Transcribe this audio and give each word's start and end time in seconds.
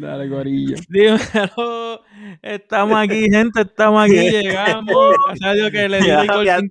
Dale, 0.00 0.28
gorillo. 0.28 0.76
Dímelo. 0.88 2.00
Estamos 2.40 2.96
aquí, 2.96 3.26
gente. 3.30 3.60
Estamos 3.60 4.02
aquí. 4.02 4.14
Llegamos. 4.30 5.14
Gracias 5.26 5.50
a 5.50 5.52
Dios 5.52 5.70
que 5.70 5.88
le 5.90 6.00
di 6.00 6.06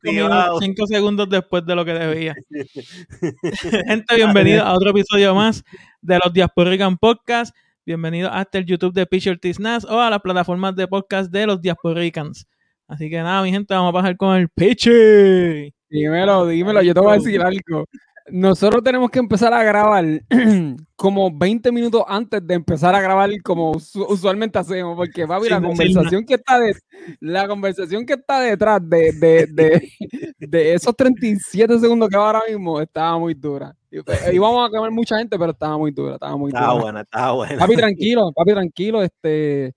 cinco, 0.03 0.59
cinco 0.59 0.87
segundos 0.87 1.29
después 1.29 1.63
de 1.63 1.75
lo 1.75 1.85
que 1.85 1.93
debía. 1.93 2.35
gente, 3.85 4.15
bienvenidos 4.15 4.63
a 4.65 4.73
otro 4.73 4.89
episodio 4.89 5.35
más 5.35 5.63
de 6.01 6.19
los 6.23 6.33
Diasporican 6.33 6.97
Podcast. 6.97 7.55
Bienvenidos 7.85 8.31
hasta 8.33 8.57
el 8.57 8.65
YouTube 8.65 8.93
de 8.93 9.05
Pitcher 9.05 9.39
Nas 9.59 9.85
o 9.85 10.01
a 10.01 10.09
las 10.09 10.21
plataformas 10.21 10.75
de 10.75 10.87
podcast 10.87 11.31
de 11.31 11.45
los 11.45 11.61
Diasporicans. 11.61 12.47
Así 12.87 13.11
que 13.11 13.17
nada, 13.17 13.43
mi 13.43 13.51
gente, 13.51 13.75
vamos 13.75 13.91
a 13.91 13.93
pasar 13.93 14.17
con 14.17 14.37
el 14.37 14.49
Pitcher. 14.49 15.71
Dímelo, 15.87 16.47
dímelo, 16.47 16.81
yo 16.81 16.95
te 16.95 16.99
voy 16.99 17.11
a 17.11 17.17
decir 17.17 17.41
algo. 17.41 17.85
Nosotros 18.31 18.83
tenemos 18.83 19.09
que 19.09 19.19
empezar 19.19 19.53
a 19.53 19.63
grabar 19.63 20.05
como 20.95 21.31
20 21.31 21.71
minutos 21.71 22.03
antes 22.07 22.45
de 22.45 22.53
empezar 22.53 22.93
a 22.95 23.01
grabar 23.01 23.29
como 23.43 23.73
usu- 23.73 24.05
usualmente 24.09 24.59
hacemos, 24.59 24.95
porque 24.95 25.25
papi, 25.27 25.49
la 25.49 25.61
conversación 25.61 26.25
que 26.25 26.35
está 26.35 26.59
de, 26.59 26.75
la 27.19 27.47
conversación 27.47 28.05
que 28.05 28.13
está 28.13 28.41
detrás 28.41 28.81
de, 28.87 29.11
de, 29.13 29.47
de, 29.47 29.89
de 30.39 30.73
esos 30.73 30.95
37 30.95 31.79
segundos 31.79 32.09
que 32.09 32.17
va 32.17 32.27
ahora 32.27 32.41
mismo 32.47 32.79
estaba 32.81 33.17
muy 33.17 33.33
dura. 33.33 33.75
Y- 33.91 34.01
pues, 34.01 34.21
a 34.27 34.69
quemar 34.71 34.91
mucha 34.91 35.17
gente, 35.17 35.37
pero 35.37 35.51
estaba 35.51 35.77
muy 35.77 35.91
dura, 35.91 36.13
estaba 36.15 36.37
muy 36.37 36.49
Estaba 36.49 36.71
dura. 36.73 36.83
buena, 36.83 37.01
estaba 37.01 37.31
buena. 37.33 37.57
Papi, 37.57 37.75
tranquilo, 37.77 38.31
papi, 38.33 38.51
tranquilo. 38.51 39.01
Este, 39.03 39.73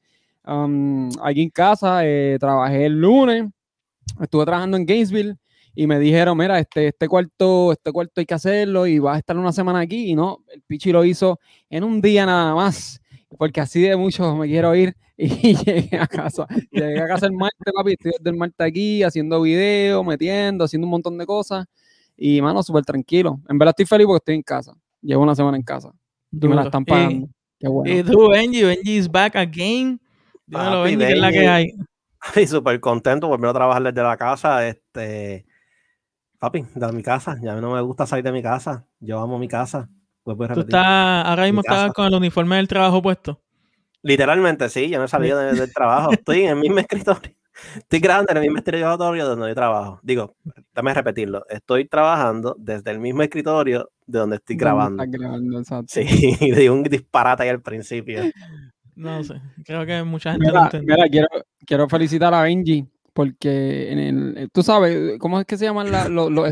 um, 0.46 1.08
aquí 1.22 1.42
en 1.42 1.50
casa 1.50 2.04
eh, 2.04 2.36
trabajé 2.40 2.86
el 2.86 3.00
lunes, 3.00 3.44
estuve 4.20 4.44
trabajando 4.44 4.76
en 4.76 4.86
Gainesville 4.86 5.36
y 5.74 5.86
me 5.86 5.98
dijeron, 5.98 6.36
mira, 6.36 6.58
este, 6.58 6.88
este 6.88 7.08
cuarto, 7.08 7.72
este 7.72 7.92
cuarto 7.92 8.20
hay 8.20 8.26
que 8.26 8.34
hacerlo 8.34 8.86
y 8.86 8.98
vas 8.98 9.16
a 9.16 9.18
estar 9.18 9.36
una 9.36 9.52
semana 9.52 9.80
aquí. 9.80 10.10
Y 10.10 10.14
no, 10.14 10.44
el 10.52 10.62
Pichi 10.62 10.92
lo 10.92 11.04
hizo 11.04 11.38
en 11.70 11.84
un 11.84 12.00
día 12.00 12.26
nada 12.26 12.54
más, 12.54 13.00
porque 13.38 13.60
así 13.60 13.80
de 13.82 13.96
mucho 13.96 14.36
me 14.36 14.46
quiero 14.46 14.74
ir 14.74 14.94
y 15.16 15.54
llegué 15.56 15.96
a 15.98 16.06
casa. 16.06 16.46
Llegué 16.70 17.00
a 17.00 17.06
casa 17.08 17.26
el 17.26 17.32
martes, 17.32 17.72
papi, 17.74 17.92
estoy 17.92 18.12
desde 18.18 18.30
el 18.30 18.36
martes 18.36 18.66
aquí 18.66 19.02
haciendo 19.02 19.40
videos, 19.42 20.04
metiendo, 20.04 20.64
haciendo 20.64 20.86
un 20.86 20.90
montón 20.90 21.16
de 21.18 21.26
cosas. 21.26 21.66
Y, 22.16 22.40
mano, 22.42 22.62
súper 22.62 22.84
tranquilo. 22.84 23.40
En 23.48 23.58
verdad 23.58 23.70
estoy 23.72 23.86
feliz 23.86 24.06
porque 24.06 24.18
estoy 24.18 24.34
en 24.36 24.42
casa. 24.42 24.74
Llevo 25.00 25.22
una 25.22 25.34
semana 25.34 25.56
en 25.56 25.62
casa 25.62 25.90
y 26.30 26.46
me 26.48 26.54
la 26.54 26.62
están 26.64 26.82
Y- 26.82 26.84
pagando. 26.90 27.28
Qué 27.58 27.68
bueno. 27.68 27.94
Y 27.98 28.02
tú, 28.02 28.28
Benji, 28.28 28.62
Benji 28.64 28.96
is 28.98 29.10
back 29.10 29.36
again. 29.36 30.00
Dímelo, 30.46 30.82
Papi, 30.82 30.96
Benji, 30.96 31.06
que 31.06 31.12
es 31.12 31.18
la 31.20 31.30
que 31.32 31.38
Benji. 31.38 31.50
hay. 31.50 31.72
Y 32.42 32.46
súper 32.46 32.78
contento 32.80 33.26
volver 33.28 33.50
a 33.50 33.52
trabajar 33.54 33.82
desde 33.82 34.02
la 34.02 34.16
casa. 34.16 34.68
Este, 34.68 35.44
papi, 36.42 36.64
de 36.74 36.92
mi 36.92 37.02
casa. 37.04 37.36
Ya 37.40 37.52
a 37.52 37.54
mí 37.54 37.60
no 37.60 37.70
me 37.72 37.80
gusta 37.82 38.04
salir 38.04 38.24
de 38.24 38.32
mi 38.32 38.42
casa. 38.42 38.84
Yo 38.98 39.20
amo 39.20 39.38
mi 39.38 39.46
casa. 39.46 39.88
Tú 40.24 40.32
repetir. 40.34 40.58
estás, 40.64 41.24
ahora 41.26 41.44
mismo 41.44 41.60
estás 41.60 41.92
con 41.92 42.06
el 42.06 42.14
uniforme 42.14 42.56
del 42.56 42.66
trabajo 42.66 43.00
puesto. 43.00 43.40
Literalmente, 44.02 44.68
sí. 44.68 44.88
Yo 44.90 44.98
no 44.98 45.04
he 45.04 45.08
salido 45.08 45.38
de- 45.38 45.54
del 45.54 45.72
trabajo. 45.72 46.10
Estoy 46.12 46.42
en 46.42 46.50
el 46.50 46.56
mismo 46.56 46.78
escritorio. 46.80 47.32
Estoy 47.76 48.00
grabando 48.00 48.32
en 48.32 48.38
el 48.38 48.42
mismo 48.44 48.58
escritorio 48.58 49.24
donde 49.26 49.48
yo 49.48 49.54
trabajo. 49.54 50.00
Digo, 50.02 50.34
déjame 50.74 50.94
repetirlo. 50.94 51.44
Estoy 51.48 51.86
trabajando 51.86 52.56
desde 52.58 52.90
el 52.90 52.98
mismo 52.98 53.22
escritorio 53.22 53.88
de 54.06 54.18
donde 54.18 54.36
estoy 54.36 54.56
grabando. 54.56 55.02
Estás 55.02 55.20
grabando, 55.20 55.58
exacto. 55.60 55.86
Sí, 55.88 56.02
di 56.40 56.68
un 56.68 56.82
disparate 56.82 57.44
ahí 57.44 57.50
al 57.50 57.60
principio. 57.62 58.22
No 58.96 59.22
sé, 59.22 59.40
creo 59.64 59.86
que 59.86 60.02
mucha 60.02 60.32
gente 60.32 60.46
lo 60.46 60.52
Mira, 60.52 60.64
entendió. 60.64 60.96
mira, 60.96 61.08
quiero, 61.08 61.28
quiero 61.66 61.88
felicitar 61.88 62.34
a 62.34 62.42
Benji 62.42 62.86
porque 63.12 63.92
en 63.92 63.98
el, 63.98 64.38
eh, 64.38 64.48
tú 64.52 64.62
sabes, 64.62 65.18
¿cómo 65.18 65.38
es 65.40 65.46
que 65.46 65.56
se 65.56 65.64
llaman 65.66 65.90
la- 65.90 66.08
lo- 66.08 66.30
los, 66.30 66.50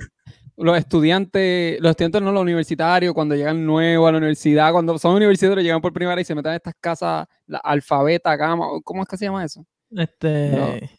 los 0.56 0.76
estudiantes, 0.78 1.80
los 1.80 1.90
estudiantes 1.90 2.20
no 2.22 2.32
los 2.32 2.42
universitarios, 2.42 3.14
cuando 3.14 3.34
llegan 3.34 3.64
nuevos 3.64 4.08
a 4.08 4.12
la 4.12 4.18
universidad, 4.18 4.72
cuando 4.72 4.98
son 4.98 5.14
universitarios, 5.16 5.62
llegan 5.64 5.80
por 5.80 5.92
primera 5.92 6.14
vez 6.14 6.26
y 6.26 6.28
se 6.28 6.34
meten 6.34 6.52
en 6.52 6.56
estas 6.56 6.74
casas, 6.80 7.26
la 7.46 7.58
alfabeta, 7.58 8.36
gama, 8.36 8.66
¿cómo 8.84 9.02
es 9.02 9.08
que 9.08 9.16
se 9.16 9.24
llama 9.24 9.44
eso? 9.44 9.64
Este, 9.90 10.90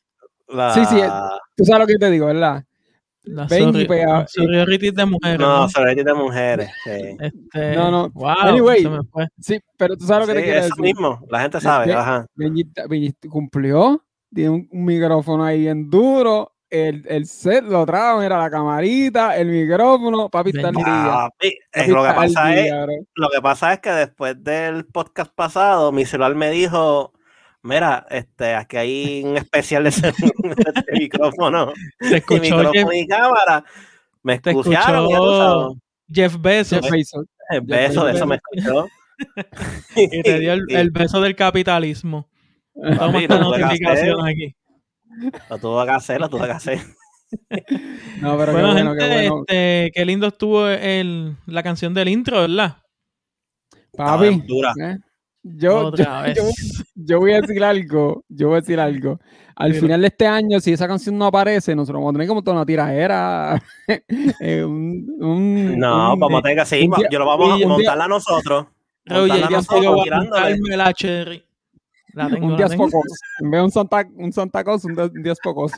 La- 0.48 0.74
Sí, 0.74 0.84
sí, 0.86 0.98
Tú 1.56 1.64
sabes 1.64 1.82
lo 1.82 1.88
que 1.88 1.96
te 1.98 2.10
digo, 2.12 2.26
¿verdad? 2.26 2.64
la 3.24 3.48
sororities 3.48 4.96
de 4.96 5.06
mujeres. 5.06 5.40
No, 5.40 5.58
¿no? 5.62 5.70
sorority 5.70 6.04
de 6.04 6.14
mujeres. 6.16 6.72
Sí, 6.84 7.18
Este, 7.20 7.76
No, 7.76 7.92
no. 7.92 8.10
Wow, 8.10 8.34
Anyway. 8.40 8.84
Sí, 9.40 9.60
pero 9.78 9.96
tú 9.96 10.06
sabes 10.08 10.28
lo 10.28 10.34
que 10.34 10.40
Sí, 10.40 10.44
te 10.46 10.52
quiero 10.52 10.60
eso 10.66 10.76
decir. 10.76 10.82
mismo. 10.84 11.20
La 11.30 11.42
gente 11.42 11.62
sabe. 11.62 11.86
Ve- 11.86 11.94
Ajá. 11.94 12.26
Benji, 12.34 12.68
Benji 12.90 13.14
cumplió, 13.30 14.04
tiene 14.34 14.50
un, 14.50 14.68
un 14.72 14.86
micrófono 14.86 15.44
ahí 15.44 15.62
bien 15.62 15.90
duro, 15.90 16.54
el, 16.72 17.06
el 17.10 17.26
set 17.26 17.66
lo 17.66 17.86
trajo, 17.86 18.22
mira 18.22 18.40
la 18.40 18.50
camarita, 18.50 19.38
el 19.38 19.50
micrófono, 19.50 20.30
papi 20.30 20.52
está 20.56 20.72
Papi 20.72 21.58
lo 21.88 22.04
que 22.04 22.14
pasa 22.14 22.56
es 22.56 22.72
bro. 22.72 22.94
Lo 23.16 23.30
que 23.30 23.42
pasa 23.42 23.74
es 23.74 23.80
que 23.80 23.92
después 23.92 24.42
del 24.42 24.86
podcast 24.86 25.34
pasado, 25.36 25.92
mi 25.92 26.06
celular 26.06 26.34
me 26.34 26.50
dijo, 26.50 27.12
mira, 27.62 28.08
este, 28.10 28.56
aquí 28.56 28.78
hay 28.78 29.24
un 29.26 29.36
especial 29.38 29.84
de 29.84 29.90
ese, 29.90 30.08
este 30.10 30.92
micrófono, 30.94 31.74
Se 32.00 32.18
escuchó 32.18 32.42
micrófono 32.42 32.72
Jeff, 32.72 32.88
y 32.94 33.08
cámara. 33.08 33.66
Me 34.24 34.36
escucharon, 34.36 35.12
escuchó. 35.12 35.76
Jeff 36.10 36.38
Bezos 36.40 36.82
Jeff 36.82 36.92
Bezos. 36.92 37.26
Jeff 37.50 37.64
beso 37.66 38.06
de 38.06 38.12
Bezos. 38.12 38.16
eso 38.16 38.26
me 38.26 38.36
escuchó. 38.36 38.88
y 39.96 40.22
te 40.22 40.40
dio 40.40 40.54
el 40.54 40.92
beso 40.92 41.20
del 41.20 41.36
capitalismo. 41.36 42.31
Toma 42.74 42.98
Papi, 42.98 43.26
hacer. 43.86 44.14
aquí. 44.26 44.56
Lo 45.50 45.58
tuve 45.58 45.86
que 45.86 45.92
hacer, 45.92 46.20
lo 46.22 46.30
tuve 46.30 46.46
que 46.46 46.52
hacer. 46.52 46.80
No, 48.22 48.38
pero 48.38 48.52
Bueno, 48.54 48.68
qué 48.70 48.74
bueno, 48.74 48.92
gente, 48.92 49.06
qué 49.08 49.30
bueno. 49.30 49.44
este, 49.48 49.92
qué 49.94 50.06
lindo 50.06 50.28
estuvo 50.28 50.68
el, 50.68 51.36
la 51.46 51.64
canción 51.64 51.94
del 51.94 52.08
intro, 52.10 52.42
¿verdad? 52.42 52.78
Papi. 53.96 54.26
¿eh? 54.28 54.98
yo, 55.44 55.88
Otra 55.88 56.34
yo, 56.34 56.44
vez. 56.46 56.56
yo- 56.56 56.84
yo 56.96 57.20
voy 57.20 57.34
a 57.34 57.42
decir 57.42 57.64
algo, 57.64 58.24
yo 58.30 58.48
voy 58.50 58.58
a 58.58 58.62
decir 58.62 58.80
algo. 58.80 59.20
Al 59.56 59.74
final 59.76 60.02
de 60.02 60.08
este 60.08 60.26
año, 60.28 60.60
si 60.60 60.72
esa 60.74 60.88
canción 60.88 61.18
no 61.18 61.26
aparece, 61.26 61.76
nosotros 61.76 62.00
vamos 62.00 62.12
a 62.12 62.14
tener 62.14 62.28
como 62.28 62.42
toda 62.44 62.58
una 62.58 62.66
tiradera. 62.66 63.62
eh, 64.40 64.64
un- 64.64 65.08
un- 65.20 65.80
No, 65.80 66.14
un- 66.14 66.20
vamos 66.20 66.40
a 66.40 66.42
tener 66.44 66.58
que 66.60 66.66
seguir. 66.66 66.90
Yo 67.12 67.20
lo 67.20 67.26
vamos 67.26 67.54
a 67.54 67.56
día- 67.58 67.68
montarla 67.68 68.08
nosotros. 68.08 68.68
Oye, 69.10 69.20
Montarla 69.20 69.50
nosotros, 69.50 70.04
tirándole. 70.04 70.78
la 70.78 70.94
cherry. 70.94 71.44
La 72.14 72.30
tengo, 72.30 72.46
un 72.46 72.52
la 72.52 72.58
días 72.58 72.72
tengo. 72.72 72.90
pocos. 72.90 73.20
En 73.40 73.52
vez 73.52 73.60
de 73.60 73.66
un 73.66 73.72
Santa, 73.72 74.08
un 74.16 74.34
Santa 74.34 74.64
Claus, 74.64 74.86
un, 74.86 75.00
un 75.00 75.24
días 75.24 75.40
pocos. 75.42 75.72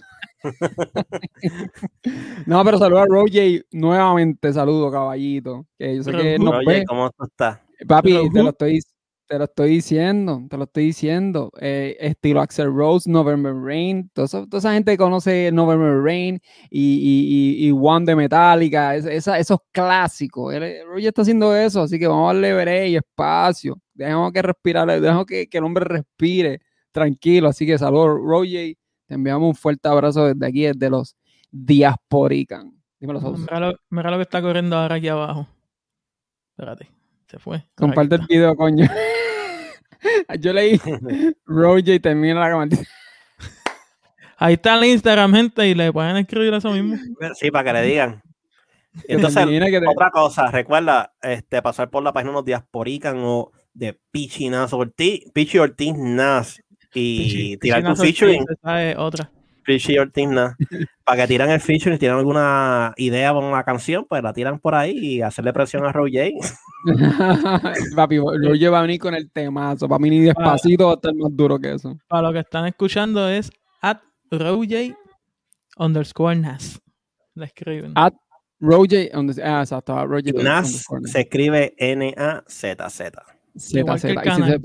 no, 2.45 2.63
pero 2.63 2.77
saludo 2.77 2.99
a 2.99 3.05
Roger 3.05 3.65
nuevamente. 3.71 4.53
Saludo, 4.53 4.91
caballito. 4.91 5.65
Que 5.77 5.95
yo 5.95 6.03
sé 6.03 6.11
que 6.11 6.39
nos 6.39 6.65
ve. 6.65 6.83
¿cómo 6.87 7.09
tú 7.11 7.25
estás? 7.25 7.59
Papi, 7.87 8.13
pero, 8.13 8.29
te 8.31 8.43
lo 8.43 8.49
estoy, 8.49 8.79
te 9.27 9.37
lo 9.37 9.45
estoy 9.45 9.69
diciendo, 9.69 10.45
te 10.49 10.57
lo 10.57 10.65
estoy 10.65 10.85
diciendo. 10.85 11.51
Eh, 11.59 11.95
estilo 11.99 12.41
Axel 12.41 12.73
Rose, 12.73 13.09
November 13.09 13.53
Rain, 13.55 14.09
toda 14.13 14.45
esa 14.57 14.73
gente 14.73 14.95
conoce 14.97 15.51
November 15.51 16.01
Rain 16.03 16.39
y, 16.69 16.81
y, 16.81 17.65
y, 17.65 17.67
y 17.67 17.71
One 17.71 18.05
de 18.05 18.15
Metallica, 18.15 18.95
es- 18.95 19.05
esa- 19.05 19.39
esos 19.39 19.59
clásicos. 19.71 20.53
Él- 20.53 20.85
Roger 20.85 21.07
está 21.07 21.21
haciendo 21.23 21.55
eso, 21.55 21.81
así 21.81 21.97
que 21.97 22.07
vamos 22.07 22.25
a 22.29 22.33
darle 22.33 22.53
veré 22.53 22.89
y 22.89 22.95
espacio. 22.95 23.79
Dejemos 23.93 24.31
que 24.31 24.41
respirar, 24.41 24.87
dejemos 25.01 25.25
que, 25.25 25.47
el 25.51 25.63
hombre 25.63 25.85
respire 25.85 26.59
tranquilo. 26.91 27.47
Así 27.47 27.65
que 27.65 27.77
saludos, 27.77 28.19
Roger. 28.21 28.75
Te 29.07 29.15
enviamos 29.15 29.47
un 29.49 29.55
fuerte 29.55 29.87
abrazo 29.89 30.25
desde 30.33 30.45
aquí, 30.45 30.61
desde 30.63 30.89
los 30.89 31.15
Diasporican. 31.51 32.71
Dímelo. 32.99 33.19
Mira 33.33 33.59
lo, 33.59 33.73
mira 33.89 34.11
lo 34.11 34.17
que 34.17 34.23
está 34.23 34.41
corriendo 34.41 34.77
ahora 34.77 34.95
aquí 34.95 35.07
abajo. 35.09 35.47
Espérate, 36.51 36.89
se 37.33 37.39
fue. 37.39 37.63
Comparte 37.75 38.15
el 38.15 38.21
video, 38.27 38.55
coño. 38.55 38.85
Yo 40.39 40.53
leí 40.53 40.79
Roger 41.47 41.99
termina 41.99 42.39
la 42.41 42.49
cámara. 42.49 42.69
está. 42.71 42.87
Ahí 44.37 44.53
está 44.53 44.77
el 44.77 44.85
Instagram, 44.85 45.33
gente, 45.33 45.67
y 45.67 45.73
le 45.73 45.91
pueden 45.91 46.17
escribir 46.17 46.53
eso 46.53 46.69
mismo. 46.71 46.95
Sí, 47.35 47.49
para 47.49 47.63
que 47.73 47.79
le 47.79 47.85
digan. 47.87 48.21
Entonces, 49.07 49.35
termine, 49.41 49.71
que 49.71 49.79
te- 49.79 49.87
Otra 49.87 50.11
cosa, 50.11 50.51
recuerda 50.51 51.13
este, 51.21 51.61
pasar 51.63 51.89
por 51.89 52.03
la 52.03 52.13
página 52.13 52.31
de 52.31 52.35
los 52.35 52.45
Diasporican 52.45 53.17
o 53.23 53.51
de 53.73 53.99
Pichi 54.11 54.49
Nas 54.49 54.71
Ortiz, 54.73 55.23
Pichi 55.33 55.57
Ortiz 55.57 55.95
Nas 55.97 56.61
y 56.93 57.55
Pichi- 57.55 57.59
tirar 57.59 57.81
tu 57.81 57.87
Pichinazo 57.89 58.03
featuring, 58.03 58.41
Ortiz, 58.41 58.57
esa 58.61 58.83
es 58.91 58.97
otra. 58.97 59.31
Nas, 59.63 60.55
para 61.05 61.21
que 61.21 61.27
tiran 61.27 61.49
el 61.49 61.59
featuring, 61.59 61.97
tiran 61.97 62.17
alguna 62.17 62.93
idea 62.97 63.33
para 63.33 63.45
una 63.45 63.63
canción, 63.63 64.05
pues 64.07 64.21
la 64.21 64.33
tiran 64.33 64.59
por 64.59 64.75
ahí 64.75 64.97
y 64.97 65.21
hacerle 65.21 65.53
presión 65.53 65.85
a 65.85 65.91
Roger. 65.91 66.31
Papi, 67.95 68.17
Roger 68.17 68.73
va 68.73 68.79
a 68.79 68.81
venir 68.83 68.99
con 68.99 69.15
el 69.15 69.31
temazo. 69.31 69.87
Para 69.87 69.99
mí 69.99 70.09
ni 70.09 70.19
despacito 70.19 70.87
va 70.87 70.91
a 70.91 70.95
estar 70.95 71.13
más 71.15 71.35
duro 71.35 71.59
que 71.59 71.73
eso. 71.73 71.97
Para 72.07 72.27
lo 72.27 72.33
que 72.33 72.39
están 72.39 72.65
escuchando 72.65 73.27
es 73.29 73.51
at 73.81 73.99
Rojay 74.31 74.95
underscore 75.77 76.35
Nas. 76.35 76.79
Le 77.35 77.45
escriben. 77.45 77.93
At 77.95 78.13
donde, 78.59 79.43
ah, 79.43 79.61
exacto, 79.61 80.05
Roger. 80.07 80.35
Nas 80.35 80.85
se 81.03 81.21
escribe 81.21 81.73
N-A-Z-Z. 81.77 83.23
Z, 83.57 83.79
igual 83.79 84.01
que 84.01 84.07
el 84.07 84.13
y 84.13 84.17
canal. 84.17 84.61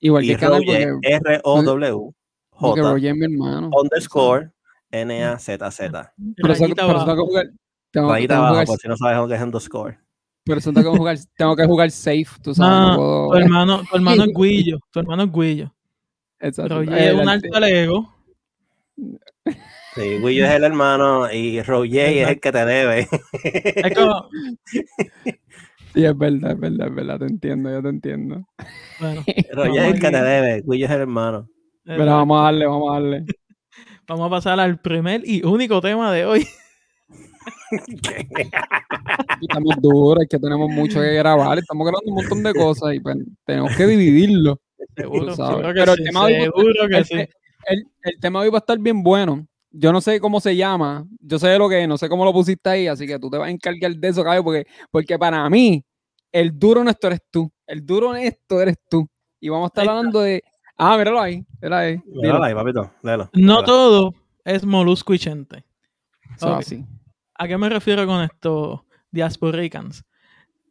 Igual 0.00 0.22
que 0.22 0.28
Y 0.28 0.32
el 0.32 0.38
canal, 0.38 0.62
R-O-W, 1.02 2.14
J, 2.56 2.82
Roger 2.82 3.10
es 3.12 3.16
mi 3.16 3.24
hermano. 3.24 3.70
underscore, 3.72 4.50
N-A-Z-Z. 4.90 6.12
Por 6.40 6.50
eso, 6.50 6.64
tengo 6.66 6.76
que 6.76 7.22
jugar. 7.22 7.46
Tengo, 7.90 8.10
Rayita 8.12 8.34
tengo 8.34 8.42
que 8.42 8.48
abajo, 8.48 8.54
jugar- 8.54 8.66
por 8.66 8.78
si 8.78 8.88
no 8.88 8.96
sabes 8.96 9.16
lo 9.18 9.28
que 9.28 9.34
es 9.34 9.42
underscore. 9.42 9.98
Por 10.44 10.58
eso 10.58 10.72
tengo 10.72 10.92
que 10.92 10.98
jugar, 10.98 11.16
tengo 11.36 11.56
que 11.56 11.64
jugar 11.66 11.90
safe, 11.90 12.26
tú 12.42 12.54
sabes. 12.54 12.70
No, 12.70 12.88
no 12.90 12.96
puedo- 12.96 13.30
tu 13.30 13.36
hermano, 13.38 13.82
tu 13.88 13.96
hermano 13.96 14.22
es 14.24 14.30
Guillo. 14.36 14.78
Tu 14.90 15.00
hermano 15.00 15.22
es 15.24 15.32
Guillo. 15.32 15.74
Exacto. 16.40 16.74
Roger 16.76 16.98
es 16.98 17.14
un 17.14 17.28
alto 17.28 17.64
ego. 17.64 18.14
Sí, 19.94 20.18
Guillo 20.18 20.44
es 20.46 20.50
el 20.52 20.64
hermano 20.64 21.30
y 21.32 21.62
Roger 21.62 22.08
es 22.12 22.28
el 22.28 22.40
que 22.40 22.52
te 22.52 22.64
debe. 22.64 23.08
Es 23.42 23.94
como, 23.94 24.28
Sí, 25.94 26.04
es 26.04 26.18
verdad, 26.18 26.50
es 26.52 26.58
verdad, 26.60 26.88
es 26.88 26.94
verdad, 26.94 27.18
te 27.20 27.26
entiendo, 27.26 27.70
yo 27.70 27.80
te 27.80 27.88
entiendo. 27.88 28.44
bueno, 28.98 29.22
Roger 29.52 29.82
es 29.84 29.94
el 29.94 30.00
que 30.00 30.10
te 30.10 30.22
debe. 30.22 30.62
Guillo 30.66 30.86
es 30.86 30.90
el 30.90 31.00
hermano. 31.02 31.48
Pero 31.84 32.04
vamos 32.06 32.40
a 32.40 32.44
darle, 32.44 32.66
vamos 32.66 32.90
a 32.90 32.94
darle. 32.94 33.24
Vamos 34.06 34.26
a 34.26 34.30
pasar 34.30 34.60
al 34.60 34.78
primer 34.80 35.22
y 35.26 35.42
único 35.46 35.80
tema 35.80 36.12
de 36.12 36.26
hoy. 36.26 36.46
Estamos 39.40 39.76
duros, 39.80 40.22
es 40.24 40.28
que 40.28 40.38
tenemos 40.38 40.68
mucho 40.70 41.00
que 41.00 41.14
grabar, 41.14 41.58
estamos 41.58 41.86
grabando 41.86 42.10
un 42.10 42.16
montón 42.16 42.42
de 42.42 42.52
cosas 42.54 42.94
y 42.94 43.00
pues, 43.00 43.16
tenemos 43.46 43.74
que 43.76 43.86
dividirlo. 43.86 44.60
Seguro, 44.96 45.34
seguro 45.34 45.68
que 45.68 45.80
Pero 45.80 45.92
el 45.92 45.98
sí. 45.98 46.04
tema 46.04 46.26
de 46.26 46.34
hoy- 46.34 46.44
Seguro 46.44 46.88
que 46.88 46.96
el, 46.98 47.04
sí. 47.06 47.14
el- 47.14 47.86
el 48.02 48.20
tema 48.20 48.40
de 48.40 48.46
hoy 48.46 48.50
va 48.52 48.58
a 48.58 48.60
estar 48.60 48.78
bien 48.78 49.02
bueno. 49.02 49.46
Yo 49.70 49.92
no 49.92 50.00
sé 50.00 50.20
cómo 50.20 50.38
se 50.40 50.54
llama, 50.54 51.06
yo 51.20 51.38
sé 51.38 51.56
lo 51.58 51.68
que 51.68 51.82
es, 51.82 51.88
no 51.88 51.98
sé 51.98 52.08
cómo 52.08 52.24
lo 52.24 52.32
pusiste 52.32 52.68
ahí, 52.70 52.86
así 52.86 53.06
que 53.06 53.18
tú 53.18 53.28
te 53.30 53.38
vas 53.38 53.48
a 53.48 53.50
encargar 53.50 53.90
de 53.96 54.08
eso, 54.08 54.22
cabrón, 54.22 54.44
porque, 54.44 54.66
porque 54.90 55.18
para 55.18 55.48
mí, 55.50 55.82
el 56.30 56.56
duro 56.58 56.82
honesto 56.82 57.06
eres 57.08 57.20
tú. 57.30 57.50
El 57.66 57.84
duro 57.84 58.10
honesto 58.10 58.60
eres 58.60 58.76
tú. 58.88 59.08
Y 59.40 59.48
vamos 59.48 59.64
a 59.64 59.68
estar 59.68 59.88
hablando 59.88 60.20
de. 60.20 60.42
Ah, 60.76 60.96
míralo 60.96 61.20
ahí. 61.20 61.44
Míralo 61.60 61.76
ahí. 61.76 62.02
Míralo 62.06 62.44
ahí, 62.44 62.54
papito. 62.54 62.90
Léelo. 63.02 63.30
No 63.32 63.60
Léelo. 63.60 63.64
todo 63.64 64.14
es 64.44 64.64
molusco 64.64 65.14
y 65.14 65.18
chente. 65.18 65.64
Así. 66.40 66.84
¿A 67.36 67.48
qué 67.48 67.56
me 67.58 67.68
refiero 67.68 68.06
con 68.06 68.22
esto, 68.22 68.84
diasporicans? 69.10 70.04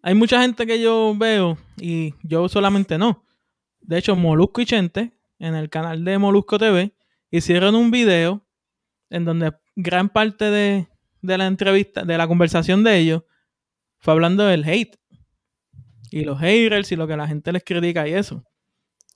Hay 0.01 0.15
mucha 0.15 0.41
gente 0.41 0.65
que 0.67 0.81
yo 0.81 1.13
veo 1.17 1.57
y 1.77 2.13
yo 2.23 2.50
solamente 2.50 2.97
no. 2.97 3.23
De 3.79 3.97
hecho, 3.97 4.15
Molusco 4.15 4.61
y 4.61 4.65
Chente, 4.65 5.13
en 5.39 5.55
el 5.55 5.69
canal 5.69 6.03
de 6.03 6.17
Molusco 6.17 6.57
TV, 6.57 6.94
hicieron 7.31 7.75
un 7.75 7.91
video 7.91 8.45
en 9.09 9.25
donde 9.25 9.53
gran 9.75 10.09
parte 10.09 10.45
de, 10.45 10.88
de 11.21 11.38
la 11.38 11.47
entrevista, 11.47 12.03
de 12.03 12.17
la 12.17 12.27
conversación 12.27 12.83
de 12.83 12.97
ellos, 12.97 13.23
fue 14.00 14.13
hablando 14.13 14.45
del 14.45 14.65
hate. 14.65 14.97
Y 16.11 16.23
los 16.25 16.39
haters 16.39 16.91
y 16.91 16.95
lo 16.95 17.07
que 17.07 17.17
la 17.17 17.27
gente 17.27 17.51
les 17.51 17.63
critica 17.63 18.07
y 18.07 18.13
eso. 18.13 18.44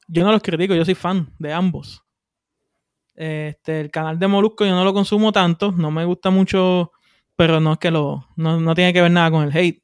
Yo 0.08 0.24
no 0.24 0.32
los 0.32 0.42
critico, 0.42 0.74
yo 0.74 0.86
soy 0.86 0.96
fan 0.96 1.34
de 1.38 1.52
ambos. 1.54 2.04
Este, 3.16 3.82
el 3.82 3.90
canal 3.92 4.20
de 4.20 4.28
Molusco 4.28 4.64
yo 4.66 4.72
no 4.76 4.84
lo 4.84 4.94
consumo 4.94 5.32
tanto, 5.32 5.72
no 5.72 5.90
me 5.92 6.06
gusta 6.06 6.30
mucho, 6.30 6.92
pero 7.36 7.60
no 7.60 7.74
es 7.74 7.80
que 7.80 7.90
lo, 7.92 8.28
no, 8.36 8.60
no 8.60 8.76
tiene 8.76 8.94
que 8.94 9.02
ver 9.02 9.12
nada 9.12 9.32
con 9.32 9.44
el 9.44 9.56
hate. 9.56 9.82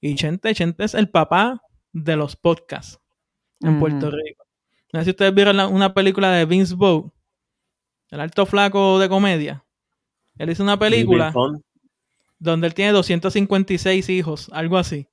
Y 0.00 0.14
Chente, 0.14 0.54
Chente 0.54 0.84
es 0.84 0.94
el 0.94 1.10
papá 1.10 1.60
de 1.92 2.16
los 2.16 2.36
podcasts 2.36 3.00
en. 3.60 3.80
Puerto 3.80 4.10
Rico. 4.10 4.44
No 4.92 5.00
sé 5.00 5.04
si 5.06 5.10
ustedes 5.10 5.34
vieron 5.34 5.56
la- 5.56 5.66
una 5.66 5.92
película 5.94 6.30
de 6.30 6.44
Vince 6.44 6.74
Vaughn, 6.76 7.12
el 8.10 8.20
alto 8.20 8.46
flaco 8.46 8.98
de 9.00 9.08
comedia. 9.08 9.64
Él 10.38 10.50
hizo 10.50 10.62
una 10.62 10.78
película 10.78 11.32
donde 12.38 12.66
él 12.68 12.74
tiene 12.74 12.92
256 12.92 14.08
hijos, 14.10 14.48
algo 14.52 14.78
así. 14.78 15.08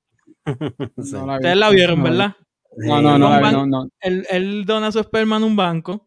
Sí. 1.02 1.16
Ustedes 1.36 1.56
la 1.56 1.70
vieron. 1.70 2.02
¿verdad? 2.02 2.36
No, 2.76 3.00
no, 3.02 3.18
no, 3.18 3.40
no, 3.40 3.66
no. 3.66 3.88
Él, 4.00 4.26
él 4.30 4.64
dona 4.64 4.90
su 4.92 5.00
esperma 5.00 5.36
en 5.36 5.44
un 5.44 5.56
banco. 5.56 6.06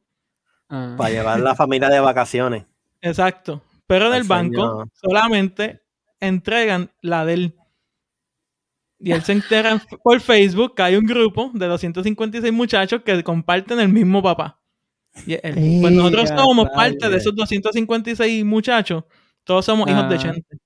Ah. 0.70 0.96
Para 0.98 1.10
llevar 1.10 1.40
la 1.40 1.56
familia 1.56 1.90
de 1.90 2.00
vacaciones. 2.00 2.66
Exacto. 3.02 3.62
Pero 3.88 4.08
en 4.08 4.14
el 4.16 4.24
banco 4.24 4.86
solamente 4.94 5.82
entregan 6.20 6.90
la 7.02 7.26
de 7.26 7.34
él. 7.34 7.56
Y 9.00 9.12
él 9.12 9.22
se 9.22 9.32
entera 9.34 9.72
en- 9.72 9.82
por 10.04 10.20
Facebook 10.20 10.74
que 10.76 10.82
hay 10.82 10.96
un 10.96 11.06
grupo 11.06 11.52
de 11.54 11.68
256 11.68 12.52
muchachos 12.52 13.02
que 13.04 13.24
comparten 13.24 13.80
el 13.80 13.90
mismo 13.90 14.22
papá. 14.24 14.60
Y 15.26 15.34
él- 15.34 15.80
pues 15.82 15.94
nosotros 15.94 16.30
somos 16.36 16.68
parte 16.70 17.08
de 17.10 17.18
esos 17.18 17.34
256 17.36 18.44
muchachos. 18.44 19.04
Todos 19.44 19.64
somos 19.66 19.88
hijos 19.90 20.10
de 20.10 20.16
Ah. 20.16 20.18
Chente. 20.18 20.58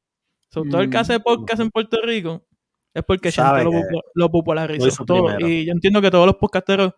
So, 0.50 0.64
todo 0.64 0.82
el 0.82 0.90
que 0.90 0.98
Mm. 0.98 1.02
hace 1.02 1.20
podcast 1.20 1.62
en 1.62 1.70
Puerto 1.70 1.98
Rico 2.04 2.42
es 2.94 3.04
porque 3.04 3.32
Sabe 3.32 3.64
Chente 3.64 3.88
lo, 4.16 4.30
popularizó. 4.30 5.06
todo. 5.06 5.26
primero. 5.28 5.48
Y 5.48 5.66
yo 5.66 5.72
entiendo 5.72 6.02
que 6.02 6.12
todos 6.12 6.26
los 6.26 6.36
podcasteros 6.36 6.94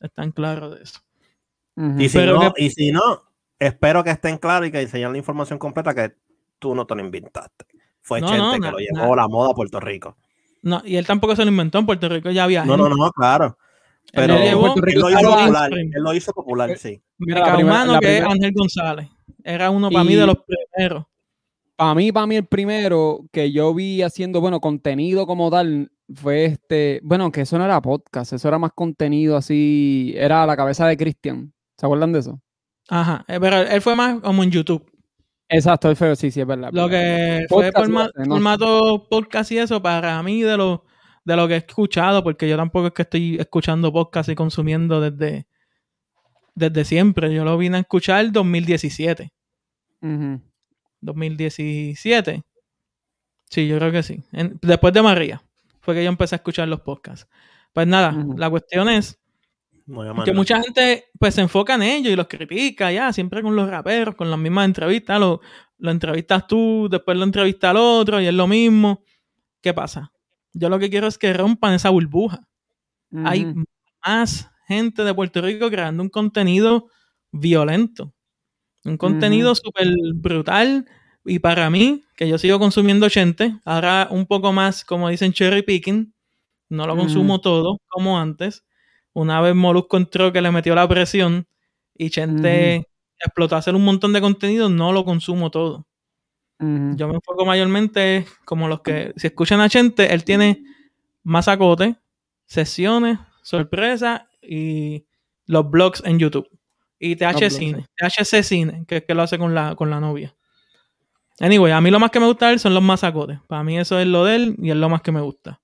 están 0.00 0.32
claros 0.32 0.76
de 0.76 0.82
eso. 0.82 1.00
Y 1.98 2.08
si, 2.08 2.18
Pero 2.18 2.40
no, 2.42 2.52
que- 2.52 2.64
y 2.64 2.70
si 2.70 2.90
no, 2.90 3.00
espero 3.58 4.02
que 4.02 4.10
estén 4.10 4.38
claros 4.38 4.68
y 4.68 4.72
que 4.72 4.80
enseñen 4.80 5.12
la 5.12 5.18
información 5.18 5.58
completa 5.58 5.94
que 5.94 6.12
tú 6.58 6.74
no 6.74 6.86
te 6.86 6.94
lo 6.96 7.02
inventaste. 7.04 7.66
Fue 8.02 8.20
No, 8.20 8.26
Chente 8.28 8.42
no, 8.42 8.52
que 8.54 8.58
na- 8.60 8.70
lo 8.72 8.78
llevó 8.78 9.14
na- 9.16 9.22
la 9.22 9.28
moda 9.28 9.50
a 9.50 9.54
Puerto 9.54 9.78
Rico. 9.78 10.16
No, 10.62 10.82
y 10.84 10.96
él 10.96 11.06
tampoco 11.06 11.36
se 11.36 11.44
lo 11.44 11.50
inventó 11.52 11.78
en 11.78 11.86
Puerto 11.86 12.08
Rico, 12.08 12.30
ya 12.30 12.44
había 12.44 12.64
No, 12.64 12.76
no, 12.76 12.84
gente. 12.86 12.98
no, 13.00 13.10
claro. 13.12 13.58
Él 14.06 14.12
Pero 14.14 14.38
llevó- 14.38 14.74
él 14.74 14.94
lo 14.98 15.10
hizo 15.10 15.20
popular. 15.30 15.70
Él 15.72 15.90
lo 16.02 16.14
hizo 16.14 16.32
popular, 16.32 16.76
sí. 16.78 17.00
Mira, 17.18 17.40
el 17.40 17.46
la 17.46 17.54
primera- 17.54 17.74
Caumano, 17.76 17.92
la 17.92 18.00
que 18.00 18.18
es 18.18 18.24
Ángel 18.24 18.52
González. 18.54 19.08
Era 19.44 19.70
uno 19.70 19.90
para 19.90 20.02
mí 20.04 20.14
de 20.16 20.26
los 20.26 20.36
primeros. 20.74 21.04
Para 21.78 21.94
mí, 21.94 22.10
para 22.10 22.26
mí 22.26 22.34
el 22.34 22.44
primero 22.44 23.24
que 23.30 23.52
yo 23.52 23.72
vi 23.72 24.02
haciendo, 24.02 24.40
bueno, 24.40 24.58
contenido 24.60 25.28
como 25.28 25.48
tal, 25.48 25.92
fue 26.12 26.46
este, 26.46 26.98
bueno, 27.04 27.30
que 27.30 27.42
eso 27.42 27.56
no 27.56 27.64
era 27.64 27.80
podcast, 27.80 28.32
eso 28.32 28.48
era 28.48 28.58
más 28.58 28.72
contenido 28.74 29.36
así, 29.36 30.12
era 30.16 30.44
la 30.44 30.56
cabeza 30.56 30.88
de 30.88 30.96
Cristian. 30.96 31.52
¿Se 31.76 31.86
acuerdan 31.86 32.12
de 32.12 32.18
eso? 32.18 32.40
Ajá. 32.88 33.24
eh, 33.28 33.38
Pero 33.40 33.58
él 33.58 33.80
fue 33.80 33.94
más 33.94 34.20
como 34.20 34.42
en 34.42 34.50
YouTube. 34.50 34.90
Exacto, 35.48 35.88
el 35.88 35.94
feo, 35.94 36.16
sí, 36.16 36.32
sí, 36.32 36.40
es 36.40 36.46
verdad. 36.48 36.70
Lo 36.72 36.88
que 36.88 37.46
fue 37.48 37.70
Podcast 37.70 37.90
ma- 37.90 38.10
no 38.16 38.34
formato 38.34 39.06
podcast 39.08 39.52
y 39.52 39.58
eso, 39.58 39.80
para 39.80 40.20
mí, 40.24 40.42
de 40.42 40.56
lo, 40.56 40.84
de 41.24 41.36
lo 41.36 41.46
que 41.46 41.54
he 41.54 41.58
escuchado, 41.58 42.24
porque 42.24 42.48
yo 42.48 42.56
tampoco 42.56 42.88
es 42.88 42.92
que 42.92 43.02
estoy 43.02 43.36
escuchando 43.38 43.92
podcast 43.92 44.28
y 44.30 44.34
consumiendo 44.34 45.00
desde, 45.00 45.46
desde 46.56 46.84
siempre. 46.84 47.32
Yo 47.32 47.44
lo 47.44 47.56
vine 47.56 47.76
a 47.76 47.80
escuchar 47.80 48.24
en 48.24 48.32
2017. 48.32 49.30
Ujú. 50.02 50.40
2017. 51.00 52.42
Sí, 53.50 53.66
yo 53.68 53.78
creo 53.78 53.92
que 53.92 54.02
sí. 54.02 54.22
En- 54.32 54.58
después 54.62 54.92
de 54.94 55.02
María 55.02 55.42
fue 55.80 55.94
que 55.94 56.04
yo 56.04 56.10
empecé 56.10 56.34
a 56.34 56.38
escuchar 56.38 56.68
los 56.68 56.80
podcasts. 56.80 57.28
Pues 57.72 57.86
nada, 57.86 58.12
la 58.36 58.50
cuestión 58.50 58.88
es 58.88 59.18
que 60.24 60.32
mucha 60.36 60.60
gente 60.62 61.06
pues 61.18 61.34
se 61.34 61.40
enfoca 61.40 61.74
en 61.74 61.82
ellos 61.82 62.12
y 62.12 62.16
los 62.16 62.28
critica, 62.28 62.92
ya, 62.92 63.12
siempre 63.12 63.42
con 63.42 63.56
los 63.56 63.68
raperos, 63.70 64.14
con 64.16 64.30
las 64.30 64.38
mismas 64.38 64.66
entrevistas, 64.66 65.18
lo, 65.20 65.40
lo 65.78 65.90
entrevistas 65.90 66.46
tú, 66.46 66.88
después 66.90 67.16
lo 67.16 67.24
entrevista 67.24 67.70
al 67.70 67.78
otro 67.78 68.20
y 68.20 68.26
es 68.26 68.34
lo 68.34 68.46
mismo. 68.46 69.02
¿Qué 69.62 69.74
pasa? 69.74 70.12
Yo 70.52 70.68
lo 70.68 70.78
que 70.78 70.90
quiero 70.90 71.06
es 71.06 71.18
que 71.18 71.32
rompan 71.32 71.74
esa 71.74 71.90
burbuja. 71.90 72.40
Hay 73.24 73.44
más 74.06 74.50
gente 74.66 75.04
de 75.04 75.14
Puerto 75.14 75.40
Rico 75.40 75.70
creando 75.70 76.02
un 76.02 76.10
contenido 76.10 76.88
violento. 77.32 78.14
Un 78.84 78.96
contenido 78.98 79.54
súper 79.54 79.88
brutal. 80.14 80.86
Y 81.28 81.40
para 81.40 81.68
mí, 81.68 82.04
que 82.16 82.26
yo 82.26 82.38
sigo 82.38 82.58
consumiendo 82.58 83.08
gente, 83.10 83.54
ahora 83.64 84.08
un 84.10 84.26
poco 84.26 84.52
más, 84.52 84.84
como 84.84 85.08
dicen, 85.10 85.32
cherry 85.32 85.62
picking. 85.62 86.14
No 86.70 86.86
lo 86.86 86.94
Ujú. 86.94 87.02
consumo 87.02 87.40
todo 87.40 87.78
como 87.88 88.18
antes. 88.18 88.64
Una 89.12 89.40
vez 89.40 89.54
Molusco 89.54 89.96
entró 89.96 90.32
que 90.32 90.40
le 90.40 90.50
metió 90.50 90.74
la 90.74 90.88
presión 90.88 91.46
y 91.94 92.10
Chente 92.10 92.86
explotó 93.18 93.56
a 93.56 93.58
hacer 93.58 93.74
un 93.74 93.84
montón 93.84 94.12
de 94.12 94.20
contenido, 94.20 94.68
no 94.68 94.92
lo 94.92 95.04
consumo 95.04 95.50
todo. 95.50 95.86
Yo 96.60 97.08
me 97.08 97.14
enfoco 97.14 97.44
mayormente 97.44 98.26
como 98.44 98.68
los 98.68 98.80
que, 98.80 99.12
si 99.16 99.28
escuchan 99.28 99.60
a 99.60 99.68
Chente, 99.68 100.12
él 100.12 100.24
tiene 100.24 100.62
masacote, 101.22 101.96
sesiones, 102.46 103.18
sorpresas 103.42 104.22
y 104.42 105.06
los 105.46 105.70
blogs 105.70 106.02
en 106.04 106.18
YouTube. 106.18 106.48
Y 106.98 107.16
TH 107.16 107.38
blogs, 107.38 107.56
Cine, 107.56 107.86
THC 107.96 108.42
Cine, 108.42 108.84
que 108.86 108.98
es 108.98 109.04
que 109.04 109.14
lo 109.14 109.22
hace 109.22 109.38
con 109.38 109.54
la, 109.54 109.74
con 109.76 109.90
la 109.90 110.00
novia. 110.00 110.34
Anyway, 111.40 111.72
a 111.72 111.80
mí 111.80 111.90
lo 111.90 112.00
más 112.00 112.10
que 112.10 112.20
me 112.20 112.26
gusta 112.26 112.48
de 112.48 112.54
él 112.54 112.58
son 112.58 112.74
los 112.74 112.82
masacotes. 112.82 113.38
Para 113.46 113.62
mí 113.62 113.78
eso 113.78 113.98
es 113.98 114.06
lo 114.06 114.24
de 114.24 114.36
él 114.36 114.56
y 114.58 114.70
es 114.70 114.76
lo 114.76 114.88
más 114.88 115.02
que 115.02 115.12
me 115.12 115.20
gusta. 115.20 115.60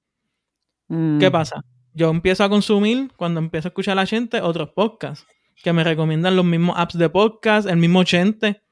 Mm. 0.89 1.19
¿Qué 1.19 1.31
pasa? 1.31 1.65
Yo 1.93 2.11
empiezo 2.11 2.45
a 2.45 2.49
consumir, 2.49 3.11
cuando 3.17 3.41
empiezo 3.41 3.69
a 3.69 3.71
escuchar 3.71 3.93
a 3.93 4.03
la 4.03 4.07
gente, 4.07 4.41
otros 4.41 4.71
podcasts 4.71 5.27
que 5.63 5.73
me 5.73 5.85
recomiendan 5.85 6.37
los 6.37 6.45
mismos 6.45 6.77
apps 6.79 6.99
de 6.99 7.09
podcast, 7.09 7.69
el 7.69 7.77
mismo 7.77 8.05
Chente 8.05 8.63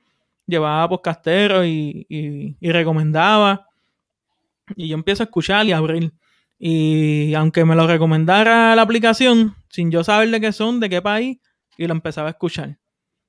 llevaba 0.46 0.88
podcastero 0.88 1.64
y, 1.64 2.06
y, 2.08 2.56
y 2.60 2.72
recomendaba. 2.72 3.68
Y 4.76 4.88
yo 4.88 4.94
empiezo 4.94 5.22
a 5.22 5.26
escuchar 5.26 5.66
y 5.66 5.72
a 5.72 5.78
abrir. 5.78 6.12
Y 6.58 7.34
aunque 7.34 7.64
me 7.64 7.74
lo 7.74 7.86
recomendara 7.86 8.76
la 8.76 8.82
aplicación, 8.82 9.56
sin 9.68 9.90
yo 9.90 10.04
saber 10.04 10.30
de 10.30 10.40
qué 10.40 10.52
son, 10.52 10.80
de 10.80 10.88
qué 10.88 11.02
país, 11.02 11.38
y 11.76 11.86
lo 11.86 11.92
empezaba 11.92 12.28
a 12.28 12.32
escuchar. 12.32 12.78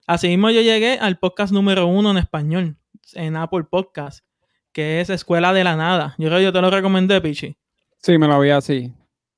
Así 0.05 0.27
mismo 0.27 0.49
yo 0.49 0.61
llegué 0.61 0.99
al 0.99 1.17
podcast 1.17 1.53
número 1.53 1.87
uno 1.87 2.11
en 2.11 2.17
español, 2.17 2.77
en 3.13 3.35
Apple 3.35 3.63
Podcast, 3.69 4.23
que 4.71 5.01
es 5.01 5.09
Escuela 5.09 5.53
de 5.53 5.63
la 5.63 5.75
Nada. 5.75 6.15
Yo 6.17 6.27
creo 6.27 6.39
que 6.39 6.43
yo 6.45 6.53
te 6.53 6.61
lo 6.61 6.69
recomendé, 6.69 7.19
Pichi. 7.21 7.55
Sí, 7.97 8.17
me 8.17 8.27
lo 8.27 8.39
vi 8.39 8.49
así. 8.49 8.91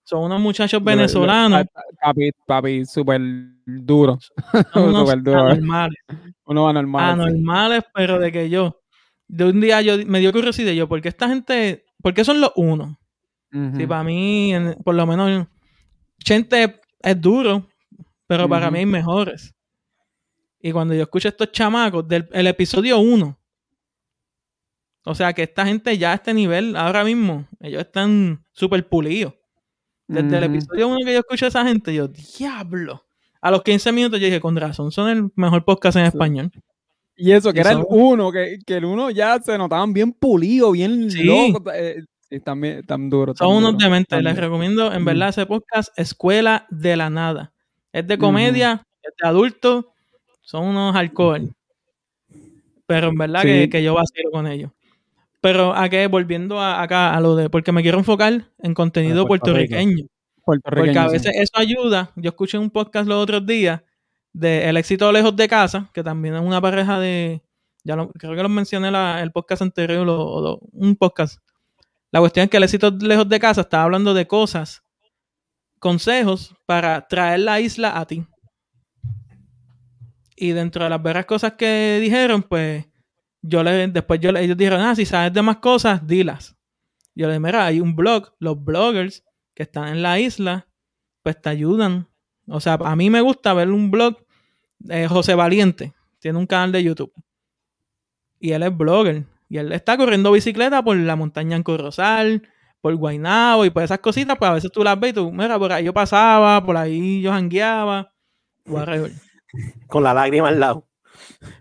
Son 0.03 0.23
unos 0.23 0.39
muchachos 0.39 0.83
venezolanos, 0.83 1.65
Papi, 1.99 2.29
papi, 2.45 2.85
súper 2.85 3.19
duro. 3.65 4.19
unos 4.75 5.09
duro, 5.23 5.39
anormales. 5.47 5.97
Uno 6.45 6.69
anormal. 6.69 7.15
sí. 7.15 7.21
anormales, 7.21 7.83
pero 7.93 8.19
de 8.19 8.31
que 8.31 8.49
yo, 8.49 8.81
de 9.27 9.45
un 9.45 9.59
día 9.61 9.81
yo 9.81 9.97
me 10.05 10.19
dio 10.19 10.31
curiosidad 10.31 10.71
yo, 10.73 10.87
¿por 10.87 11.01
qué 11.01 11.09
esta 11.09 11.27
gente, 11.27 11.85
por 12.03 12.13
qué 12.13 12.23
son 12.23 12.39
los 12.39 12.51
unos? 12.55 12.95
Ujú. 13.51 13.77
Sí, 13.77 13.87
para 13.87 14.03
mí, 14.03 14.53
en- 14.53 14.75
por 14.83 14.93
lo 14.93 15.07
menos, 15.07 15.47
Chente 16.23 16.79
es 17.01 17.21
duro, 17.21 17.67
pero 18.27 18.47
para 18.47 18.69
mí 18.69 18.79
hay 18.79 18.85
mejores. 18.85 19.55
Y 20.59 20.71
cuando 20.71 20.93
yo 20.93 21.01
escucho 21.03 21.27
a 21.27 21.31
estos 21.31 21.51
chamacos 21.51 22.07
del 22.07 22.27
el 22.31 22.47
episodio 22.47 22.99
1, 22.99 23.37
o 25.05 25.15
sea 25.15 25.31
que 25.33 25.43
esta 25.43 25.65
gente 25.65 25.97
ya 25.97 26.11
a 26.11 26.15
este 26.15 26.33
nivel, 26.33 26.75
ahora 26.75 27.03
mismo, 27.05 27.47
ellos 27.61 27.81
están 27.81 28.43
súper 28.51 28.87
pulidos. 28.89 29.33
Desde 30.07 30.37
el 30.37 30.43
episodio 30.43 30.87
1 30.89 30.99
que 31.05 31.13
yo 31.13 31.19
escucho 31.19 31.45
a 31.45 31.47
esa 31.47 31.65
gente, 31.65 31.93
yo, 31.95 32.07
diablo. 32.09 33.05
A 33.41 33.49
los 33.51 33.63
15 33.63 33.91
minutos 33.93 34.19
yo 34.19 34.25
dije, 34.25 34.39
con 34.41 34.55
razón, 34.57 34.91
son 34.91 35.09
el 35.09 35.31
mejor 35.35 35.63
podcast 35.63 35.95
en 35.97 36.03
Sí. 36.03 36.07
español. 36.09 36.51
Y 37.15 37.31
eso, 37.31 37.53
que 37.53 37.59
Y 37.59 37.61
era 37.61 37.71
el 37.71 37.83
uno, 37.87 38.31
que, 38.31 38.57
que 38.65 38.75
el 38.75 38.85
uno 38.85 39.09
ya 39.09 39.39
se 39.39 39.57
notaban 39.57 39.93
bien 39.93 40.11
pulidos, 40.11 40.73
bien 40.73 41.09
Sí. 41.09 41.23
locos. 41.23 41.61
eh, 41.73 42.03
sí, 42.29 42.39
también, 42.41 42.83
tan 42.85 43.09
duro. 43.09 43.33
Son 43.35 43.55
unos 43.55 43.77
dementes. 43.77 44.21
Les 44.21 44.35
recomiendo, 44.37 44.91
en 44.91 45.01
Mm. 45.01 45.05
verdad, 45.05 45.29
ese 45.29 45.45
podcast, 45.45 45.97
Escuela 45.97 46.67
de 46.69 46.97
la 46.97 47.09
Nada. 47.09 47.53
Es 47.93 48.05
de 48.05 48.17
comedia, 48.17 48.85
es 49.01 49.13
de 49.21 49.27
adultos, 49.27 49.85
son 50.41 50.65
unos 50.65 50.95
alcohol. 50.95 51.49
Pero 52.87 53.07
en 53.09 53.15
verdad 53.15 53.41
que, 53.43 53.63
Sí. 53.63 53.69
que 53.69 53.83
yo 53.83 53.93
vacilo 53.95 54.29
con 54.31 54.45
ellos. 54.47 54.71
Pero 55.45 55.75
a 55.75 55.87
que, 55.89 56.07
volviendo 56.07 56.59
a, 56.59 56.81
acá 56.81 57.13
a 57.13 57.19
lo 57.21 57.35
de, 57.35 57.49
porque 57.51 57.71
me 57.71 57.81
quiero 57.83 57.99
enfocar 57.99 58.49
en 58.57 58.73
contenido 58.73 59.21
A 59.23 59.27
Puerto 59.27 59.53
Rico. 59.53 59.69
puertorriqueño. 59.75 60.05
Porque 60.43 60.61
Puertorriqueño, 60.61 61.01
a 61.01 61.07
sí. 61.09 61.13
veces 61.13 61.31
eso 61.35 61.51
ayuda. 61.55 62.11
Yo 62.15 62.29
escuché 62.29 62.57
un 62.57 62.69
podcast 62.71 63.07
los 63.07 63.21
otros 63.21 63.45
días 63.45 63.81
de 64.33 64.67
El 64.67 64.77
éxito 64.77 65.11
lejos 65.11 65.35
de 65.35 65.47
casa, 65.47 65.89
que 65.93 66.03
también 66.03 66.35
es 66.35 66.41
una 66.41 66.59
pareja 66.59 66.99
de. 66.99 67.41
Ya 67.83 67.95
lo- 67.95 68.09
creo 68.09 68.35
que 68.35 68.41
los 68.41 68.49
mencioné 68.51 68.89
la- 68.89 69.21
el 69.21 69.31
podcast 69.31 69.61
anterior, 69.61 70.05
lo- 70.05 70.57
un 70.71 70.95
podcast. 70.95 71.37
La 72.11 72.19
cuestión 72.21 72.45
es 72.45 72.49
que 72.49 72.57
el 72.57 72.63
éxito 72.63 72.89
lejos 72.91 73.27
de 73.29 73.39
casa 73.39 73.61
estaba 73.61 73.83
hablando 73.83 74.13
de 74.15 74.25
cosas, 74.25 74.81
consejos 75.79 76.55
para 76.65 77.07
traer 77.07 77.41
la 77.41 77.59
isla 77.59 77.99
a 77.99 78.05
ti. 78.07 78.25
Y 80.35 80.49
dentro 80.51 80.83
de 80.83 80.89
las 80.89 81.01
varias 81.01 81.25
cosas 81.25 81.53
que 81.53 81.99
dijeron, 82.01 82.43
pues 82.43 82.85
yo 83.47 83.63
le, 83.63 83.87
después 83.87 84.19
yo 84.19 84.31
le- 84.31 84.43
ellos 84.43 84.57
dijeron, 84.57 84.81
ah, 84.81 84.95
si 84.95 85.05
sabes 85.05 85.33
de 85.33 85.41
más 85.41 85.57
cosas, 85.57 86.05
dilas. 86.05 86.55
Yo 87.15 87.27
le 87.27 87.33
dije, 87.33 87.39
mira, 87.39 87.65
hay 87.65 87.79
un 87.79 87.95
blog, 87.95 88.33
los 88.39 88.61
bloggers 88.63 89.23
que 89.53 89.63
están 89.63 89.87
en 89.89 90.01
la 90.01 90.19
isla, 90.19 90.67
pues 91.23 91.41
te 91.41 91.49
ayudan. 91.49 92.07
O 92.47 92.59
sea, 92.59 92.73
a 92.73 92.95
mí 92.95 93.09
me 93.09 93.21
gusta 93.21 93.53
ver 93.53 93.69
un 93.71 93.89
blog 93.91 94.17
de 94.79 95.07
José 95.07 95.33
Valiente, 95.35 95.93
tiene 96.19 96.37
un 96.37 96.45
canal 96.45 96.71
de 96.71 96.83
YouTube. 96.83 97.13
Y 98.39 98.51
él 98.51 98.63
es 98.63 98.75
blogger. 98.75 99.23
Y 99.47 99.57
él 99.57 99.71
está 99.71 99.95
corriendo 99.97 100.31
bicicleta 100.31 100.83
por 100.83 100.97
la 100.97 101.15
montaña 101.15 101.55
en 101.55 101.63
Corrozal, 101.63 102.49
por 102.81 102.95
Guaynabo 102.95 103.65
y 103.65 103.69
por 103.69 103.83
esas 103.83 103.99
cositas, 103.99 104.37
pues 104.37 104.49
a 104.51 104.53
veces 104.55 104.71
tú 104.71 104.83
las 104.83 104.99
ves 104.99 105.11
y 105.11 105.13
tú, 105.13 105.31
mira, 105.31 105.57
por 105.57 105.71
ahí 105.71 105.85
yo 105.85 105.93
pasaba, 105.93 106.63
por 106.65 106.75
ahí 106.77 107.21
yo 107.21 107.31
jangueaba. 107.31 108.11
Con 109.87 110.03
la 110.03 110.13
lágrima 110.13 110.49
al 110.49 110.59
lado. 110.59 110.87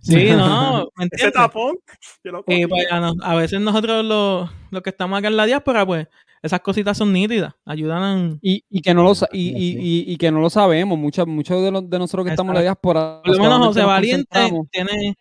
Sí, 0.01 0.31
no, 0.31 0.89
¿me 0.97 1.09
Ese 1.11 1.31
tapón. 1.31 1.77
yo 2.23 2.33
lo 2.33 2.45
Y 2.47 2.67
pues, 2.67 2.87
a, 2.91 3.13
a 3.23 3.35
veces 3.37 3.61
nosotros 3.61 4.05
los, 4.05 4.51
los 4.71 4.83
que 4.83 4.91
estamos 4.91 5.19
acá 5.19 5.29
en 5.29 5.37
la 5.37 5.47
diáspora, 5.47 5.85
pues 5.87 6.09
esas 6.43 6.61
cositas 6.61 6.99
son 6.99 7.13
nítidas, 7.13 7.55
ayudan 7.65 8.19
en, 8.19 8.39
Y, 8.43 8.63
y 8.69 8.83
que 8.83 8.93
no 8.93 9.03
lo 9.03 9.13
y, 9.33 9.49
y- 9.49 9.79
y- 9.79 10.13
y 10.13 10.17
que 10.19 10.31
no 10.31 10.41
lo 10.41 10.51
sabemos. 10.51 10.99
Muchos 10.99 11.27
muchos 11.27 11.63
de, 11.63 11.71
los, 11.71 11.89
de 11.89 11.99
nosotros 11.99 12.25
que 12.27 12.31
estamos 12.33 12.51
en 12.51 12.57
la 12.57 12.63
diáspora. 12.63 13.23
Por 13.25 13.37
lo 13.37 13.43
menos 13.43 13.67
José 13.69 13.83
Valiente 13.83 14.51
tiene 14.71 15.17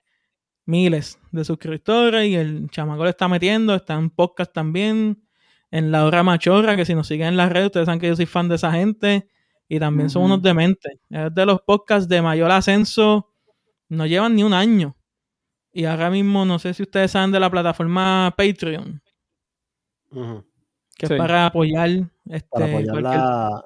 miles 0.65 1.19
de 1.31 1.43
suscriptores 1.45 2.27
y 2.27 2.35
el 2.35 2.69
chamaco 2.69 3.03
le 3.03 3.09
está 3.11 3.27
metiendo, 3.27 3.73
está 3.75 3.93
en 3.95 4.09
podcast 4.09 4.53
también, 4.53 5.23
en 5.71 5.91
La 5.91 6.05
Hora 6.05 6.23
Machorra, 6.23 6.75
que 6.75 6.85
si 6.85 6.93
nos 6.93 7.07
siguen 7.07 7.27
en 7.29 7.37
las 7.37 7.51
redes, 7.51 7.67
ustedes 7.67 7.85
saben 7.85 7.99
que 7.99 8.07
yo 8.07 8.15
soy 8.15 8.25
fan 8.25 8.47
de 8.47 8.55
esa 8.55 8.71
gente 8.71 9.27
y 9.67 9.79
también 9.79 10.09
son 10.09 10.23
Ujú. 10.23 10.33
unos 10.33 10.43
dementes. 10.43 10.93
Es 11.09 11.33
de 11.33 11.45
los 11.45 11.61
podcasts 11.61 12.07
de 12.07 12.21
mayor 12.21 12.51
ascenso, 12.51 13.29
no 13.93 14.05
llevan 14.05 14.35
ni 14.35 14.43
un 14.43 14.53
año. 14.53 14.95
Y 15.71 15.85
ahora 15.85 16.09
mismo, 16.09 16.45
no 16.45 16.59
sé 16.59 16.73
si 16.73 16.83
ustedes 16.83 17.11
saben 17.11 17.31
de 17.31 17.39
la 17.39 17.49
plataforma 17.49 18.33
Patreon, 18.37 19.01
Ujú. 20.11 20.45
que 20.97 21.07
Sí. 21.07 21.13
es 21.13 21.17
para 21.19 21.47
apoyar, 21.47 21.89
este, 22.29 22.47
Para 22.51 22.65
apoyar 22.65 22.89
cualquier- 22.91 23.03
la- 23.17 23.65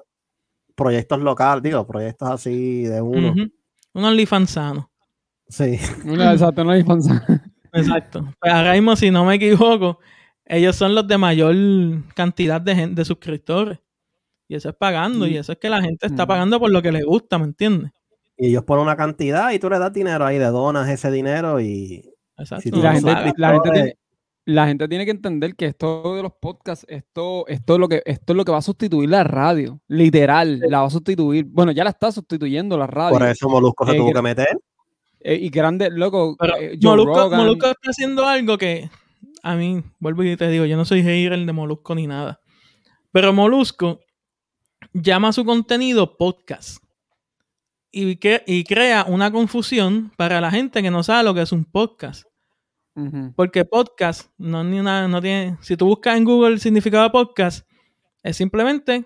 proyectos 0.74 1.20
locales, 1.20 1.62
digo, 1.62 1.86
proyectos 1.86 2.30
así 2.30 2.82
de 2.84 3.00
uno. 3.02 3.30
Ujú. 3.30 3.50
un 3.94 4.04
OnlyFans 4.04 4.50
sano. 4.50 4.90
Sí. 5.48 5.78
Una, 6.04 6.32
exacto, 6.32 6.62
no 6.64 6.70
hay 6.70 6.82
fansa- 6.84 7.24
Exacto. 7.72 8.32
Pues 8.40 8.52
ahora 8.52 8.72
mismo, 8.74 8.94
si 8.96 9.10
no 9.10 9.24
me 9.24 9.34
equivoco, 9.34 9.98
ellos 10.44 10.76
son 10.76 10.94
los 10.94 11.06
de 11.08 11.18
mayor 11.18 11.54
cantidad 12.14 12.60
de, 12.60 12.74
gen- 12.76 12.94
de 12.94 13.04
suscriptores. 13.04 13.78
Y 14.46 14.54
eso 14.54 14.68
es 14.70 14.74
pagando, 14.76 15.26
y 15.26 15.36
eso 15.36 15.52
es 15.52 15.58
que 15.58 15.68
la 15.68 15.82
gente 15.82 16.06
está 16.06 16.24
Mm. 16.24 16.28
pagando 16.28 16.58
por 16.60 16.70
lo 16.70 16.80
que 16.80 16.92
le 16.92 17.02
gusta, 17.02 17.38
¿me 17.38 17.44
entiendes? 17.44 17.90
Y 18.38 18.50
ellos 18.50 18.62
ponen 18.64 18.84
una 18.84 18.96
cantidad 18.96 19.50
y 19.50 19.58
tú 19.58 19.68
le 19.68 19.78
das 19.78 19.92
dinero 19.92 20.24
ahí, 20.24 20.38
de 20.38 20.46
donas 20.46 20.88
ese 20.88 21.10
dinero 21.10 21.60
y 21.60 22.08
Exacto. 22.38 22.68
Y 22.68 22.80
la 22.80 22.92
gente, 22.94 23.32
la, 23.36 23.52
gente 23.52 23.70
tiene, 23.72 23.98
la 24.44 24.66
gente 24.68 24.88
tiene 24.88 25.04
que 25.04 25.10
entender 25.10 25.56
que 25.56 25.66
esto 25.66 26.14
de 26.14 26.22
los 26.22 26.32
podcasts, 26.40 26.86
esto, 26.88 27.46
esto, 27.48 27.74
es 27.74 27.80
lo 27.80 27.88
que, 27.88 28.00
esto 28.06 28.32
es 28.32 28.36
lo 28.36 28.44
que 28.44 28.52
va 28.52 28.58
a 28.58 28.62
sustituir 28.62 29.10
la 29.10 29.24
radio. 29.24 29.80
Literal, 29.88 30.60
la 30.60 30.80
va 30.82 30.86
a 30.86 30.90
sustituir. 30.90 31.46
Bueno, 31.46 31.72
ya 31.72 31.82
la 31.82 31.90
está 31.90 32.12
sustituyendo 32.12 32.78
la 32.78 32.86
radio. 32.86 33.18
por 33.18 33.28
eso 33.28 33.48
Molusco 33.48 33.84
se 33.86 33.92
Eh, 33.92 33.96
tuvo 33.96 34.12
que- 34.12 34.22
meter. 34.22 34.58
Eh, 35.20 35.34
y 35.34 35.48
grande, 35.48 35.90
loco, 35.90 36.36
Pero 36.38 36.56
eh, 36.58 36.78
Molusco, 36.80 37.14
Rogan, 37.14 37.40
Molusco 37.40 37.66
está 37.66 37.90
haciendo 37.90 38.24
algo 38.24 38.56
que 38.56 38.88
a 39.42 39.56
mí, 39.56 39.82
vuelvo 39.98 40.22
y 40.22 40.36
te 40.36 40.48
digo, 40.48 40.64
yo 40.64 40.76
no 40.76 40.84
soy 40.84 41.02
hater 41.02 41.44
de 41.44 41.52
Molusco 41.52 41.94
ni 41.96 42.06
nada. 42.06 42.40
Pero 43.10 43.32
Molusco 43.32 43.98
llama 44.92 45.28
a 45.28 45.32
su 45.32 45.44
contenido 45.44 46.16
podcast. 46.16 46.78
Y, 47.90 48.16
que, 48.16 48.42
y 48.46 48.64
crea 48.64 49.04
una 49.08 49.30
confusión 49.32 50.12
para 50.16 50.40
la 50.40 50.50
gente 50.50 50.82
que 50.82 50.90
no 50.90 51.02
sabe 51.02 51.24
lo 51.24 51.34
que 51.34 51.42
es 51.42 51.52
un 51.52 51.64
podcast. 51.64 52.24
Porque 53.36 53.64
podcast 53.64 54.28
no, 54.38 54.64
ni 54.64 54.80
una, 54.80 55.06
no 55.06 55.22
tiene. 55.22 55.56
Si 55.60 55.76
tú 55.76 55.86
buscas 55.86 56.16
en 56.16 56.24
Google 56.24 56.54
el 56.54 56.60
significado 56.60 57.04
de 57.04 57.10
podcast, 57.10 57.64
es 58.24 58.36
simplemente 58.36 59.04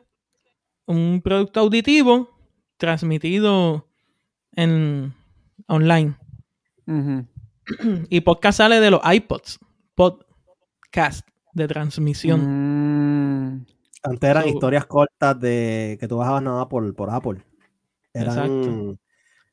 un 0.87 1.21
producto 1.23 1.61
auditivo 1.61 2.31
transmitido 2.79 3.87
en 4.57 5.13
online. 5.69 6.17
Y 8.09 8.21
podcast 8.23 8.57
sale 8.59 8.81
de 8.81 8.91
los 8.91 9.01
iPods. 9.05 9.59
Podcast 9.95 11.29
de 11.53 11.69
transmisión. 11.69 12.41
Mm, 13.57 13.67
Antes 14.05 14.31
eran 14.31 14.43
So- 14.45 14.49
historias 14.49 14.87
cortas 14.87 15.39
de 15.39 15.99
que 16.01 16.09
tú 16.09 16.17
bajabas 16.17 16.43
nada 16.43 16.67
por, 16.69 16.95
por 16.95 17.11
Apple. 17.11 17.43
Eran, 18.15 18.29
Exacto. 18.29 18.99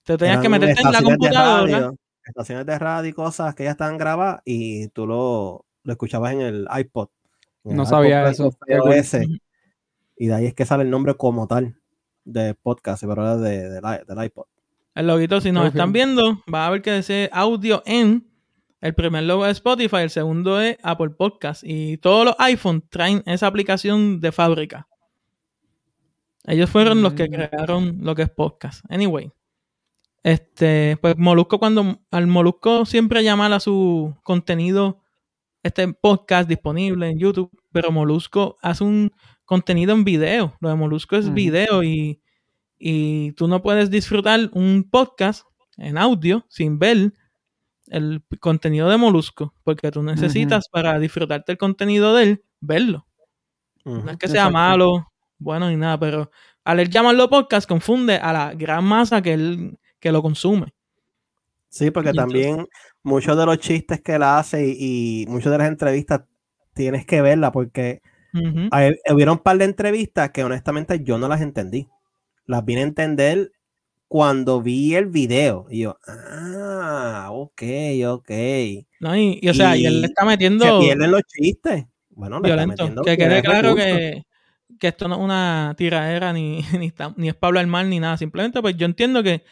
Te 0.04 0.18
tenías 0.18 0.34
eran 0.34 0.42
que 0.42 0.50
meterte 0.50 0.82
en 0.82 0.92
la 0.92 1.02
computadora. 1.02 1.80
radio, 1.80 1.96
estaciones 2.26 2.66
de 2.66 2.80
radio 2.80 3.10
y 3.10 3.14
cosas 3.14 3.56
que 3.56 3.64
ya 3.64 3.72
estaban 3.72 3.98
grabadas 3.98 4.42
y 4.46 4.88
tú 4.90 5.06
lo, 5.06 5.66
lo 5.84 5.92
escuchabas 5.94 6.34
en 6.34 6.42
el 6.42 6.68
iPod. 6.78 7.10
En 7.64 7.72
el 7.72 7.78
No 7.78 7.84
iPod 7.84 7.90
sabía 7.90 8.32
Touch 8.32 8.54
eso. 8.92 9.20
Y 10.18 10.28
de 10.28 10.34
ahí 10.34 10.46
es 10.48 10.54
que 10.54 10.66
sale 10.66 10.84
el 10.84 10.90
nombre 10.90 11.16
como 11.16 11.48
tal 11.48 11.78
de 12.26 12.54
podcast, 12.54 13.04
pero 13.04 13.22
era 13.22 13.38
de, 13.38 13.70
del 13.70 14.24
iPod. 14.24 14.46
El 14.96 15.08
loguito, 15.08 15.40
si 15.40 15.52
nos 15.52 15.68
están 15.68 15.94
viendo, 15.94 16.44
va 16.54 16.68
a 16.68 16.70
ver 16.72 16.82
que 16.82 16.94
dice 16.94 17.30
audio 17.32 17.82
en. 17.86 18.28
El 18.82 18.96
primer 18.96 19.24
logo 19.24 19.46
es 19.46 19.58
Spotify, 19.58 19.98
el 19.98 20.10
segundo 20.10 20.60
es 20.60 20.78
Apple 20.84 21.12
Podcast. 21.12 21.64
Y 21.66 21.98
todos 21.98 22.26
los 22.26 22.36
iPhones 22.40 22.84
traen 22.90 23.24
esa 23.26 23.48
aplicación 23.48 24.20
de 24.20 24.32
fábrica. 24.32 24.88
Ellos 26.46 26.70
fueron 26.70 27.02
los 27.02 27.14
que 27.14 27.26
Mm. 27.28 27.32
crearon 27.34 27.98
lo 28.02 28.16
que 28.16 28.24
es 28.24 28.30
podcast. 28.30 28.84
Anyway. 28.90 29.32
Este, 30.24 30.98
pues 31.02 31.18
Molusco, 31.18 31.60
cuando 31.60 32.00
al 32.12 32.28
Molusco 32.28 32.86
siempre 32.86 33.24
llamar 33.24 33.54
a 33.54 33.60
su 33.60 34.16
contenido, 34.24 35.02
este 35.64 35.92
podcast 35.94 36.48
disponible 36.50 37.10
en 37.10 37.20
YouTube, 37.20 37.50
pero 37.72 37.92
Molusco 37.92 38.58
hace 38.62 38.84
un 38.84 39.12
contenido 39.46 39.94
en 39.94 40.04
video. 40.04 40.56
Lo 40.60 40.70
de 40.70 40.76
Molusco 40.76 41.16
es 41.16 41.26
Ujú. 41.26 41.34
video 41.36 41.84
y, 41.84 42.22
y 42.78 43.32
tú 43.34 43.48
no 43.48 43.62
puedes 43.62 43.90
disfrutar 43.90 44.50
un 44.54 44.88
podcast 44.90 45.46
en 45.78 45.98
audio 45.98 46.46
sin 46.50 46.80
ver 46.80 47.14
el 47.88 48.22
contenido 48.42 48.90
de 48.90 48.98
Molusco, 48.98 49.54
porque 49.64 49.90
tú 49.92 50.04
necesitas 50.04 50.68
para 50.70 51.00
disfrutarte 51.00 51.54
el 51.54 51.58
contenido 51.58 52.14
de 52.14 52.24
él, 52.24 52.44
verlo. 52.60 53.08
No 53.86 54.12
es 54.12 54.18
que 54.18 54.28
sea 54.28 54.42
Exacto. 54.44 54.54
malo, 54.54 55.09
bueno 55.40 55.70
ni 55.70 55.76
nada, 55.78 56.00
pero 56.00 56.30
al 56.64 56.80
él 56.80 56.90
llamarlo 56.90 57.30
podcast 57.30 57.68
confunde 57.68 58.16
a 58.16 58.32
la 58.34 58.54
gran 58.54 58.84
masa 58.84 59.22
que 59.22 59.34
él 59.34 59.78
que 60.00 60.12
lo 60.12 60.22
consume. 60.22 60.74
Sí, 61.70 61.92
porque 61.92 62.10
Y 62.10 62.12
entonces- 62.12 62.42
también 62.46 62.68
muchos 63.04 63.38
de 63.38 63.46
los 63.46 63.58
chistes 63.60 64.02
que 64.02 64.14
él 64.16 64.24
hace 64.24 64.68
y, 64.68 65.24
y 65.24 65.26
muchas 65.28 65.52
de 65.52 65.58
las 65.58 65.68
entrevistas 65.68 66.22
tienes 66.74 67.06
que 67.06 67.22
verla 67.22 67.52
porque 67.52 68.02
hay- 68.72 68.96
hubieron 69.12 69.38
un 69.38 69.44
par 69.44 69.58
de 69.58 69.66
entrevistas 69.66 70.30
que 70.32 70.44
honestamente 70.44 71.02
yo 71.04 71.18
no 71.18 71.28
las 71.28 71.42
entendí. 71.42 71.88
Las 72.46 72.64
vine 72.66 72.82
a 72.82 72.86
entender 72.86 73.52
cuando 74.08 74.62
vi 74.62 74.96
el 74.96 75.06
video. 75.08 75.68
Y 75.70 75.82
yo, 75.82 75.98
ah, 76.08 77.30
ok, 77.32 77.62
ok. 78.08 78.32
No, 79.02 79.16
y, 79.16 79.40
y, 79.42 79.50
o 79.50 79.54
sea, 79.54 79.76
y 79.78 79.86
él 79.86 80.02
le 80.02 80.08
está 80.08 80.24
Se 80.24 80.28
metiendo 80.28 80.80
pierden 80.80 81.12
los 81.12 81.22
chistes. 81.24 81.86
Bueno, 82.10 82.40
le 82.40 82.50
está 82.50 82.56
violento. 82.56 82.84
metiendo 82.84 83.02
Que 83.04 83.18
quede 83.18 83.42
claro 83.44 83.76
que 83.76 84.24
que 84.80 84.88
esto 84.88 85.08
no 85.08 85.16
es 85.16 85.22
una 85.22 85.74
tiradera 85.78 86.34
ni, 86.34 86.62
ni, 86.80 86.88
está- 86.88 87.14
ni 87.18 87.28
es 87.30 87.36
Pablo 87.36 87.66
mal 87.68 87.90
ni 87.90 88.00
nada. 88.00 88.18
Simplemente, 88.18 88.62
pues 88.62 88.76
yo 88.78 88.86
entiendo 88.86 89.22
que 89.24 89.44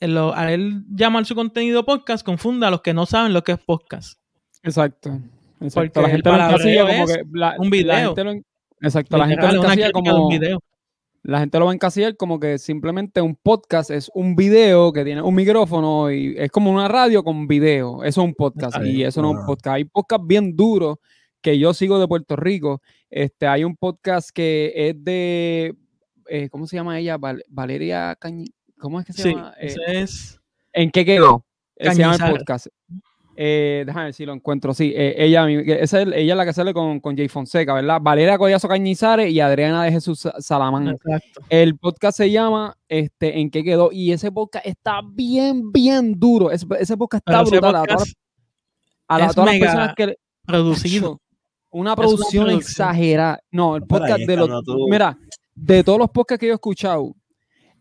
en 0.00 0.14
lo- 0.14 0.34
al 0.34 0.48
él 0.50 0.82
llamar 0.90 1.24
su 1.26 1.34
contenido 1.34 1.84
podcast, 1.84 2.24
confunda 2.24 2.68
a 2.68 2.70
los 2.70 2.80
que 2.82 2.94
no 2.94 3.06
saben 3.06 3.32
lo 3.32 3.44
que 3.44 3.52
es 3.52 3.58
podcast. 3.58 4.18
Exacto. 4.62 5.10
Porque 5.58 5.66
Exacto. 5.66 6.02
La 6.02 6.08
gente 6.08 6.28
lo 6.30 6.36
encasilla 6.36 6.86
como 6.86 7.06
que. 7.06 7.22
la- 7.32 7.54
un 7.58 7.64
la 7.66 7.70
video. 7.70 7.96
gente 8.08 8.24
lo 8.24 8.30
en- 8.32 8.44
exacto. 8.80 9.16
La 9.16 9.28
gente 9.28 9.46
lo 9.46 9.54
encasilla 9.62 9.86
de 9.86 9.92
un 9.94 10.04
como. 10.04 10.28
video. 10.28 10.60
La 11.22 11.38
gente 11.40 11.58
lo 11.58 11.64
va 11.64 11.70
a 11.70 11.74
encasillar 11.74 12.16
como 12.18 12.38
que 12.38 12.58
simplemente 12.58 13.22
un 13.22 13.34
podcast 13.34 13.90
es 13.90 14.10
un 14.14 14.36
video 14.36 14.92
que 14.92 15.04
tiene 15.06 15.22
un 15.22 15.34
micrófono 15.34 16.10
y 16.12 16.34
es 16.36 16.50
como 16.50 16.70
una 16.70 16.86
radio 16.86 17.24
con 17.24 17.46
video. 17.46 18.04
Eso 18.04 18.20
es 18.20 18.26
un 18.26 18.34
podcast 18.34 18.76
Está 18.76 18.86
y 18.86 19.04
eso 19.04 19.22
no 19.22 19.30
es 19.30 19.38
un 19.38 19.46
podcast. 19.46 19.76
Hay 19.76 19.84
podcasts 19.84 20.26
bien 20.26 20.54
duros 20.54 20.98
que 21.40 21.58
yo 21.58 21.72
sigo 21.72 21.98
de 21.98 22.06
Puerto 22.08 22.36
Rico. 22.36 22.82
Este, 23.16 23.46
hay 23.46 23.62
un 23.62 23.76
podcast 23.76 24.30
que 24.34 24.72
es 24.74 25.04
de, 25.04 25.76
eh, 26.28 26.48
¿cómo 26.48 26.66
se 26.66 26.74
llama 26.74 26.98
ella? 26.98 27.16
Val- 27.16 27.44
Valeria 27.48 28.16
Cañi, 28.18 28.46
¿cómo 28.76 28.98
es 28.98 29.06
que 29.06 29.12
se 29.12 29.22
Sí, 29.22 29.28
llama? 29.34 29.54
Eh, 29.60 29.72
es. 29.86 30.40
¿En 30.72 30.90
qué 30.90 31.04
quedó? 31.04 31.46
Eh, 31.76 31.92
Se 31.92 32.00
llama 32.00 32.16
el 32.16 32.36
podcast. 32.38 32.66
Eh, 33.36 33.84
déjame 33.86 34.06
ver 34.06 34.14
si 34.14 34.26
lo 34.26 34.32
encuentro. 34.32 34.74
Sí, 34.74 34.92
eh, 34.96 35.14
ella, 35.16 35.48
esa 35.48 36.02
es, 36.02 36.08
ella 36.12 36.32
es 36.34 36.36
la 36.36 36.44
que 36.44 36.52
sale 36.52 36.74
con, 36.74 36.98
con 36.98 37.16
Jay 37.16 37.28
Fonseca, 37.28 37.74
¿verdad? 37.74 38.00
Valeria 38.02 38.36
Collazo 38.36 38.66
Cañizares 38.66 39.30
y 39.32 39.38
Adriana 39.38 39.84
de 39.84 39.92
Jesús 39.92 40.18
Sa- 40.18 40.34
Salamán. 40.40 40.96
El 41.48 41.76
podcast 41.78 42.16
se 42.16 42.32
llama 42.32 42.76
este, 42.88 43.38
¿En 43.40 43.48
qué 43.50 43.62
quedó? 43.62 43.90
Y 43.92 44.10
ese 44.10 44.32
podcast 44.32 44.66
está 44.66 45.02
bien, 45.08 45.70
bien 45.70 46.18
duro. 46.18 46.50
Ese, 46.50 46.66
ese 46.80 46.96
podcast 46.96 47.22
está 47.28 47.44
Pero 47.44 47.50
brutal. 47.60 47.76
A 47.76 47.84
todas, 47.84 47.86
podcast 47.86 48.16
a 49.08 49.18
la- 49.18 49.26
es 49.26 49.34
todas 49.36 49.50
las 49.52 49.58
personas 49.60 49.94
que. 49.96 50.16
producido. 50.46 51.20
Una 51.74 51.96
producción 51.96 52.44
producción. 52.44 52.70
exagerada. 52.70 53.40
No, 53.50 53.74
el 53.74 53.82
podcast 53.82 54.20
de 54.20 54.36
los. 54.36 54.48
Mira, 54.88 55.18
de 55.54 55.82
todos 55.82 55.98
los 55.98 56.10
podcasts 56.10 56.40
que 56.40 56.46
yo 56.46 56.52
he 56.52 56.54
escuchado, 56.54 57.14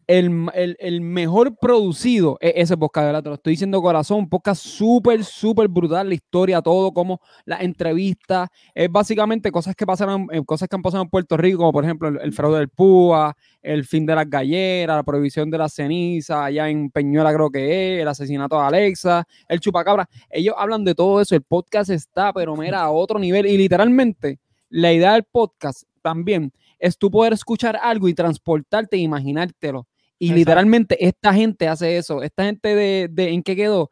el, 0.08 0.48
el- 0.54 0.78
el 0.80 1.02
mejor 1.02 1.58
producido 1.58 2.38
es 2.42 2.54
ese 2.56 2.78
podcast, 2.78 3.06
¿verdad? 3.06 3.24
Te 3.24 3.30
lo 3.30 3.36
estoy 3.36 3.54
diciendo 3.54 3.82
corazón. 3.82 4.20
Un 4.20 4.30
podcast 4.30 4.62
súper, 4.66 5.24
súper 5.24 5.68
brutal. 5.68 6.10
La 6.10 6.16
historia, 6.16 6.62
todo, 6.62 6.92
como 6.94 7.20
las 7.46 7.62
entrevistas. 7.62 8.50
Es 8.74 8.92
básicamente 8.92 9.52
cosas 9.52 9.76
que 9.76 9.86
pasaron, 9.86 10.28
eh, 10.32 10.42
cosas 10.46 10.68
que 10.70 10.76
han 10.76 10.82
pasado 10.82 11.04
en 11.04 11.10
Puerto 11.10 11.38
Rico, 11.38 11.60
como 11.60 11.72
por 11.72 11.84
ejemplo 11.84 12.08
el, 12.10 12.34
fraude 12.34 12.60
del 12.60 12.70
Púa, 12.70 13.36
el 13.62 13.86
fin 13.86 14.06
de 14.06 14.16
las 14.16 14.30
galleras, 14.30 14.96
la 14.98 15.04
prohibición 15.04 15.50
de 15.50 15.58
la 15.58 15.70
ceniza, 15.70 16.46
allá 16.46 16.70
en 16.70 16.90
Peñuela 16.90 17.34
creo 17.34 17.50
que 17.50 17.96
es, 17.98 18.02
el 18.02 18.08
asesinato 18.08 18.58
de 18.60 18.66
Alexa, 18.66 19.26
el 19.48 19.60
chupacabra. 19.60 20.10
Ellos 20.30 20.56
hablan 20.58 20.84
de 20.84 20.96
todo 20.96 21.22
eso. 21.22 21.36
El 21.36 21.44
podcast 21.44 21.90
está, 21.90 22.34
pero 22.34 22.56
mira, 22.56 22.82
a 22.82 22.92
otro 22.92 23.20
nivel. 23.20 23.46
Y 23.46 23.58
literalmente, 23.58 24.40
la 24.70 24.92
idea 24.92 25.14
del 25.14 25.24
podcast 25.24 25.84
también 26.02 26.52
es 26.80 26.98
tú 26.98 27.10
poder 27.10 27.32
escuchar 27.34 27.80
algo 27.82 28.10
y 28.10 28.14
transportarte 28.14 28.98
e 28.98 29.00
imaginártelo. 29.00 29.88
Y 30.20 30.26
Exacto. 30.28 30.38
literalmente 30.40 31.06
esta 31.06 31.34
gente 31.34 31.68
hace 31.68 31.98
eso. 31.98 32.22
Esta 32.24 32.46
gente 32.46 32.76
de, 32.76 33.08
de 33.12 33.30
en 33.30 33.44
qué 33.44 33.56
quedó 33.56 33.92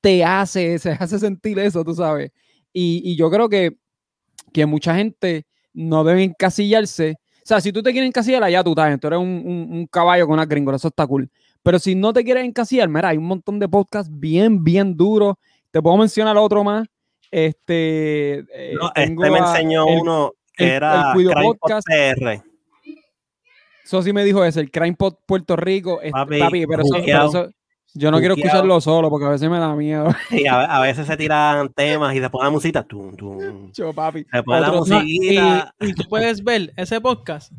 te 0.00 0.24
hace, 0.24 0.78
se 0.78 0.90
hace 0.92 1.18
sentir 1.18 1.58
eso, 1.58 1.84
tú 1.84 1.94
sabes. 1.94 2.30
Y, 2.72 3.02
y 3.04 3.16
yo 3.16 3.30
creo 3.30 3.48
que, 3.48 3.76
que 4.52 4.66
mucha 4.66 4.94
gente 4.94 5.46
no 5.72 6.04
debe 6.04 6.24
encasillarse. 6.24 7.16
O 7.38 7.46
sea, 7.50 7.60
si 7.60 7.72
tú 7.72 7.82
te 7.82 7.92
quieres 7.92 8.08
encasillar, 8.08 8.42
allá 8.44 8.62
tú 8.62 8.70
estás, 8.70 9.00
tú 9.00 9.06
eres 9.08 9.18
un, 9.18 9.28
un- 9.44 9.68
un 9.72 9.86
caballo 9.86 10.26
con 10.26 10.34
una 10.34 10.46
gringola, 10.46 10.76
eso 10.76 10.88
está 10.88 11.06
cool. 11.06 11.28
Pero 11.62 11.78
si 11.78 11.94
no 11.94 12.12
te 12.12 12.22
quieres 12.24 12.44
encasillar, 12.44 12.88
mira, 12.88 13.08
hay 13.08 13.16
un 13.18 13.24
montón 13.26 13.58
de 13.58 13.68
podcasts 13.68 14.10
bien, 14.12 14.62
bien 14.64 14.96
duros. 14.96 15.34
Te 15.70 15.80
puedo 15.82 15.96
mencionar 15.96 16.36
otro 16.36 16.62
más. 16.64 16.86
Este, 17.30 18.38
eh, 18.52 18.74
No, 18.80 18.90
este 18.94 19.14
me 19.30 19.38
a- 19.38 19.50
enseñó 19.50 19.86
el- 19.88 20.00
uno 20.00 20.32
que 20.56 20.64
el- 20.64 20.70
era 20.70 21.12
el 21.16 21.24
Pod 21.32 21.56
Podcast. 21.58 21.86
PR. 21.86 22.42
Eso 23.84 24.02
sí 24.02 24.12
me 24.12 24.24
dijo 24.24 24.44
eso, 24.44 24.60
el 24.60 24.70
Crime 24.70 24.94
Pod 24.94 25.14
Puerto 25.26 25.56
Rico. 25.56 26.00
este, 26.00 26.12
Papi, 26.12 26.38
papi, 26.38 26.66
pero, 26.66 26.82
eso, 26.82 26.90
pero 26.92 27.00
juqueado. 27.00 27.28
eso- 27.28 27.50
yo 27.92 28.12
no 28.12 28.20
quiero 28.20 28.34
escucharlo 28.34 28.80
solo 28.80 29.10
porque 29.10 29.26
a 29.26 29.30
veces 29.30 29.50
me 29.50 29.58
da 29.58 29.74
miedo. 29.74 30.14
Y 30.30 30.46
a, 30.46 30.60
a 30.60 30.80
veces 30.80 31.08
se 31.08 31.16
tiran 31.16 31.68
temas 31.72 32.14
y 32.14 32.20
se 32.20 32.30
pone 32.30 32.44
la 32.44 32.50
musita. 32.50 32.84
Tum, 32.84 33.16
tum. 33.16 33.72
Yo, 33.72 33.92
papi. 33.92 34.24
Se 34.32 34.42
pone 34.44 34.60
la 34.60 34.70
Otro- 34.72 34.94
No, 34.94 35.02
y, 35.02 35.16
musiquita. 35.18 35.74
y 35.80 35.92
tú 35.94 36.04
puedes 36.08 36.44
ver 36.44 36.72
ese 36.76 37.00
podcast. 37.00 37.52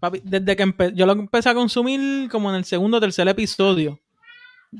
papi, 0.00 0.20
desde 0.24 0.56
que 0.56 0.66
empe- 0.66 0.92
yo 0.94 1.06
lo 1.06 1.12
empecé 1.12 1.48
a 1.50 1.54
consumir 1.54 2.28
como 2.28 2.50
en 2.50 2.56
el 2.56 2.64
segundo 2.64 2.96
o 2.96 3.00
tercer 3.00 3.28
episodio. 3.28 4.00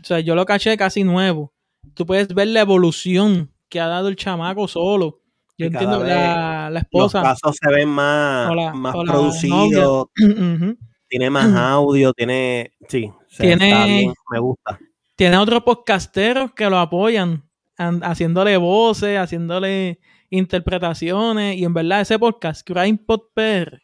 O 0.00 0.04
sea, 0.04 0.18
yo 0.18 0.34
lo 0.34 0.44
caché 0.46 0.76
casi 0.76 1.04
nuevo. 1.04 1.52
Tú 1.94 2.04
puedes 2.04 2.26
ver 2.34 2.48
la 2.48 2.62
evolución 2.62 3.50
que 3.68 3.78
ha 3.78 3.86
dado 3.86 4.08
el 4.08 4.16
chamaco 4.16 4.66
solo. 4.66 5.20
Yo 5.58 5.66
entiendo 5.66 6.02
la, 6.02 6.06
la 6.06 6.70
Los 6.70 6.82
esposa. 6.82 7.22
casos 7.22 7.56
se 7.60 7.70
ven 7.70 7.88
más, 7.88 8.50
más 8.74 8.94
producidos, 8.94 10.06
tiene 11.08 11.30
más 11.30 11.54
audio, 11.54 12.12
tiene. 12.14 12.72
Sí, 12.88 13.10
se- 13.28 13.42
Tiene- 13.42 13.70
está 13.70 13.84
bien, 13.84 14.14
me 14.30 14.38
gusta. 14.38 14.78
Tiene 15.16 15.36
otros 15.36 15.62
podcasteros 15.62 16.52
que 16.52 16.68
lo 16.70 16.78
apoyan, 16.78 17.44
an- 17.76 18.02
haciéndole 18.02 18.56
voces, 18.56 19.18
haciéndole 19.18 20.00
interpretaciones. 20.30 21.56
Y 21.58 21.64
en 21.64 21.74
verdad, 21.74 22.00
ese 22.00 22.18
podcast, 22.18 22.66
Crime 22.66 22.98
Pod 23.06 23.20
PR, 23.34 23.82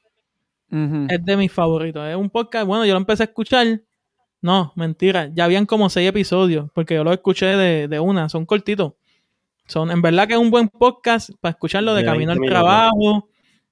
es 0.71 1.25
de 1.25 1.37
mis 1.37 1.53
favoritos. 1.53 2.07
Es 2.09 2.17
un 2.17 2.31
podcast, 2.31 2.67
bueno, 2.67 2.85
yo 2.87 2.93
lo 2.95 2.99
empecé 2.99 3.23
a 3.25 3.27
escuchar. 3.27 3.83
No, 4.41 4.73
mentira. 4.77 5.31
Ya 5.35 5.45
habían 5.45 5.67
como 5.67 5.89
seis 5.91 6.09
episodios, 6.09 6.71
porque 6.75 6.95
yo 6.95 7.05
lo 7.05 7.13
escuché 7.13 7.47
de, 7.47 7.89
de 7.89 8.01
una, 8.01 8.29
son 8.29 8.47
cortitos. 8.47 8.95
Son, 9.69 9.91
en 9.91 10.01
verdad 10.03 10.27
que 10.27 10.35
es 10.35 10.41
un 10.41 10.51
buen 10.51 10.69
podcast 10.69 11.31
para 11.41 11.51
escucharlo 11.51 11.95
de, 11.95 12.01
De 12.01 12.07
camino 12.07 12.33
20 12.33 12.47
al 12.47 12.51
trabajo, 12.51 13.29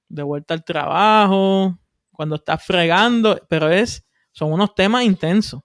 de 0.07 0.23
vuelta 0.23 0.53
al 0.53 0.63
trabajo, 0.63 1.77
cuando 2.11 2.35
estás 2.35 2.63
fregando, 2.63 3.39
pero 3.49 3.69
es, 3.69 4.05
son 4.31 4.53
unos 4.53 4.75
temas 4.75 5.03
intensos. 5.03 5.61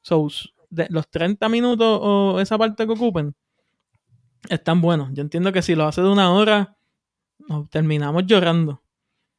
So, 0.00 0.28
de 0.70 0.86
los 0.90 1.08
30 1.10 1.48
minutos 1.48 1.98
o 2.02 2.40
esa 2.40 2.56
parte 2.56 2.86
que 2.86 2.92
ocupen, 2.92 3.34
están 4.48 4.80
buenos. 4.80 5.10
Yo 5.12 5.22
entiendo 5.22 5.52
que 5.52 5.62
si 5.62 5.74
lo 5.74 5.86
hace 5.86 6.02
de 6.02 6.08
una 6.08 6.32
hora, 6.32 6.76
nos 7.48 7.68
terminamos 7.68 8.24
llorando. 8.26 8.82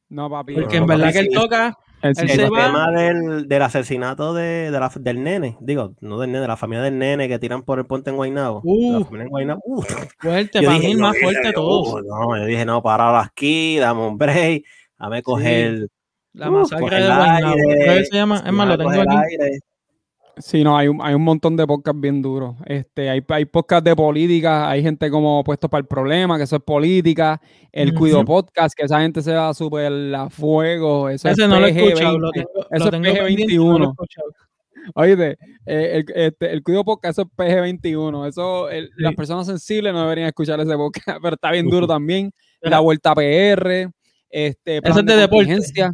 No, 0.08 0.28
papi. 0.30 0.54
Porque 0.54 0.76
No, 0.76 0.82
en 0.82 0.86
verdad 0.86 1.06
papi, 1.06 1.12
que 1.14 1.18
él 1.20 1.28
sí. 1.30 1.34
toca 1.34 1.78
El 2.02 2.14
tema 2.14 2.90
del, 2.92 3.48
del 3.48 3.62
asesinato 3.62 4.32
de, 4.34 4.70
de 4.70 4.78
la- 4.80 4.92
del 4.94 5.24
nene, 5.24 5.56
digo, 5.60 5.94
no 6.00 6.18
del 6.20 6.30
nene, 6.30 6.42
de 6.42 6.48
la 6.48 6.56
familia 6.56 6.82
del 6.84 6.98
nene 6.98 7.26
que 7.26 7.38
tiran 7.38 7.62
por 7.62 7.78
el 7.78 7.86
puente 7.86 8.10
en 8.10 8.16
Guaynabo. 8.16 8.60
De 8.62 8.70
Uh. 8.70 8.98
la 9.00 9.04
familia 9.04 9.24
en 9.24 9.30
Guaynabo. 9.30 9.60
Uh. 9.64 9.82
fuerte, 10.20 10.60
Yo 10.60 10.66
para 10.68 10.74
dije, 10.74 10.86
mí 10.86 10.92
el 10.92 10.98
no, 11.00 11.08
más 11.08 11.16
fuerte 11.18 11.40
dije, 11.40 11.52
todos. 11.54 11.92
uh, 11.94 12.02
no, 12.06 12.36
yo 12.38 12.44
dije, 12.44 12.64
no, 12.64 12.82
para 12.82 13.20
aquí, 13.20 13.78
dame 13.78 14.06
un 14.06 14.18
break, 14.18 14.62
dame 14.98 15.22
coger. 15.22 15.88
La 16.34 16.50
uh, 16.50 16.52
masacre 16.52 16.84
coger 16.84 17.02
de 17.02 17.08
Guaynabo. 17.08 17.54
aire, 17.54 18.04
se 18.04 18.16
llama, 18.16 18.42
es 18.46 18.52
más, 18.52 18.68
lo 18.68 18.78
tengo 18.78 18.90
aquí. 18.90 19.16
aire. 19.30 19.58
Sí, 20.38 20.62
no, 20.62 20.76
hay 20.76 20.88
un, 20.88 21.00
hay 21.02 21.14
un 21.14 21.22
montón 21.22 21.56
de 21.56 21.66
podcasts 21.66 21.98
bien 21.98 22.20
duros. 22.20 22.56
Este, 22.66 23.08
hay, 23.08 23.24
hay 23.28 23.44
podcasts 23.46 23.84
de 23.84 23.96
política, 23.96 24.68
hay 24.68 24.82
gente 24.82 25.10
como 25.10 25.42
puesto 25.42 25.68
para 25.70 25.80
el 25.80 25.86
problema, 25.86 26.36
que 26.36 26.44
eso 26.44 26.56
es 26.56 26.62
política. 26.62 27.40
El 27.72 27.90
Ujú. 27.90 27.98
Cuido 28.00 28.24
Podcast, 28.24 28.74
que 28.76 28.84
esa 28.84 29.00
gente 29.00 29.22
se 29.22 29.32
va 29.32 29.54
súper 29.54 30.14
a 30.14 30.28
fuego. 30.28 31.08
Eso 31.08 31.28
Ese 31.30 31.44
es 31.44 31.48
no 31.48 31.58
lo 31.58 31.66
he 31.66 31.72
PG20. 31.74 31.86
escuchado, 31.88 32.18
lo 32.18 32.30
tengo, 32.32 32.48
Eso 32.70 32.78
lo 32.78 32.84
es 32.84 32.90
tengo 32.90 33.02
pendiente, 33.24 33.54
PG21. 33.54 33.78
no. 33.78 33.94
Oíste, 34.94 35.30
eh, 35.66 36.04
el, 36.04 36.04
este, 36.14 36.52
el 36.52 36.62
Cuido 36.62 36.84
Podcast, 36.84 37.18
eso 37.18 37.22
es 37.22 37.28
PG21. 37.36 38.28
Eso, 38.28 38.68
el- 38.68 38.86
Sí. 38.88 38.92
las 38.98 39.14
personas 39.14 39.46
sensibles 39.46 39.92
no 39.94 40.02
deberían 40.02 40.28
escuchar 40.28 40.60
ese 40.60 40.76
podcast, 40.76 41.18
pero 41.22 41.34
está 41.34 41.50
bien 41.50 41.68
duro 41.68 41.86
también. 41.88 42.30
La 42.60 42.80
Vuelta 42.80 43.14
PR, 43.14 43.88
este, 44.28 44.82
plan 44.82 44.92
Ese 44.92 45.00
es 45.00 45.06
de 45.06 45.16
deporte. 45.16 45.46
contingencia. 45.46 45.92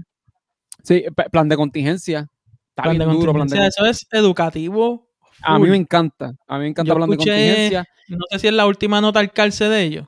Sí, 0.83 1.05
plan 1.31 1.49
de 1.49 1.57
contingencia. 1.57 2.27
Está 2.73 2.85
Plan 2.85 2.97
bien 2.99 3.09
de 3.11 3.15
duro, 3.15 3.33
plan 3.35 3.47
de 3.49 3.67
Eso 3.67 3.85
es 3.87 4.07
educativo. 4.11 5.09
A 5.43 5.59
mí 5.59 5.69
me 5.69 5.77
encanta. 5.77 6.33
A 6.47 6.57
mí 6.57 6.63
me 6.65 6.69
encanta 6.69 6.89
Yo 6.89 6.97
plan 6.97 7.09
de 7.11 7.17
escuché- 7.17 7.31
contingencia. 7.31 7.85
No 8.09 8.25
sé 8.31 8.39
si 8.39 8.47
es 8.49 8.55
la 8.55 8.67
última 8.67 9.01
nota 9.01 9.21
al 9.21 9.33
calce 9.33 9.69
de 9.69 9.83
ellos. 9.83 10.07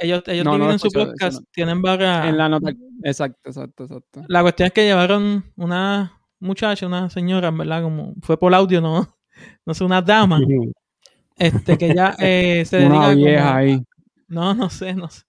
Ellos, 0.00 0.22
ellos 0.26 0.44
No, 0.44 0.78
su 0.78 0.88
eso 0.88 0.98
podcast, 0.98 1.40
no. 1.40 1.46
tienen 1.52 1.80
varias. 1.82 2.26
En 2.26 2.36
la 2.36 2.48
nota. 2.48 2.72
Exacto, 3.04 3.38
exacto, 3.44 3.84
exacto. 3.84 4.22
La 4.28 4.42
cuestión 4.42 4.66
es 4.68 4.72
que 4.72 4.84
llevaron 4.84 5.44
una 5.56 6.20
muchacha, 6.40 6.86
una 6.86 7.08
señora, 7.10 7.50
verdad, 7.50 7.82
como 7.82 8.14
fue 8.22 8.38
por 8.38 8.54
audio, 8.54 8.80
no, 8.80 9.08
no 9.66 9.74
sé, 9.74 9.84
una 9.84 10.02
dama, 10.02 10.40
este, 11.38 11.78
que 11.78 11.94
ya 11.94 12.14
eh, 12.18 12.64
se 12.64 12.78
dedica 12.78 12.94
Una 12.96 13.04
como- 13.10 13.16
vieja 13.16 13.56
ahí. 13.56 13.82
No, 14.28 14.54
no 14.54 14.70
sé, 14.70 14.94
no 14.94 15.08
sé. 15.08 15.22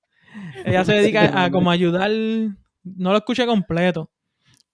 Ella 0.66 0.86
se 0.86 0.94
dedica 0.94 1.44
a 1.44 1.50
como 1.52 1.70
ayudar, 1.72 2.12
no 2.12 3.12
lo 3.12 3.18
escuché 3.18 3.46
completo, 3.46 4.11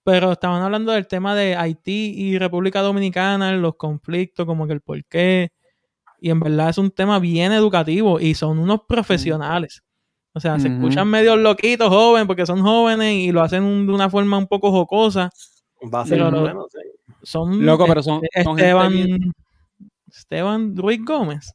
pero 0.08 0.32
estaban 0.32 0.62
hablando 0.62 0.94
del 0.94 1.06
tema 1.06 1.36
de 1.36 1.58
Haití 1.58 2.14
y 2.16 2.38
República 2.40 2.82
Dominicana, 2.82 3.52
los 3.58 3.76
conflictos, 3.76 4.46
como 4.46 4.66
que 4.66 4.72
el 4.72 4.80
por 4.80 5.04
qué. 5.04 5.50
Y 6.22 6.30
en 6.30 6.40
verdad 6.40 6.70
es 6.70 6.78
un 6.78 6.92
tema 6.92 7.20
bien 7.20 7.52
educativo 7.52 8.18
y 8.22 8.34
son 8.34 8.58
unos 8.58 8.84
profesionales. 8.88 9.84
O 10.32 10.40
sea, 10.40 10.58
se 10.60 10.70
escuchan 10.70 11.10
medio 11.10 11.36
loquitos, 11.36 11.90
jóvenes, 11.90 12.26
porque 12.26 12.46
son 12.46 12.62
jóvenes 12.62 13.16
y 13.16 13.34
lo 13.34 13.42
hacen 13.42 13.86
de 13.86 13.92
una 13.94 14.10
forma 14.10 14.38
un 14.38 14.48
poco 14.48 14.72
jocosa. 14.72 15.30
Va 15.94 16.02
a 16.02 16.06
ser 16.06 16.20
Pero- 16.20 16.40
bueno, 16.40 16.66
sí. 16.72 16.80
Son 17.24 17.66
Loco, 17.66 17.86
pero 17.86 18.02
son, 18.02 18.22
son 18.46 18.56
gente 18.56 18.62
Esteban, 18.64 18.94
bien, 18.94 19.34
Esteban 20.10 20.78
Ruiz 20.78 21.04
Gómez. 21.04 21.52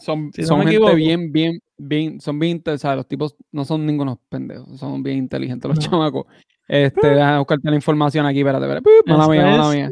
son, 0.00 0.32
si 0.32 0.44
son 0.44 0.60
gente 0.60 0.76
equivoco. 0.76 0.94
bien, 0.94 1.30
bien, 1.30 1.60
bien, 1.76 2.20
son 2.22 2.38
bien, 2.38 2.62
o 2.66 2.78
sea, 2.78 2.96
los 2.96 3.06
tipos 3.06 3.36
no 3.52 3.66
son 3.66 3.84
ningunos 3.84 4.16
pendejos, 4.30 4.78
son 4.80 5.02
bien 5.02 5.18
inteligentes 5.18 5.68
los 5.68 5.76
No. 5.78 5.90
chamacos. 5.90 6.24
Este, 6.66 7.08
déjame 7.08 7.38
buscarte 7.38 7.68
la 7.70 7.76
información 7.76 8.24
aquí, 8.26 8.38
espérate, 8.40 8.64
espérate. 8.64 8.90
Mala 9.06 9.28
mía, 9.28 9.44
mala 9.44 9.70
mía. 9.74 9.90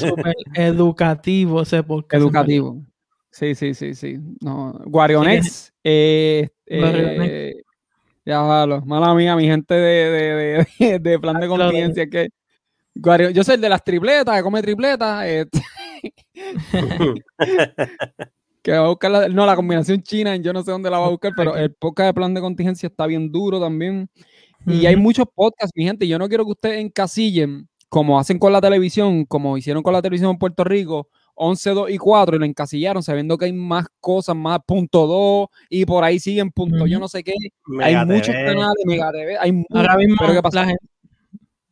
Súper 0.00 0.34
educativo 0.54 1.62
podcast. 1.64 1.72
en 1.74 1.86
verdad. 1.88 2.22
Educativo. 2.22 2.82
Sí, 3.30 3.54
sí, 3.54 3.74
sí, 3.74 3.94
sí. 3.94 4.18
No. 4.40 4.72
Guarionex. 4.86 5.72
eh, 5.82 6.48
eh, 6.66 7.54
ya 8.24 8.40
valo. 8.40 8.80
Mala 8.86 9.12
mía, 9.14 9.36
mi 9.36 9.44
gente 9.46 9.74
de, 9.74 10.10
de, 10.10 10.66
de, 10.78 10.98
de 10.98 11.18
plan 11.18 11.40
de 11.40 11.48
contingencia. 11.48 12.06
Que, 12.08 12.28
Guario- 12.94 13.30
yo 13.30 13.42
soy 13.44 13.56
el 13.56 13.60
de 13.60 13.68
las 13.68 13.82
tripletas, 13.84 14.36
que 14.36 14.42
come 14.42 14.62
tripletas. 14.62 15.24
eh, 15.26 15.46
que 18.62 18.72
va 18.72 18.86
a 18.86 18.88
buscar 18.88 19.10
la, 19.10 19.28
no, 19.28 19.44
la 19.44 19.56
combinación 19.56 20.02
china, 20.02 20.36
yo 20.36 20.52
no 20.52 20.62
sé 20.62 20.70
dónde 20.70 20.90
la 20.90 20.98
va 20.98 21.06
a 21.06 21.10
buscar, 21.10 21.32
pero 21.36 21.56
el 21.56 21.72
podcast 21.74 22.06
de 22.08 22.14
plan 22.14 22.32
de 22.32 22.40
contingencia 22.40 22.86
está 22.86 23.06
bien 23.06 23.30
duro 23.30 23.60
también. 23.60 24.08
Y 24.66 24.86
hay 24.86 24.96
muchos 24.96 25.26
podcasts, 25.34 25.72
mi 25.74 25.84
gente. 25.84 26.06
Yo 26.08 26.18
no 26.18 26.28
quiero 26.28 26.44
que 26.44 26.52
ustedes 26.52 26.80
encasillen, 26.80 27.68
como 27.88 28.18
hacen 28.18 28.38
con 28.38 28.52
la 28.52 28.60
televisión, 28.60 29.24
como 29.24 29.56
hicieron 29.58 29.82
con 29.82 29.92
la 29.92 30.02
televisión 30.02 30.30
en 30.30 30.38
Puerto 30.38 30.64
Rico, 30.64 31.08
11, 31.34 31.70
2 31.70 31.90
y 31.90 31.98
4, 31.98 32.36
y 32.36 32.38
lo 32.38 32.44
encasillaron 32.44 33.02
sabiendo 33.02 33.36
que 33.36 33.46
hay 33.46 33.52
más 33.52 33.86
cosas, 34.00 34.36
más 34.36 34.60
punto 34.66 35.06
2, 35.06 35.48
y 35.68 35.84
por 35.84 36.04
ahí 36.04 36.18
siguen 36.18 36.50
punto 36.50 36.86
yo 36.86 36.98
no 37.00 37.08
sé 37.08 37.22
qué. 37.24 37.34
Mega 37.66 37.86
hay 38.00 38.06
muchos 38.06 38.34
canales, 38.34 38.84
Mega 38.84 39.10
TV, 39.12 39.36
hay 39.38 39.52
mu- 39.52 39.64
Ahora 39.70 39.96
mismo 39.96 40.16
pero 40.20 40.32
¿qué 40.32 40.42
pasa? 40.42 40.60
la 40.60 40.66
gente... 40.66 40.86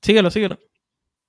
Síguelo, 0.02 0.30
síguelo. 0.30 0.58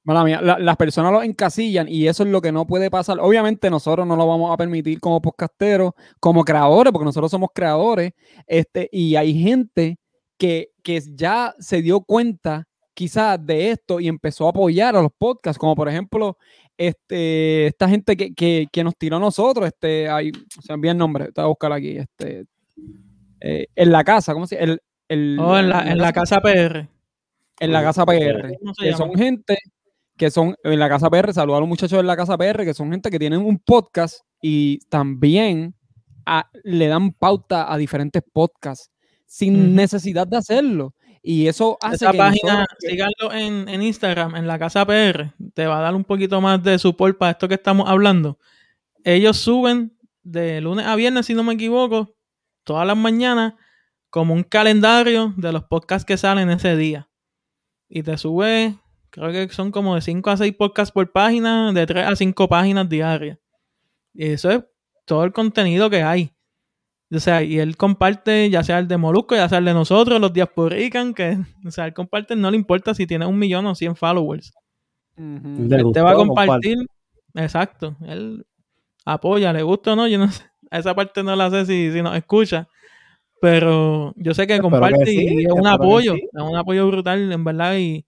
Mala 0.04 0.24
mía, 0.26 0.42
la- 0.42 0.60
las 0.60 0.76
personas 0.76 1.12
lo 1.14 1.24
encasillan 1.24 1.88
y 1.88 2.08
eso 2.08 2.24
es 2.24 2.30
lo 2.30 2.42
que 2.42 2.52
no 2.52 2.68
puede 2.68 2.90
pasar. 2.92 3.20
Obviamente 3.22 3.70
nosotros 3.70 4.06
no 4.06 4.16
lo 4.18 4.28
vamos 4.28 4.52
a 4.52 4.58
permitir 4.58 5.00
como 5.00 5.22
podcasteros, 5.22 5.94
como 6.20 6.44
creadores, 6.44 6.92
porque 6.92 7.06
nosotros 7.06 7.32
somos 7.32 7.50
creadores, 7.54 8.12
este, 8.48 8.90
y 8.92 9.16
hay 9.16 9.40
gente 9.40 9.98
que, 10.38 10.72
que 10.84 11.02
ya 11.16 11.56
se 11.60 11.82
dio 11.82 12.02
cuenta 12.02 12.66
quizás 12.94 13.44
de 13.44 13.72
esto 13.72 14.00
y 14.00 14.08
empezó 14.08 14.46
a 14.46 14.50
apoyar 14.52 14.96
a 14.96 15.02
los 15.02 15.12
podcasts, 15.18 15.58
como 15.58 15.76
por 15.76 15.90
ejemplo 15.90 16.38
este, 16.78 17.68
esta 17.68 17.88
gente 17.90 18.16
que, 18.18 18.34
que- 18.34 18.68
que 18.72 18.84
nos 18.84 18.96
tiró 18.98 19.18
a 19.18 19.20
nosotros, 19.20 19.66
este, 19.68 20.10
hay, 20.10 20.32
se 20.62 20.74
envía 20.74 20.92
el 20.92 20.98
nombre, 20.98 21.26
te 21.32 21.42
voy 21.42 21.46
a 21.46 21.48
buscar 21.48 21.72
aquí, 21.74 21.98
este, 21.98 22.46
eh, 23.42 23.68
en 23.76 23.92
la 23.92 24.04
casa, 24.04 24.34
¿cómo 24.34 24.46
se 24.48 24.56
llama? 24.58 24.74
El, 24.74 24.82
el- 25.10 25.40
Oh, 25.40 25.58
en 25.58 25.70
la, 25.70 25.92
en 25.92 25.98
la 25.98 26.14
casa 26.14 26.40
PR. 26.42 26.88
en 27.60 27.72
la 27.72 27.84
casa 27.84 28.06
PR, 28.06 28.58
¿Cómo 28.60 28.74
se 28.74 28.86
que 28.86 28.94
son 28.94 29.14
gente 29.16 29.58
que 30.18 30.30
son 30.30 30.56
en 30.64 30.80
la 30.80 30.88
casa 30.90 31.10
PR, 31.10 31.34
saludos 31.34 31.58
a 31.58 31.60
los 31.62 31.70
muchachos 31.70 31.98
de 31.98 32.04
la 32.04 32.16
casa 32.16 32.38
PR, 32.38 32.64
que 32.66 32.74
son 32.76 32.92
gente 32.92 33.10
que 33.10 33.18
tienen 33.20 33.40
un 33.42 33.58
podcast 33.60 34.20
y 34.42 34.80
también 34.90 35.74
a- 36.26 36.50
le 36.64 36.88
dan 36.88 37.12
pauta 37.14 37.72
a 37.74 37.78
diferentes 37.78 38.22
podcasts 38.32 38.90
sin 39.34 39.74
necesidad 39.76 40.28
de 40.28 40.38
hacerlo. 40.38 40.94
Y 41.24 41.48
eso 41.48 41.78
hace 41.82 41.96
Esa 42.06 42.12
que 42.12 42.18
página, 42.20 42.54
nosotros- 42.60 42.78
síganlo 42.80 43.34
en, 43.34 43.68
en 43.68 43.82
Instagram, 43.82 44.36
en 44.36 44.46
la 44.46 44.60
casa 44.60 44.86
PR. 44.86 45.34
Te 45.56 45.66
va 45.66 45.80
a 45.80 45.82
dar 45.82 45.96
un 45.96 46.04
poquito 46.04 46.40
más 46.40 46.62
de 46.62 46.78
support 46.78 47.18
para 47.18 47.32
esto 47.32 47.48
que 47.48 47.56
estamos 47.56 47.90
hablando. 47.90 48.38
Ellos 49.04 49.38
suben 49.38 49.98
de 50.22 50.62
lunes 50.62 50.86
a 50.86 50.96
viernes, 50.96 51.26
si 51.26 51.34
no 51.34 51.44
me 51.44 51.54
equivoco, 51.56 52.16
todas 52.64 52.86
las 52.86 52.96
mañanas, 52.96 53.54
como 54.12 54.36
un 54.36 54.44
calendario 54.44 55.34
de 55.36 55.52
los 55.52 55.64
podcasts 55.64 56.06
que 56.06 56.16
salen 56.18 56.52
ese 56.52 56.78
día. 56.78 57.10
Y 57.90 58.04
te 58.04 58.16
sube, 58.20 58.76
creo 59.10 59.32
que 59.32 59.50
son 59.52 59.72
como 59.72 59.96
de 59.96 60.02
5 60.02 60.30
a 60.30 60.38
6 60.38 60.54
podcasts 60.58 60.92
por 60.92 61.12
página, 61.12 61.72
de 61.74 61.88
3 61.88 62.06
a 62.06 62.16
5 62.16 62.48
páginas 62.48 62.88
diarias. 62.88 63.40
Y 64.14 64.28
eso 64.28 64.52
es 64.52 64.64
todo 65.06 65.24
el 65.24 65.34
contenido 65.34 65.90
que 65.90 66.04
hay. 66.04 66.32
O 67.14 67.20
sea, 67.20 67.44
y 67.44 67.60
él 67.60 67.78
comparte, 67.78 68.50
ya 68.50 68.64
sea 68.64 68.80
el 68.80 68.88
de 68.88 68.98
Molusco, 68.98 69.36
ya 69.36 69.48
sea 69.48 69.60
el 69.60 69.66
de 69.66 69.74
nosotros, 69.74 70.20
los 70.20 70.34
Diasporican, 70.34 71.14
que, 71.14 71.38
o 71.66 71.72
sea, 71.72 71.86
él 71.86 71.94
comparte, 71.94 72.36
no 72.36 72.50
le 72.50 72.58
importa 72.58 72.94
si 72.94 73.06
tiene 73.06 73.26
un 73.26 73.38
millón 73.38 73.66
o 73.68 73.76
100 73.76 73.96
followers. 73.96 74.54
Le 75.16 75.76
Él 75.76 75.92
te 75.94 76.02
va 76.02 76.12
a 76.12 76.16
compartir, 76.16 76.78
exacto, 77.36 77.96
él 78.08 78.46
apoya, 79.06 79.54
le 79.54 79.62
gusta 79.62 79.94
o 79.94 79.96
no, 79.96 80.08
yo 80.08 80.18
no 80.18 80.32
sé, 80.32 80.44
a 80.72 80.80
esa 80.80 80.96
parte 80.96 81.22
no 81.24 81.36
la 81.36 81.52
sé 81.52 81.66
si, 81.66 81.92
si 81.92 82.02
nos 82.02 82.16
escucha, 82.16 82.68
pero 83.40 84.14
yo 84.16 84.34
sé 84.34 84.48
que 84.48 84.54
Espero 84.54 84.72
comparte 84.72 85.04
que 85.04 85.12
sí, 85.12 85.28
y 85.30 85.46
es 85.46 85.52
un 85.52 85.68
apoyo, 85.68 86.16
sí. 86.16 86.22
es 86.34 86.42
un 86.42 86.56
apoyo 86.56 86.88
brutal, 86.88 87.32
en 87.32 87.44
verdad, 87.44 87.76
y, 87.78 88.06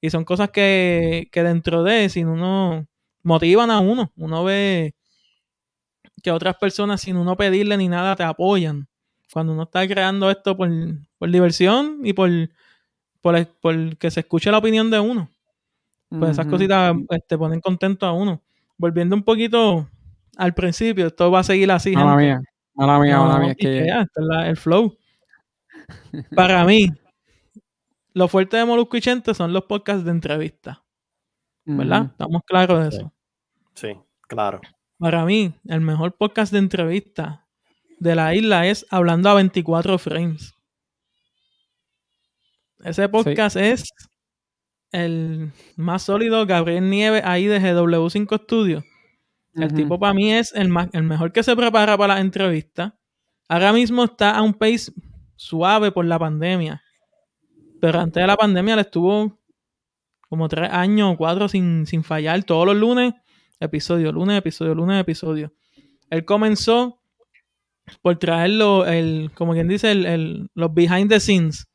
y 0.00 0.08
son 0.08 0.24
cosas 0.24 0.50
que, 0.50 1.28
que 1.30 1.42
dentro 1.42 1.82
de, 1.82 2.08
si 2.08 2.24
uno 2.24 2.86
motivan 3.22 3.70
a 3.70 3.80
uno, 3.80 4.12
uno 4.16 4.44
ve 4.44 4.94
que 6.26 6.32
otras 6.32 6.56
personas 6.56 7.00
sin 7.00 7.16
uno 7.16 7.36
pedirle 7.36 7.76
ni 7.76 7.86
nada 7.86 8.16
te 8.16 8.24
apoyan. 8.24 8.88
Cuando 9.32 9.52
uno 9.52 9.62
está 9.62 9.86
creando 9.86 10.28
esto 10.28 10.56
por, 10.56 10.68
por 11.18 11.30
diversión 11.30 12.00
y 12.02 12.12
por, 12.14 12.28
por, 13.20 13.46
por 13.60 13.96
que 13.96 14.10
se 14.10 14.20
escuche 14.20 14.50
la 14.50 14.58
opinión 14.58 14.90
de 14.90 14.98
uno. 14.98 15.30
Pues 16.08 16.32
esas 16.32 16.46
cositas 16.46 16.96
este, 17.10 17.38
ponen 17.38 17.60
contento 17.60 18.06
a 18.06 18.12
uno. 18.12 18.42
Volviendo 18.76 19.14
un 19.14 19.22
poquito 19.22 19.88
al 20.36 20.52
principio, 20.52 21.06
esto 21.06 21.30
va 21.30 21.38
a 21.40 21.44
seguir 21.44 21.70
así. 21.70 21.92
Mala 21.92 22.10
gente. 22.20 22.24
mía, 22.24 22.40
mala 22.74 22.98
mía, 22.98 23.18
mala 23.20 23.38
mía. 23.38 23.50
Es 23.52 23.56
que 23.56 23.86
ya, 23.86 24.00
este 24.02 24.20
es 24.20 24.26
la- 24.26 24.48
el 24.48 24.56
flow. 24.56 24.96
Para 26.34 26.64
mí, 26.64 26.88
lo 28.14 28.26
fuerte 28.26 28.56
de 28.56 28.64
Molusco 28.64 28.96
y 28.96 29.00
Chente 29.00 29.32
son 29.32 29.52
los 29.52 29.62
podcasts 29.66 30.04
de 30.04 30.10
entrevista, 30.10 30.82
¿verdad? 31.64 32.06
Estamos 32.06 32.42
claros 32.44 32.82
de 32.82 32.88
eso. 32.96 33.12
Sí, 33.74 33.88
claro. 34.22 34.60
Para 34.98 35.26
mí, 35.26 35.52
el 35.66 35.82
mejor 35.82 36.16
podcast 36.16 36.52
de 36.52 36.58
entrevista 36.58 37.46
de 37.98 38.14
la 38.14 38.34
isla 38.34 38.66
es 38.66 38.86
Hablando 38.90 39.28
a 39.28 39.34
24 39.34 39.98
Frames. 39.98 40.54
Ese 42.82 43.08
podcast 43.08 43.56
es 43.56 43.84
el 44.92 45.52
más 45.76 46.02
sólido. 46.02 46.46
Gabriel 46.46 46.88
Nieves 46.88 47.22
ahí 47.24 47.46
de 47.46 47.60
GW5 47.60 48.42
Studios. 48.44 48.84
El 49.54 49.72
tipo 49.72 49.98
para 49.98 50.14
mí 50.14 50.32
es 50.32 50.54
el, 50.54 50.68
más, 50.68 50.88
el 50.92 51.02
mejor 51.02 51.32
que 51.32 51.42
se 51.42 51.56
prepara 51.56 51.96
para 51.96 52.14
las 52.14 52.22
entrevistas. 52.22 52.92
Ahora 53.48 53.72
mismo 53.72 54.04
está 54.04 54.36
a 54.36 54.42
un 54.42 54.54
pace 54.54 54.92
suave 55.34 55.92
por 55.92 56.04
la 56.04 56.18
pandemia. 56.18 56.82
Pero 57.80 58.00
antes 58.00 58.20
de 58.22 58.26
la 58.26 58.36
pandemia 58.36 58.76
le 58.76 58.82
estuvo 58.82 59.38
como 60.28 60.48
tres 60.48 60.70
años 60.70 61.12
o 61.12 61.16
cuatro 61.16 61.48
sin, 61.48 61.86
sin 61.86 62.02
fallar. 62.02 62.44
Todos 62.44 62.66
los 62.66 62.76
lunes, 62.76 63.14
episodio, 63.60 64.12
lunes, 64.12 64.38
episodio, 64.38 64.74
lunes, 64.74 65.00
episodio. 65.00 65.52
Él 66.10 66.24
comenzó 66.24 67.00
por 68.02 68.18
traerlo, 68.18 68.86
el, 68.86 69.30
como 69.34 69.52
quien 69.52 69.68
dice, 69.68 69.92
el, 69.92 70.06
el- 70.06 70.48
los 70.54 70.72
behind 70.74 71.08
the 71.10 71.20
scenes 71.20 71.66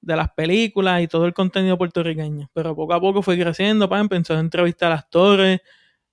de 0.00 0.16
las 0.16 0.30
películas 0.32 1.02
y 1.02 1.08
todo 1.08 1.26
el 1.26 1.34
contenido 1.34 1.78
puertorriqueño. 1.78 2.50
Pero 2.54 2.76
poco 2.76 2.94
a 2.94 3.00
poco 3.00 3.22
fue 3.22 3.38
creciendo, 3.38 3.88
pa, 3.88 4.00
empezó 4.00 4.34
a 4.36 4.40
entrevistar 4.40 4.92
a 4.92 4.96
actores, 4.96 5.60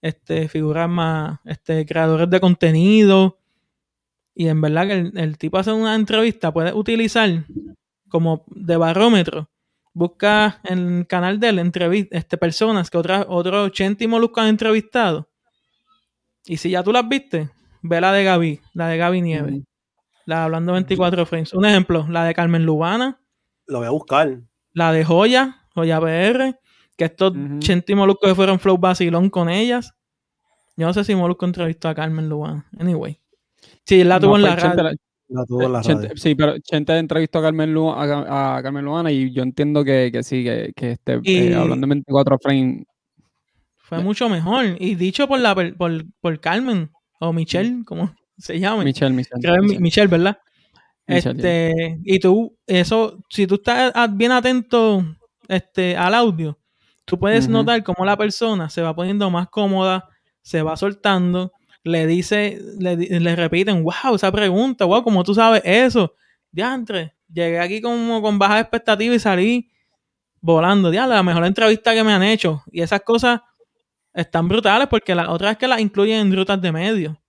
este, 0.02 0.48
figuras 0.50 0.90
más, 0.90 1.40
este, 1.46 1.86
creadores 1.86 2.30
de 2.30 2.40
contenido. 2.40 3.40
Y 4.36 4.48
en 4.48 4.62
verdad 4.62 4.88
que 4.88 4.94
el, 4.94 5.18
el 5.18 5.38
tipo 5.38 5.58
hace 5.58 5.72
una 5.74 5.96
entrevista, 5.96 6.54
puede 6.54 6.74
utilizar 6.74 7.46
como 8.10 8.46
de 8.50 8.78
barómetro. 8.78 9.50
Busca 9.94 10.60
en 10.64 11.00
el 11.00 11.08
canal 11.08 11.40
de 11.40 11.50
él 11.50 11.60
entrevi- 11.60 12.08
este, 12.12 12.38
personas 12.38 12.90
que 12.90 12.98
otras, 12.98 13.26
otros 13.28 13.68
80 13.68 14.04
y 14.04 14.08
moluscos 14.08 14.44
han 14.44 14.50
entrevistado. 14.50 15.30
Y 16.46 16.58
si 16.58 16.70
ya 16.70 16.82
tú 16.84 16.92
las 16.92 17.08
viste, 17.08 17.50
ve 17.82 18.00
la 18.02 18.12
de 18.14 18.24
Gaby, 18.24 18.62
la 18.74 18.88
de 18.88 18.98
Gaby 18.98 19.22
Nieves. 19.22 19.62
La 20.26 20.38
de 20.40 20.44
hablando 20.44 20.74
24 20.74 21.26
frames. 21.26 21.54
Un 21.54 21.66
ejemplo, 21.66 22.06
la 22.10 22.24
de 22.26 22.34
Carmen 22.34 22.66
Lubana, 22.66 23.20
Lo 23.68 23.80
voy 23.80 23.88
a 23.88 23.92
buscar. 23.92 24.40
la 24.74 24.92
de 24.94 25.04
Joya, 25.04 25.58
Joya 25.76 26.00
PR, 26.00 26.56
que 26.98 27.06
estos 27.06 27.32
Ujú. 27.36 27.58
80 27.58 27.92
y 27.92 27.96
moluscos 27.96 28.30
que 28.30 28.36
fueron 28.36 28.60
flow 28.60 28.78
vacilón 28.78 29.30
con 29.30 29.50
ellas. 29.50 29.94
Yo 30.78 30.88
no 30.88 30.94
sé 30.94 31.04
si 31.04 31.14
Molusco 31.16 31.46
entrevistó 31.46 31.90
a 31.90 31.96
Carmen 31.96 32.30
Lubana. 32.30 32.66
Anyway. 32.80 33.20
Sí, 33.86 34.02
él 34.02 34.10
la 34.10 34.20
tuvo 34.20 34.38
No, 34.38 34.48
en 34.48 34.58
fue 34.58 34.68
la 34.70 34.74
radio. 34.74 34.98
La- 35.32 35.42
La 35.42 35.46
tuvo 35.46 35.64
en 35.64 35.72
la 35.74 35.82
Chente- 35.82 36.04
radio. 36.08 36.18
sí, 36.18 36.36
pero 36.36 36.60
Chente 36.60 36.98
entrevistó 36.98 37.40
a 37.40 37.42
Carmen, 37.44 37.74
Lu- 37.74 37.92
a, 37.92 38.58
a 38.58 38.62
Carmen 38.64 38.86
Luana 38.86 39.12
y 39.12 39.32
yo 39.34 39.44
entiendo 39.44 39.84
que, 39.84 40.10
que 40.12 40.24
sí, 40.24 40.44
que, 40.44 40.72
que 40.76 40.92
este, 40.92 41.20
eh, 41.24 41.56
hablando 41.56 41.86
en 41.86 41.90
24 41.90 42.38
frames. 42.40 42.84
Fue 43.78 44.00
mucho 44.00 44.30
mejor. 44.30 44.78
Y 44.80 44.96
dicho 44.96 45.28
por 45.28 45.40
la 45.40 45.54
por, 45.56 46.06
por 46.22 46.40
Carmen 46.40 46.90
o 47.20 47.34
Michelle, 47.34 47.84
como 47.86 48.14
se 48.38 48.60
llama. 48.60 48.84
Michelle, 48.84 49.14
Michelle. 49.16 49.42
Creo 49.42 49.62
Michelle. 49.62 49.80
Michelle, 49.82 50.08
¿verdad? 50.08 50.38
Michelle, 51.08 51.36
este, 51.36 52.00
y 52.06 52.20
tú, 52.20 52.56
eso, 52.68 53.20
si 53.30 53.46
tú 53.48 53.56
estás 53.56 53.92
bien 54.16 54.32
atento 54.32 55.04
este, 55.50 55.98
al 55.98 56.14
audio, 56.14 56.58
tú 57.04 57.20
puedes 57.20 57.50
notar 57.50 57.84
cómo 57.84 58.06
la 58.06 58.16
persona 58.16 58.70
se 58.70 58.82
va 58.82 58.96
poniendo 58.96 59.30
más 59.30 59.50
cómoda, 59.50 60.08
se 60.42 60.62
va 60.62 60.78
soltando, 60.78 61.52
le 61.84 62.08
dice, 62.08 62.60
le, 62.80 62.96
le 62.98 63.36
repiten, 63.36 63.84
wow, 63.84 64.16
esa 64.16 64.32
pregunta, 64.32 64.86
wow, 64.86 65.04
como 65.04 65.24
tú 65.24 65.34
sabes 65.34 65.62
eso. 65.66 66.16
Diantre, 66.52 67.16
llegué 67.32 67.60
aquí 67.60 67.82
como 67.82 68.22
con 68.22 68.38
baja 68.40 68.60
expectativa 68.60 69.16
y 69.16 69.20
salí 69.20 69.72
volando. 70.42 70.92
Diantre, 70.92 71.16
la 71.16 71.24
mejor 71.24 71.46
entrevista 71.46 71.94
que 71.94 72.04
me 72.04 72.14
han 72.14 72.24
hecho. 72.24 72.64
Y 72.72 72.82
esas 72.82 73.02
cosas 73.02 73.42
están 74.14 74.48
brutales 74.50 74.88
porque 74.90 75.16
la 75.16 75.32
otra 75.32 75.50
vez 75.50 75.58
que 75.58 75.68
las 75.68 75.82
incluyen 75.82 76.28
en 76.28 76.36
rutas 76.38 76.62
de 76.62 76.72
medio. 76.72 77.22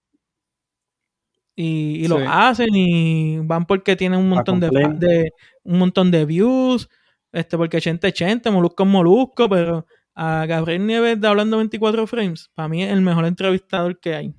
y, 1.57 2.05
y 2.05 2.09
lo 2.09 2.19
Sí. 2.19 2.25
hacen 2.27 2.69
y 2.75 3.39
van 3.41 3.67
porque 3.67 3.97
tienen 3.97 4.19
un 4.21 4.29
montón 4.29 4.59
de, 4.61 5.31
un 5.65 5.79
montón 5.79 6.11
de 6.11 6.25
views, 6.25 6.89
este 7.33 7.57
porque 7.59 7.81
Chente 7.81 8.09
es 8.09 8.15
Chente, 8.15 8.51
Molusco 8.51 8.85
es 8.85 8.89
Molusco, 8.89 9.49
pero 9.49 9.87
a 10.15 10.47
Gabriel 10.47 10.87
Nieves 10.87 11.21
de 11.21 11.29
Hablando 11.29 11.59
24 11.59 12.07
Frames, 12.07 12.51
para 12.55 12.69
mí 12.69 12.83
es 12.83 12.91
el 12.93 13.03
mejor 13.03 13.27
entrevistador 13.27 13.99
que 14.01 14.15
hay. 14.15 14.35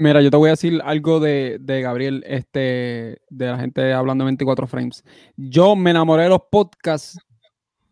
Mira, 0.00 0.22
yo 0.22 0.30
te 0.30 0.36
voy 0.38 0.48
a 0.48 0.52
decir 0.52 0.80
algo 0.82 1.20
de, 1.20 1.58
de 1.60 1.82
Gabriel, 1.82 2.24
este, 2.26 3.20
de 3.28 3.46
la 3.46 3.58
gente 3.58 3.92
hablando 3.92 4.24
24 4.24 4.66
frames. 4.66 5.04
Yo 5.36 5.76
me 5.76 5.90
enamoré 5.90 6.22
de 6.22 6.30
los 6.30 6.40
podcasts 6.50 7.18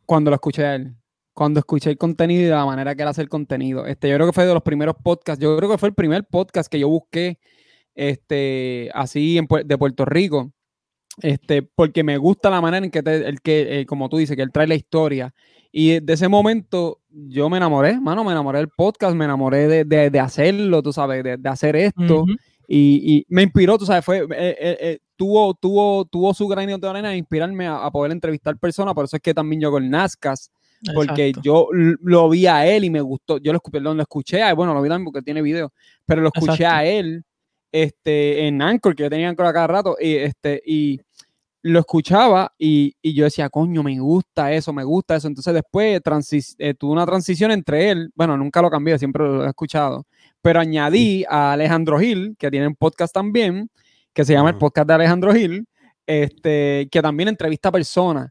cuando 0.06 0.30
lo 0.30 0.36
escuché 0.36 0.64
a 0.64 0.76
él. 0.76 0.96
Cuando 1.34 1.60
escuché 1.60 1.90
el 1.90 1.98
contenido 1.98 2.40
y 2.40 2.44
de 2.46 2.52
la 2.52 2.64
manera 2.64 2.94
que 2.94 3.02
él 3.02 3.08
hace 3.08 3.20
el 3.20 3.28
contenido. 3.28 3.84
Este, 3.84 4.08
yo 4.08 4.14
creo 4.14 4.26
que 4.26 4.32
fue 4.32 4.46
de 4.46 4.54
los 4.54 4.62
primeros 4.62 4.96
podcasts. 5.04 5.42
Yo 5.42 5.54
creo 5.58 5.68
que 5.68 5.76
fue 5.76 5.90
el 5.90 5.94
primer 5.94 6.24
podcast 6.24 6.72
que 6.72 6.78
yo 6.78 6.88
busqué 6.88 7.38
este, 7.94 8.90
así 8.94 9.36
en 9.36 9.46
de 9.66 9.76
Puerto 9.76 10.06
Rico. 10.06 10.50
Este, 11.20 11.60
porque 11.60 12.04
me 12.04 12.16
gusta 12.16 12.48
la 12.48 12.62
manera 12.62 12.86
en 12.86 12.90
que, 12.90 13.00
el 13.00 13.42
que 13.42 13.80
eh, 13.80 13.86
como 13.86 14.08
tú 14.08 14.16
dices, 14.16 14.34
que 14.34 14.42
él 14.42 14.50
trae 14.50 14.66
la 14.66 14.76
historia. 14.76 15.34
Y 15.80 16.00
de 16.00 16.12
ese 16.12 16.26
momento 16.26 16.98
yo 17.08 17.48
me 17.48 17.56
enamoré, 17.58 18.00
mano, 18.00 18.24
me 18.24 18.32
enamoré 18.32 18.58
del 18.58 18.68
podcast, 18.68 19.14
me 19.14 19.26
enamoré 19.26 19.68
de, 19.68 19.84
de- 19.84 20.10
de 20.10 20.18
hacerlo, 20.20 20.82
tú 20.82 20.92
sabes, 20.92 21.22
de, 21.22 21.36
de 21.36 21.48
hacer 21.48 21.76
esto. 21.76 22.22
Ujú. 22.22 22.32
Y, 22.66 23.14
y 23.18 23.26
me 23.28 23.44
inspiró, 23.44 23.78
tú 23.78 23.86
sabes, 23.86 24.04
fue, 24.04 24.18
eh, 24.18 24.26
eh, 24.32 24.76
eh, 24.80 24.98
tuvo, 25.14 25.54
tuvo, 25.54 26.04
tuvo 26.04 26.34
su 26.34 26.48
granito 26.48 26.78
de 26.78 26.88
arena 26.90 27.10
de 27.10 27.16
inspirarme 27.18 27.68
a, 27.68 27.84
a 27.86 27.90
poder 27.92 28.10
entrevistar 28.10 28.58
personas. 28.58 28.92
Por 28.92 29.04
eso 29.04 29.14
es 29.16 29.22
que 29.22 29.32
también 29.32 29.60
yo 29.60 29.70
con 29.70 29.88
Nazcas, 29.88 30.50
porque 30.94 31.28
Exacto. 31.28 31.42
yo 31.44 31.68
lo 31.72 32.28
vi 32.28 32.48
a 32.48 32.66
él 32.66 32.82
y 32.84 32.90
me 32.90 33.00
gustó. 33.00 33.38
Yo 33.38 33.52
lo, 33.52 33.60
perdón, 33.60 33.96
lo 33.98 34.02
escuché 34.02 34.42
a 34.42 34.50
él, 34.50 34.56
bueno, 34.56 34.74
lo 34.74 34.82
vi 34.82 34.88
también 34.88 35.04
porque 35.04 35.22
tiene 35.22 35.42
video, 35.42 35.72
pero 36.04 36.22
lo 36.22 36.28
escuché 36.34 36.64
Exacto. 36.64 36.76
a 36.76 36.84
él 36.86 37.22
este, 37.70 38.48
en 38.48 38.60
Anchor, 38.62 38.96
que 38.96 39.04
yo 39.04 39.10
tenía 39.10 39.28
Anchor 39.28 39.46
a 39.46 39.52
cada 39.52 39.66
rato, 39.68 39.96
y, 40.00 40.14
este, 40.16 40.60
y 40.66 41.00
lo 41.62 41.80
escuchaba 41.80 42.52
y, 42.58 42.94
y 43.02 43.14
yo 43.14 43.24
decía, 43.24 43.48
coño, 43.50 43.82
me 43.82 43.98
gusta 43.98 44.52
eso, 44.52 44.72
me 44.72 44.84
gusta 44.84 45.16
eso. 45.16 45.26
Entonces 45.28 45.52
después 45.54 46.00
eh, 46.58 46.74
tuve 46.74 46.92
una 46.92 47.04
transición 47.06 47.50
entre 47.50 47.90
él, 47.90 48.10
bueno, 48.14 48.36
nunca 48.36 48.62
lo 48.62 48.70
cambié, 48.70 48.98
siempre 48.98 49.24
lo 49.24 49.44
he 49.44 49.48
escuchado, 49.48 50.06
pero 50.40 50.60
añadí 50.60 51.24
a 51.28 51.52
Alejandro 51.52 51.98
Gil, 51.98 52.36
que 52.38 52.50
tiene 52.50 52.66
un 52.68 52.76
podcast 52.76 53.12
también, 53.12 53.68
que 54.12 54.24
se 54.24 54.32
llama 54.34 54.50
el 54.50 54.56
podcast 54.56 54.86
de 54.88 54.94
Alejandro 54.94 55.32
Gil, 55.34 55.66
este, 56.06 56.88
que 56.90 57.02
también 57.02 57.28
entrevista 57.28 57.70
personas. 57.70 58.30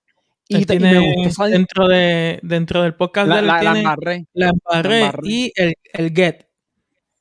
Y, 0.50 0.66
te- 0.66 0.76
y 0.76 0.78
tiene 0.80 1.00
me 1.00 1.16
gustó 1.26 1.46
esa- 1.46 1.46
dentro, 1.48 1.88
de, 1.90 2.40
dentro 2.42 2.82
del 2.82 2.96
podcast 2.96 3.28
la, 3.28 3.36
de 3.36 3.42
él, 3.42 3.48
la- 3.48 3.54
la 3.56 3.60
tiene 3.60 3.80
embarré. 3.80 4.26
la 4.34 4.50
embarré 4.50 4.90
la 4.90 5.06
embarré. 5.06 5.28
y 5.30 5.52
el, 5.56 5.74
el 5.94 6.10
get, 6.16 6.48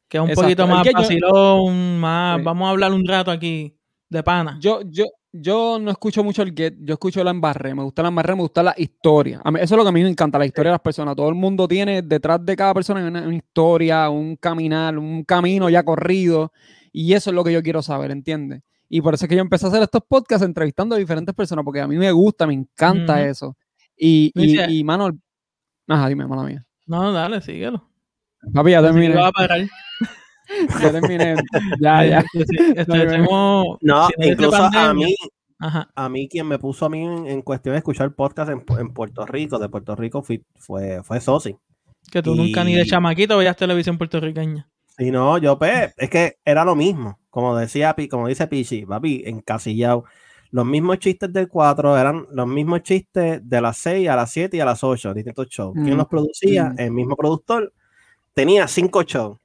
que 0.08 0.18
es 0.18 0.22
un 0.22 0.30
Exacto. 0.30 0.42
poquito 0.42 0.66
más 0.68 0.84
Get 0.84 0.92
yo- 0.92 0.98
vacilón, 1.00 1.98
más, 1.98 2.38
Sí. 2.38 2.44
vamos 2.44 2.66
a 2.66 2.70
hablar 2.70 2.92
un 2.92 3.04
rato 3.04 3.30
aquí 3.32 3.76
de 4.08 4.22
pana. 4.22 4.56
Yo, 4.60 4.82
yo, 4.88 5.04
yo 5.40 5.78
no 5.80 5.90
escucho 5.90 6.22
mucho 6.24 6.42
el 6.42 6.52
Get, 6.54 6.74
yo 6.80 6.94
escucho 6.94 7.22
la 7.24 7.30
embarré, 7.30 7.74
me 7.74 7.82
gusta 7.82 8.02
la 8.02 8.08
embarré, 8.08 8.34
me 8.34 8.42
gusta 8.42 8.62
la 8.62 8.74
historia. 8.76 9.40
A 9.44 9.50
mí- 9.50 9.60
eso 9.60 9.74
es 9.74 9.78
lo 9.78 9.82
que 9.84 9.88
a 9.88 9.92
mí 9.92 10.02
me 10.02 10.08
encanta, 10.08 10.38
la 10.38 10.46
historia 10.46 10.70
de 10.70 10.74
las 10.74 10.80
personas. 10.80 11.14
Todo 11.16 11.28
el 11.28 11.34
mundo 11.34 11.66
tiene 11.68 12.02
detrás 12.02 12.44
de 12.44 12.56
cada 12.56 12.74
persona 12.74 13.06
una, 13.06 13.22
una 13.22 13.34
historia, 13.36 14.08
un 14.10 14.36
caminar, 14.36 14.98
un 14.98 15.24
camino 15.24 15.68
ya 15.70 15.82
corrido, 15.84 16.52
y 16.92 17.12
eso 17.12 17.30
es 17.30 17.34
lo 17.34 17.44
que 17.44 17.52
yo 17.52 17.62
quiero 17.62 17.82
saber, 17.82 18.10
¿entiendes? 18.10 18.62
Y 18.88 19.00
por 19.00 19.14
eso 19.14 19.24
es 19.24 19.28
que 19.28 19.34
yo 19.36 19.42
empecé 19.42 19.66
a 19.66 19.68
hacer 19.68 19.82
estos 19.82 20.02
podcasts 20.08 20.44
entrevistando 20.46 20.94
a 20.94 20.98
diferentes 20.98 21.34
personas, 21.34 21.64
porque 21.64 21.80
a 21.80 21.88
mí 21.88 21.96
me 21.96 22.12
gusta, 22.12 22.46
me 22.46 22.54
encanta 22.54 23.16
eso. 23.28 23.56
Y, 23.96 24.30
y, 24.44 24.56
y, 24.70 24.84
mano, 24.84 25.10
ajá, 25.88 26.08
dime, 26.08 26.26
mala 26.26 26.44
mía. 26.44 26.64
No, 26.86 27.12
dale, 27.12 27.40
síguelo. 27.40 27.88
Papi, 28.54 28.70
ya 28.70 28.82
terminé, 28.82 29.08
que 29.08 29.14
va 29.16 29.28
a 29.28 29.32
parar. 29.32 29.60
ya 30.80 30.92
terminé. 30.92 31.36
Ya, 31.80 32.04
ya. 32.04 32.24
Este, 32.34 32.80
este, 32.80 33.02
hacemos- 33.06 33.78
No, 33.80 34.08
incluso 34.18 34.56
a 34.62 34.94
mí, 34.94 35.14
Ajá. 35.58 35.88
a 35.94 36.08
mí 36.08 36.28
quien 36.28 36.46
me 36.46 36.58
puso 36.58 36.86
a 36.86 36.88
mí 36.88 37.04
en, 37.04 37.26
en 37.26 37.42
cuestión 37.42 37.72
de 37.74 37.78
escuchar 37.78 38.14
podcast 38.14 38.50
en, 38.50 38.64
en 38.78 38.92
Puerto 38.92 39.24
Rico, 39.26 39.58
de 39.58 39.68
Puerto 39.68 39.94
Rico, 39.96 40.22
fui- 40.22 40.44
fue, 40.56 41.02
fue 41.02 41.20
Sosi. 41.20 41.56
Que 42.10 42.22
tú 42.22 42.34
nunca 42.36 42.62
ni 42.62 42.74
de 42.74 42.86
chamaquito 42.86 43.36
veías 43.38 43.56
televisión 43.56 43.98
puertorriqueña. 43.98 44.68
Si 44.96 45.10
no, 45.10 45.36
yo 45.38 45.58
pues, 45.58 45.92
es 45.96 46.08
que 46.08 46.36
era 46.44 46.64
lo 46.64 46.74
mismo. 46.76 47.18
Como 47.30 47.54
decía, 47.56 47.94
Pi- 47.94 48.08
como 48.08 48.28
dice 48.28 48.46
Pichi, 48.46 48.86
papi, 48.86 49.24
encasillado. 49.26 50.04
Los 50.52 50.64
mismos 50.64 51.00
chistes 51.00 51.30
del 51.32 51.48
4 51.48 51.98
eran 51.98 52.24
los 52.32 52.46
mismos 52.46 52.82
chistes 52.82 53.40
de 53.46 53.60
las 53.60 53.76
6 53.78 54.08
a 54.08 54.16
las 54.16 54.30
7 54.30 54.56
y 54.56 54.60
a 54.60 54.64
las 54.64 54.82
8, 54.84 55.12
distintos 55.12 55.48
shows. 55.48 55.74
¿Quién 55.74 55.94
Mm, 55.94 55.98
los 55.98 56.06
producía? 56.06 56.64
mm. 56.70 56.74
El 56.78 56.92
mismo 56.92 57.16
productor. 57.16 57.72
Tenía 58.32 58.68
cinco 58.68 59.02
shows. 59.02 59.38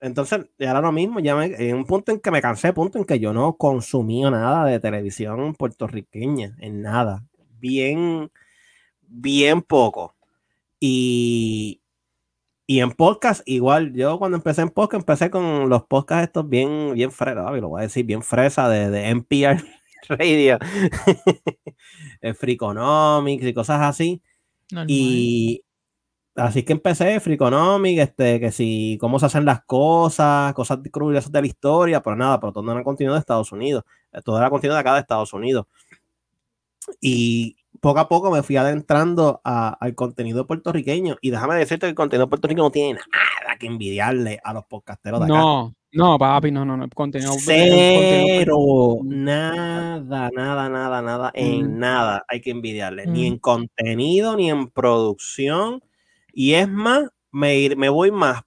Entonces, 0.00 0.46
ya 0.58 0.70
era 0.70 0.80
lo 0.80 0.92
mismo. 0.92 1.20
Ya 1.20 1.34
me- 1.36 1.46
en 1.58 1.76
un 1.76 1.84
punto 1.84 2.12
en 2.12 2.20
que 2.20 2.30
me 2.30 2.40
cansé, 2.42 2.72
punto 2.72 2.98
en 2.98 3.04
que 3.04 3.18
yo 3.18 3.32
no 3.32 3.56
consumía 3.56 4.30
nada 4.30 4.64
de 4.66 4.78
televisión 4.80 5.54
puertorriqueña, 5.54 6.56
en 6.60 6.82
nada. 6.82 7.24
Bien, 7.58 8.30
bien 9.02 9.62
poco. 9.62 10.14
Y, 10.80 11.80
y 12.66 12.80
en 12.80 12.92
podcast, 12.92 13.42
igual, 13.46 13.92
yo 13.94 14.18
cuando 14.18 14.36
empecé 14.36 14.62
en 14.62 14.68
podcast, 14.70 15.00
empecé 15.02 15.30
con 15.30 15.68
los 15.68 15.84
podcasts 15.86 16.24
estos 16.28 16.48
bien, 16.48 16.94
bien 16.94 17.10
fresas, 17.10 17.50
lo 17.60 17.68
voy 17.70 17.80
a 17.80 17.82
decir, 17.84 18.04
bien 18.06 18.22
fresa 18.22 18.68
de, 18.68 18.90
de 18.90 19.08
NPR 19.08 19.64
Radio, 20.08 20.58
Freakonomics 22.38 23.44
y 23.44 23.54
cosas 23.54 23.80
así. 23.82 24.22
Normal. 24.70 24.86
Y 24.90 25.64
así 26.38 26.62
que 26.62 26.72
empecé 26.72 27.20
Freakonomics, 27.20 28.00
este, 28.02 28.40
que 28.40 28.50
si, 28.52 28.96
cómo 29.00 29.18
se 29.18 29.26
hacen 29.26 29.44
las 29.44 29.62
cosas, 29.64 30.52
cosas 30.54 30.78
curiosas 30.90 31.30
de 31.32 31.40
la 31.40 31.46
historia, 31.46 32.02
pero 32.02 32.16
nada, 32.16 32.40
pero 32.40 32.52
todo 32.52 32.70
era 32.72 32.82
contenido 32.82 33.14
de 33.14 33.20
Estados 33.20 33.52
Unidos, 33.52 33.84
eh, 34.12 34.20
todo 34.24 34.38
era 34.38 34.48
contenido 34.50 34.74
de 34.74 34.80
acá 34.80 34.94
de 34.94 35.00
Estados 35.00 35.32
Unidos. 35.32 35.66
Y 37.00 37.56
poco 37.80 38.00
a 38.00 38.08
poco 38.08 38.30
me 38.30 38.42
fui 38.42 38.56
adentrando 38.56 39.40
a- 39.44 39.76
al 39.80 39.94
contenido 39.94 40.46
puertorriqueño. 40.46 41.16
Y 41.20 41.30
déjame 41.30 41.54
decirte 41.56 41.86
que 41.86 41.90
el 41.90 41.94
contenido 41.94 42.28
puertorriqueño 42.28 42.64
no 42.64 42.70
tiene 42.70 42.94
nada 42.94 43.56
que 43.58 43.66
envidiarle 43.66 44.40
a 44.42 44.52
los 44.54 44.64
podcasteros 44.64 45.20
de 45.20 45.26
acá. 45.26 45.34
No, 45.34 45.74
no, 45.92 46.18
papi, 46.18 46.50
no, 46.50 46.64
no, 46.64 46.76
no. 46.76 46.88
Contenido, 46.88 47.34
Cero, 47.38 48.56
contenido- 48.56 49.00
nada, 49.04 50.30
nada, 50.34 50.68
nada, 50.68 51.02
nada, 51.02 51.30
en 51.34 51.74
Mm. 51.74 51.78
nada 51.78 52.24
hay 52.28 52.40
que 52.40 52.50
envidiarle, 52.50 53.06
ni 53.06 53.22
Mm. 53.22 53.32
en 53.32 53.38
contenido, 53.38 54.36
ni 54.36 54.50
en 54.50 54.68
producción. 54.68 55.82
Y 56.32 56.54
es 56.54 56.68
más, 56.68 57.08
me, 57.32 57.56
ir- 57.56 57.76
me 57.76 57.88
voy 57.88 58.10
más 58.10 58.42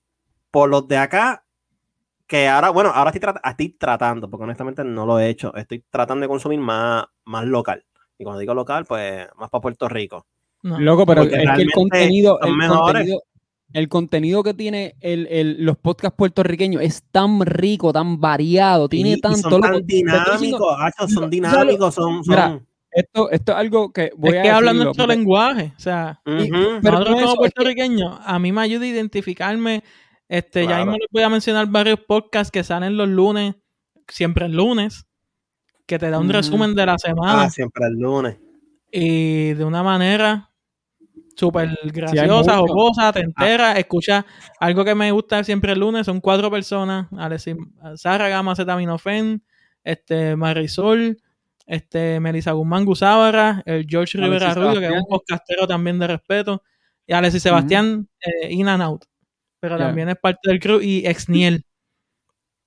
por 0.51 0.69
los 0.69 0.87
de 0.87 0.97
acá, 0.97 1.45
que 2.27 2.47
ahora, 2.47 2.69
bueno, 2.69 2.91
ahora 2.93 3.11
estoy, 3.11 3.21
trat- 3.21 3.41
estoy 3.49 3.69
tratando, 3.69 4.29
porque 4.29 4.43
honestamente 4.43 4.83
no 4.83 5.05
lo 5.05 5.19
he 5.19 5.29
hecho, 5.29 5.53
estoy 5.55 5.83
tratando 5.89 6.21
de 6.23 6.27
consumir 6.29 6.59
más, 6.59 7.05
más 7.25 7.45
local. 7.45 7.83
Y 8.17 8.23
cuando 8.23 8.39
digo 8.39 8.53
local, 8.53 8.85
pues 8.85 9.27
más 9.37 9.49
para 9.49 9.61
Puerto 9.61 9.89
Rico. 9.89 10.25
No. 10.63 10.79
Loco, 10.79 11.05
pero 11.05 11.23
Porque 11.23 11.35
es 11.37 11.49
que 11.55 11.61
el 11.63 11.71
contenido, 11.71 12.39
el 12.41 12.67
contenido, 12.69 13.23
el 13.73 13.89
contenido 13.89 14.43
que 14.43 14.53
tiene 14.53 14.95
el, 15.01 15.27
el- 15.27 15.65
los 15.65 15.77
podcasts 15.77 16.15
puertorriqueños 16.15 16.81
es 16.83 17.03
tan 17.11 17.41
rico, 17.41 17.91
tan 17.91 18.19
variado, 18.21 18.87
tiene 18.87 19.09
Y- 19.09 19.13
y 19.13 19.21
tanto. 19.21 19.49
son 19.49 19.61
tan 19.61 19.85
dinámicos, 19.85 20.75
hacho, 20.79 21.07
son 21.07 21.23
Lo- 21.23 21.29
dinámicos, 21.29 21.95
son... 21.95 22.21
Mira, 22.27 22.47
son 22.49 22.67
Esto, 22.91 23.29
esto 23.31 23.51
es 23.53 23.57
algo 23.57 23.91
que 23.93 24.11
voy 24.17 24.31
es 24.33 24.39
a 24.39 24.41
que 24.43 24.49
hablan 24.51 24.77
nuestro 24.77 25.07
lenguaje. 25.07 25.73
O 25.77 25.79
sea, 25.79 26.19
pero 26.25 26.39
nosotros 26.47 26.81
no 26.81 27.05
como 27.05 27.17
eso, 27.19 27.25
es 27.25 27.31
que- 27.33 27.37
puertorriqueños, 27.37 28.19
a 28.23 28.37
mí 28.39 28.51
me 28.51 28.61
ayuda 28.61 28.83
a 28.83 28.87
identificarme. 28.87 29.83
Este, 30.27 30.65
Ya 30.67 30.77
mismo 30.79 30.93
les 30.93 31.07
voy 31.11 31.23
a 31.23 31.29
mencionar 31.29 31.67
varios 31.67 31.99
podcasts 32.07 32.51
que 32.51 32.63
salen 32.63 32.95
los 32.97 33.07
lunes, 33.09 33.55
siempre 34.07 34.45
el 34.45 34.53
lunes, 34.55 35.05
que 35.85 35.99
te 35.99 36.09
da 36.09 36.19
un 36.19 36.29
resumen 36.29 36.73
de 36.75 36.85
la 36.85 36.97
semana 36.97 37.43
Ah, 37.43 37.49
siempre 37.49 37.85
el 37.87 37.93
lunes. 37.99 38.37
y 38.91 39.53
de 39.53 39.63
una 39.65 39.83
manera 39.83 40.49
súper 41.35 41.69
graciosa, 41.85 42.57
mucho. 42.61 42.73
jocosa, 42.73 43.11
te 43.13 43.21
enteras, 43.21 43.77
escuchas 43.77 44.23
algo 44.59 44.83
que 44.85 44.95
me 44.95 45.11
gusta 45.11 45.43
siempre 45.43 45.73
el 45.73 45.79
lunes, 45.79 46.05
son 46.05 46.19
cuatro 46.21 46.51
personas, 46.51 47.07
Alexis, 47.17 47.55
Sara 47.95 48.29
Gama 48.29 48.55
Zetaminofen, 48.55 49.43
este, 49.83 50.35
Marisol, 50.35 51.17
este, 51.71 52.19
Melissa 52.19 52.51
Guzmán 52.51 52.83
Gusábara, 52.83 53.63
el 53.65 53.87
George 53.87 54.17
Alexis 54.17 54.21
Rivera 54.21 54.53
Rubio, 54.53 54.79
que 54.81 54.87
es 54.87 55.01
un 55.01 55.07
podcastero 55.07 55.65
también 55.65 55.97
de 55.99 56.07
respeto, 56.07 56.61
y 57.07 57.13
Alexis 57.13 57.41
Sebastián, 57.41 58.09
eh, 58.19 58.51
In 58.51 58.67
and 58.67 58.83
Out, 58.83 59.05
pero 59.61 59.77
también 59.77 60.09
es 60.09 60.17
parte 60.17 60.49
del 60.49 60.59
crew, 60.59 60.81
y 60.81 61.05
Exniel, 61.07 61.63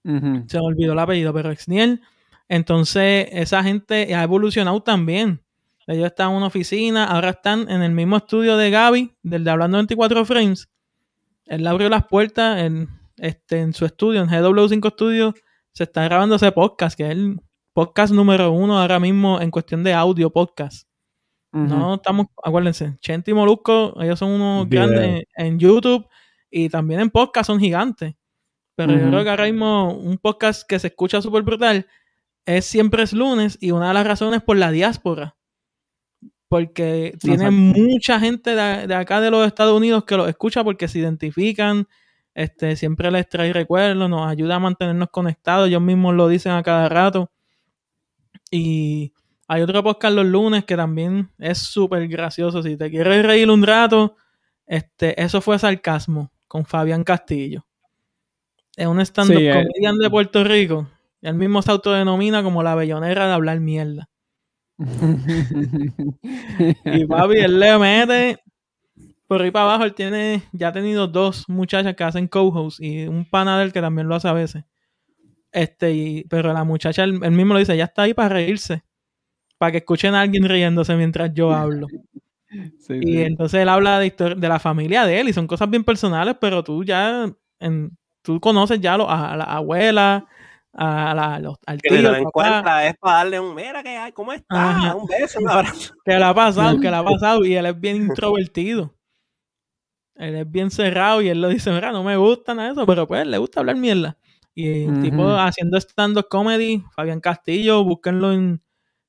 Ujú. 0.05 0.45
se 0.49 0.59
me 0.59 0.65
olvidó 0.65 0.95
el 0.95 0.99
apellido, 0.99 1.35
pero 1.35 1.51
Exniel. 1.51 2.01
Entonces, 2.49 3.29
esa 3.31 3.63
gente 3.63 4.15
ha 4.15 4.23
evolucionado 4.23 4.83
también. 4.83 5.43
Ellos 5.87 6.07
están 6.07 6.31
en 6.31 6.37
una 6.39 6.47
oficina, 6.47 7.05
ahora 7.05 7.29
están 7.29 7.71
en 7.71 7.83
el 7.83 7.93
mismo 7.93 8.17
estudio 8.17 8.57
de 8.57 8.71
Gaby, 8.71 9.15
del 9.23 9.45
de 9.45 9.51
Hablando 9.51 9.77
24 9.77 10.25
Frames. 10.25 10.67
Él 11.45 11.63
le 11.63 11.69
abrió 11.69 11.91
las 11.91 12.07
puertas 12.07 12.63
en, 12.63 12.89
este, 13.19 13.61
en 13.61 13.75
su 13.75 13.85
estudio, 13.85 14.23
en 14.23 14.31
GW5 14.31 14.93
Studios. 14.93 15.35
Se 15.73 15.85
está 15.85 16.05
grabando 16.05 16.37
ese 16.37 16.53
podcast, 16.53 16.97
que 16.97 17.05
es 17.05 17.11
el 17.11 17.39
podcast 17.75 18.15
número 18.15 18.53
uno 18.53 18.81
ahora 18.81 19.01
mismo 19.01 19.41
en 19.41 19.51
cuestión 19.51 19.83
de 19.83 19.93
audio 19.93 20.31
podcast. 20.31 20.89
No 21.53 21.95
estamos, 21.95 22.27
acuérdense, 22.43 22.97
Chente 23.01 23.31
y 23.31 23.35
Molusco, 23.35 23.95
ellos 24.01 24.19
son 24.19 24.31
unos 24.31 24.69
Video. 24.69 24.89
grandes 24.89 25.25
en 25.37 25.59
YouTube 25.59 26.07
y 26.51 26.69
también 26.69 27.01
en 27.01 27.11
podcast 27.11 27.47
son 27.49 27.61
gigantes. 27.61 28.15
Pero 28.77 28.93
yo 28.93 29.09
creo 29.09 29.23
que 29.23 29.31
ahora 29.31 29.45
mismo 29.45 29.93
un 29.93 30.19
podcast 30.19 30.69
que 30.69 30.79
se 30.81 30.89
escucha 30.89 31.23
súper 31.23 31.43
brutal 31.43 31.87
es 32.45 32.65
Siempre 32.65 33.05
es 33.05 33.13
lunes 33.13 33.57
y 33.61 33.71
una 33.71 33.89
de 33.89 33.95
las 33.95 34.07
razones 34.07 34.43
por 34.43 34.57
la 34.57 34.71
diáspora. 34.73 35.37
Porque 36.49 37.17
tiene 37.21 37.47
Exacto. 37.47 37.53
mucha 37.53 38.21
gente 38.21 38.55
de, 38.55 38.87
de 38.87 38.95
acá 38.95 39.21
de 39.21 39.31
los 39.31 39.47
Estados 39.47 39.77
Unidos 39.77 40.05
que 40.05 40.17
lo 40.17 40.27
escucha 40.29 40.63
porque 40.63 40.89
se 40.89 40.99
identifican, 40.99 41.87
este, 42.35 42.77
siempre 42.77 43.11
les 43.11 43.29
trae 43.29 43.53
recuerdos, 43.53 44.11
nos 44.11 44.29
ayuda 44.29 44.57
a 44.57 44.61
mantenernos 44.61 45.09
conectados, 45.11 45.69
ellos 45.69 45.83
mismos 45.83 46.15
lo 46.15 46.29
dicen 46.29 46.53
a 46.53 46.63
cada 46.63 46.89
rato. 46.89 47.31
Y 48.57 49.13
hay 49.49 49.63
otro 49.63 49.83
podcast 49.83 50.15
los 50.15 50.27
lunes 50.27 50.65
que 50.65 50.77
también 50.77 51.29
es 51.39 51.59
súper 51.59 52.07
gracioso. 52.07 52.63
Si 52.63 52.77
te 52.77 52.89
quieres 52.89 53.27
reír 53.27 53.51
un 53.51 53.65
rato, 53.65 54.15
este, 54.65 55.21
eso 55.21 55.41
fue 55.41 55.59
sarcasmo 55.59 56.31
con 56.47 56.65
Fabián 56.65 57.03
Castillo. 57.03 57.67
Es 58.77 58.87
un 58.87 59.01
stand-up 59.01 59.39
Sí, 59.39 59.49
eh. 59.49 59.53
comedian 59.53 59.99
de 59.99 60.09
Puerto 60.09 60.45
Rico. 60.45 60.89
Él 61.21 61.35
mismo 61.35 61.63
se 61.63 61.73
autodenomina 61.73 62.45
como 62.45 62.63
la 62.63 62.77
bellonera 62.77 63.27
de 63.27 63.33
hablar 63.33 63.59
mierda. 63.59 64.09
Y 66.85 67.07
papi, 67.07 67.39
él 67.39 67.59
le 67.59 67.79
mete 67.79 68.39
por 69.27 69.43
ahí 69.43 69.51
para 69.51 69.65
abajo. 69.65 69.83
Él 69.83 69.95
tiene, 69.95 70.45
ya 70.53 70.69
ha 70.69 70.73
tenido 70.73 71.09
dos 71.09 71.49
muchachas 71.49 71.97
que 71.97 72.05
hacen 72.05 72.29
co-host 72.29 72.81
y 72.81 73.09
un 73.09 73.29
pana 73.29 73.59
del 73.59 73.73
que 73.73 73.81
también 73.81 74.07
lo 74.07 74.15
hace 74.15 74.29
a 74.29 74.33
veces. 74.33 74.63
Este, 75.55 75.93
y, 75.93 76.25
pero 76.25 76.53
la 76.53 76.65
muchacha, 76.65 77.05
él, 77.05 77.21
él 77.23 77.31
mismo 77.31 77.55
lo 77.55 77.61
dice, 77.61 77.77
ya 77.77 77.85
está 77.85 78.03
ahí 78.03 78.13
para 78.15 78.29
reírse. 78.31 78.83
Para 79.59 79.73
que 79.73 79.79
escuchen 79.79 80.15
a 80.15 80.23
alguien 80.23 80.49
riéndose 80.49 80.97
mientras 80.97 81.33
yo 81.35 81.53
hablo. 81.53 81.87
Sí, 82.79 82.95
Y 83.01 83.13
sí. 83.15 83.23
entonces 83.23 83.61
él 83.63 83.69
habla 83.69 83.99
de, 83.99 84.11
de 84.11 84.49
la 84.49 84.61
familia 84.61 85.05
de 85.07 85.19
él 85.21 85.29
y 85.29 85.33
son 85.33 85.49
cosas 85.49 85.69
bien 85.69 85.83
personales, 85.83 86.37
pero 86.41 86.63
tú 86.63 86.85
ya, 86.85 87.29
en, 87.59 87.91
tú 88.23 88.39
conoces 88.41 88.81
ya 88.81 88.97
lo- 88.97 89.11
a, 89.11 89.33
a 89.33 89.37
la 89.37 89.45
abuela, 89.45 90.27
a 90.73 91.15
la, 91.17 91.39
los, 91.41 91.57
al 91.67 91.83
Que 91.83 91.89
tío, 91.89 92.03
lo 92.03 92.09
al 92.11 92.23
papá, 92.23 92.49
encuentra 92.49 92.87
es 92.87 92.95
para 92.99 93.17
darle 93.17 93.41
un, 93.41 93.57
mira 93.57 93.83
que 93.83 93.89
hay, 93.97 94.13
¿cómo 94.13 94.33
está? 94.33 94.71
Ajá. 94.71 94.95
Un 94.95 95.07
beso, 95.07 95.41
un 95.41 95.51
abrazo. 95.51 95.95
que 96.05 96.13
le 96.13 96.25
ha 96.25 96.33
pasado, 96.35 96.79
que 96.81 96.91
le 96.91 96.97
ha 96.97 97.03
pasado 97.05 97.45
y 97.45 97.57
él 97.57 97.67
es 97.67 97.81
bien 97.81 97.97
introvertido. 97.97 98.95
Él 100.15 100.37
es 100.37 100.51
bien 100.51 100.71
cerrado 100.71 101.23
y 101.23 101.29
él 101.29 101.41
lo 101.41 101.49
dice, 101.49 101.73
mira, 101.73 101.91
no 101.91 102.05
me 102.05 102.17
gusta 102.17 102.55
nada 102.55 102.71
eso, 102.71 102.87
pero 102.87 103.07
pues 103.09 103.27
le 103.27 103.39
gusta 103.39 103.61
hablar 103.61 103.77
mierda. 103.77 104.17
Y 104.55 104.85
un 104.85 105.03
tipo 105.03 105.29
haciendo 105.37 105.77
stand-up 105.79 106.29
comedy, 106.29 106.85
Fabián 106.95 107.21
Castillo, 107.21 107.83
búsquenlo 107.83 108.33
en, 108.33 108.63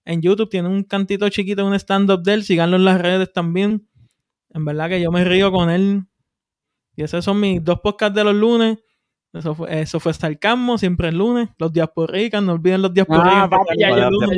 en 0.04 0.22
YouTube, 0.22 0.50
tiene 0.50 0.68
un 0.70 0.84
cantito 0.84 1.30
chiquito, 1.30 1.66
un 1.66 1.76
stand-up 1.76 2.24
de 2.24 2.34
él, 2.34 2.44
síganlo 2.44 2.78
en 2.78 2.86
las 2.86 3.00
redes 3.00 3.32
también. 3.32 3.88
En 4.50 4.66
verdad 4.66 4.90
que 4.90 5.02
yo 5.02 5.12
me 5.12 5.24
río 5.24 5.52
con 5.52 5.70
él. 5.70 6.04
Y 6.96 7.04
esos 7.04 7.24
son 7.26 7.40
mis 7.40 7.64
dos 7.64 7.80
podcasts 7.82 8.16
de 8.16 8.24
los 8.24 8.34
lunes. 8.34 8.80
Eso 9.34 9.54
fue, 9.54 9.82
eso 9.82 10.00
fue 10.00 10.14
Sarcasmo, 10.14 10.78
siempre 10.78 11.10
el 11.10 11.18
lunes. 11.18 11.50
Los 11.58 11.74
Diasporicas, 11.74 12.42
no 12.42 12.54
olviden 12.54 12.82
los 12.82 12.94
Diasporicas. 12.94 13.34
Ah, 13.36 13.50
papi, 13.50 13.78
ya, 13.78 14.10
lunes. 14.10 14.30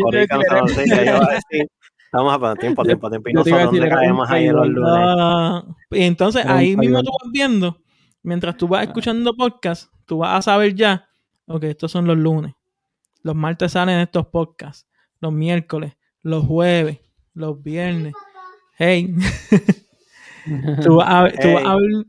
ya 0.87 1.19
decir. 1.19 1.67
Vamos 2.11 2.33
a 2.33 2.39
poner 2.39 2.57
tiempo, 2.57 2.83
tiempo, 2.83 3.09
tiempo. 3.09 3.29
Y 3.29 3.33
nosotros, 3.33 3.59
decir, 3.59 3.79
¿dónde 3.79 3.87
era 3.87 3.95
un 3.95 4.01
caemos 4.01 4.31
ahí 4.31 4.45
en 4.47 4.55
los 4.55 4.67
lunes? 4.67 5.63
Y 5.91 6.03
entonces 6.03 6.45
ahí 6.45 6.75
mismo 6.75 7.03
tú 7.03 7.11
vas 7.11 7.31
viendo, 7.31 7.77
mientras 8.23 8.57
tú 8.57 8.67
vas 8.67 8.81
Ah. 8.81 8.83
escuchando 8.85 9.35
podcast, 9.35 9.91
tú 10.07 10.17
vas 10.19 10.39
a 10.39 10.41
saber 10.41 10.73
ya, 10.73 11.07
ok, 11.45 11.63
estos 11.65 11.91
son 11.91 12.07
los 12.07 12.17
lunes. 12.17 12.53
Los 13.21 13.35
martes 13.35 13.73
salen 13.73 13.99
estos 13.99 14.25
podcasts, 14.27 14.87
los 15.19 15.31
miércoles, 15.33 15.93
los 16.23 16.45
jueves, 16.45 16.99
los 17.33 17.61
viernes. 17.61 18.13
Hey, 18.77 19.13
tú 20.83 20.95
vas 20.97 21.07
a, 21.09 21.29
tú 21.31 21.53
vas 21.53 21.65
a 21.65 21.73
Hey. 21.75 21.79
ver- 21.81 22.05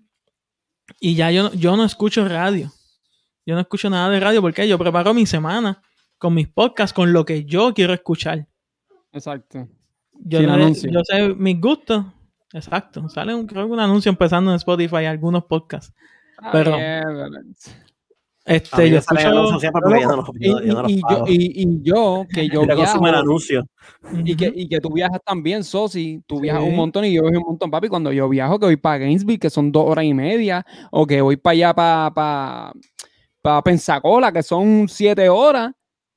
y 1.00 1.14
ya 1.14 1.30
yo, 1.30 1.44
no- 1.44 1.54
yo 1.54 1.76
no 1.76 1.84
escucho 1.84 2.26
radio. 2.28 2.72
Yo 3.46 3.54
no 3.54 3.60
escucho 3.60 3.88
nada 3.90 4.10
de 4.10 4.20
radio 4.20 4.40
porque 4.42 4.66
yo 4.68 4.78
preparo 4.78 5.14
mi 5.14 5.26
semana 5.26 5.82
con 6.18 6.34
mis 6.34 6.48
podcasts, 6.48 6.92
con 6.92 7.12
lo 7.12 7.24
que 7.24 7.44
yo 7.44 7.72
quiero 7.74 7.92
escuchar. 7.94 8.46
Exacto. 9.12 9.68
Yo, 10.12 10.40
le- 10.40 10.74
yo 10.74 11.00
sé 11.04 11.34
mis 11.34 11.60
gustos. 11.60 12.04
Exacto. 12.52 13.08
Sale 13.08 13.34
un, 13.34 13.46
creo 13.46 13.66
que 13.66 13.72
un 13.72 13.80
anuncio 13.80 14.10
empezando 14.10 14.50
en 14.50 14.56
Spotify, 14.56 15.04
algunos 15.06 15.44
podcasts. 15.44 15.94
Pero- 16.52 16.74
Ah, 16.74 16.76
bien, 16.78 17.54
A 18.46 18.54
Este, 18.54 18.70
yo 18.90 18.96
escucho. 18.98 19.20
y, 21.26 21.82
yo, 21.82 22.24
que 22.32 22.48
yo 22.48 22.62
viajo, 22.76 23.04
anuncio. 23.18 23.64
y 24.24 24.34
que, 24.36 24.50
y 24.54 24.68
que 24.68 24.80
tú 24.80 24.90
viajas 24.90 25.20
también, 25.24 25.62
Sosi, 25.64 26.22
tú 26.26 26.40
viajas 26.40 26.62
un 26.62 26.74
montón 26.76 27.04
y 27.04 27.12
yo 27.12 27.22
viajo 27.22 27.38
un 27.40 27.46
montón, 27.50 27.70
papi, 27.70 27.88
cuando 27.88 28.10
yo 28.10 28.26
viajo, 28.28 28.58
que 28.58 28.64
voy 28.64 28.76
para 28.78 28.98
Gainesville, 28.98 29.38
que 29.38 29.50
son 29.50 29.70
dos 29.70 29.84
horas 29.86 30.04
y 30.06 30.14
media, 30.14 30.64
o 30.90 31.06
que 31.06 31.20
voy 31.20 31.36
para 31.36 31.52
allá, 31.52 31.74
para, 31.74 32.10
para, 32.14 32.72
para 33.42 33.62
Pensacola, 33.62 34.32
que 34.32 34.42
son 34.42 34.86
siete 34.88 35.28
horas, 35.28 35.72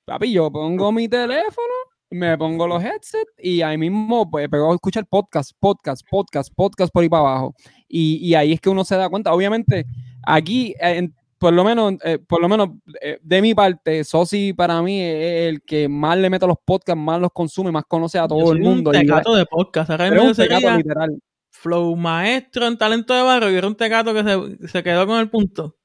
papi, 0.05 0.31
yo 0.31 0.49
pongo 0.49 0.89
mi 0.93 1.09
teléfono, 1.09 1.73
me 2.11 2.37
pongo 2.37 2.65
los 2.67 2.81
headsets 2.81 3.31
y 3.39 3.61
ahí 3.61 3.77
mismo 3.77 4.29
pues 4.29 4.47
pego 4.47 4.71
a 4.71 4.75
escuchar 4.75 5.05
podcast, 5.05 5.51
podcast, 5.59 6.05
podcast, 6.09 6.53
podcast 6.55 6.93
por 6.93 7.03
ahí 7.03 7.09
para 7.09 7.21
abajo. 7.27 7.55
Y, 7.89 8.17
y 8.25 8.35
ahí 8.35 8.53
es 8.53 8.61
que 8.61 8.69
uno 8.69 8.85
se 8.85 8.95
da 8.95 9.09
cuenta, 9.09 9.33
obviamente, 9.33 9.85
aquí, 10.23 10.71
eh, 10.79 10.97
en- 10.97 11.15
por 11.37 11.53
lo 11.53 11.63
menos, 11.63 11.93
eh, 12.03 12.19
por 12.19 12.39
lo 12.39 12.47
menos 12.47 12.69
eh, 13.01 13.17
de 13.21 13.41
mi 13.41 13.55
parte, 13.55 14.03
Sosi 14.03 14.53
para 14.53 14.79
mí 14.83 15.01
es 15.01 15.49
el 15.49 15.61
que 15.63 15.87
más 15.89 16.15
le 16.17 16.29
mete 16.29 16.45
a 16.45 16.47
los 16.47 16.57
podcasts, 16.63 17.01
más 17.01 17.19
los 17.19 17.31
consume, 17.33 17.71
más 17.71 17.83
conoce 17.87 18.19
a 18.19 18.23
Yo 18.23 18.27
todo 18.27 18.47
soy 18.47 18.57
el 18.57 18.63
mundo. 18.63 18.91
Un 18.91 18.95
y- 18.97 18.99
tecato 18.99 19.35
de 19.35 19.45
podcast. 19.47 19.89
Yo 19.89 20.23
un 20.23 20.33
tecato 20.35 20.77
literal. 20.77 21.17
Flow 21.49 21.95
maestro 21.95 22.67
en 22.67 22.77
talento 22.77 23.13
de 23.15 23.21
barrio 23.23 23.51
y 23.51 23.55
era 23.55 23.67
un 23.67 23.75
tecato 23.75 24.13
que 24.13 24.23
se, 24.23 24.67
se 24.67 24.83
quedó 24.83 25.05
con 25.07 25.19
el 25.19 25.29
punto. 25.29 25.75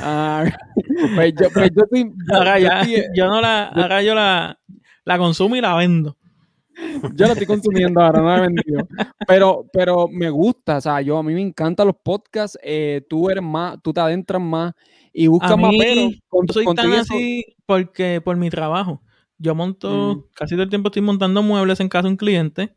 Ah, 0.00 0.44
pues 1.16 1.34
yo, 1.40 1.48
pues 1.52 1.70
yo 1.74 1.82
estoy- 1.84 2.12
yo- 2.28 2.34
Ahora 2.36 2.58
yo 2.58 2.66
ya, 2.68 2.80
estoy- 2.82 3.04
yo 3.14 3.26
no 3.28 3.40
la, 3.40 3.64
ahora 3.68 4.02
yo 4.02 4.14
la, 4.14 4.58
la 5.04 5.18
consumo 5.18 5.56
y 5.56 5.60
la 5.62 5.74
vendo. 5.74 6.16
Yo 7.14 7.26
lo 7.26 7.32
estoy 7.32 7.46
consumiendo 7.46 8.00
ahora, 8.00 8.20
no 8.20 8.28
lo 8.28 8.36
he 8.36 8.40
vendido. 8.48 8.88
Pero, 9.26 9.66
pero 9.72 10.08
me 10.08 10.30
gusta, 10.30 10.78
o 10.78 10.80
sea, 10.80 11.00
yo 11.00 11.18
a 11.18 11.22
mí 11.22 11.32
me 11.34 11.40
encantan 11.40 11.86
los 11.86 11.96
podcasts, 12.02 12.58
eh, 12.62 13.02
tú 13.08 13.28
eres 13.30 13.42
más, 13.42 13.76
tú 13.82 13.92
te 13.92 14.00
adentras 14.00 14.40
más 14.42 14.72
y 15.12 15.26
buscas 15.26 15.56
más 15.58 15.70
pero 15.78 16.08
con, 16.28 16.48
soy 16.48 16.64
con 16.64 16.76
tan 16.76 16.92
eso- 16.92 17.00
así 17.14 17.44
porque 17.66 18.20
por 18.24 18.36
mi 18.36 18.50
trabajo. 18.50 19.02
Yo 19.38 19.54
monto, 19.54 19.90
Mm. 20.16 20.24
casi 20.34 20.54
todo 20.54 20.62
el 20.62 20.68
tiempo 20.70 20.88
estoy 20.88 21.02
montando 21.02 21.42
muebles 21.42 21.80
en 21.80 21.88
casa 21.88 22.04
de 22.04 22.10
un 22.10 22.16
cliente. 22.16 22.74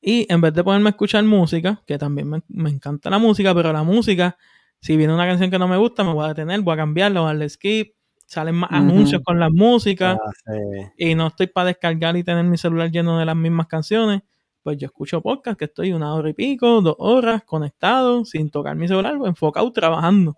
Y 0.00 0.26
en 0.32 0.40
vez 0.40 0.52
de 0.54 0.62
ponerme 0.62 0.88
a 0.88 0.90
escuchar 0.90 1.24
música, 1.24 1.82
que 1.86 1.98
también 1.98 2.28
me, 2.28 2.42
me 2.48 2.70
encanta 2.70 3.10
la 3.10 3.18
música, 3.18 3.52
pero 3.54 3.72
la 3.72 3.82
música, 3.82 4.36
si 4.80 4.96
viene 4.96 5.12
una 5.12 5.26
canción 5.26 5.50
que 5.50 5.58
no 5.58 5.66
me 5.66 5.76
gusta, 5.78 6.04
me 6.04 6.12
voy 6.12 6.24
a 6.24 6.28
detener, 6.28 6.60
voy 6.60 6.74
a 6.74 6.76
cambiarla, 6.76 7.20
voy 7.20 7.26
a 7.28 7.32
darle 7.32 7.48
skip. 7.48 7.94
Salen 8.26 8.56
más 8.56 8.70
anuncios 8.72 9.22
con 9.24 9.38
la 9.38 9.48
música. 9.50 10.18
Ah, 10.20 10.30
sí. 10.44 11.10
y 11.10 11.14
no 11.14 11.28
estoy 11.28 11.46
para 11.46 11.68
descargar 11.68 12.16
y 12.16 12.24
tener 12.24 12.44
mi 12.44 12.58
celular 12.58 12.90
lleno 12.90 13.18
de 13.18 13.24
las 13.24 13.36
mismas 13.36 13.68
canciones, 13.68 14.22
pues 14.62 14.78
yo 14.78 14.86
escucho 14.86 15.22
podcast 15.22 15.56
que 15.56 15.66
estoy 15.66 15.92
una 15.92 16.12
hora 16.12 16.28
y 16.28 16.32
pico, 16.32 16.80
dos 16.80 16.96
horas 16.98 17.44
conectado, 17.44 18.24
sin 18.24 18.50
tocar 18.50 18.74
mi 18.74 18.88
celular, 18.88 19.16
enfocado 19.24 19.72
trabajando. 19.72 20.36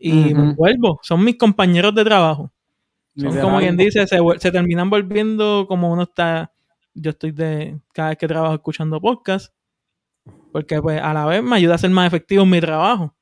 Y 0.00 0.34
me 0.34 0.54
vuelvo, 0.54 0.98
son 1.02 1.22
mis 1.22 1.38
compañeros 1.38 1.94
de 1.94 2.02
trabajo. 2.04 2.50
Son 3.16 3.38
como 3.38 3.60
quien 3.60 3.76
dice, 3.76 4.04
se, 4.06 4.18
se 4.38 4.50
terminan 4.50 4.90
volviendo 4.90 5.66
como 5.68 5.92
uno 5.92 6.02
está. 6.02 6.50
Yo 6.92 7.10
estoy 7.10 7.30
de 7.30 7.78
cada 7.92 8.08
vez 8.08 8.18
que 8.18 8.26
trabajo 8.26 8.54
escuchando 8.54 9.00
podcast, 9.00 9.54
porque 10.50 10.82
pues 10.82 11.00
a 11.00 11.14
la 11.14 11.24
vez 11.26 11.42
me 11.42 11.54
ayuda 11.54 11.76
a 11.76 11.78
ser 11.78 11.90
más 11.90 12.08
efectivo 12.08 12.42
en 12.42 12.50
mi 12.50 12.60
trabajo. 12.60 13.14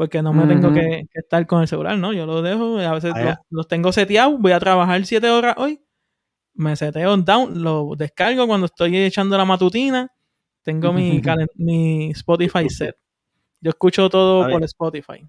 Porque 0.00 0.22
no 0.22 0.32
me 0.32 0.46
tengo 0.46 0.72
que, 0.72 1.06
que 1.12 1.20
estar 1.20 1.46
con 1.46 1.60
el 1.60 1.68
celular, 1.68 1.98
¿no? 1.98 2.14
Yo 2.14 2.24
lo 2.24 2.40
dejo, 2.40 2.78
a 2.78 2.94
veces 2.94 3.12
Ah, 3.14 3.38
los, 3.50 3.68
tengo 3.68 3.92
seteados, 3.92 4.40
voy 4.40 4.52
a 4.52 4.58
trabajar 4.58 5.04
siete 5.04 5.28
horas 5.28 5.56
hoy, 5.58 5.78
me 6.54 6.74
seteo 6.74 7.14
down, 7.18 7.62
lo 7.62 7.94
descargo 7.98 8.46
cuando 8.46 8.64
estoy 8.64 8.96
echando 8.96 9.36
la 9.36 9.44
matutina, 9.44 10.10
tengo 10.62 10.94
mi, 10.94 11.20
mi 11.56 12.12
Spotify 12.12 12.70
set. 12.70 12.96
Yo 13.60 13.68
escucho 13.68 14.08
todo 14.08 14.48
por 14.48 14.64
Spotify. 14.64 15.22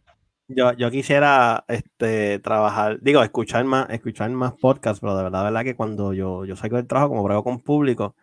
Yo, 0.47 0.71
yo 0.71 0.89
quisiera 0.89 1.65
este, 1.67 2.39
trabajar, 2.39 2.97
digo, 3.01 3.21
escuchar 3.23 3.65
más, 3.65 3.89
escuchar 3.89 4.29
más 4.29 4.53
podcasts, 4.53 5.01
pero 5.01 5.17
de 5.17 5.23
verdad, 5.23 5.39
de 5.39 5.45
verdad 5.51 5.63
que 5.65 5.75
cuando 5.75 6.13
yo, 6.13 6.45
yo 6.45 6.55
salgo 6.55 6.77
del 6.77 6.87
trabajo, 6.87 7.09
como 7.09 7.23
brego 7.23 7.43
con 7.43 7.59
público, 7.59 8.15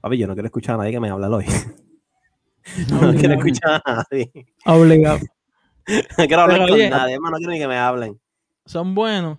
papi, 0.00 0.16
yo 0.16 0.28
no 0.28 0.34
quiero 0.34 0.46
escuchar 0.46 0.76
a 0.76 0.78
nadie 0.78 0.92
que 0.92 1.00
me 1.00 1.10
hable 1.10 1.26
oído. 1.26 1.52
no 2.88 3.12
quiero 3.14 3.34
escuchar 3.34 3.82
a 3.84 3.94
nadie. 3.96 4.30
Obligado. 4.64 5.18
No 6.18 6.26
quiero 6.26 6.42
hablar 6.42 6.60
Pero, 6.64 6.76
con 6.76 6.90
nadie, 6.90 7.14
hermano, 7.14 7.32
no 7.32 7.38
quiero 7.38 7.52
ni 7.52 7.58
que 7.58 7.68
me 7.68 7.78
hablen. 7.78 8.20
son 8.64 8.94
buenos. 8.94 9.38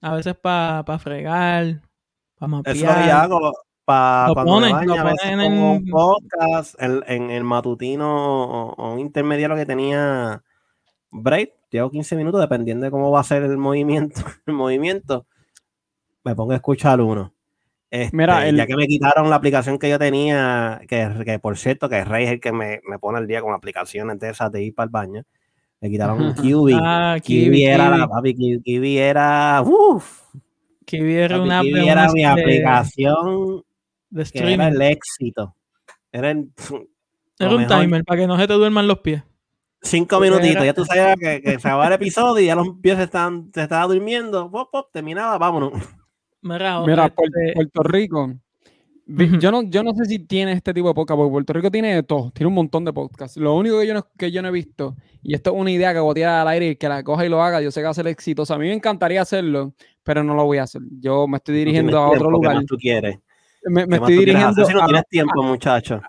A 0.00 0.14
veces 0.14 0.34
para 0.34 0.84
fregar, 0.98 1.80
para 2.38 2.48
mapear. 2.48 2.76
Eso 2.76 2.84
es 2.90 3.12
hago 3.12 3.52
para 3.84 4.28
Lo 4.28 4.34
baño, 4.34 4.96
lo 4.96 5.10
en 5.22 5.40
un 5.40 5.84
podcast 5.86 6.74
en, 6.80 7.02
en 7.06 7.30
el 7.30 7.44
matutino 7.44 8.06
o, 8.44 8.72
o 8.74 8.92
un 8.94 9.00
intermediario 9.00 9.56
que 9.56 9.66
tenía 9.66 10.42
break, 11.10 11.52
llevo 11.70 11.90
15 11.90 12.16
minutos 12.16 12.40
dependiendo 12.40 12.84
de 12.84 12.90
cómo 12.90 13.10
va 13.10 13.20
a 13.20 13.24
ser 13.24 13.42
el 13.44 13.56
movimiento, 13.58 14.20
el 14.46 14.54
movimiento, 14.54 15.26
me 16.24 16.34
pongo 16.34 16.52
a 16.52 16.56
escuchar 16.56 17.00
uno. 17.00 17.32
Este, 17.90 18.16
Mira, 18.16 18.46
el- 18.48 18.56
ya 18.56 18.66
que 18.66 18.76
me 18.76 18.86
quitaron 18.86 19.30
la 19.30 19.36
aplicación 19.36 19.78
que 19.78 19.88
yo 19.88 19.98
tenía, 19.98 20.80
que, 20.88 21.22
que 21.24 21.38
por 21.38 21.56
cierto, 21.56 21.88
que 21.88 22.04
Rey 22.04 22.24
es 22.24 22.30
el 22.32 22.40
que 22.40 22.52
me, 22.52 22.80
me 22.88 22.98
pone 22.98 23.18
al 23.18 23.26
día 23.26 23.40
con 23.40 23.52
aplicaciones 23.54 24.18
de 24.18 24.30
esas 24.30 24.50
de 24.50 24.62
ir 24.64 24.74
para 24.74 24.84
el 24.84 24.90
baño. 24.90 25.22
Le 25.80 25.90
quitaron 25.90 26.34
Kiwi. 26.34 26.72
Ah, 26.80 27.16
Kiwi, 27.22 27.44
Kiwi, 27.44 27.64
era 27.64 27.96
la 27.96 28.08
papi, 28.08 28.34
Kiwi, 28.34 28.62
Kiwi 28.62 28.96
era. 28.98 29.62
Uff. 29.62 30.22
Kiwi 30.86 31.14
era 31.14 31.40
una 31.40 31.60
Kiwi 31.62 31.88
era 31.88 32.12
mi 32.12 32.20
de- 32.20 32.26
aplicación 32.26 33.62
de 34.10 34.24
que 34.24 34.52
era 34.52 34.68
el 34.68 34.82
éxito. 34.82 35.54
Era 36.12 36.30
un 36.30 36.52
mejor. 37.62 37.80
timer 37.80 38.04
para 38.04 38.20
que 38.20 38.26
no 38.26 38.38
se 38.38 38.46
te 38.46 38.52
duerman 38.54 38.86
los 38.86 38.98
pies. 39.00 39.22
cinco 39.82 40.16
Porque 40.16 40.30
minutitos. 40.30 40.56
era- 40.56 40.64
Ya 40.66 40.74
tú 40.74 40.84
sabías 40.84 41.16
que, 41.18 41.42
que 41.42 41.50
se 41.58 41.68
acababa 41.68 41.88
el 41.88 41.92
episodio 41.94 42.42
y 42.42 42.46
ya 42.46 42.54
los 42.54 42.68
pies 42.80 42.96
se 42.96 43.02
estaban, 43.04 43.50
se 43.52 43.62
estaba 43.62 43.86
durmiendo. 43.92 44.50
Pop, 44.50 44.68
pop, 44.70 44.88
terminaba, 44.92 45.36
vámonos. 45.38 45.72
Mira, 46.42 46.80
Mira, 46.86 47.06
este, 47.06 47.16
Puer- 47.16 47.54
Puerto 47.54 47.82
Rico. 47.82 48.34
Yo 49.06 49.50
no, 49.50 49.62
yo 49.64 49.82
no 49.82 49.92
sé 49.94 50.06
si 50.06 50.18
tiene 50.18 50.52
este 50.52 50.72
tipo 50.72 50.88
de 50.88 50.94
podcast, 50.94 51.18
porque 51.18 51.30
Puerto 51.30 51.52
Rico 51.52 51.70
tiene 51.70 51.94
de 51.94 52.02
todo, 52.02 52.30
tiene 52.30 52.48
un 52.48 52.54
montón 52.54 52.86
de 52.86 52.92
podcasts. 52.94 53.36
Lo 53.36 53.54
único 53.54 53.78
que 53.80 53.86
yo 53.86 53.92
no, 53.94 54.06
que 54.16 54.30
yo 54.30 54.40
no 54.40 54.48
he 54.48 54.50
visto, 54.52 54.96
y 55.22 55.34
esto 55.34 55.52
es 55.54 55.60
una 55.60 55.70
idea 55.70 55.92
que 55.92 56.00
botea 56.00 56.40
al 56.40 56.48
aire 56.48 56.68
y 56.70 56.76
que 56.76 56.88
la 56.88 57.02
coja 57.02 57.26
y 57.26 57.28
lo 57.28 57.42
haga, 57.42 57.60
yo 57.60 57.70
sé 57.70 57.80
que 57.80 57.84
va 57.84 57.90
a 57.90 57.94
ser 57.94 58.06
exitoso. 58.08 58.54
A 58.54 58.58
mí 58.58 58.66
me 58.66 58.72
encantaría 58.72 59.20
hacerlo, 59.20 59.74
pero 60.02 60.24
no 60.24 60.34
lo 60.34 60.44
voy 60.46 60.56
a 60.58 60.62
hacer. 60.62 60.80
Yo 61.00 61.26
me 61.28 61.36
estoy 61.36 61.54
dirigiendo 61.56 61.92
No 61.92 61.98
a 61.98 62.06
otro 62.08 62.18
tiempo, 62.20 62.28
¿qué 62.28 62.32
lugar. 62.46 62.54
más 62.56 62.66
tú 62.66 62.76
quieres? 62.78 63.18
Me, 63.64 63.82
¿Qué 63.82 63.86
me 63.86 63.86
más 63.86 63.94
estoy 63.96 63.98
tú 63.98 64.06
quieres 64.06 64.34
dirigiendo 64.34 64.62
hacer 64.62 64.66
si 64.66 64.72
no 64.74 64.82
a, 64.82 64.86
tienes 64.86 65.04
tiempo, 65.10 65.42
muchacho? 65.42 66.00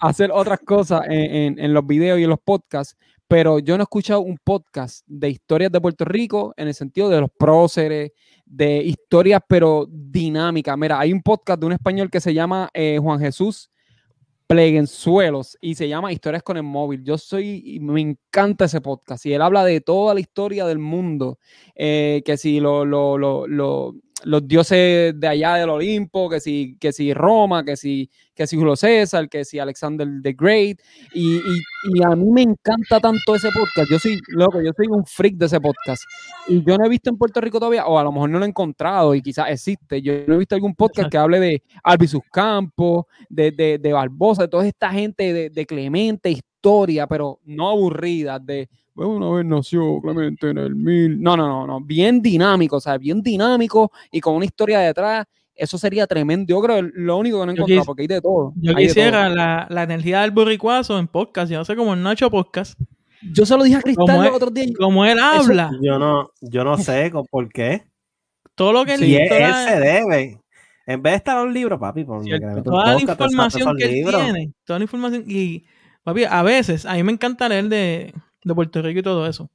a 0.00 0.08
hacer 0.08 0.30
otras 0.32 0.58
cosas 0.60 1.02
en, 1.06 1.34
en- 1.36 1.58
en 1.60 1.72
los 1.72 1.86
videos 1.86 2.18
y 2.18 2.24
en 2.24 2.30
los 2.30 2.40
podcasts, 2.40 2.96
pero 3.28 3.60
yo 3.60 3.76
no 3.76 3.82
he 3.82 3.84
escuchado 3.84 4.20
un 4.20 4.36
podcast 4.42 5.04
de 5.06 5.28
historias 5.30 5.70
de 5.70 5.80
Puerto 5.80 6.04
Rico 6.04 6.52
en 6.56 6.66
el 6.68 6.74
sentido 6.74 7.08
de 7.08 7.20
los 7.20 7.30
próceres, 7.38 8.10
de 8.54 8.82
historias, 8.82 9.40
pero 9.48 9.86
dinámicas. 9.88 10.76
Mira, 10.76 11.00
hay 11.00 11.10
un 11.12 11.22
podcast 11.22 11.58
de 11.58 11.66
un 11.66 11.72
español 11.72 12.10
que 12.10 12.20
se 12.20 12.34
llama 12.34 12.68
eh, 12.74 12.98
Juan 13.00 13.18
Jesús 13.18 13.70
Pleguenzuelos 14.46 15.56
y 15.62 15.74
se 15.76 15.88
llama 15.88 16.12
Historias 16.12 16.42
con 16.42 16.58
el 16.58 16.62
móvil. 16.62 17.02
Yo 17.02 17.16
soy, 17.16 17.78
me 17.80 18.02
encanta 18.02 18.66
ese 18.66 18.82
podcast 18.82 19.24
y 19.24 19.32
él 19.32 19.40
habla 19.40 19.64
de 19.64 19.80
toda 19.80 20.12
la 20.12 20.20
historia 20.20 20.66
del 20.66 20.78
mundo, 20.78 21.38
eh, 21.74 22.20
que 22.26 22.36
si 22.36 22.60
lo- 22.60 22.84
lo- 22.84 23.16
lo- 23.16 23.94
los 24.24 24.46
dioses 24.46 25.18
de 25.18 25.28
allá 25.28 25.54
del 25.56 25.70
Olimpo, 25.70 26.28
que 26.30 26.40
si, 26.40 26.76
que 26.80 26.92
si 26.92 27.12
Roma, 27.14 27.64
que 27.64 27.76
si, 27.76 28.10
que 28.34 28.46
si 28.46 28.56
Julio 28.56 28.76
César, 28.76 29.28
que 29.28 29.44
si 29.44 29.58
Alexander 29.58 30.06
the 30.22 30.32
Great, 30.32 30.78
y, 31.14 31.36
y- 31.36 31.62
y 31.94 32.02
a 32.04 32.10
mí 32.14 32.30
me 32.30 32.42
encanta 32.42 33.00
tanto 33.00 33.34
ese 33.34 33.48
podcast. 33.50 33.90
Yo 33.90 33.98
soy, 33.98 34.16
loco, 34.28 34.62
yo 34.62 34.70
soy 34.76 34.86
un 34.88 35.04
freak 35.04 35.34
de 35.36 35.46
ese 35.46 35.60
podcast. 35.60 36.02
Y 36.46 36.62
yo 36.64 36.78
no 36.78 36.86
he 36.86 36.88
visto 36.88 37.10
en 37.10 37.18
Puerto 37.18 37.40
Rico 37.40 37.58
todavía, 37.58 37.86
o 37.86 37.98
a 37.98 38.04
lo 38.04 38.12
mejor 38.12 38.30
no 38.30 38.38
lo 38.38 38.44
he 38.44 38.48
encontrado 38.48 39.14
y 39.16 39.20
quizás 39.22 39.50
existe. 39.50 40.00
Yo 40.00 40.12
no 40.28 40.34
he 40.34 40.38
visto 40.38 40.54
algún 40.54 40.74
podcast 40.76 41.10
que 41.10 41.18
hable 41.18 41.40
de 41.40 41.62
Albizus 41.82 42.22
Campos, 42.32 43.06
de, 43.28 43.50
de, 43.50 43.78
de 43.78 43.92
Barbosa, 43.92 44.42
de 44.42 44.48
toda 44.48 44.66
esta 44.66 44.90
gente 44.92 45.32
de, 45.32 45.50
de 45.50 45.66
Clemente, 45.66 46.30
historia, 46.30 47.08
pero 47.08 47.40
no 47.44 47.68
aburrida, 47.70 48.38
de 48.38 48.68
una 48.94 49.30
vez 49.30 49.44
nació 49.44 50.00
Clemente 50.00 50.50
en 50.50 50.58
el 50.58 50.74
mil. 50.74 51.20
No, 51.20 51.36
no, 51.36 51.46
no, 51.46 51.66
no. 51.66 51.80
Bien 51.80 52.20
dinámico, 52.22 52.76
o 52.76 52.80
sea, 52.80 52.98
bien 52.98 53.22
dinámico 53.22 53.90
y 54.10 54.20
con 54.20 54.34
una 54.36 54.44
historia 54.44 54.80
detrás. 54.80 55.26
Eso 55.54 55.76
sería 55.76 56.06
tremendo. 56.06 56.46
Yo 56.48 56.60
creo 56.62 56.76
que 56.82 56.90
lo 56.94 57.18
único 57.18 57.38
que 57.40 57.46
no 57.46 57.52
he 57.52 57.54
encontrado, 57.54 57.82
quis- 57.82 57.86
porque 57.86 58.02
hay 58.02 58.08
de 58.08 58.20
todo. 58.22 58.52
Yo 58.56 58.74
quisiera 58.74 59.28
la, 59.28 59.66
la 59.68 59.82
energía 59.82 60.22
del 60.22 60.30
borricuazo 60.30 60.98
en 60.98 61.06
podcast. 61.08 61.52
Yo 61.52 61.58
no 61.58 61.64
sé 61.64 61.76
cómo 61.76 61.92
ha 61.92 62.12
hecho 62.12 62.30
podcast. 62.30 62.78
Yo 63.32 63.46
se 63.46 63.56
lo 63.56 63.62
dije 63.62 63.76
a 63.76 63.82
Cristal 63.82 64.24
los 64.24 64.34
otros 64.34 64.52
días. 64.54 64.70
Como 64.76 65.04
él 65.04 65.18
habla, 65.18 65.70
Yo 65.80 65.98
no, 65.98 66.30
yo 66.40 66.64
no 66.64 66.76
sé 66.78 67.12
por 67.30 67.48
qué. 67.50 67.84
todo 68.54 68.72
lo 68.72 68.84
que 68.84 68.94
él 68.94 69.04
Y 69.04 69.14
él, 69.16 69.28
él 69.30 69.54
se 69.68 69.78
debe. 69.78 70.40
En 70.86 71.00
vez 71.00 71.12
de 71.12 71.16
estar 71.18 71.38
en 71.40 71.46
un 71.48 71.54
libro, 71.54 71.78
papi, 71.78 72.00
un 72.02 72.24
toda 72.64 72.94
la 72.94 73.00
información 73.00 73.76
que 73.76 73.84
él 73.84 74.04
tiene, 74.08 74.52
toda 74.64 74.78
la 74.80 74.84
información. 74.84 75.24
Y, 75.28 75.64
papi, 76.02 76.24
a 76.24 76.42
veces, 76.42 76.84
a 76.84 76.94
mí 76.94 77.02
me 77.04 77.12
encanta 77.12 77.48
leer 77.48 77.68
de, 77.68 78.14
de 78.44 78.54
Puerto 78.54 78.82
Rico 78.82 79.00
y 79.00 79.02
todo 79.02 79.26
eso. 79.26 79.50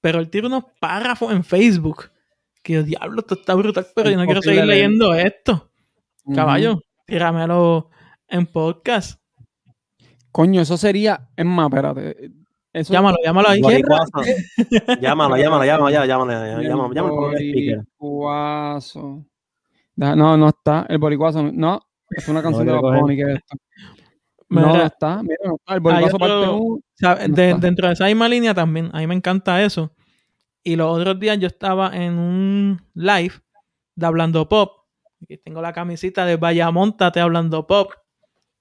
Pero 0.00 0.18
él 0.18 0.30
tira 0.30 0.46
unos 0.46 0.64
párrafos 0.80 1.32
en 1.32 1.44
Facebook. 1.44 2.10
Que 2.62 2.74
yo, 2.74 2.82
diablo, 2.82 3.20
esto 3.20 3.34
está 3.34 3.54
brutal, 3.54 3.86
pero 3.94 4.10
yo 4.10 4.16
no 4.18 4.24
quiero 4.24 4.42
seguir 4.42 4.64
leyendo 4.64 5.14
esto. 5.14 5.70
Ujú. 6.24 6.34
Caballo, 6.36 6.80
tíramelo 7.06 7.88
en 8.28 8.46
podcast. 8.46 9.20
Coño, 10.32 10.60
eso 10.60 10.76
sería. 10.76 11.28
Es 11.36 11.44
más, 11.46 11.66
espérate. 11.68 12.30
Eso, 12.72 12.92
Llámalo, 12.92 13.16
llámalo 13.24 13.48
ahí. 13.48 13.60
Llámalo, 15.00 15.36
llámalo, 15.36 15.64
llámalo, 15.64 15.90
llámalo, 15.90 16.06
llámalo, 16.06 16.06
llámalo, 16.06 16.92
llámalo, 16.92 17.32
en 17.36 17.38
el. 17.38 17.86
Boricuazo. 17.98 19.24
No, 19.96 20.36
no 20.36 20.48
está. 20.48 20.86
El 20.88 20.98
boricuazo. 20.98 21.42
no- 21.42 21.80
es 22.10 22.28
una 22.28 22.42
canción 22.42 22.66
de 22.66 22.72
los. 22.72 22.80
Bunny 22.82 23.16
que 23.16 23.22
es 23.22 23.28
esto. 23.38 23.56
No, 24.50 24.60
Mira, 24.66 24.78
no 24.78 24.84
está. 24.84 25.22
Mira, 25.22 25.36
no 25.44 25.54
está. 25.56 25.74
El 25.74 25.80
boricuazo 25.80 26.16
otro- 26.16 26.80
parte 26.98 27.28
No 27.28 27.34
de- 27.36 27.48
está. 27.50 27.60
dentro 27.60 27.86
de 27.86 27.92
esa 27.94 28.06
misma 28.06 28.28
línea 28.28 28.52
también, 28.52 28.90
a 28.92 28.98
mí 28.98 29.06
me 29.06 29.14
encanta 29.14 29.62
eso. 29.64 29.94
Y 30.62 30.76
los 30.76 30.98
otros 30.98 31.18
días 31.18 31.38
yo 31.38 31.46
estaba 31.46 31.90
en 31.96 32.18
un 32.18 32.82
live 32.94 33.32
de 33.94 34.06
Hablando 34.06 34.48
Pop. 34.48 34.72
Aquí 35.22 35.38
tengo 35.38 35.62
la 35.62 35.72
camisita 35.72 36.26
de 36.26 36.36
Vallamontate 36.36 37.20
Hablando 37.20 37.66
Pop, 37.66 37.92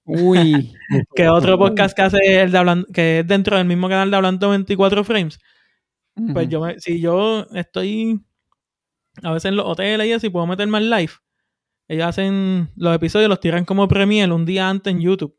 Uy. 0.06 0.74
que 1.16 1.28
otro 1.30 1.58
podcast 1.58 1.96
que 1.96 2.02
hace 2.04 2.42
el 2.42 2.52
de 2.52 2.58
Hablan- 2.58 2.86
que 2.94 3.20
es 3.20 3.28
dentro 3.28 3.58
del 3.58 3.66
mismo 3.66 3.90
canal 3.90 4.10
de 4.12 4.18
Hablando 4.18 4.50
24 4.50 5.04
Frames. 5.04 5.40
Pues 6.34 6.50
yo, 6.50 6.62
me- 6.62 6.80
si 6.80 7.00
yo 7.02 7.46
estoy 7.54 8.20
a 9.24 9.32
veces 9.32 9.50
en 9.50 9.56
los 9.56 9.66
hoteles 9.66 10.06
y 10.08 10.14
así, 10.14 10.30
puedo 10.30 10.46
meterme 10.46 10.78
al 10.78 10.90
live. 10.90 11.14
Ellos 11.88 12.06
hacen 12.08 12.70
los 12.76 12.96
episodios, 12.96 13.30
los 13.30 13.40
tiran 13.40 13.66
como 13.66 13.88
premiere 13.88 14.32
un 14.32 14.46
día 14.46 14.70
antes 14.70 14.94
en 14.94 15.00
YouTube. 15.02 15.36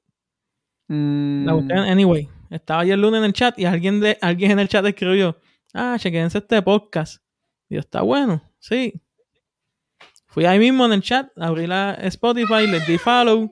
Mm, 0.91 1.45
La 1.47 1.53
busqué, 1.53 1.73
anyway. 1.75 2.29
Estaba 2.51 2.81
ayer 2.83 2.99
lunes 2.99 3.19
en 3.21 3.25
el 3.27 3.33
chat 3.33 3.57
y 3.59 3.65
alguien 3.65 4.01
de 4.01 4.19
alguien 4.21 4.51
en 4.51 4.59
el 4.59 4.69
chat 4.69 4.85
escribió, 4.85 5.39
ah, 5.73 5.97
chequense 6.01 6.39
este 6.39 6.61
podcast. 6.63 7.23
Y 7.69 7.75
yo, 7.77 7.81
está 7.81 8.03
bueno, 8.03 8.43
sí. 8.59 9.01
Fui 10.27 10.45
ahí 10.47 10.59
mismo 10.59 10.85
en 10.87 10.93
el 10.95 11.01
chat, 11.03 11.29
abrí 11.37 11.69
la 11.69 11.95
Spotify, 11.95 12.67
les 12.67 12.85
di 12.89 12.99
follow. 12.99 13.49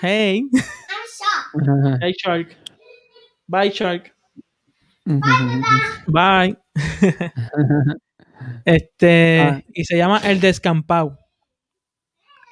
Hey, 0.00 0.48
hey 2.00 2.12
Shark. 2.16 2.56
Bye 3.48 3.70
Shark. 3.70 4.14
Bye. 6.06 6.56
este, 8.64 9.40
Ah. 9.40 9.62
y 9.74 9.84
se 9.84 9.96
llama 9.96 10.18
El 10.24 10.40
Descampado. 10.40 11.18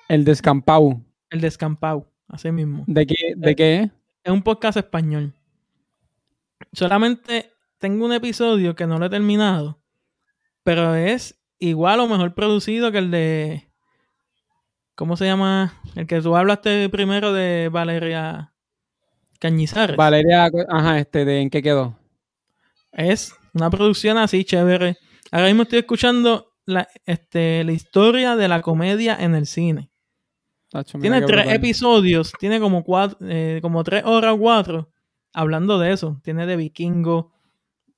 El 0.09 0.25
descampado. 0.25 1.01
El 1.31 1.41
Descampado, 1.41 2.11
así 2.29 2.51
mismo. 2.53 2.85
¿De 2.87 3.07
qué, 3.07 3.35
de 3.37 3.57
qué 3.57 3.77
es? 3.81 3.91
Es 4.25 4.33
un 4.33 4.43
podcast 4.43 4.77
español. 4.77 5.33
Solamente 6.73 7.53
tengo 7.79 8.05
un 8.05 8.13
episodio 8.13 8.75
que 8.75 8.87
no 8.87 8.99
lo 8.99 9.07
he 9.07 9.11
terminado, 9.11 9.81
pero 10.65 10.95
es 10.95 11.39
igual 11.59 12.01
o 12.01 12.09
mejor 12.09 12.35
producido 12.35 12.93
que 12.93 12.99
el 12.99 13.11
de. 13.11 13.69
¿Cómo 14.95 15.17
se 15.17 15.27
llama? 15.27 15.75
El 15.95 16.07
que 16.07 16.21
tú 16.21 16.37
hablaste 16.37 16.89
primero 16.89 17.33
de 17.33 17.69
Valeria 17.71 18.53
Cañizares. 19.39 19.97
Valeria, 19.97 20.51
ajá, 20.69 20.99
este, 20.99 21.25
¿de 21.25 21.41
en 21.41 21.51
qué 21.51 21.63
quedó? 21.63 21.97
Es 22.93 23.33
una 23.55 23.71
producción 23.71 24.19
así 24.19 24.45
chévere. 24.45 24.97
Ahora 25.31 25.47
mismo 25.47 25.63
estoy 25.63 25.81
escuchando 25.81 26.53
la, 26.67 26.89
este, 27.07 27.63
la 27.63 27.73
historia 27.73 28.35
de 28.35 28.49
la 28.49 28.61
comedia 28.61 29.17
en 29.19 29.37
el 29.37 29.47
cine. 29.47 29.91
Tacho, 30.71 30.99
Tiene 30.99 31.23
tres 31.23 31.45
brutal. 31.45 31.55
episodios, 31.57 32.33
tiene 32.39 32.61
como 32.61 32.85
cuatro, 32.85 33.19
eh, 33.23 33.59
como 33.63 33.83
tres 33.85 34.03
horas 34.05 34.35
o 34.35 34.39
cuatro 34.39 34.91
hablando 35.33 35.79
de 35.79 35.93
eso. 35.93 36.21
Tiene 36.23 36.47
de 36.47 36.57
vikingo, 36.57 37.33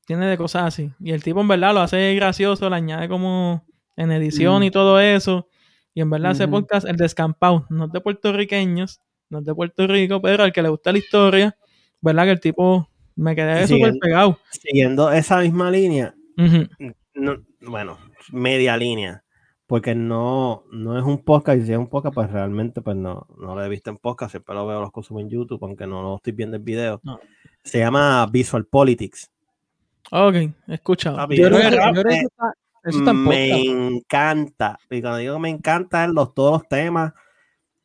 tiene 0.06 0.26
de 0.26 0.36
cosas 0.36 0.64
así. 0.64 0.90
Y 1.00 1.10
el 1.12 1.22
tipo 1.22 1.40
en 1.40 1.48
verdad 1.48 1.74
lo 1.74 1.80
hace 1.80 2.14
gracioso, 2.14 2.70
le 2.70 2.76
añade 2.76 3.08
como 3.08 3.64
en 3.96 4.12
edición 4.12 4.60
Mm. 4.60 4.64
y 4.64 4.70
todo 4.70 5.00
eso. 5.00 5.48
Y 5.94 6.00
en 6.00 6.10
verdad 6.10 6.32
ese 6.32 6.44
Ujú. 6.44 6.52
podcast, 6.52 6.86
el 6.86 6.96
descampado, 6.96 7.66
no 7.70 7.86
es 7.86 7.92
de 7.92 8.00
puertorriqueños, 8.00 9.00
no 9.28 9.40
es 9.40 9.44
de 9.44 9.54
Puerto 9.54 9.86
Rico, 9.88 10.22
pero 10.22 10.44
al 10.44 10.52
que 10.52 10.62
le 10.62 10.68
gusta 10.68 10.92
la 10.92 10.98
historia, 10.98 11.56
¿verdad? 12.00 12.24
Que 12.24 12.30
el 12.30 12.40
tipo 12.40 12.88
me 13.16 13.34
quedé 13.34 13.66
súper 13.66 13.94
pegado. 14.00 14.38
Siguiendo 14.50 15.10
esa 15.10 15.40
misma 15.40 15.70
línea, 15.72 16.14
no- 17.14 17.36
bueno, 17.62 17.98
media 18.30 18.76
línea, 18.76 19.24
porque 19.70 19.94
no, 19.94 20.64
no 20.72 20.98
es 20.98 21.04
un 21.04 21.22
podcast, 21.22 21.60
y 21.60 21.64
si 21.66 21.70
es 21.72 21.78
un 21.78 21.86
podcast, 21.86 22.12
pues 22.12 22.28
realmente 22.28 22.82
pues 22.82 22.96
no, 22.96 23.28
no 23.38 23.54
lo 23.54 23.64
he 23.64 23.68
visto 23.68 23.88
en 23.88 23.98
podcast, 23.98 24.32
siempre 24.32 24.52
lo 24.56 24.66
veo, 24.66 24.80
los 24.80 24.90
consumo 24.90 25.20
en 25.20 25.30
YouTube, 25.30 25.62
aunque 25.64 25.86
no 25.86 26.02
lo 26.02 26.16
estoy 26.16 26.32
viendo 26.32 26.56
en 26.56 26.64
video. 26.64 27.00
No. 27.04 27.20
Se 27.62 27.78
llama 27.78 28.26
Visual 28.32 28.66
Politics. 28.66 29.30
Ok. 30.10 30.34
Papi, 31.14 31.36
Yo 31.36 31.48
yo 31.48 31.48
creo 31.56 31.60
que- 31.60 31.76
creo 31.76 31.86
yo 31.86 31.92
creo 31.92 32.04
que 32.04 32.18
está, 32.18 32.52
eso 32.82 32.98
está 32.98 33.10
en 33.12 33.24
me 33.24 33.48
podcast. 33.48 33.92
encanta, 33.94 34.78
y 34.90 35.00
cuando 35.00 35.18
digo 35.18 35.38
me 35.38 35.50
encanta 35.50 36.04
es 36.04 36.10
los, 36.10 36.34
todos 36.34 36.52
los 36.62 36.68
temas 36.68 37.12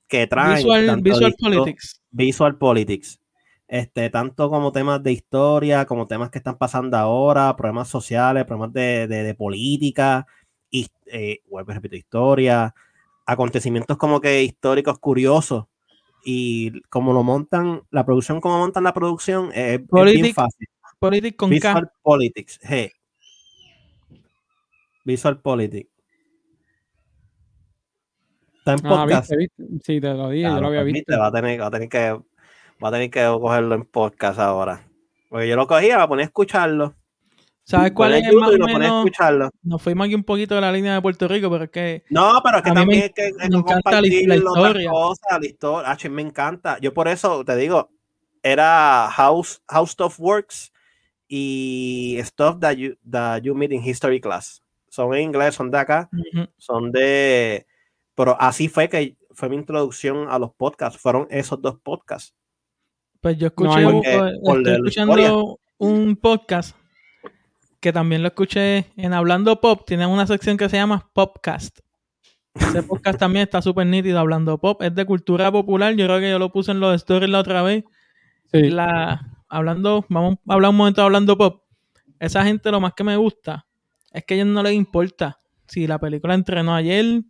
que 0.07 0.25
traen. 0.25 0.55
Visual, 0.55 1.01
Visual 1.01 1.35
Politics. 1.39 2.01
Visual 2.09 2.57
Politics. 2.57 3.19
Este, 3.67 4.09
tanto 4.09 4.49
como 4.49 4.71
temas 4.71 5.03
de 5.03 5.11
historia, 5.11 5.85
como 5.85 6.07
temas 6.07 6.31
que 6.31 6.39
están 6.39 6.57
pasando 6.57 6.97
ahora, 6.97 7.55
problemas 7.55 7.89
sociales, 7.89 8.45
problemas 8.45 8.73
de, 8.73 9.05
de- 9.07 9.21
de 9.23 9.35
política, 9.35 10.25
y, 10.79 10.87
eh, 11.07 11.39
vuelvo 11.49 11.71
y 11.71 11.75
repito, 11.75 11.95
historia, 11.95 12.73
acontecimientos 13.25 13.97
como 13.97 14.19
que 14.21 14.43
históricos 14.43 14.99
curiosos. 14.99 15.65
Y 16.23 16.81
como 16.89 17.13
lo 17.13 17.23
montan, 17.23 17.83
la 17.91 18.03
producción, 18.05 18.41
como 18.41 18.57
montan 18.57 18.83
la 18.83 18.93
producción, 18.93 19.51
es, 19.53 19.75
es 19.75 19.77
bien 19.79 19.87
Politic- 19.87 20.33
fácil. 20.33 20.67
Politics 20.97 21.37
con 21.37 21.49
Visual 21.49 21.83
K. 21.87 21.93
Politics. 22.01 22.59
G. 22.61 22.91
Visual 25.03 25.39
Politics. 25.41 25.89
Está 28.59 28.73
en 28.73 28.79
Ah, 28.85 28.89
podcast. 28.89 29.29
¿viste, 29.35 29.37
viste? 29.67 29.83
Sí, 29.85 30.01
te 30.01 30.13
lo 30.13 30.29
dije, 30.29 30.43
yo 30.43 30.49
Claro, 30.49 30.61
lo 30.61 30.67
había 30.69 30.83
visto. 30.83 31.19
Va 31.19 31.27
a 31.27 31.31
tener, 31.31 31.61
va 31.61 31.67
a 31.67 31.71
tener 31.71 31.89
que 31.89 32.11
va 32.83 32.89
a 32.89 32.91
tener 32.91 33.09
que 33.11 33.23
cogerlo 33.39 33.75
en 33.75 33.83
podcast 33.85 34.39
ahora. 34.39 34.87
Porque 35.29 35.47
yo 35.47 35.55
lo 35.55 35.67
cogía, 35.67 35.99
me 35.99 36.07
ponía 36.07 36.23
a 36.23 36.27
escucharlo. 36.27 36.95
¿Sabes 37.67 37.93
cuál 37.93 38.13
es 38.13 38.31
más 38.31 38.49
o 38.51 38.53
a 38.63 38.67
menos? 38.67 39.05
Nos 39.63 39.81
fuimos 39.81 40.05
aquí 40.05 40.13
un 40.13 40.23
poquito 40.23 40.53
de 40.53 40.61
la 40.61 40.71
línea 40.71 40.93
de 40.93 41.01
Puerto 41.01 41.27
Rico, 41.27 41.49
pero 41.49 41.63
es 41.63 41.69
que 41.71 42.03
No, 42.11 42.39
pero 42.43 42.57
es 42.57 42.63
que 42.63 42.71
también 42.71 42.99
me- 42.99 43.05
es 43.07 43.11
que, 43.13 43.27
es 43.27 43.33
me 43.49 43.57
encanta 43.57 44.01
la- 44.01 44.07
historia. 44.07 44.89
cosas, 44.91 45.39
la 45.41 45.45
historia. 45.47 45.91
Ah, 45.91 46.09
me 46.09 46.21
encanta. 46.21 46.77
Yo 46.79 46.93
por 46.93 47.07
eso 47.07 47.43
te 47.43 47.55
digo, 47.55 47.89
era 48.43 49.09
House, 49.11 49.63
House 49.67 49.95
of 49.99 50.19
Works 50.19 50.71
y 51.27 52.17
Stuff 52.21 52.59
that 52.59 52.73
you, 52.75 52.95
that 53.09 53.41
you 53.41 53.55
meet 53.55 53.71
in 53.71 53.83
History 53.83 54.21
Class. 54.21 54.61
Son 54.87 55.13
en 55.15 55.23
inglés, 55.23 55.55
son 55.55 55.71
de 55.71 55.77
acá, 55.79 56.09
ujú, 56.13 56.47
son 56.57 56.91
de... 56.91 57.65
Pero 58.13 58.37
así 58.39 58.69
fue 58.69 58.87
que 58.87 59.17
fue 59.33 59.49
mi 59.49 59.55
introducción 59.57 60.27
a 60.29 60.37
los 60.39 60.53
podcasts. 60.53 60.97
Fueron 60.99 61.27
esos 61.31 61.61
dos 61.61 61.77
podcasts. 61.81 62.33
pues 63.19 63.37
yo 63.37 63.47
No, 63.57 63.65
escuché, 63.75 63.85
un- 63.87 63.93
porque- 63.93 64.15
eh, 64.15 64.39
por 64.43 64.57
estoy 64.59 64.73
escuchando 64.75 65.59
un 65.79 66.15
podcast 66.15 66.77
que 67.85 67.93
también 67.93 68.23
lo 68.23 68.29
escuché 68.29 68.87
en 68.97 69.13
Hablando 69.13 69.61
Pop. 69.61 69.83
Tienen 69.85 70.09
una 70.09 70.25
sección 70.25 70.57
que 70.57 70.67
se 70.69 70.75
llama 70.75 71.07
Popcast. 71.13 71.81
Ese 72.55 72.81
podcast 72.81 73.19
también 73.19 73.43
está 73.43 73.61
súper 73.61 73.85
nítido, 73.85 74.17
Hablando 74.17 74.57
Pop. 74.57 74.81
Es 74.81 74.95
de 74.95 75.05
cultura 75.05 75.51
popular. 75.51 75.93
Yo 75.93 76.07
creo 76.07 76.19
que 76.19 76.31
yo 76.31 76.39
lo 76.39 76.51
puse 76.51 76.71
en 76.71 76.79
los 76.79 76.95
stories 76.95 77.29
la 77.29 77.41
otra 77.41 77.61
vez. 77.61 77.83
Sí. 78.51 78.71
la 78.71 79.43
hablando, 79.47 80.03
vamos 80.09 80.37
a 80.47 80.53
hablar 80.55 80.71
un 80.71 80.77
momento 80.77 81.01
de 81.01 81.05
hablando 81.05 81.37
pop. 81.37 81.61
Esa 82.19 82.43
gente 82.43 82.71
lo 82.71 82.79
más 82.79 82.93
que 82.93 83.03
me 83.03 83.17
gusta 83.17 83.67
es 84.11 84.25
que 84.25 84.33
a 84.33 84.37
ellos 84.37 84.47
no 84.47 84.63
les 84.63 84.73
importa 84.73 85.39
si 85.67 85.85
la 85.85 85.99
película 85.99 86.33
entrenó 86.33 86.73
ayer. 86.73 87.21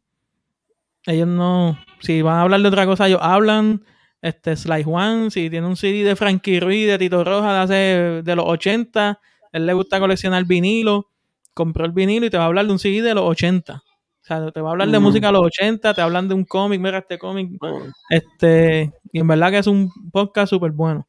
Ellos 1.06 1.28
no, 1.28 1.78
si 2.00 2.22
van 2.22 2.38
a 2.38 2.42
hablar 2.44 2.62
de 2.62 2.68
otra 2.70 2.86
cosa, 2.86 3.08
ellos 3.08 3.20
hablan. 3.22 3.84
Este 4.22 4.56
Sly 4.56 4.84
Juan, 4.84 5.32
si 5.32 5.50
tiene 5.50 5.68
un 5.68 5.76
CD 5.76 6.06
de 6.06 6.16
Frankie 6.16 6.62
Ruiz, 6.62 6.88
de 6.88 6.98
Tito 6.98 7.26
Roja 7.26 7.54
de 7.54 7.60
hace 7.60 8.22
de 8.24 8.36
los 8.38 8.46
80, 8.48 9.20
él 9.56 9.66
le 9.66 9.74
gusta 9.74 10.00
coleccionar 10.00 10.44
vinilo, 10.44 11.08
compró 11.54 11.86
el 11.86 11.94
vinilo 11.94 12.26
y 12.26 12.30
te 12.30 12.38
va 12.38 12.44
a 12.44 12.48
hablar 12.48 12.66
de 12.66 12.74
un 12.74 12.80
CD 12.80 13.02
de 13.02 13.16
los 13.16 13.24
80. 13.24 13.76
O 13.76 13.82
sea, 14.22 14.52
te 14.52 14.60
va 14.60 14.70
a 14.70 14.72
hablar 14.74 14.90
de 14.90 15.00
música 15.00 15.28
de 15.28 15.34
los 15.34 15.44
80, 15.44 15.94
te 15.94 16.02
hablan 16.02 16.28
de 16.28 16.34
un 16.34 16.44
cómic, 16.44 16.82
mira 16.82 16.98
este 16.98 17.18
cómic, 17.18 17.52
Bueno, 17.58 17.94
este, 18.10 18.92
y 19.14 19.20
en 19.20 19.28
verdad 19.28 19.52
que 19.52 19.60
es 19.60 19.68
un 19.68 19.90
podcast 20.12 20.50
súper 20.50 20.72
bueno. 20.72 21.08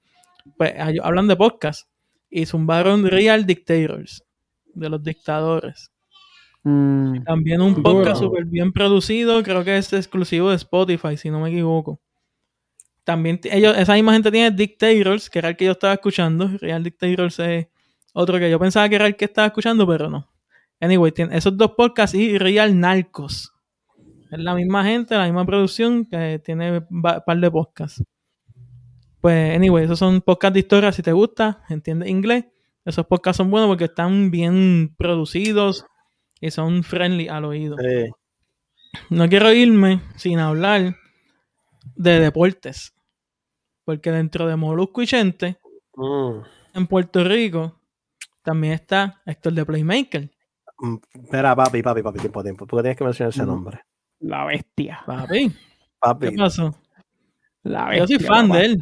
Pues 0.56 0.74
ellos 0.76 1.04
hablan 1.04 1.26
de 1.26 1.34
podcast 1.34 1.88
y 2.30 2.46
zumbaron 2.46 3.04
Real 3.06 3.44
Dictators, 3.46 4.22
de 4.74 4.88
los 4.90 5.02
dictadores. 5.02 5.90
Mm, 6.62 7.24
También 7.24 7.60
un 7.60 7.82
podcast 7.82 8.20
súper 8.20 8.44
bien 8.44 8.72
producido, 8.72 9.42
creo 9.42 9.64
que 9.64 9.76
es 9.76 9.92
exclusivo 9.92 10.50
de 10.50 10.56
Spotify, 10.56 11.16
si 11.16 11.30
no 11.30 11.40
me 11.40 11.48
equivoco. 11.50 12.00
También 13.02 13.40
ellos, 13.44 13.76
esa 13.76 13.94
misma 13.94 14.12
gente 14.12 14.30
tiene 14.30 14.52
Dictators, 14.52 15.30
que 15.30 15.40
era 15.40 15.48
el 15.48 15.56
que 15.56 15.64
yo 15.64 15.72
estaba 15.72 15.94
escuchando. 15.94 16.48
Real 16.60 16.84
Dictators 16.84 17.40
es 17.40 17.66
otro 18.16 18.38
que 18.38 18.50
yo 18.50 18.58
pensaba 18.58 18.88
que 18.88 18.94
era 18.96 19.06
el 19.06 19.16
que 19.16 19.26
estaba 19.26 19.46
escuchando, 19.48 19.86
pero 19.86 20.08
no. 20.08 20.28
Anyway, 20.80 21.12
tiene 21.12 21.36
esos 21.36 21.56
dos 21.56 21.72
podcasts 21.72 22.14
y 22.16 22.38
Real 22.38 22.78
Narcos. 22.78 23.52
Es 24.30 24.38
la 24.38 24.54
misma 24.54 24.84
gente, 24.84 25.14
la 25.16 25.24
misma 25.24 25.44
producción 25.46 26.04
que 26.04 26.40
tiene 26.44 26.84
un 26.90 27.02
par 27.02 27.38
de 27.38 27.50
podcasts. 27.50 28.02
Pues, 29.20 29.56
anyway, 29.56 29.84
esos 29.84 29.98
son 29.98 30.20
podcasts 30.20 30.54
de 30.54 30.60
historia. 30.60 30.92
Si 30.92 31.02
te 31.02 31.12
gusta, 31.12 31.62
entiendes 31.68 32.08
inglés, 32.08 32.44
esos 32.84 33.06
podcasts 33.06 33.38
son 33.38 33.50
buenos 33.50 33.68
porque 33.68 33.84
están 33.84 34.30
bien 34.30 34.94
producidos 34.96 35.84
y 36.40 36.50
son 36.50 36.82
friendly 36.82 37.28
al 37.28 37.44
oído. 37.44 37.76
sí. 37.78 38.10
No 39.10 39.28
quiero 39.28 39.52
irme 39.52 40.00
sin 40.16 40.38
hablar 40.38 40.96
de 41.96 42.18
deportes. 42.20 42.94
Porque 43.84 44.10
dentro 44.10 44.46
de 44.46 44.56
Molusco 44.56 45.02
y 45.02 45.06
Chente, 45.06 45.58
Mm. 45.94 46.40
en 46.74 46.86
Puerto 46.86 47.22
Rico, 47.24 47.78
también 48.46 48.72
está 48.74 49.20
Héctor 49.26 49.52
de 49.52 49.66
Playmaker. 49.66 50.30
Mm, 50.78 50.96
Espera, 51.24 51.54
papi, 51.56 51.82
papi, 51.82 52.02
papi, 52.02 52.18
tiempo, 52.20 52.42
tiempo. 52.42 52.66
Porque 52.66 52.82
tienes 52.84 52.96
que 52.98 53.04
mencionar 53.04 53.30
ese 53.30 53.42
Mm. 53.42 53.46
nombre. 53.46 53.80
la 54.20 54.44
bestia. 54.46 55.02
Papi, 55.04 55.50
¿qué 56.30 56.32
pasó? 56.36 56.74
La 57.62 57.94
Yo 57.96 58.06
soy 58.06 58.16
bestia, 58.16 58.28
fan 58.34 58.48
papá. 58.48 58.58
de 58.60 58.64
él. 58.66 58.76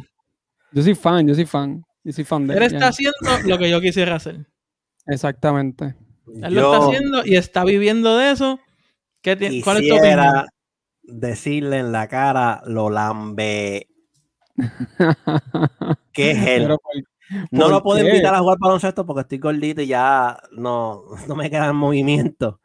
Yo 0.71 0.81
soy 0.83 0.95
fan, 0.95 1.27
yo 1.27 1.35
soy 1.35 1.45
fan. 1.45 1.83
Yo 2.03 2.13
soy 2.13 2.23
fan 2.23 2.47
de 2.47 2.53
Él 2.53 2.59
él. 2.59 2.65
está 2.67 2.79
ya. 2.79 2.87
haciendo 2.87 3.17
lo 3.49 3.57
que 3.57 3.69
yo 3.69 3.81
quisiera 3.81 4.15
hacer. 4.15 4.45
Exactamente. 5.07 5.95
Él 6.41 6.53
lo 6.53 6.73
está 6.73 6.85
haciendo 6.87 7.21
y 7.25 7.35
está 7.35 7.63
viviendo 7.65 8.17
de 8.17 8.31
eso. 8.31 8.59
¿Qué 9.21 9.35
ti- 9.35 9.61
¿Cuál 9.61 9.77
es 9.77 9.89
tu 9.89 9.95
opinión? 9.95 10.15
quisiera 10.21 10.45
decirle 11.03 11.79
en 11.79 11.91
la 11.91 12.07
cara 12.07 12.61
lo 12.65 12.89
lambe 12.89 13.87
que 16.13 16.31
es 16.31 16.37
él. 16.47 16.63
Pero 16.63 16.77
no 17.51 17.61
¿por 17.61 17.69
lo 17.71 17.83
puedo 17.83 18.05
invitar 18.05 18.33
a 18.35 18.39
jugar 18.39 18.57
baloncesto 18.59 19.05
porque 19.05 19.21
estoy 19.21 19.37
gordito 19.39 19.81
y 19.81 19.87
ya 19.87 20.37
no, 20.51 21.03
no 21.27 21.35
me 21.35 21.49
queda 21.49 21.67
en 21.67 21.75
movimiento. 21.75 22.59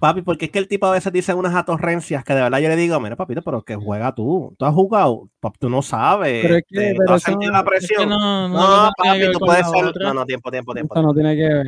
Papi, 0.00 0.22
porque 0.22 0.46
es 0.46 0.50
que 0.50 0.58
el 0.58 0.66
tipo 0.66 0.86
a 0.86 0.90
veces 0.90 1.12
dice 1.12 1.32
unas 1.32 1.54
atorrencias 1.54 2.24
que 2.24 2.34
de 2.34 2.42
verdad 2.42 2.58
yo 2.58 2.68
le 2.68 2.74
digo, 2.74 2.98
mira, 2.98 3.14
papito, 3.14 3.40
pero 3.42 3.62
que 3.62 3.76
juega 3.76 4.12
tú. 4.12 4.52
Tú 4.58 4.64
has 4.64 4.74
jugado, 4.74 5.28
Pap, 5.38 5.54
tú 5.60 5.68
no 5.70 5.80
sabes. 5.80 6.42
Pero 6.42 6.56
es 6.56 6.64
que- 6.68 6.76
este, 6.80 6.94
pero 6.96 7.06
¿tú 7.06 7.12
has 7.12 7.22
eso- 7.22 7.30
sentido 7.30 7.52
la 7.52 7.58
Es 7.58 7.64
que 7.64 7.70
presión? 7.70 8.08
no, 8.08 8.18
no, 8.18 8.48
no, 8.48 8.84
no 8.86 8.90
papi, 8.96 9.30
tú 9.32 9.38
puedes 9.38 9.70
ser. 9.70 9.84
otra. 9.84 10.08
No, 10.08 10.14
no, 10.14 10.26
tiempo, 10.26 10.50
tiempo, 10.50 10.74
tiempo. 10.74 10.94
Eso 10.96 11.02
no 11.06 11.14
tiene 11.14 11.36
que 11.36 11.42
ver. 11.42 11.66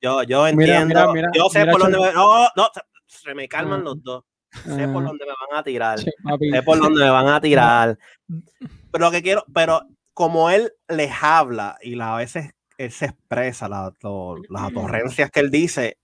Yo, 0.00 0.22
yo 0.24 0.46
entiendo. 0.48 0.86
mira, 0.86 1.12
mira, 1.12 1.28
yo 1.32 1.48
sé 1.50 1.60
mira, 1.60 1.72
por 1.72 1.82
dónde 1.82 1.98
me. 2.00 2.12
No, 2.12 2.42
no, 2.56 2.68
se, 3.06 3.34
me 3.34 3.46
calman 3.48 3.80
Ah. 3.82 3.84
los 3.84 4.02
dos. 4.02 4.24
Sé 4.64 4.88
por 4.88 5.04
Ah. 5.04 5.06
dónde 5.06 5.24
me 5.24 5.32
van 5.50 5.60
a 5.60 5.62
tirar. 5.62 5.98
Papi. 6.24 6.50
Sé 6.50 6.62
por 6.64 6.78
dónde 6.80 7.04
me 7.04 7.10
van 7.10 7.28
a 7.28 7.40
tirar. 7.40 7.98
Pero 8.90 9.04
lo 9.04 9.10
que 9.12 9.22
quiero, 9.22 9.44
pero 9.54 9.82
como 10.20 10.50
él 10.50 10.74
les 10.86 11.10
habla 11.22 11.78
y 11.80 11.94
la- 11.94 12.12
a 12.14 12.18
veces 12.18 12.50
él 12.76 12.90
se 12.92 13.06
expresa, 13.06 13.70
la- 13.70 13.94
lo- 14.02 14.36
las 14.50 14.64
atorrencias 14.64 15.30
que 15.30 15.40
él 15.40 15.50
dice, 15.50 15.96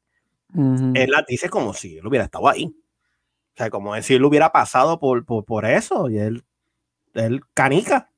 él 0.96 1.10
las 1.10 1.26
dice 1.26 1.50
como 1.50 1.74
si 1.74 1.98
él 1.98 2.06
hubiera 2.06 2.24
estado 2.24 2.48
ahí. 2.48 2.64
O 2.74 3.56
sea, 3.58 3.68
como 3.68 3.94
si 4.00 4.14
él 4.14 4.24
hubiera 4.24 4.52
pasado 4.52 4.98
por, 4.98 5.26
por, 5.26 5.44
por 5.44 5.66
eso. 5.66 6.08
Y 6.08 6.16
él, 6.16 6.44
él 7.12 7.42
canica. 7.52 8.10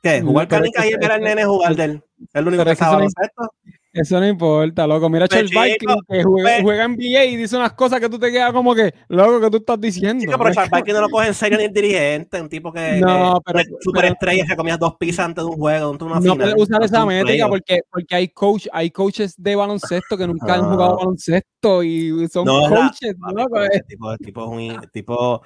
¿Qué? 0.00 0.22
Jugar 0.22 0.44
es 0.44 0.48
canica 0.60 0.86
y 0.86 0.92
él 0.92 0.98
ver 1.00 1.10
al 1.12 1.20
nene 1.22 1.44
jugar 1.44 1.74
de 1.74 1.84
él. 1.84 2.04
Es 2.20 2.28
el 2.34 2.46
único 2.46 2.64
que 2.64 2.70
es 2.70 2.78
que 2.78 2.84
no- 2.84 2.90
baloncesto. 2.92 3.54
Eso 3.92 4.20
no 4.20 4.26
importa, 4.28 4.86
loco. 4.86 5.08
Mira, 5.10 5.26
Pues, 5.26 5.30
Charles 5.30 5.50
chico, 5.50 5.62
Viking, 5.62 6.04
que 6.08 6.22
juega, 6.22 6.48
pues- 6.50 6.62
juega 6.62 6.84
NBA 6.84 7.24
y 7.24 7.36
dice 7.36 7.56
unas 7.56 7.72
cosas 7.72 7.98
que 7.98 8.08
tú 8.08 8.20
te 8.20 8.30
quedas 8.30 8.52
como 8.52 8.72
que, 8.72 8.94
loco, 9.08 9.40
que 9.40 9.50
tú 9.50 9.56
estás 9.56 9.80
diciendo. 9.80 10.20
Chico, 10.24 10.38
pero 10.38 10.54
Charles 10.54 10.70
Barkley 10.70 10.94
no 10.94 11.00
lo 11.00 11.08
coge 11.08 11.26
en 11.26 11.34
serio 11.34 11.58
ni 11.58 11.64
el 11.64 11.72
dirigente, 11.72 12.40
un 12.40 12.48
tipo 12.48 12.72
que, 12.72 12.98
No, 13.00 13.40
que 13.44 13.52
pero- 13.52 13.64
super 13.80 14.02
pero- 14.02 14.12
estrella 14.14 14.44
que 14.46 14.54
comías 14.56 14.78
dos 14.78 14.94
pizzas 14.96 15.26
antes 15.26 15.42
de 15.42 15.50
un 15.50 15.56
juego, 15.56 15.92
de 15.96 16.04
una 16.04 16.20
no 16.20 16.36
puedes 16.36 16.54
usar 16.56 16.84
esa 16.84 17.04
métrica 17.04 17.48
porque, 17.48 17.80
porque 17.90 18.14
hay 18.14 18.28
coach, 18.28 18.68
hay 18.72 18.90
coaches 18.92 19.34
de 19.36 19.56
baloncesto 19.56 20.16
que 20.16 20.26
nunca 20.28 20.54
han 20.54 20.66
Ah. 20.66 20.70
jugado 20.72 20.96
baloncesto 20.96 21.82
y 21.82 22.28
son 22.28 22.44
No, 22.44 22.64
es 22.66 22.70
la- 22.70 22.76
coaches, 22.76 23.14
Papi, 23.20 23.34
loco. 23.34 23.62
eh. 23.64 23.82
tipo, 23.88 24.12
ese 24.12 24.24
tipo 24.24 24.42
es 24.44 24.48
un 24.48 24.60
el 24.82 24.90
tipo 24.92 25.42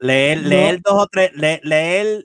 leer, 0.00 0.38
leer 0.42 0.80
dos 0.82 0.94
o 1.02 1.06
tres, 1.12 1.30
le- 1.34 1.60
leer 1.62 2.24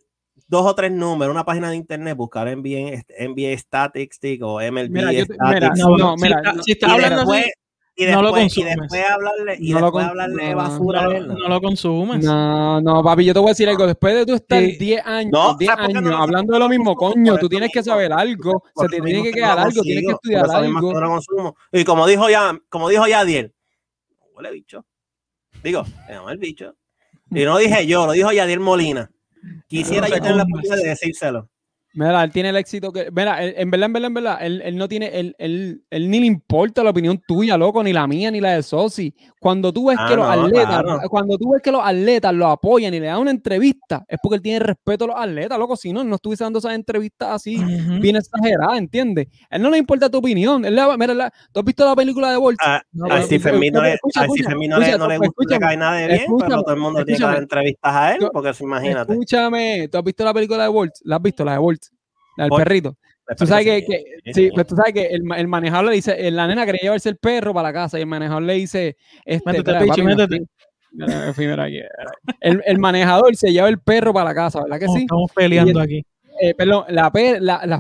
dos 0.52 0.66
o 0.66 0.76
tres 0.76 0.92
números, 0.92 1.34
una 1.34 1.46
página 1.46 1.70
de 1.70 1.78
internet, 1.78 2.16
buscar 2.18 2.46
NBA, 2.48 3.04
NBA 3.20 3.58
Statistics 3.58 4.44
o 4.44 4.60
MLB 4.62 4.90
Mira, 4.92 5.12
yo 5.14 5.26
te- 5.26 5.34
Statistics. 5.34 5.50
mira, 5.54 5.74
No, 5.78 5.98
no, 5.98 6.18
si 6.18 6.24
mira, 6.24 6.36
está- 6.38 6.54
no, 6.54 6.64
si 6.64 6.72
está 6.74 6.88
y 6.88 6.92
hablando 6.92 7.16
después, 7.16 7.42
así, 7.42 7.52
y 7.96 8.06
no 8.06 8.22
lo 8.22 8.28
después, 8.34 8.42
y 8.42 8.44
consumes. 8.62 8.76
después 8.82 9.10
hablarle, 9.10 9.58
y 9.60 9.72
No 9.72 9.80
lo 9.80 9.86
después 9.86 10.06
hablarle 10.06 10.56
basura 10.56 11.02
no, 11.04 11.20
¿no? 11.20 11.34
no 11.36 11.48
lo 11.48 11.62
consumes. 11.62 12.24
No, 12.26 12.82
no, 12.82 13.02
papi, 13.04 13.24
yo 13.26 13.34
te 13.34 13.40
voy 13.40 13.48
a 13.48 13.52
decir 13.52 13.70
algo. 13.70 13.88
Después 13.88 14.14
de 14.14 14.26
tú 14.26 14.34
estar 14.34 14.60
Sí. 14.62 14.78
10 14.78 15.06
años, 15.06 15.32
No, 15.32 15.56
10 15.56 15.72
¿sabes 15.72 15.86
por 15.86 15.94
qué 15.94 15.98
años 16.10 16.20
hablando 16.20 16.54
de 16.54 16.60
lo 16.60 16.70
mismo, 16.70 16.96
coño, 16.96 17.38
tú 17.38 17.48
tienes 17.48 17.72
que 17.72 17.82
saber 17.82 18.12
algo, 18.12 18.64
se 18.76 18.88
te 18.90 19.02
tiene 19.02 19.24
que 19.24 19.32
quedar 19.32 19.58
algo, 19.58 19.82
tienes 19.84 20.04
que 20.06 20.12
estudiar 20.12 20.50
algo. 20.52 20.90
que 20.90 20.94
no 20.96 21.00
lo 21.02 21.10
consumo. 21.10 21.56
Y 21.72 21.84
como 21.86 22.06
dijo 22.08 22.30
ya, 22.30 22.60
como 22.68 22.90
dijo 22.90 23.08
Yadiel, 23.08 23.54
huele 24.36 24.52
bicho. 24.52 24.86
Digo, 25.64 25.84
el 26.30 26.38
bicho. 26.40 26.76
Y 27.30 27.46
no 27.46 27.58
dije 27.58 27.88
yo, 27.88 28.06
lo 28.06 28.12
dijo 28.12 28.32
Yadiel 28.34 28.60
Molina. 28.60 29.10
Quisiera 29.68 30.08
No 30.08 30.08
yo 30.08 30.16
te 30.16 30.22
tener 30.22 30.38
la 30.38 30.44
oportunidad 30.44 30.84
de 30.84 30.90
decírselo. 30.90 31.51
Mira, 31.94 32.24
él 32.24 32.32
tiene 32.32 32.50
el 32.50 32.56
éxito 32.56 32.92
que. 32.94 33.10
Mira, 33.12 33.44
él- 33.44 33.54
en 33.58 33.70
verdad, 33.70 33.88
en 33.88 33.94
verdad, 33.94 34.08
en 34.08 34.14
verdad, 34.14 34.38
él, 34.42 34.62
él 34.64 34.78
no 34.78 34.88
tiene. 34.88 35.08
Él, 35.08 35.36
él, 35.38 35.84
él 35.90 36.10
ni 36.10 36.20
le 36.22 36.26
importa 36.26 36.84
la 36.84 36.92
opinión 36.92 37.22
tuya, 37.28 37.58
loco, 37.58 37.84
ni 37.84 37.92
la 37.94 38.08
mía, 38.08 38.32
ni 38.32 38.40
la 38.40 38.54
de 38.56 38.64
Sosi. 38.64 39.14
Cuando 39.40 39.74
tú 39.74 39.88
ves 39.90 39.98
Ah, 40.00 40.06
que 40.08 40.16
los 40.16 40.26
no, 40.26 40.32
atletas, 40.46 40.68
claro. 40.84 41.00
cuando 41.10 41.38
tú 41.38 41.52
ves 41.52 41.62
que 41.62 41.72
los 41.72 41.82
atletas 41.84 42.34
lo 42.34 42.48
apoyan 42.48 42.94
y 42.94 43.00
le 43.00 43.08
dan 43.08 43.20
una 43.20 43.32
entrevista, 43.32 44.06
es 44.08 44.20
porque 44.22 44.36
él 44.36 44.42
tiene 44.42 44.60
respeto 44.60 45.06
a 45.06 45.08
los 45.08 45.16
atletas, 45.18 45.58
loco. 45.60 45.76
Si 45.76 45.92
no, 45.92 46.02
él 46.02 46.10
no 46.10 46.16
estuviese 46.16 46.44
dando 46.44 46.60
esas 46.60 46.74
entrevistas 46.74 47.30
así, 47.30 47.58
bien 48.00 48.16
exageradas, 48.16 48.78
¿entiendes? 48.78 49.28
él 49.50 49.62
no 49.62 49.70
le 49.70 49.78
importa 49.80 50.10
tu 50.10 50.20
opinión. 50.20 50.64
Él 50.64 50.76
le 50.76 50.82
mira, 50.98 51.14
la- 51.14 51.34
¿tú 51.52 51.60
has 51.60 51.66
visto 51.66 51.84
la 51.84 51.96
película 51.96 52.32
de 52.32 52.38
Bolt? 52.38 52.58
A, 52.64 52.82
No, 52.94 53.06
a 53.06 53.10
pero- 53.10 53.24
Stephen 53.24 53.54
no 53.74 53.82
le, 53.82 53.94
escucha, 53.94 54.22
escucha, 54.22 54.50
no 54.52 54.58
le- 54.60 54.86
escucha, 54.86 54.98
no 54.98 55.08
le 55.08 55.18
gusta, 55.18 55.60
cae 55.60 55.76
nada 55.78 55.96
de 55.98 56.08
bien, 56.08 56.22
pero 56.40 56.62
todo 56.64 56.74
el 56.74 56.80
mundo 56.80 57.04
tiene 57.04 57.18
que 57.20 57.26
dar 57.26 57.38
entrevistas 57.42 57.96
a 57.96 58.14
él, 58.16 58.28
porque 58.32 58.50
eso, 58.50 58.64
imagínate. 58.64 59.12
Escúchame, 59.12 59.88
¿tú 59.92 59.98
has 59.98 60.04
visto 60.04 60.24
la 60.24 60.34
película 60.34 60.64
de 60.64 60.70
Bolt? 60.70 60.94
¿La 61.04 61.16
has 61.16 61.22
visto, 61.22 61.44
la 61.44 61.54
de 61.54 61.58
Bolt? 61.58 61.81
Bolt. 62.50 62.64
perrito. 62.64 62.98
Tú 63.38 63.46
sabes 63.48 63.66
que, 63.66 63.86
que 63.86 64.34
sí, 64.34 64.50
pues 64.54 64.68
tú 64.68 64.76
sabes 64.76 64.94
que 64.94 65.06
el, 65.08 65.22
el 65.38 65.48
manejador 65.48 65.86
le 65.90 65.96
dice, 65.96 66.32
la 66.32 66.48
nena 66.48 66.66
quería 66.66 66.82
llevarse 66.82 67.08
el 67.10 67.16
perro 67.18 67.54
para 67.54 67.70
la 67.70 67.74
casa 67.74 67.98
y 67.98 68.02
el 68.02 68.08
manejador 68.08 68.44
le 68.44 68.54
dice, 68.56 68.98
este, 69.24 69.50
Métete, 69.52 69.86
papi, 69.88 70.02
métete. 70.02 70.46
El, 72.42 72.62
el 72.66 72.80
manejador 72.80 73.36
se 73.36 73.52
lleva 73.54 73.70
el 73.70 73.80
perro 73.80 74.14
para 74.14 74.30
la 74.30 74.36
casa, 74.36 74.62
¿verdad 74.64 74.80
que 74.80 74.86
Estamos- 74.86 74.98
sí? 75.00 75.04
Estamos 75.04 75.32
peleando 75.34 75.80
el- 75.80 75.86
aquí. 75.86 76.06
Eh, 76.44 76.56
perdón, 76.56 76.86
la, 76.90 77.12
la, 77.40 77.62
la, 77.68 77.80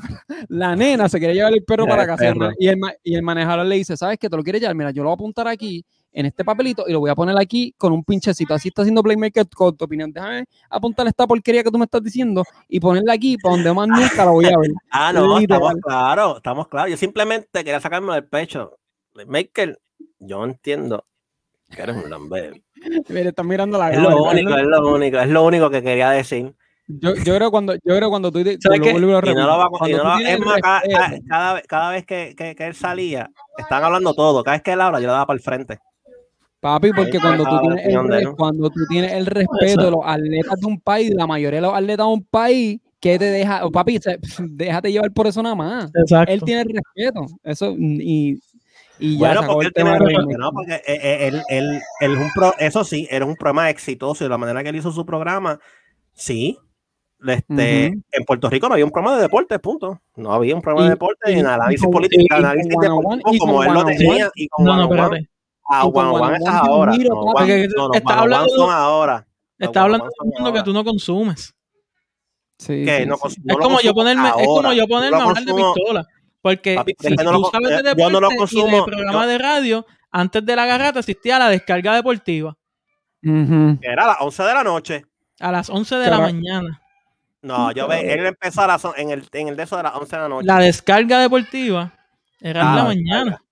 la 0.49 0.75
nena 0.75 1.09
se 1.09 1.19
quería 1.19 1.33
llevar 1.33 1.53
el 1.53 1.63
perro 1.63 1.85
para 1.87 2.03
la 2.03 2.07
casa 2.07 2.25
y 2.59 2.67
el, 2.67 2.77
y 3.03 3.15
el 3.15 3.23
manejador 3.23 3.65
le 3.65 3.75
dice, 3.75 3.97
¿sabes 3.97 4.19
qué? 4.19 4.29
¿Te 4.29 4.37
lo 4.37 4.43
quieres 4.43 4.61
llevar? 4.61 4.75
Mira, 4.75 4.91
yo 4.91 5.01
lo 5.01 5.09
voy 5.09 5.13
a 5.13 5.15
apuntar 5.15 5.47
aquí 5.47 5.83
en 6.13 6.25
este 6.25 6.43
papelito 6.43 6.83
y 6.87 6.91
lo 6.93 6.99
voy 6.99 7.09
a 7.09 7.15
poner 7.15 7.37
aquí 7.39 7.73
con 7.77 7.93
un 7.93 8.03
pinchecito. 8.03 8.53
Así 8.53 8.67
está 8.69 8.81
haciendo 8.81 9.01
Playmaker 9.01 9.47
con 9.49 9.75
tu 9.77 9.85
opinión. 9.85 10.11
Déjame 10.11 10.45
apuntar 10.69 11.07
esta 11.07 11.25
porquería 11.25 11.63
que 11.63 11.71
tú 11.71 11.77
me 11.77 11.85
estás 11.85 12.03
diciendo 12.03 12.43
y 12.67 12.79
ponerla 12.79 13.13
aquí 13.13 13.37
para 13.37 13.55
donde 13.55 13.73
más 13.73 13.87
nunca 13.87 14.25
la 14.25 14.31
voy 14.31 14.45
a 14.45 14.57
ver. 14.57 14.71
Ah, 14.91 15.13
no, 15.13 15.37
estamos 15.39 15.73
claros, 15.81 16.37
estamos 16.37 16.67
claros. 16.67 16.91
Yo 16.91 16.97
simplemente 16.97 17.47
quería 17.63 17.79
sacarme 17.79 18.13
del 18.13 18.25
pecho. 18.25 18.77
Maker, 19.25 19.79
yo 20.19 20.43
entiendo 20.43 21.05
que 21.69 21.81
eres 21.81 21.95
un 21.95 22.09
lambero. 22.09 22.55
Mira, 23.09 23.29
están 23.29 23.47
mirando 23.47 23.77
la 23.77 23.89
Es 23.91 23.95
cámara. 23.97 24.15
lo 24.15 24.23
único, 24.23 24.57
es 24.57 24.65
lo 24.67 24.93
único, 24.93 25.19
es 25.19 25.29
lo 25.29 25.45
único 25.45 25.69
que 25.69 25.81
quería 25.81 26.09
decir. 26.11 26.53
Yo, 26.87 27.15
yo 27.15 27.35
creo 27.35 27.51
cuando 27.51 27.73
yo 27.75 27.95
creo 27.95 28.09
cuando 28.09 28.31
tú 28.33 28.39
¿Sabes 28.39 28.57
lo 28.79 28.91
vuelvo 28.91 28.97
y 28.97 29.01
lo 29.01 29.07
Y 29.07 29.11
no 29.11 29.21
repito, 29.21 29.41
lo 29.47 29.57
va 29.57 29.65
a- 29.65 29.69
tú 30.37 30.43
más, 30.43 30.61
cada, 31.69 31.91
vez, 31.91 32.05
que, 32.05 32.33
que- 32.35 32.53
que 32.55 32.67
él 32.67 32.75
salía, 32.75 33.29
estaban 33.57 33.85
hablando 33.85 34.13
todo. 34.13 34.43
Cada 34.43 34.57
vez 34.57 34.63
que 34.63 34.73
él 34.73 34.81
habla, 34.81 34.99
yo 34.99 35.05
le 35.07 35.13
daba 35.13 35.25
para 35.25 35.37
el 35.37 35.43
frente. 35.43 35.79
Papi, 36.61 36.91
porque 36.93 37.17
Ahí 37.17 37.21
cuando 37.21 37.43
tú, 37.43 37.59
tienes 37.59 37.85
el, 37.87 38.35
cuando 38.35 38.69
tú 38.69 38.79
tienes 38.87 39.11
el 39.13 39.25
respeto 39.25 39.83
de 39.85 39.91
los 39.91 40.01
atletas 40.05 40.59
de 40.59 40.67
un 40.67 40.79
país, 40.79 41.11
la 41.13 41.25
mayoría 41.27 41.57
de 41.59 41.65
los 41.67 41.73
atletas 41.75 42.05
de 42.05 42.13
un 42.13 42.23
país, 42.23 42.79
¿qué 42.99 43.17
te 43.17 43.25
deja? 43.25 43.65
oh, 43.65 43.71
papi, 43.71 43.97
se- 43.97 44.19
déjate 44.47 44.91
llevar 44.91 45.11
por 45.11 45.25
eso 45.27 45.41
nada 45.41 45.55
más. 45.55 45.91
Exacto. 45.95 46.31
Él 46.31 46.41
tiene 46.43 46.61
el 46.61 46.69
respeto. 46.69 47.25
Eso, 47.43 47.73
y, 47.77 48.39
y 48.99 49.17
ya 49.17 49.33
Bueno, 49.33 49.53
porque 49.53 49.67
él 49.67 49.73
tiene. 49.73 50.37
¿no? 50.37 50.51
Porque 50.51 50.73
eh, 50.75 50.81
eh, 50.87 51.27
él, 51.29 51.41
él- 51.49 51.81
él 51.99 52.11
es 52.13 52.17
un 52.19 52.29
pro- 52.35 52.53
eso 52.59 52.83
sí, 52.83 53.07
era 53.09 53.25
un 53.25 53.35
programa 53.35 53.69
exitoso 53.71 54.23
y 54.23 54.29
la 54.29 54.37
manera 54.37 54.61
que 54.61 54.69
él 54.69 54.75
hizo 54.75 54.91
su 54.91 55.03
programa, 55.03 55.59
sí. 56.13 56.57
Este. 57.27 57.85
En 57.85 58.23
Puerto 58.25 58.49
Rico 58.49 58.67
no 58.67 58.73
había 58.73 58.85
un 58.85 58.91
programa 58.91 59.15
de 59.15 59.23
deportes, 59.23 59.59
punto. 59.59 59.99
No 60.15 60.31
había 60.33 60.55
un 60.55 60.61
programa 60.61 60.85
Y- 60.85 60.89
de 60.89 60.93
deportes 60.95 61.35
y- 61.35 61.39
análisis 61.39 61.81
y 61.81 61.83
con- 61.85 61.91
político, 61.91 62.35
análisis 62.35 62.67
deportivo 62.69 63.31
y 63.31 63.37
como 63.39 63.63
él 63.63 63.73
lo 63.73 63.85
tenía. 63.85 64.29
Y 64.35 64.47
con 64.47 64.65
No, 64.65 64.75
no, 64.75 64.83
espérate. 64.83 65.27
Ah, 65.69 65.83
Y 65.87 65.91
con 65.91 66.05
one 66.07 66.09
on 66.09 66.21
one 66.21 66.21
one 66.21 66.35
on 66.35 66.41
es 66.41 66.47
one, 66.49 66.57
ahora. 66.57 66.91
estás 67.97 68.17
hablando- 68.17 68.49
son 68.55 68.69
ahora. 68.71 69.27
Los 69.57 69.67
Está 69.69 69.85
one 69.85 69.93
on 69.95 70.01
hablando 70.01 70.05
de 70.05 70.11
un 70.23 70.29
mundo 70.43 70.53
que 70.53 70.63
tú 70.63 70.73
no 70.73 70.83
consumes. 70.83 71.53
Sí, 72.57 72.85
Que 72.85 72.99
sí, 72.99 73.05
no 73.05 73.15
sí. 73.29 73.41
no 73.43 73.53
es 73.53 73.59
como 73.59 73.79
yo 73.81 73.93
consumo 73.93 73.93
ponerme, 73.95 74.29
es 74.29 74.47
como 74.47 74.73
yo 74.73 74.87
ponerme 74.87 75.17
a 75.17 75.23
hablar 75.23 75.43
de 75.43 75.51
consumo- 75.51 75.73
pistola. 75.73 76.07
Porque 76.41 76.75
Papi, 76.75 76.93
si 76.99 77.15
tú 77.15 77.23
lo 77.23 77.49
sabes 77.51 77.83
de 77.83 77.89
eh, 77.91 77.93
yo 77.97 78.09
no 78.09 78.19
lo 78.19 78.29
deporte 78.29 78.55
y 78.55 78.57
de 78.57 78.63
consumo, 78.63 78.85
programa 78.85 79.23
yo- 79.23 79.27
de 79.29 79.37
radio, 79.37 79.85
antes 80.11 80.45
de 80.45 80.55
la 80.55 80.65
garrata 80.65 80.99
existía 80.99 81.37
la 81.39 81.49
descarga 81.49 81.93
deportiva 81.95 82.57
Ujú. 83.23 83.79
Que 83.79 83.87
era 83.87 84.03
a 84.05 84.07
las 84.07 84.17
11 84.21 84.43
de 84.43 84.53
la 84.53 84.63
noche. 84.63 85.05
a 85.39 85.51
las 85.51 85.69
11 85.69 85.95
de 85.95 86.09
la 86.09 86.19
mañana. 86.19 86.81
No, 87.43 87.71
yo 87.71 87.87
ve, 87.87 88.13
él 88.13 88.25
empezó 88.27 88.61
a 88.61 88.67
las 88.67 88.85
en 88.97 89.09
el, 89.11 89.27
en 89.31 89.47
el 89.47 89.55
de 89.55 89.63
eso 89.63 89.77
de 89.77 89.83
las 89.83 89.95
11 89.95 90.15
de 90.15 90.21
la 90.23 90.27
noche. 90.29 90.45
La 90.47 90.57
descarga 90.59 91.19
deportiva 91.19 91.93
era 92.39 92.61
en 92.61 92.67
Ah, 92.67 92.75
la 92.75 92.81
la 92.81 92.83
mañana. 92.87 93.43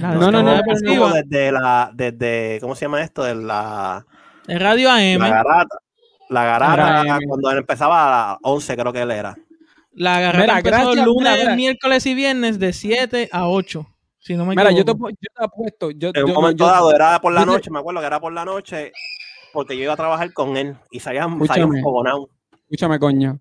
No, 0.00 0.30
no, 0.30 0.42
no, 0.42 0.62
consumo 0.64 1.08
desde 1.10 1.52
la, 1.52 1.90
desde, 1.94 2.58
¿cómo 2.60 2.74
se 2.74 2.84
llama 2.84 3.02
esto? 3.02 3.22
De 3.24 3.34
la, 3.34 4.04
en 4.48 4.60
Radio 4.60 4.90
AM. 4.90 5.18
la 5.20 5.28
garata. 5.28 5.78
La 6.28 6.44
garata, 6.44 7.18
cuando 7.28 7.50
él 7.52 7.58
empezaba 7.58 8.06
a 8.06 8.28
las 8.32 8.38
11, 8.42 8.76
creo 8.76 8.92
que 8.92 9.02
él 9.02 9.10
era. 9.12 9.36
La 9.92 10.20
garrata 10.20 10.40
Mira, 10.42 10.58
empezó 10.58 10.76
gracias, 10.76 11.06
lunes, 11.06 11.32
mira, 11.32 11.36
mira. 11.44 11.56
miércoles 11.56 12.06
y 12.06 12.14
viernes 12.14 12.58
de 12.58 12.72
7 12.72 13.28
a 13.32 13.48
8. 13.48 13.86
Si 14.18 14.34
no 14.34 14.44
me 14.44 14.56
Mira, 14.56 14.72
yo 14.72 14.84
te, 14.84 14.92
yo 14.92 15.08
te 15.36 15.44
apuesto. 15.44 15.90
Yo, 15.92 16.10
En 16.12 16.24
un 16.24 16.28
yo- 16.30 16.34
momento 16.34 16.64
yo- 16.64 16.70
dado 16.70 16.92
era 16.92 17.20
por 17.20 17.32
la 17.32 17.40
te- 17.40 17.46
noche, 17.46 17.70
me 17.70 17.78
acuerdo 17.78 18.00
que 18.00 18.06
era 18.08 18.18
por 18.20 18.32
la 18.32 18.44
noche, 18.44 18.92
porque 19.52 19.76
yo 19.76 19.84
iba 19.84 19.92
a 19.92 19.96
trabajar 19.96 20.32
con 20.32 20.56
él 20.56 20.76
y 20.90 20.98
salía, 21.00 21.22
salía 21.22 21.36
Escúchame. 21.44 21.76
un 21.78 21.82
fogonado. 21.82 22.28
Escúchame, 22.64 22.98
coño. 22.98 23.38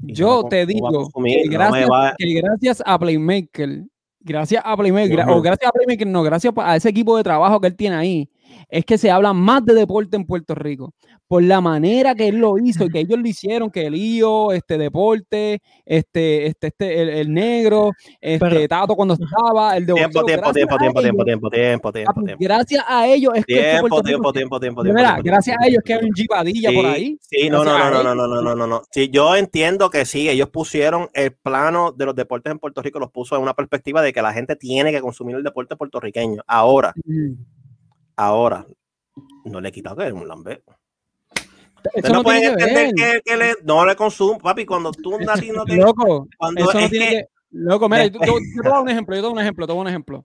Yo 0.00 0.42
no- 0.42 0.48
te 0.48 0.60
no 0.60 0.66
digo 0.66 0.88
consumir, 0.92 1.48
que 1.48 1.56
no 1.56 1.70
gracias, 1.70 1.88
que 2.18 2.34
gracias 2.34 2.82
a 2.84 2.98
Playmaker, 2.98 3.80
gracias 4.26 4.62
a 4.64 4.76
Playmaker, 4.76 5.24
o 5.28 5.40
gracias 5.40 5.68
a 5.68 5.72
Playmaker, 5.72 6.06
no, 6.06 6.22
gracias 6.22 6.52
a 6.56 6.76
ese 6.76 6.88
equipo 6.88 7.16
de 7.16 7.22
trabajo 7.22 7.60
que 7.60 7.68
él 7.68 7.76
tiene 7.76 7.96
ahí, 7.96 8.30
es 8.68 8.84
que 8.84 8.98
se 8.98 9.10
habla 9.10 9.32
más 9.32 9.64
de 9.64 9.74
deporte 9.74 10.16
en 10.16 10.26
Puerto 10.26 10.54
Rico. 10.54 10.92
Por 11.28 11.42
la 11.42 11.60
manera 11.60 12.14
que 12.14 12.28
él 12.28 12.36
lo 12.36 12.56
hizo 12.58 12.84
y 12.84 12.88
que 12.88 13.00
ellos 13.00 13.18
lo 13.18 13.26
hicieron, 13.26 13.68
que 13.70 13.86
el 13.86 13.94
lío, 13.94 14.52
este 14.52 14.78
deporte, 14.78 15.60
este, 15.84 16.46
este, 16.46 16.68
este, 16.68 17.02
el, 17.02 17.08
el 17.08 17.34
negro, 17.34 17.90
este, 18.20 18.38
Pero- 18.48 18.68
Tato 18.68 18.94
cuando 18.94 19.14
estaba, 19.14 19.76
el 19.76 19.86
de 19.86 19.94
Tiempo, 19.94 20.20
boxeo, 20.20 20.36
tiempo, 20.36 20.52
tiempo, 20.52 20.78
tiempo, 20.78 21.00
tiempo, 21.00 21.24
tiempo, 21.24 21.50
tiempo, 21.50 21.92
tiempo, 21.92 22.22
tiempo. 22.22 22.36
Gracias 22.44 22.84
a 22.86 23.08
ellos 23.08 23.32
es 23.34 23.44
que 23.44 23.54
es 23.54 23.58
que 23.60 23.70
Tiempo, 23.80 24.02
tiempo, 24.02 24.32
tiempo, 24.32 24.60
tiempo, 24.60 24.82
Mira, 24.84 24.94
tiempo, 24.94 25.12
tiempo, 25.14 25.22
gracias 25.24 25.56
a 25.56 25.58
tiempo. 25.58 25.68
ellos 25.72 25.82
que 25.84 25.94
hay 25.94 26.04
un 26.04 26.14
Jeepadilla 26.14 26.72
por 26.72 26.86
ahí. 26.86 27.18
Sí, 27.22 27.50
no, 27.50 27.64
no, 27.64 27.76
no, 27.76 27.90
no, 27.90 27.90
no, 27.90 28.12
ellos. 28.12 28.16
no, 28.28 28.42
no, 28.42 28.54
no, 28.54 28.66
no. 28.68 28.82
Sí, 28.92 29.08
yo 29.10 29.34
entiendo 29.34 29.90
que 29.90 30.04
sí, 30.04 30.28
ellos 30.28 30.48
pusieron 30.50 31.08
el 31.12 31.32
plano 31.32 31.90
de 31.90 32.06
los 32.06 32.14
deportes 32.14 32.52
en 32.52 32.60
Puerto 32.60 32.82
Rico, 32.82 33.00
los 33.00 33.10
puso 33.10 33.34
en 33.34 33.42
una 33.42 33.54
perspectiva 33.54 34.00
de 34.00 34.12
que 34.12 34.22
la 34.22 34.32
gente 34.32 34.54
tiene 34.54 34.92
que 34.92 35.00
consumir 35.00 35.34
el 35.34 35.42
deporte 35.42 35.74
puertorriqueño. 35.74 36.42
Ahora, 36.46 36.94
Mm. 37.04 37.32
ahora, 38.16 38.64
no 39.44 39.60
le 39.60 39.68
he 39.68 39.72
quitado 39.72 39.96
que 39.96 40.06
es 40.06 40.12
un 40.12 40.28
lambé. 40.28 40.62
Eso 41.94 42.08
no, 42.08 42.14
no 42.18 42.22
pueden 42.22 42.42
que 42.42 42.48
entender 42.48 42.74
ver. 42.74 42.94
que, 42.94 43.20
que 43.24 43.36
le, 43.36 43.54
no 43.64 43.84
le 43.86 43.96
consumo, 43.96 44.38
papi, 44.38 44.64
cuando 44.66 44.92
tú 44.92 45.14
a 45.14 45.34
ti 45.36 45.50
no 45.50 45.64
te... 45.64 45.76
Loco, 45.76 46.28
Cuando 46.38 46.60
eso 46.62 46.72
no 46.72 46.80
es 46.80 46.90
tiene 46.90 47.08
que- 47.08 47.14
que. 47.16 47.24
Loco, 47.50 47.88
mira, 47.88 48.06
yo, 48.06 48.18
después- 48.18 48.28
yo- 48.30 48.38
yo 48.56 48.62
te 48.62 48.68
dar 48.68 48.80
un 48.82 48.88
ejemplo, 48.88 49.14
yo 49.16 49.22
te 49.22 49.26
doy 49.26 49.32
un 49.32 49.40
ejemplo, 49.40 49.66
te 49.66 49.72
doy 49.72 49.80
un 49.80 49.88
ejemplo. 49.88 50.24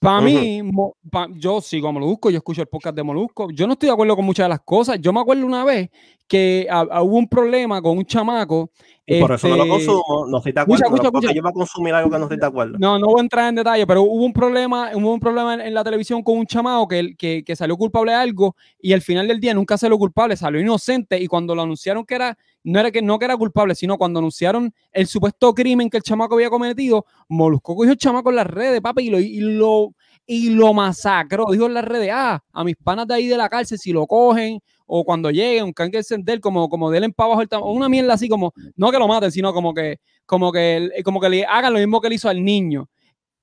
Para 0.00 0.20
mí, 0.20 0.62
mo- 0.62 0.94
pa- 1.10 1.26
yo 1.34 1.60
sigo 1.60 1.88
a 1.88 1.92
Molusco, 1.92 2.30
yo 2.30 2.36
escucho 2.36 2.60
el 2.62 2.68
podcast 2.68 2.94
de 2.94 3.02
Molusco. 3.02 3.48
Yo 3.50 3.66
no 3.66 3.72
estoy 3.72 3.88
de 3.88 3.92
acuerdo 3.94 4.14
con 4.14 4.24
muchas 4.24 4.44
de 4.44 4.50
las 4.50 4.60
cosas. 4.60 4.98
Yo 5.00 5.12
me 5.12 5.18
acuerdo 5.20 5.44
una 5.44 5.64
vez 5.64 5.90
que 6.28 6.68
hubo 7.02 7.16
un 7.16 7.28
problema 7.28 7.82
con 7.82 7.98
un 7.98 8.04
chamaco. 8.04 8.70
Y 9.10 9.20
por 9.22 9.32
eso 9.32 9.48
no 9.48 9.56
lo 9.56 9.62
este, 9.62 9.86
consumo, 9.86 10.26
no 10.28 10.36
estoy 10.36 10.52
de 10.52 10.60
acuerdo. 10.60 10.84
escucha, 10.84 11.02
porque 11.10 11.18
escucha. 11.18 11.34
yo 11.34 11.42
voy 11.42 11.50
a 11.50 11.52
consumir 11.52 11.94
algo 11.94 12.10
que 12.10 12.18
no 12.18 12.24
estoy 12.24 12.36
de 12.36 12.46
acuerdo. 12.46 12.78
No, 12.78 12.98
no 12.98 13.06
voy 13.06 13.20
a 13.20 13.22
entrar 13.22 13.48
en 13.48 13.54
detalle, 13.54 13.86
pero 13.86 14.02
hubo 14.02 14.22
un 14.22 14.34
problema, 14.34 14.90
hubo 14.94 15.14
un 15.14 15.18
problema 15.18 15.54
en, 15.54 15.62
en 15.62 15.72
la 15.72 15.82
televisión 15.82 16.22
con 16.22 16.36
un 16.36 16.46
chamaco 16.46 16.86
que, 16.86 17.16
que, 17.16 17.42
que 17.42 17.56
salió 17.56 17.78
culpable 17.78 18.12
de 18.12 18.18
algo 18.18 18.54
y 18.78 18.92
al 18.92 19.00
final 19.00 19.26
del 19.26 19.40
día 19.40 19.54
nunca 19.54 19.78
salió 19.78 19.96
culpable, 19.96 20.36
salió 20.36 20.60
inocente 20.60 21.18
y 21.18 21.26
cuando 21.26 21.54
lo 21.54 21.62
anunciaron 21.62 22.04
que 22.04 22.16
era, 22.16 22.36
no 22.64 22.78
era 22.78 22.90
que 22.90 23.00
no 23.00 23.18
que 23.18 23.24
era 23.24 23.36
culpable, 23.38 23.74
sino 23.74 23.96
cuando 23.96 24.18
anunciaron 24.18 24.74
el 24.92 25.06
supuesto 25.06 25.54
crimen 25.54 25.88
que 25.88 25.96
el 25.96 26.02
chamaco 26.02 26.34
había 26.34 26.50
cometido, 26.50 27.06
Molusco 27.28 27.74
cogió 27.74 27.92
el 27.92 27.98
chamaco 27.98 28.28
en 28.28 28.36
las 28.36 28.46
redes, 28.46 28.82
papi, 28.82 29.06
y 29.06 29.10
lo, 29.10 29.18
y 29.18 29.40
lo, 29.40 29.94
y 30.26 30.50
lo 30.50 30.74
masacró. 30.74 31.46
Dijo 31.50 31.64
en 31.64 31.72
las 31.72 31.84
redes, 31.86 32.10
ah, 32.12 32.42
a 32.52 32.62
mis 32.64 32.76
panas 32.76 33.06
de 33.06 33.14
ahí 33.14 33.26
de 33.26 33.38
la 33.38 33.48
cárcel, 33.48 33.78
si 33.78 33.90
lo 33.90 34.06
cogen 34.06 34.60
o 34.90 35.04
cuando 35.04 35.30
lleguen, 35.30 35.64
un 35.64 35.72
can 35.72 35.90
que 35.90 35.98
encender, 35.98 36.40
como, 36.40 36.68
como 36.68 36.90
denle 36.90 37.10
para 37.10 37.26
abajo 37.26 37.42
el 37.42 37.48
o 37.52 37.72
una 37.72 37.88
mierda 37.88 38.14
así 38.14 38.28
como, 38.28 38.52
no 38.74 38.90
que 38.90 38.98
lo 38.98 39.06
maten, 39.06 39.30
sino 39.30 39.52
como 39.52 39.72
que, 39.74 40.00
como 40.26 40.50
que, 40.50 40.90
como 41.04 41.20
que 41.20 41.28
le 41.28 41.44
hagan 41.44 41.72
lo 41.74 41.78
mismo 41.78 42.00
que 42.00 42.08
le 42.08 42.14
hizo 42.16 42.28
al 42.28 42.42
niño. 42.42 42.88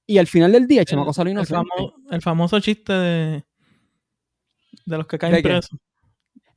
Y 0.08 0.18
al 0.18 0.28
final 0.28 0.52
del 0.52 0.68
día, 0.68 0.82
el 0.82 0.86
chamaco 0.88 1.14
salió 1.14 1.32
el, 1.32 1.38
inocente. 1.38 1.64
famo- 1.78 1.94
el 2.12 2.22
famoso 2.22 2.60
chiste 2.60 2.92
de, 2.94 3.44
de 4.86 4.98
los 4.98 5.08
que 5.08 5.18
caen 5.18 5.34
presos. 5.44 5.80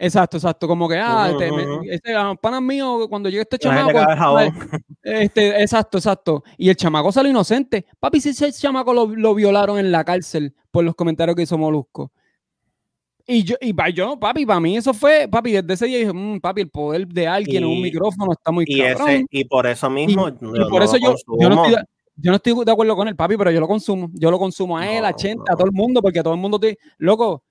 Exacto, 0.01 0.37
exacto. 0.37 0.69
Como 0.69 0.89
que, 0.89 0.97
ah, 0.97 1.29
este, 1.31 1.51
me- 1.51 1.89
este, 1.95 2.15
ah, 2.15 2.35
panas 2.41 2.63
míos, 2.63 3.07
cuando 3.09 3.29
llegue 3.29 3.43
este 3.43 3.59
chamaco, 3.59 3.99
este, 5.03 5.61
exacto, 5.63 5.99
exacto. 5.99 6.45
Y 6.57 6.69
el 6.69 6.77
chamaco 6.77 7.11
salió 7.11 7.31
inocente. 7.31 7.87
Papi, 7.99 8.21
si 8.21 8.29
ese 8.31 8.53
chamaco 8.53 8.95
lo, 8.95 9.07
lo 9.07 9.35
violaron 9.35 9.79
en 9.79 9.91
la 9.91 10.05
cárcel 10.05 10.55
por 10.71 10.85
los 10.85 10.95
comentarios 10.95 11.35
que 11.37 11.43
hizo 11.43 11.59
Molusco. 11.59 12.13
Y 13.31 13.45
yo, 13.45 13.57
y 13.61 13.75
pa- 13.75 13.91
yo, 13.91 14.19
papi, 14.19 14.47
para 14.47 14.59
mí 14.59 14.79
eso 14.79 14.95
fue, 14.95 15.29
papi, 15.31 15.53
desde 15.53 15.75
ese 15.75 15.85
día 15.85 15.99
dije, 15.99 16.13
"Mm, 16.15 16.41
papi, 16.41 16.63
el 16.63 16.71
poder 16.71 17.07
de 17.07 17.27
alguien 17.29 17.63
en 17.63 17.69
un 17.69 17.83
micrófono 17.83 18.33
está 18.33 18.51
muy 18.51 18.65
Y, 18.67 18.81
cabrón. 18.81 19.09
ese, 19.11 19.27
y 19.31 19.45
por 19.45 19.67
eso 19.67 19.91
mismo, 19.91 20.29
Y 20.29 20.33
yo 20.33 20.69
por 20.71 20.79
no 20.79 20.85
eso 20.85 20.97
yo, 20.97 21.15
yo, 21.39 21.49
no 21.51 21.57
estoy, 21.57 21.73
de- 21.77 21.85
yo 22.17 22.31
no 22.31 22.37
estoy 22.37 22.65
de 22.65 22.73
acuerdo 22.73 22.97
con 22.97 23.07
él, 23.07 23.15
papi, 23.15 23.37
pero 23.37 23.51
yo 23.51 23.61
lo 23.61 23.69
consumo. 23.69 24.09
Yo 24.15 24.31
lo 24.31 24.39
consumo 24.39 24.79
a 24.79 24.91
él, 24.91 25.05
a 25.05 25.11
No, 25.11 25.17
Chenta, 25.19 25.43
a 25.49 25.53
no. 25.53 25.57
todo 25.59 25.67
el 25.67 25.73
mundo, 25.75 26.01
porque 26.01 26.23
todo 26.23 26.33
el 26.33 26.41
mundo 26.41 26.59
te. 26.59 26.79
Loco, 26.97 27.43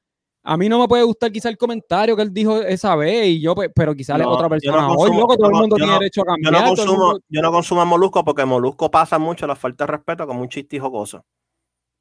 a 0.43 0.57
mí 0.57 0.67
no 0.67 0.79
me 0.79 0.87
puede 0.87 1.03
gustar 1.03 1.31
quizá 1.31 1.49
el 1.49 1.57
comentario 1.59 2.15
que 2.15 2.23
él 2.23 2.33
dijo 2.33 2.59
esa 2.59 2.95
vez, 2.95 3.27
y 3.27 3.39
yo, 3.39 3.53
pues, 3.53 3.69
pero 3.75 3.93
quizá 3.93 4.17
No, 4.17 4.29
otra 4.31 4.37
yo 4.37 4.41
no 4.43 4.49
persona 4.49 4.87
hoy, 4.95 5.11
loco, 5.15 5.35
todo 5.37 5.43
yo 5.43 5.45
el 5.45 5.51
no- 5.53 5.59
mundo 5.59 5.75
yo 5.75 5.77
tiene 5.77 5.93
no- 5.93 5.99
derecho 5.99 6.21
a 6.21 6.23
Yo 6.23 6.25
cambiar. 6.25 6.53
no, 6.53 6.59
todo 6.59 6.69
el 6.71 6.77
consumo, 6.77 7.05
mundo- 7.05 7.19
yo 7.29 7.41
no 7.43 7.51
consumo 7.51 7.85
Molusco 7.85 8.25
porque 8.25 8.45
Molusco 8.45 8.89
pasa 8.89 9.19
mucho 9.19 9.45
la 9.45 9.55
falta 9.55 9.85
de 9.85 9.91
respeto 9.91 10.25
como 10.25 10.41
un 10.41 10.49
chiste 10.49 10.79
jocoso. 10.79 11.23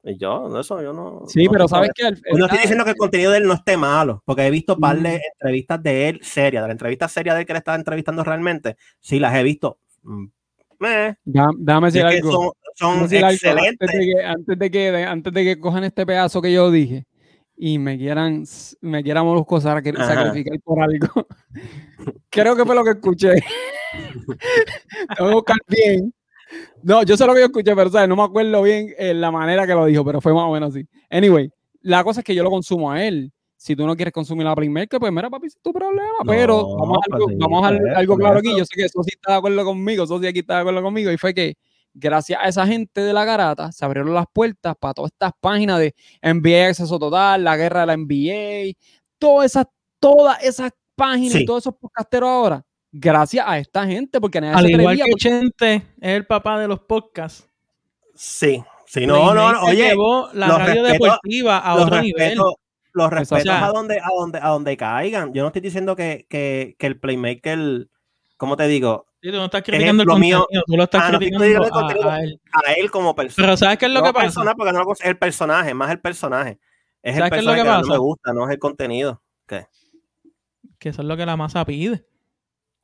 Y 0.03 0.17
yo, 0.17 0.57
eso 0.59 0.81
yo 0.81 0.93
no. 0.93 1.23
Sí, 1.27 1.45
no 1.45 1.51
pero 1.51 1.67
sabes 1.67 1.89
que 1.93 2.05
al- 2.05 2.13
eso. 2.13 2.37
No 2.37 2.45
estoy 2.45 2.59
diciendo 2.59 2.83
que 2.85 2.91
el 2.91 2.95
contenido 2.97 3.31
de 3.31 3.39
él 3.39 3.47
no 3.47 3.53
esté 3.55 3.75
malo, 3.77 4.21
porque 4.25 4.45
he 4.45 4.51
visto 4.51 4.77
par 4.77 4.97
de 4.99 5.17
Mm. 5.17 5.21
entrevistas 5.33 5.83
de 5.83 6.09
él 6.09 6.19
serias, 6.23 6.63
de 6.63 6.67
la 6.67 6.71
entrevista 6.73 7.07
seria 7.07 7.33
de 7.33 7.41
él 7.41 7.45
que 7.45 7.53
le 7.53 7.59
estaba 7.59 7.75
entrevistando 7.77 8.23
realmente. 8.23 8.77
Sí, 8.99 9.19
las 9.19 9.35
he 9.35 9.43
visto. 9.43 9.79
Mm, 10.03 10.25
meh. 10.79 11.15
da- 11.25 11.49
Déjame 11.57 11.87
Es 11.89 11.93
decir 11.95 12.05
algo. 12.07 12.53
son, 12.75 12.89
algo, 13.01 13.05
excelentes. 13.29 13.89
Antes 13.89 13.99
de, 13.99 14.05
que, 14.05 14.23
antes, 14.23 14.59
de 14.59 14.71
que, 14.71 15.03
antes 15.03 15.33
de 15.33 15.43
que 15.43 15.59
cojan 15.59 15.83
este 15.83 16.05
pedazo 16.05 16.41
que 16.41 16.53
yo 16.53 16.71
dije 16.71 17.05
y 17.57 17.79
me 17.79 17.97
quieran, 17.97 18.43
me 18.81 19.03
quieran 19.03 19.25
molusco 19.25 19.59
sacrificar 19.59 20.59
por 20.63 20.81
algo. 20.81 21.27
Creo 22.29 22.55
que 22.55 22.65
fue 22.65 22.75
lo 22.75 22.83
que 22.83 22.91
escuché. 22.91 23.33
Tengo 25.17 25.29
que 25.29 25.33
buscar 25.35 25.57
bien. 25.67 26.13
No, 26.83 27.03
yo 27.03 27.17
sé 27.17 27.25
lo 27.25 27.33
que 27.33 27.39
yo 27.41 27.45
escuché, 27.47 27.75
pero 27.75 27.89
¿sabes? 27.89 28.07
no 28.09 28.15
me 28.15 28.23
acuerdo 28.23 28.61
bien 28.61 28.93
eh, 28.97 29.13
la 29.13 29.31
manera 29.31 29.65
que 29.67 29.73
lo 29.73 29.85
dijo, 29.85 30.03
pero 30.05 30.21
fue 30.21 30.33
más 30.33 30.43
o 30.43 30.51
menos 30.53 30.69
así. 30.75 30.85
Anyway, 31.09 31.51
la 31.81 32.03
cosa 32.03 32.21
es 32.21 32.25
que 32.25 32.33
yo 32.35 32.43
lo 32.43 32.49
consumo 32.49 32.91
a 32.91 33.03
él. 33.03 33.31
Si 33.59 33.75
tú 33.75 33.87
no 33.87 33.95
quieres 33.95 34.13
consumir 34.13 34.45
la 34.45 34.55
Playmaker, 34.55 34.99
pues 34.99 35.11
mira, 35.11 35.29
papi, 35.31 35.47
es 35.47 35.57
tu 35.61 35.73
problema. 35.73 36.07
No, 36.23 36.25
pero 36.25 36.75
vamos 36.77 36.97
a 36.99 37.11
algo, 37.11 37.25
pues 37.25 37.35
sí, 37.35 37.39
vamos 37.41 37.65
a 37.65 37.69
pues, 37.69 37.95
algo 37.95 38.13
por 38.13 38.19
claro 38.21 38.39
eso. 38.39 38.49
aquí. 38.49 38.59
Yo 38.59 38.65
sé 38.65 38.75
que 38.75 38.87
Sosi 38.89 39.09
está 39.13 39.31
de 39.33 39.37
acuerdo 39.39 39.65
conmigo, 39.65 40.05
Sosi 40.05 40.27
aquí 40.27 40.39
está 40.39 40.55
de 40.55 40.59
acuerdo 40.61 40.83
conmigo. 40.83 41.11
Y 41.11 41.17
fue 41.17 41.33
que 41.33 41.55
gracias 41.93 42.39
a 42.41 42.47
esa 42.47 42.67
gente 42.67 43.01
de 43.01 43.13
la 43.13 43.25
garata 43.25 43.71
se 43.71 43.83
abrieron 43.83 44.13
las 44.13 44.25
puertas 44.31 44.75
para 44.79 44.93
todas 44.93 45.11
estas 45.11 45.31
páginas 45.41 45.79
de 45.79 45.95
NBA 46.21 46.67
Acceso 46.67 46.99
Total, 46.99 47.43
la 47.43 47.57
guerra 47.57 47.81
de 47.81 47.85
la 47.87 47.97
NBA, 47.97 48.77
todas 49.17 49.47
esas, 49.51 49.65
todas 49.99 50.41
esas 50.43 50.71
páginas 50.95 51.35
y 51.35 51.39
Sí. 51.39 51.45
todos 51.45 51.63
esos 51.63 51.73
podcasteros 51.75 52.29
ahora. 52.29 52.63
Gracias 52.91 53.45
a 53.47 53.57
esta 53.59 53.85
gente, 53.85 54.19
porque 54.21 54.39
nadie 54.41 54.55
Al 54.55 54.65
se 54.65 54.71
igual 54.71 54.95
que 54.95 55.01
porque- 55.03 55.15
Chente 55.17 55.75
es 55.75 55.83
el 56.15 56.25
papá 56.25 56.59
de 56.59 56.67
los 56.67 56.79
podcasts. 56.79 57.47
Sí, 58.15 58.63
sí, 58.85 59.05
no, 59.05 59.33
no, 59.33 59.51
no, 59.51 59.61
oye, 59.63 59.89
llevó 59.89 60.29
la 60.33 60.47
los 60.47 60.57
radio 60.59 60.83
respeto- 60.83 61.03
deportiva 61.03 61.57
a 61.59 61.75
los 61.75 61.85
otro 61.85 62.01
nivel. 62.01 62.29
respetos, 62.29 62.53
los 62.93 63.09
respetos 63.11 63.39
O 63.41 63.43
sea- 63.43 63.65
a 63.65 63.71
donde, 63.71 63.99
a 63.99 64.07
donde, 64.17 64.39
a 64.41 64.47
donde 64.47 64.77
caigan. 64.77 65.33
Yo 65.33 65.41
no 65.43 65.47
estoy 65.47 65.61
diciendo 65.61 65.95
que, 65.95 66.25
que, 66.29 66.75
que 66.79 66.87
el 66.87 66.99
playmaker, 66.99 67.87
¿cómo 68.37 68.57
te 68.57 68.67
digo? 68.67 69.05
Sí, 69.21 69.31
tú 69.31 69.37
no 69.37 69.45
estás 69.45 69.63
criticando 69.63 70.03
el 70.03 70.07
lo 70.07 70.17
mío. 70.17 70.39
contenido, 70.39 70.63
tú 70.65 70.77
lo 70.77 70.83
estás 70.83 71.01
Ah, 71.03 71.07
no 71.11 71.13
estoy 71.19 71.29
criticando 71.31 71.67
el 71.67 72.07
a- 72.07 72.13
a 72.13 72.19
él. 72.21 72.41
A 72.65 72.71
él 72.73 72.89
como 72.91 73.13
persona. 73.15 73.45
Pero 73.45 73.57
¿sabes 73.57 73.77
qué 73.77 73.85
es 73.85 73.91
lo 73.91 73.99
no 73.99 74.05
que 74.05 74.13
pasa? 74.13 74.25
persona, 74.25 74.55
porque 74.55 74.73
no 74.73 74.83
el 75.03 75.17
personaje, 75.17 75.73
más 75.73 75.91
el 75.91 75.99
personaje. 75.99 76.59
Es 77.03 77.13
el 77.15 77.19
¿Sabes 77.19 77.31
qué 77.33 77.39
es 77.39 77.45
lo 77.45 77.51
personaje 77.51 77.57
que 77.57 77.63
que, 77.63 77.69
pasa? 77.81 77.91
me 77.91 77.97
gusta, 77.97 78.33
no 78.33 78.45
es 78.45 78.51
el 78.51 78.59
contenido. 78.59 79.21
¿Qué? 79.45 79.67
Que 80.79 80.89
eso 80.89 81.01
es 81.01 81.07
lo 81.07 81.17
que 81.17 81.25
la 81.25 81.35
masa 81.37 81.65
pide. 81.65 82.05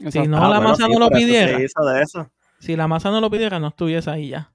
Exacto. 0.08 0.30
no, 0.30 0.38
Ah, 0.46 0.50
la 0.50 0.60
masa 0.62 0.88
no 0.88 1.00
lo 1.00 1.10
pidiera. 1.10 1.62
hizo 1.62 1.84
de 1.86 2.02
eso. 2.02 2.30
Si 2.60 2.76
la 2.76 2.88
masa 2.88 3.12
no 3.12 3.20
lo 3.22 3.30
pidiera, 3.30 3.60
no 3.60 3.68
estuviese 3.68 4.10
ahí 4.10 4.30
ya. 4.30 4.52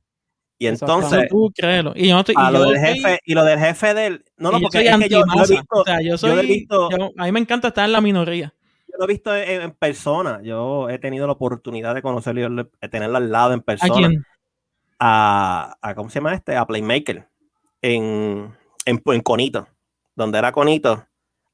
Y 0.60 0.66
entonces, 0.66 1.28
tú 1.28 1.52
créelo. 1.54 1.92
Y 1.94 2.08
yo 2.08 2.14
no 2.14 2.20
estoy. 2.20 2.34
a 2.36 2.48
y 2.50 2.52
lo 2.52 2.58
yo 2.64 2.70
del 2.72 2.80
soy- 2.80 2.94
jefe, 3.00 3.20
y 3.24 3.34
lo 3.34 3.44
del 3.44 3.58
jefe 3.60 3.94
del. 3.94 4.24
No, 4.38 4.50
no, 4.50 4.58
y 4.58 4.60
yo 4.60 4.64
porque 4.64 4.78
soy 4.78 4.86
es 4.88 4.96
que 4.98 5.08
yo, 5.08 5.22
yo 5.24 5.44
he 5.44 5.46
visto, 5.48 5.66
o 5.80 5.84
sea, 5.84 6.00
yo 6.02 6.18
soy. 6.18 6.30
yo 6.30 6.38
he 6.40 6.46
visto, 6.46 6.88
yo- 6.90 7.10
a 7.16 7.24
mí 7.24 7.32
me 7.32 7.38
encanta 7.40 7.68
estar 7.68 7.84
en 7.84 7.92
la 7.92 8.00
minoría. 8.00 8.52
yo 8.88 8.94
lo 8.98 9.04
he 9.04 9.08
visto 9.08 9.34
en, 9.36 9.62
en 9.62 9.70
persona. 9.72 10.40
Yo 10.42 10.88
he 10.88 10.98
tenido 10.98 11.26
la 11.26 11.34
oportunidad 11.34 11.94
de 11.94 12.02
conocerlo 12.02 12.40
y 12.62 12.68
de 12.80 12.88
tenerlo 12.88 13.18
al 13.18 13.30
lado 13.30 13.52
en 13.52 13.60
¿A 13.60 13.62
persona. 13.62 14.08
quién? 14.08 14.24
a, 14.98 15.76
a- 15.80 15.94
¿cómo 15.94 16.10
se 16.10 16.16
llama 16.18 16.34
este? 16.34 16.56
A 16.56 16.66
Playmaker 16.66 17.28
en, 17.82 18.52
en, 18.84 19.02
en 19.04 19.20
Conito, 19.20 19.68
donde 20.16 20.38
era 20.38 20.50
Conito, 20.50 21.06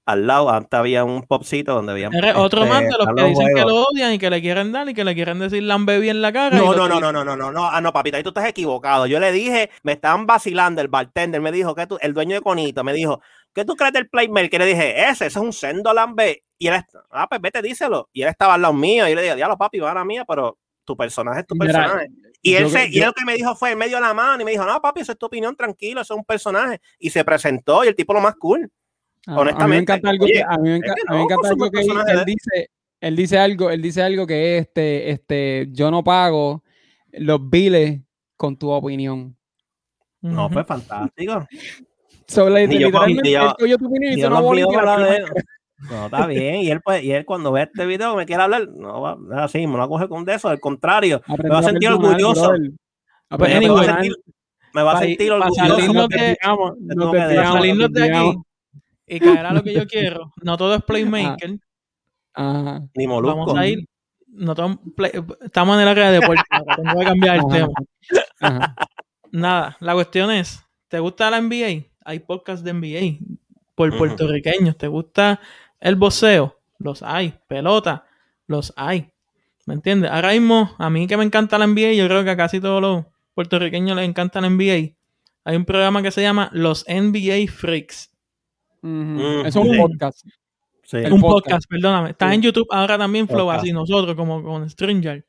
al 0.07 0.27
lado 0.27 0.51
antes 0.51 0.79
había 0.79 1.03
un 1.05 1.23
popcito 1.23 1.75
donde 1.75 1.93
había 1.93 2.11
Eres 2.13 2.35
otro 2.37 2.63
este, 2.65 2.73
más 2.73 2.83
de 2.83 2.91
los 2.91 3.15
que 3.17 3.25
dicen 3.25 3.47
que 3.55 3.61
lo 3.63 3.85
odian 3.85 4.13
y 4.13 4.19
que 4.19 4.29
le 4.31 4.41
quieren 4.43 4.71
dar 4.73 4.89
y 4.89 4.95
que 4.95 5.05
le 5.05 5.15
quieren 5.15 5.39
decir 5.39 5.63
lambe 5.63 6.09
en 6.09 6.21
la 6.21 6.33
cara. 6.33 6.57
No, 6.59 6.75
no, 6.75 6.89
no, 6.89 6.95
que- 6.97 7.01
no, 7.01 7.13
no, 7.13 7.25
no, 7.25 7.37
no, 7.37 7.51
no, 7.53 7.65
ah, 7.67 7.81
no, 7.81 7.93
papita, 7.93 8.19
ahí 8.19 8.23
tú 8.23 8.29
estás 8.31 8.47
equivocado. 8.47 9.07
Yo 9.07 9.19
le 9.19 9.33
dije, 9.33 9.71
me 9.83 9.93
estaban 9.93 10.27
vacilando, 10.27 10.81
el 10.83 10.89
bartender 10.89 11.41
me 11.41 11.51
dijo 11.53 11.75
que 11.75 11.87
tú, 11.87 11.97
el 12.03 12.13
dueño 12.13 12.35
de 12.37 12.43
Conito 12.43 12.85
me 12.85 12.93
dijo, 12.93 13.21
¿qué 13.55 13.65
tú 13.65 13.77
crees 13.77 13.93
del 13.95 14.09
Playmaker? 14.09 14.61
Le 14.61 14.67
dije, 14.67 15.01
ese, 15.05 15.27
ese 15.27 15.27
es 15.27 15.37
un 15.37 15.53
sendo 15.53 15.93
lambe. 15.95 16.45
Y 16.59 16.69
él, 16.69 16.83
ah, 17.11 17.27
pues 17.29 17.41
vete, 17.41 17.63
díselo. 17.63 18.09
Y 18.13 18.23
él 18.23 18.29
estaba 18.29 18.55
al 18.55 18.63
lado 18.63 18.75
mío. 18.75 19.07
Y 19.07 19.11
yo 19.11 19.17
le 19.17 19.23
dije, 19.23 19.37
diablo, 19.37 19.57
papi, 19.57 19.81
van 19.81 20.07
mía, 20.07 20.25
pero 20.27 20.59
tu 20.85 20.97
personaje 20.97 21.41
es 21.41 21.47
tu 21.47 21.57
personaje. 21.57 22.09
Y 22.43 22.55
él, 22.57 22.65
yo- 22.65 22.69
se, 22.69 22.89
y 22.91 22.99
él 22.99 23.07
lo 23.07 23.13
que 23.15 23.25
me 23.25 23.35
dijo 23.35 23.57
fue, 23.57 23.71
él 23.71 23.77
me 23.79 23.89
dio 23.89 23.99
la 24.01 24.13
mano 24.13 24.43
y 24.43 24.45
me 24.45 24.51
dijo, 24.51 24.65
no, 24.67 24.81
papi, 24.83 25.01
eso 25.01 25.13
es 25.13 25.19
tu 25.19 25.27
opinión, 25.27 25.57
tranquilo, 25.57 26.03
eso 26.03 26.13
es 26.13 26.19
un 26.19 26.25
personaje. 26.27 26.81
Y 26.99 27.09
se 27.09 27.25
presentó 27.25 27.85
y 27.85 27.89
el 27.89 27.97
tipo 27.97 28.13
lo 28.13 28.21
más 28.21 28.35
cool. 28.37 28.71
Ah, 29.27 29.33
A 29.33 29.33
mí 29.33 29.37
me 29.37 29.41
honestamente, 29.43 29.93
encanta 29.93 30.11
algo 30.11 30.25
oye, 30.25 30.33
que, 30.35 30.43
a 30.43 30.59
mí 30.59 30.69
me, 30.71 30.77
es 30.77 30.83
a 31.09 31.15
mí 31.15 31.23
encanta 31.23 31.49
algo 31.49 31.71
que 31.71 31.81
él 31.81 31.87
de- 31.89 32.25
dice, 32.27 32.71
él 33.01 33.17
dice 33.17 33.39
algo, 33.39 33.71
él 33.71 33.83
dice 33.83 34.03
algo 34.03 34.27
que 34.27 34.57
es 34.59 34.63
este, 34.67 35.11
este, 35.11 35.69
yo 35.73 35.91
no 35.91 36.05
pago 36.05 36.63
los 37.13 37.51
biles 37.51 38.01
con 38.37 38.57
tu 38.59 38.71
opinión. 38.71 39.37
No, 40.21 40.47
Ujú. 40.47 40.55
pues 40.55 40.67
fantástico. 40.67 41.47
Sobre 42.27 42.67
Ni 42.67 42.79
yo 42.79 42.91
tu 42.91 42.97
opinión 42.99 43.27
y 44.15 44.21
yo 44.21 44.31
no 44.31 44.43
bolita 44.43 44.67
y 44.67 44.77
olvido 44.77 44.83
la 44.83 44.95
hablar 44.95 45.11
de 45.11 45.17
él. 45.19 45.25
No, 45.91 46.05
está 46.07 46.27
bien. 46.27 46.55
Y 46.63 46.71
él, 46.71 46.81
pues, 46.83 47.03
y 47.05 47.13
él 47.13 47.25
cuando 47.27 47.53
ve 47.53 47.63
este 47.63 47.85
video 47.85 48.17
me 48.17 48.25
quiere 48.25 48.43
hablar, 48.43 48.67
no 48.69 49.01
va 49.03 49.19
así, 49.45 49.67
me 49.67 49.77
lo 49.77 49.87
coge 49.89 50.09
con 50.09 50.25
de 50.25 50.35
eso. 50.35 50.49
Al 50.49 50.59
contrario, 50.61 51.21
me 51.43 51.49
va 51.51 51.57
a 51.57 51.61
a 51.61 51.63
sentir 51.65 51.89
orgulloso. 51.91 52.53
Pues, 53.29 53.53
a 53.53 53.57
anyway, 53.57 53.69
me 53.69 53.69
va 53.75 53.81
a 53.83 53.85
sentir, 53.95 54.13
me 54.73 54.83
va 54.83 54.93
a 54.93 55.01
sentir 55.01 55.33
orgulloso. 55.33 55.55
salirnos 55.77 56.09
Nos 56.81 57.13
de- 57.13 57.19
de 57.29 57.35
salirnos 57.37 57.93
de 57.93 58.03
aquí. 58.05 58.37
Y 59.07 59.21
caer 59.21 59.47
a 59.47 59.53
lo 59.53 59.63
que 59.63 59.73
yo 59.75 59.87
quiero. 59.89 60.33
No 60.43 60.57
todo 60.57 60.75
es 60.77 60.83
Playmaker. 60.83 61.59
Ajá, 62.35 62.83
Ni 62.95 63.07
molusco. 63.07 63.37
Vamos 63.39 63.57
a 63.59 63.67
ir. 63.67 63.87
No 64.29 64.55
todo 64.55 64.71
es 64.71 64.79
play- 64.97 65.13
estamos 65.43 65.77
en 65.77 65.83
el 65.83 65.89
área 65.89 66.11
de 66.11 66.21
deporte. 66.21 66.43
Tengo 66.77 66.99
que 67.01 67.05
cambiar 67.07 67.37
el 67.37 67.41
Ajá. 67.43 67.49
tema. 67.53 67.69
ajá. 68.41 68.75
Nada, 69.31 69.77
la 69.81 69.95
cuestión 69.95 70.31
es, 70.31 70.61
¿te 70.89 70.99
gusta 71.01 71.31
la 71.31 71.41
NBA? 71.41 71.87
Hay 72.05 72.19
podcasts 72.21 72.65
de 72.65 72.73
NBA 72.73 73.19
por 73.75 73.97
puertorriqueños. 73.97 74.77
¿Te 74.77 74.87
gusta 74.89 75.41
el 75.81 75.97
boxeo? 75.97 76.61
Los 76.79 77.03
hay. 77.03 77.35
Pelota, 77.49 78.07
los 78.47 78.73
hay. 78.77 79.11
¿Me 79.67 79.75
entiendes? 79.75 80.11
Ahora 80.11 80.33
mismo, 80.33 80.75
a 80.79 80.91
mí 80.91 81.07
que 81.07 81.17
me 81.17 81.25
encanta 81.25 81.57
la 81.59 81.67
NBA, 81.67 81.95
yo 81.95 82.07
creo 82.07 82.23
que 82.25 82.31
a 82.31 82.37
casi 82.37 82.61
todos 82.61 82.81
los 82.83 83.07
puertorriqueños 83.35 83.97
les 83.97 84.09
encanta 84.09 84.41
la 84.41 84.51
NBA. 84.51 84.95
Hay 85.45 85.57
un 85.57 85.65
programa 85.65 86.03
que 86.03 86.11
se 86.11 86.23
llama 86.23 86.51
Los 86.53 86.85
NBA 86.89 87.51
Freaks. 87.53 88.11
Mm, 88.87 89.47
Es 89.47 89.57
un 89.57 89.71
sí. 89.71 89.79
podcast. 89.79 90.27
Sí. 90.83 90.97
Un 90.99 91.21
podcast. 91.21 91.23
podcast, 91.23 91.65
perdóname. 91.71 92.11
Está 92.11 92.29
Sí. 92.29 92.35
en 92.35 92.43
YouTube 92.43 92.67
ahora 92.71 92.99
también, 92.99 93.27
Flow, 93.27 93.51
así 93.51 93.73
nosotros, 93.73 94.15
como 94.15 94.43
con 94.43 94.69
Stranger. 94.69 95.25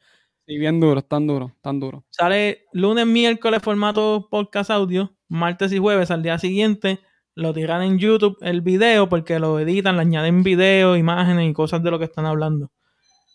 Sí, 0.45 0.57
bien 0.57 0.79
duro, 0.81 1.01
tan 1.01 1.25
duro, 1.25 1.55
tan 1.61 1.79
duro. 1.79 2.03
Sale 2.09 2.65
lunes, 2.73 3.07
miércoles, 3.07 3.61
formato 3.63 4.27
podcast 4.29 4.69
audio. 4.71 5.15
Martes 5.29 5.71
y 5.71 5.79
jueves 5.79 6.11
al 6.11 6.21
día 6.21 6.37
siguiente 6.37 6.99
lo 7.33 7.53
tiran 7.53 7.81
en 7.81 7.97
YouTube 7.97 8.37
el 8.41 8.61
video 8.61 9.09
porque 9.09 9.39
lo 9.39 9.57
editan, 9.59 9.95
le 9.95 10.01
añaden 10.01 10.43
video, 10.43 10.95
imágenes 10.97 11.49
y 11.49 11.53
cosas 11.53 11.81
de 11.81 11.91
lo 11.91 11.97
que 11.97 12.05
están 12.05 12.25
hablando. 12.25 12.71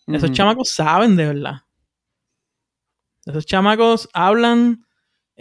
Esos 0.07 0.31
chamacos 0.31 0.69
saben 0.69 1.15
de 1.15 1.25
verdad. 1.25 1.55
Esos 3.25 3.45
chamacos 3.45 4.07
hablan 4.13 4.85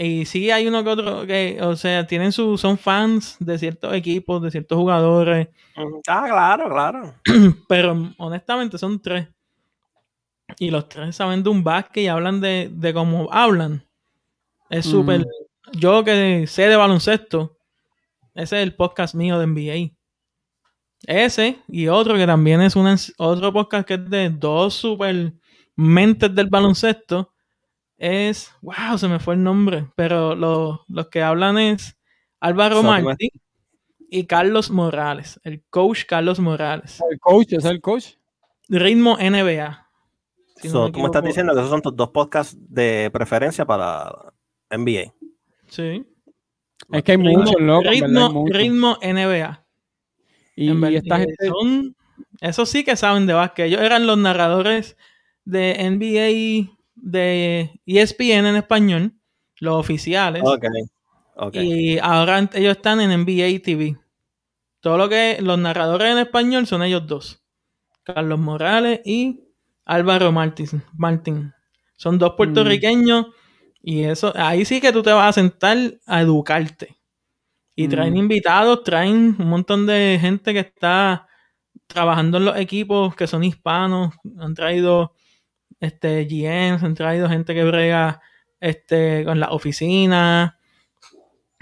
y 0.03 0.25
sí 0.25 0.51
hay 0.51 0.67
uno 0.67 0.83
que 0.83 0.91
otro 0.91 1.27
que, 1.27 1.59
o 1.63 1.77
sea, 1.77 2.07
tienen 2.07 2.33
su, 2.33 2.57
son 2.57 2.79
fans 2.79 3.37
de 3.39 3.59
ciertos 3.59 3.93
equipos, 3.95 4.41
de 4.43 4.51
ciertos 4.51 4.79
jugadores. 4.79 5.49
Ah, 6.07 6.25
claro, 6.27 6.69
claro. 6.71 7.15
Pero 7.69 8.11
honestamente 8.19 8.79
son 8.79 9.01
tres. 9.01 9.29
Y 10.59 10.71
los 10.71 10.89
tres 10.89 11.15
saben 11.17 11.43
de 11.43 11.51
un 11.51 11.63
básquet 11.63 12.05
y 12.05 12.09
hablan 12.09 12.41
de, 12.41 12.71
de 12.73 12.93
cómo 12.95 13.29
hablan. 13.33 13.85
Es 14.69 14.87
Mm. 14.87 14.91
súper. 14.91 15.25
Yo 15.73 16.03
que 16.05 16.47
sé 16.49 16.67
de 16.69 16.77
baloncesto, 16.77 17.57
ese 18.35 18.59
es 18.59 18.63
el 18.65 18.75
podcast 18.75 19.15
mío 19.15 19.39
de 19.39 19.47
NBA. 19.47 19.95
Ese 21.07 21.59
y 21.69 21.89
otro 21.89 22.17
que 22.17 22.27
también 22.27 22.61
es 22.61 22.77
una, 22.77 22.97
otro 23.19 23.53
podcast 23.53 23.87
que 23.87 23.95
es 23.95 24.11
de 24.11 24.31
dos 24.31 24.75
super 24.75 25.33
mentes 25.77 26.35
del 26.35 26.49
baloncesto. 26.49 27.33
Es. 28.01 28.51
¡Wow! 28.63 28.97
Se 28.97 29.09
me 29.09 29.19
fue 29.21 29.35
el 29.35 29.43
nombre. 29.43 29.87
Pero 29.95 30.35
los, 30.35 30.81
los 30.89 31.09
que 31.09 31.23
hablan 31.23 31.59
es 31.59 31.99
Álvaro 32.41 32.77
So, 32.77 32.83
tú 32.83 32.89
me- 32.89 33.03
Martí 33.03 33.31
y 34.09 34.25
Carlos 34.25 34.71
Morales. 34.71 35.39
El 35.45 35.63
coach 35.69 36.05
Carlos 36.07 36.41
Morales. 36.41 37.01
El 37.11 37.21
coach, 37.21 37.53
es 37.53 37.65
el 37.67 37.81
coach. 37.83 38.15
Ritmo 38.71 39.19
NBA. 39.19 39.87
Si 40.57 40.69
no 40.69 40.73
So, 40.73 40.85
me 40.87 40.93
tú 40.93 40.99
me 41.01 41.05
estás 41.07 41.23
diciendo 41.25 41.53
que 41.53 41.59
esos 41.61 41.71
son 41.71 41.83
tus 41.83 41.95
dos 41.95 42.09
podcasts 42.11 42.57
de 42.59 43.11
preferencia 43.13 43.67
para 43.67 44.33
NBA. 44.71 45.13
Sí. 45.69 46.07
Es 46.93 47.03
que 47.05 47.13
hay 47.13 47.19
muchos, 47.19 47.55
loco. 47.61 47.87
hay 47.89 48.01
ritmo, 48.01 48.31
muchos. 48.31 48.57
ritmo 48.57 48.97
NBA. 49.03 49.65
Y, 50.57 50.69
En 50.71 50.79
y 50.79 50.81
verdad, 50.81 50.97
esta 50.97 51.17
y 51.19 51.21
gente, 51.21 51.47
son, 51.49 51.97
esos 52.41 52.69
sí 52.71 52.83
que 52.83 52.97
saben 52.97 53.27
de 53.27 53.35
básquet. 53.35 53.67
Ellos 53.67 53.83
eran 53.83 54.07
los 54.07 54.17
narradores 54.17 54.97
de 55.45 55.77
NBA 55.91 56.79
de 57.03 57.81
ESPN 57.87 58.47
en 58.47 58.57
español, 58.57 59.15
los 59.61 59.75
oficiales. 59.77 60.43
Y 61.55 61.99
ahora 61.99 62.39
ellos 62.55 62.77
están 62.77 63.01
en 63.01 63.11
NBA 63.25 63.63
TV. 63.63 63.97
Todo 64.81 64.99
lo 64.99 65.09
que 65.09 65.39
los 65.41 65.59
narradores 65.59 66.13
en 66.13 66.19
español 66.19 66.67
son 66.67 66.83
ellos 66.83 67.07
dos. 67.07 67.43
Carlos 68.03 68.39
Morales 68.39 69.01
y 69.05 69.41
Álvaro 69.85 70.33
Martín. 70.33 70.83
Martín. 70.97 71.53
Son 71.97 72.19
dos 72.19 72.35
puertorriqueños 72.37 73.27
y 73.83 74.05
eso, 74.05 74.33
ahí 74.37 74.65
sí 74.65 74.81
que 74.81 74.93
tú 74.93 75.03
te 75.03 75.13
vas 75.13 75.31
a 75.31 75.41
sentar 75.41 75.77
a 76.07 76.21
educarte. 76.21 76.97
Y 77.77 77.89
traen 77.89 78.15
Mm. 78.15 78.19
invitados, 78.19 78.85
traen 78.85 79.37
un 79.39 79.49
montón 79.49 79.87
de 79.87 80.19
gente 80.21 80.53
que 80.53 80.61
está 80.61 81.27
trabajando 81.87 82.39
en 82.39 82.45
los 82.47 82.57
equipos 82.57 83.15
que 83.17 83.27
son 83.27 83.45
hispanos. 83.45 84.15
Han 84.39 84.55
traído 84.55 85.15
este 85.81 86.25
GMs, 86.25 86.83
han 86.83 86.95
traído 86.95 87.29
gente 87.29 87.55
que 87.55 87.65
brega 87.65 88.21
este, 88.61 89.25
con 89.25 89.41
la 89.41 89.51
oficina, 89.51 90.59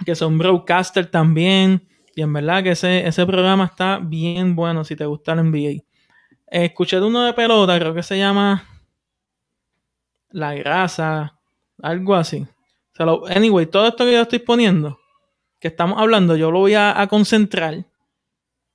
que 0.05 0.15
son 0.15 0.37
broadcasters 0.39 1.11
también. 1.11 1.89
Y 2.15 2.23
en 2.23 2.33
verdad 2.33 2.63
que 2.63 2.71
ese, 2.71 3.07
ese 3.07 3.25
programa 3.25 3.67
está 3.67 3.99
bien 3.99 4.57
bueno 4.57 4.85
si 4.85 4.97
te 4.97 5.07
gusta 5.07 5.33
el 5.33 5.51
NBA. 5.51 5.85
Escuché 6.49 6.99
de 6.99 7.07
uno 7.07 7.25
de 7.25 7.33
pelota, 7.33 7.79
creo 7.79 7.95
que 7.95 8.03
se 8.03 8.19
llama 8.19 8.65
La 10.31 10.55
Grasa. 10.55 11.39
Algo 11.81 12.15
así. 12.15 12.47
Anyway, 12.99 13.67
todo 13.67 13.87
esto 13.87 14.05
que 14.05 14.13
yo 14.13 14.23
estoy 14.23 14.41
poniendo, 14.41 14.99
que 15.61 15.69
estamos 15.69 16.01
hablando, 16.01 16.35
yo 16.35 16.51
lo 16.51 16.59
voy 16.59 16.75
a, 16.75 17.01
a 17.01 17.07
concentrar 17.07 17.87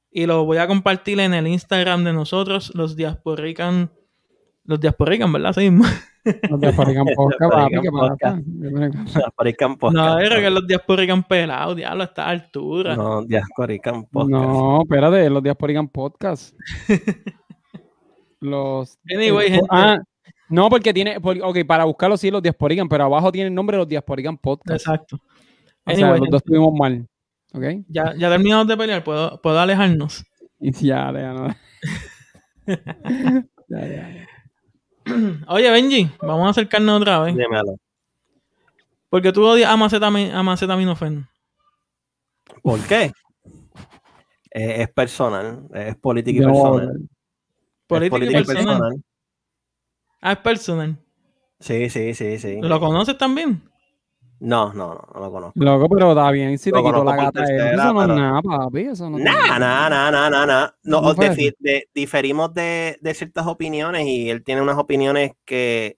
y 0.09 0.25
lo 0.25 0.45
voy 0.45 0.57
a 0.57 0.67
compartir 0.67 1.19
en 1.19 1.33
el 1.33 1.47
Instagram 1.47 2.05
de 2.05 2.13
nosotros, 2.13 2.71
los 2.75 2.95
Diasporican. 2.95 3.91
Los 4.65 4.79
Diasporican, 4.79 5.31
¿verdad? 5.31 5.53
Sí. 5.53 5.69
Los 6.49 6.59
de 6.59 6.71
Farican 6.71 7.05
Podcast, 7.15 7.51
papi, 7.51 7.81
¿qué 7.81 7.91
Podcast. 7.91 8.21
pasa? 8.21 9.19
Diasporican 9.19 9.71
No, 9.71 9.77
Podcast. 9.77 10.19
era 10.21 10.39
que 10.39 10.49
los 10.49 10.67
Diasporican 10.67 11.23
pelados, 11.23 11.75
diablo, 11.75 12.03
a 12.03 12.05
esta 12.05 12.29
altura. 12.29 12.95
No, 12.95 13.23
Diasporican 13.23 14.05
Podcast. 14.05 14.29
No, 14.31 14.81
espérate, 14.83 15.29
los 15.29 15.43
Diasporican 15.43 15.89
Podcast. 15.89 16.55
los. 18.39 18.97
Anyway, 19.13 19.49
gente. 19.49 19.67
ah, 19.69 19.97
no, 20.47 20.69
porque 20.69 20.93
tiene. 20.93 21.17
ok, 21.17 21.57
para 21.67 21.83
buscarlo 21.83 22.15
sí, 22.15 22.31
los 22.31 22.41
Diasporican, 22.41 22.87
pero 22.87 23.03
abajo 23.03 23.31
tiene 23.31 23.49
el 23.49 23.53
nombre 23.55 23.75
de 23.75 23.79
los 23.79 23.87
Diasporican 23.89 24.37
Podcast. 24.37 24.85
Exacto. 24.87 25.17
O 25.85 25.91
sea, 25.93 26.15
los 26.15 26.29
dos 26.29 26.41
estuvimos 26.41 26.73
mal. 26.73 27.05
¿Ok? 27.53 27.63
ya, 27.87 28.15
ya 28.17 28.29
terminamos 28.29 28.65
de 28.67 28.77
pelear, 28.77 29.03
¿puedo, 29.03 29.39
puedo 29.41 29.59
alejarnos? 29.59 30.23
Y 30.59 30.71
ya, 30.71 31.11
ya, 31.11 31.33
no. 31.33 31.47
ya, 33.67 33.87
ya. 33.87 34.27
Oye, 35.47 35.69
Benji, 35.71 36.09
vamos 36.21 36.47
a 36.47 36.49
acercarnos 36.51 37.01
otra 37.01 37.19
vez. 37.19 37.35
Dímelo. 37.35 37.77
Porque 39.09 39.31
tú 39.31 39.45
odias 39.45 39.69
a 39.69 39.75
Macetami- 39.77 40.31
a 40.33 40.41
Macetaminofen. 40.43 41.27
¿Por 42.61 42.79
qué? 42.87 43.11
Eh, 44.51 44.81
es 44.83 44.89
personal, 44.91 45.67
es 45.73 45.95
política 45.97 46.41
y 46.41 46.45
personal. 46.45 46.89
Es 47.01 47.09
Política 47.87 48.05
y 48.07 48.09
política 48.19 48.39
y 48.39 48.43
personal. 48.45 48.77
personal. 48.79 49.03
Ah, 50.21 50.31
es 50.33 50.37
personal. 50.39 50.97
Sí, 51.59 51.89
sí, 51.89 52.13
sí, 52.13 52.39
sí. 52.39 52.59
¿Lo 52.61 52.79
conoces 52.79 53.17
también? 53.17 53.61
No, 54.45 54.73
no, 54.73 54.89
no, 54.93 55.07
no 55.13 55.19
lo 55.21 55.31
conozco. 55.31 55.53
Loco, 55.63 55.87
pero 55.87 56.09
está 56.09 56.29
bien 56.31 56.57
si 56.57 56.69
te 56.69 56.77
Lo 56.77 56.83
conozco 56.83 57.05
la 57.05 57.15
gata. 57.15 57.31
tercera, 57.45 57.71
eso 57.75 57.93
no 57.93 58.01
es 58.01 58.07
nada, 58.09 58.41
papi. 58.41 58.79
Eso 58.81 59.09
no 59.09 59.17
Nada, 59.17 59.57
nada, 59.57 59.89
nada, 59.89 60.11
nada, 60.29 60.45
nada. 60.45 60.77
No, 60.83 60.97
¿Cómo 60.97 61.13
fue 61.15 61.29
defi- 61.29 61.55
de- 61.59 61.87
diferimos 61.93 62.53
de, 62.53 62.97
de 62.99 63.13
ciertas 63.13 63.47
opiniones 63.47 64.05
y 64.05 64.29
él 64.29 64.43
tiene 64.43 64.61
unas 64.61 64.77
opiniones 64.77 65.31
que 65.45 65.97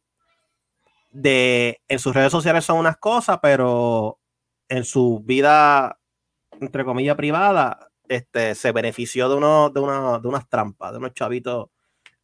de 1.12 1.80
en 1.88 1.98
sus 2.00 2.14
redes 2.14 2.32
sociales 2.32 2.66
son 2.66 2.78
unas 2.78 2.98
cosas, 2.98 3.40
pero 3.42 4.20
en 4.70 4.84
su 4.84 5.22
vida, 5.26 5.98
entre 6.60 6.86
comillas, 6.86 7.16
privada, 7.16 7.90
este, 8.08 8.54
se 8.54 8.72
benefició 8.72 9.28
de, 9.28 9.36
unos, 9.38 9.74
de, 9.74 9.80
unos- 9.80 10.22
de 10.22 10.28
unas 10.28 10.48
trampas, 10.48 10.92
de 10.92 11.00
unos 11.00 11.14
chavitos 11.14 11.70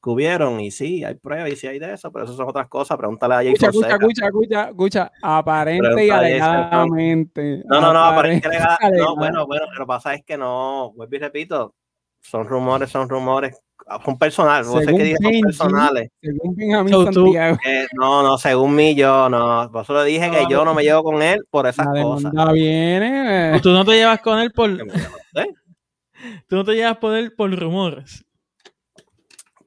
que 0.04 0.10
hubieron. 0.10 0.60
Y 0.60 0.72
sí, 0.72 1.04
hay 1.04 1.16
pruebas 1.16 1.50
y 1.52 1.56
sí 1.56 1.68
hay 1.68 1.80
de 1.80 1.94
eso, 1.94 2.12
pero 2.12 2.26
eso 2.26 2.36
son 2.36 2.50
otras 2.50 2.68
cosas. 2.68 2.98
Pregúntale 2.98 3.34
a 3.34 3.38
Jay 3.38 3.48
Escucha, 3.54 3.68
escucha, 3.68 3.88
Fonseca. 3.90 3.96
escucha, 3.98 4.26
escucha, 4.28 4.64
escucha. 4.70 5.12
Aparente 5.22 6.06
y 6.06 6.10
alegadamente. 6.10 7.64
No, 7.66 7.82
no, 7.82 7.94
no, 7.94 8.04
aparente, 8.04 8.48
y 8.48 8.52
no, 8.52 8.58
alegadamente. 8.80 9.16
bueno, 9.20 9.48
bueno, 9.48 9.66
lo 9.74 9.80
que 9.80 9.88
pasa 9.88 10.14
es 10.14 10.24
que 10.26 10.38
no, 10.38 10.92
vuelvo 10.96 11.16
y 11.16 11.20
repito, 11.20 11.76
son 12.22 12.48
rumores, 12.48 12.90
son 12.90 13.10
rumores, 13.10 13.58
son 14.06 14.18
personales, 14.18 14.68
vos 14.68 14.84
sé 14.84 14.92
dije 14.92 15.16
son 15.22 15.42
personales. 15.42 16.10
Según 16.22 16.56
Benjamín 16.56 16.94
So, 16.94 17.04
Santiago. 17.12 17.58
Eh, 17.66 17.88
no, 17.94 18.22
no, 18.24 18.38
según 18.38 18.76
mí, 18.76 18.96
yo 18.96 19.28
no, 19.30 19.70
por 19.72 19.84
eso 19.84 19.94
le 20.04 20.06
dije 20.10 20.30
que 20.30 20.46
yo 20.50 20.64
no 20.66 20.74
me 20.74 20.84
llevo 20.84 21.04
con 21.04 21.22
él 21.22 21.44
por 21.50 21.68
esas 21.68 21.88
La 21.94 22.02
cosas. 22.04 22.32
viene. 22.54 23.52
eh. 23.52 23.56
¿O 23.58 23.62
tú 23.62 23.72
no 23.72 23.84
te 23.86 23.94
llevas 23.94 24.20
con 24.22 24.40
él 24.40 24.52
por, 24.52 24.70
¿eh? 24.70 24.78
tú 26.48 26.56
no 26.56 26.64
te 26.64 26.74
llevas 26.76 26.98
por 26.98 27.16
él 27.16 27.34
por 27.34 27.52
rumores? 27.60 28.24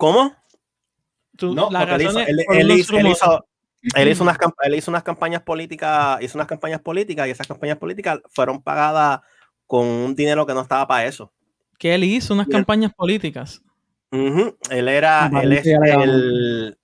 ¿Cómo? 0.05 0.35
Tú- 1.37 1.55
No, 1.55 1.71
la 1.71 1.81
porque 1.81 1.95
él 1.95 2.03
hizo, 2.03 2.19
es 2.21 2.29
él- 2.29 2.41
hizo- 2.41 2.53
él 2.53 2.69
rumores. 3.03 3.19
hizo- 3.23 3.47
él 3.97 4.09
hizo 4.09 4.23
unas, 4.25 4.39
él 4.65 4.75
hizo 4.75 4.91
unas 4.91 5.03
campañas 5.03 5.43
políticas, 5.43 6.23
hizo 6.23 6.37
unas 6.37 6.47
campañas 6.47 6.81
políticas 6.83 7.27
y 7.27 7.31
esas 7.31 7.47
campañas 7.47 7.79
políticas 7.79 8.21
fueron 8.31 8.63
pagadas 8.63 9.21
con 9.67 9.87
un 9.87 10.15
dinero 10.15 10.45
que 10.47 10.53
no 10.53 10.61
estaba 10.61 10.87
para 10.87 11.07
eso. 11.07 11.33
Que 11.79 11.95
él 11.95 12.05
hizo 12.05 12.35
unas 12.35 12.49
campañas 12.49 12.93
políticas. 12.95 13.63
Ujú, 14.13 14.57
Él 14.71 14.89
era, 14.89 15.29
él 15.43 15.53
es 15.55 15.67
el, 15.67 16.79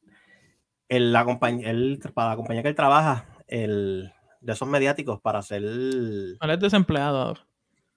el- 0.89 1.13
la 1.13 1.25
compañía, 1.27 1.71
él- 1.71 2.01
para 2.15 2.31
la 2.31 2.37
compañía 2.37 2.63
que 2.63 2.71
él 2.71 2.75
trabaja, 2.75 3.27
el 3.47 4.11
de 4.41 4.53
esos 4.55 4.67
mediáticos 4.67 5.21
para 5.21 5.41
hacer 5.41 5.63
Él 5.63 6.39
es 6.41 6.59
desempleado 6.61 7.19
ahora. 7.21 7.47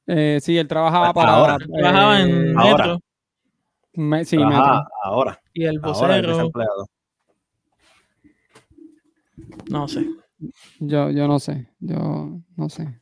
Eh, 0.05 0.39
sí, 0.41 0.57
él 0.57 0.67
trabajaba 0.67 1.13
para. 1.13 1.31
ahora. 1.33 1.57
Trabajaba 1.57 2.19
en 2.21 2.57
ahora. 2.57 2.71
Metro 2.85 2.99
me- 3.93 4.25
sí, 4.25 4.37
trabaja 4.37 4.59
Metro. 4.79 4.89
ahora, 5.03 5.41
y 5.53 5.65
el 5.65 5.79
vocero. 5.79 6.49
No 9.69 9.87
sé. 9.87 10.05
Yo, 10.79 11.09
yo 11.09 11.27
no 11.27 11.39
sé. 11.39 11.69
Yo 11.79 12.39
no 12.57 12.69
sé. 12.69 12.99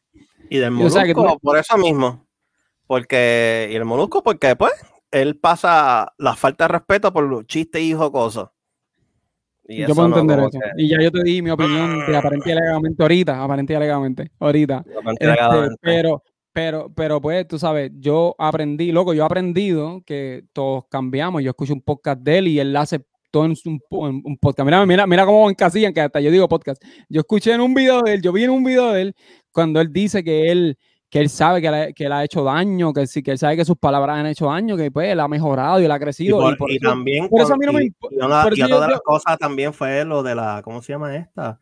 Y 0.50 0.58
del 0.58 0.70
o 0.74 0.78
molusco, 0.78 0.98
sea, 1.00 1.06
que 1.08 1.14
tú- 1.14 1.40
por 1.42 1.58
eso 1.58 1.78
mismo. 1.78 2.28
Porque, 2.88 3.70
y 3.72 3.76
el 3.76 3.86
molusco, 3.86 4.22
porque 4.22 4.56
pues, 4.56 4.74
él 5.12 5.38
pasa 5.38 6.14
la 6.18 6.36
falta 6.36 6.66
de 6.66 6.68
respeto 6.70 7.12
por 7.14 7.24
los 7.24 7.46
chistes 7.46 7.82
y 7.82 7.94
jocosos. 7.94 8.50
Y 9.68 9.86
yo 9.88 9.96
puedo 9.96 10.08
entender 10.10 10.40
eso. 10.40 10.50
que- 10.52 10.84
Y 10.84 10.90
ya 10.90 11.02
yo 11.02 11.12
te 11.12 11.24
di 11.24 11.42
mi 11.42 11.50
opinión 11.52 12.06
de 12.06 12.18
aparente 12.18 12.50
y 12.50 12.52
alegadamente 12.52 13.02
ahorita. 13.02 13.42
Aparente 13.44 13.74
y 13.74 13.76
alegadamente. 13.78 14.32
Ahorita. 14.40 14.84
me 15.04 15.14
Este, 15.14 15.76
pero, 15.80 16.24
pero, 16.54 16.92
pero 16.94 17.22
pues, 17.22 17.48
tú 17.48 17.58
sabes, 17.60 17.92
yo 18.00 18.36
aprendí, 18.38 18.92
loco, 18.92 19.14
yo 19.14 19.24
he 19.24 19.26
aprendido 19.26 20.02
que 20.06 20.44
todos 20.54 20.86
cambiamos. 20.90 21.42
Yo 21.44 21.50
escucho 21.52 21.74
un 21.74 21.82
podcast 21.82 22.20
de 22.22 22.38
él 22.40 22.48
y 22.48 22.60
él 22.60 22.76
hace 22.76 23.02
todo 23.32 23.46
en 23.46 23.52
un, 23.66 23.80
en 24.10 24.22
un 24.26 24.38
podcast. 24.38 24.66
Mira, 24.66 24.86
mira, 24.86 25.08
mira 25.08 25.26
cómo 25.26 25.50
encasillan, 25.50 25.94
que 25.94 26.02
hasta 26.02 26.20
yo 26.20 26.30
digo 26.32 26.50
podcast. 26.50 26.84
Yo 27.10 27.22
escuché 27.22 27.54
en 27.54 27.62
un 27.62 27.74
video 27.74 28.02
de 28.02 28.16
él, 28.16 28.22
yo 28.22 28.34
vi 28.34 28.44
en 28.44 28.50
un 28.50 28.64
video 28.64 28.92
de 28.92 29.02
él 29.04 29.16
cuando 29.52 29.80
él 29.80 29.92
dice 29.94 30.24
que 30.24 30.52
él 30.52 30.78
que 31.10 31.20
él 31.20 31.28
sabe 31.28 31.62
que, 31.62 31.70
le- 31.70 31.94
que 31.94 32.06
él 32.06 32.12
ha 32.14 32.24
hecho 32.24 32.42
daño, 32.42 32.94
que 32.94 33.06
sí, 33.06 33.22
que 33.22 33.32
él 33.32 33.38
sabe 33.38 33.58
que 33.58 33.66
sus 33.66 33.76
palabras 33.76 34.18
han 34.18 34.28
hecho 34.28 34.46
daño, 34.46 34.78
que 34.78 34.90
pues 34.92 35.10
él 35.12 35.20
ha 35.20 35.28
mejorado 35.28 35.82
y 35.82 35.84
él 35.84 35.92
ha 35.92 35.98
Y, 35.98 36.00
crecido. 36.00 36.40
por- 36.40 36.54
y 36.54 36.56
por 36.56 36.72
y 36.72 36.78
eso- 36.78 36.88
también, 36.88 37.28
por 37.28 37.42
eso 37.42 37.54
a 37.54 37.58
mí 37.58 37.66
no 37.66 37.74
me 37.74 37.84
y- 37.84 37.92
una, 38.16 38.46
otra 38.46 38.66
de 38.66 38.88
las 38.88 39.02
cosas 39.02 39.38
también 39.38 39.74
fue 39.74 40.06
lo 40.06 40.24
de 40.24 40.36
la, 40.36 40.62
¿cómo 40.64 40.82
se 40.82 40.94
llama 40.94 41.14
esta? 41.18 41.60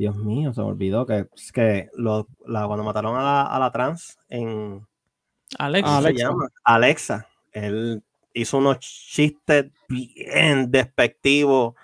Dios 0.00 0.16
mío, 0.16 0.54
se 0.54 0.62
me 0.62 0.68
olvidó 0.68 1.04
que, 1.04 1.26
que 1.52 1.90
lo, 1.92 2.26
la, 2.46 2.66
cuando 2.66 2.82
mataron 2.84 3.16
a 3.18 3.22
la, 3.22 3.42
a 3.42 3.58
la 3.58 3.70
trans 3.70 4.16
en, 4.30 4.86
Alex. 5.58 5.86
¿cómo 5.86 5.98
Alexa. 5.98 6.08
se 6.08 6.14
llama? 6.14 6.48
Alexa. 6.64 7.26
Él 7.52 8.02
hizo 8.32 8.56
unos 8.56 8.78
chistes 8.78 9.70
bien 9.90 10.70
despectivos 10.70 11.74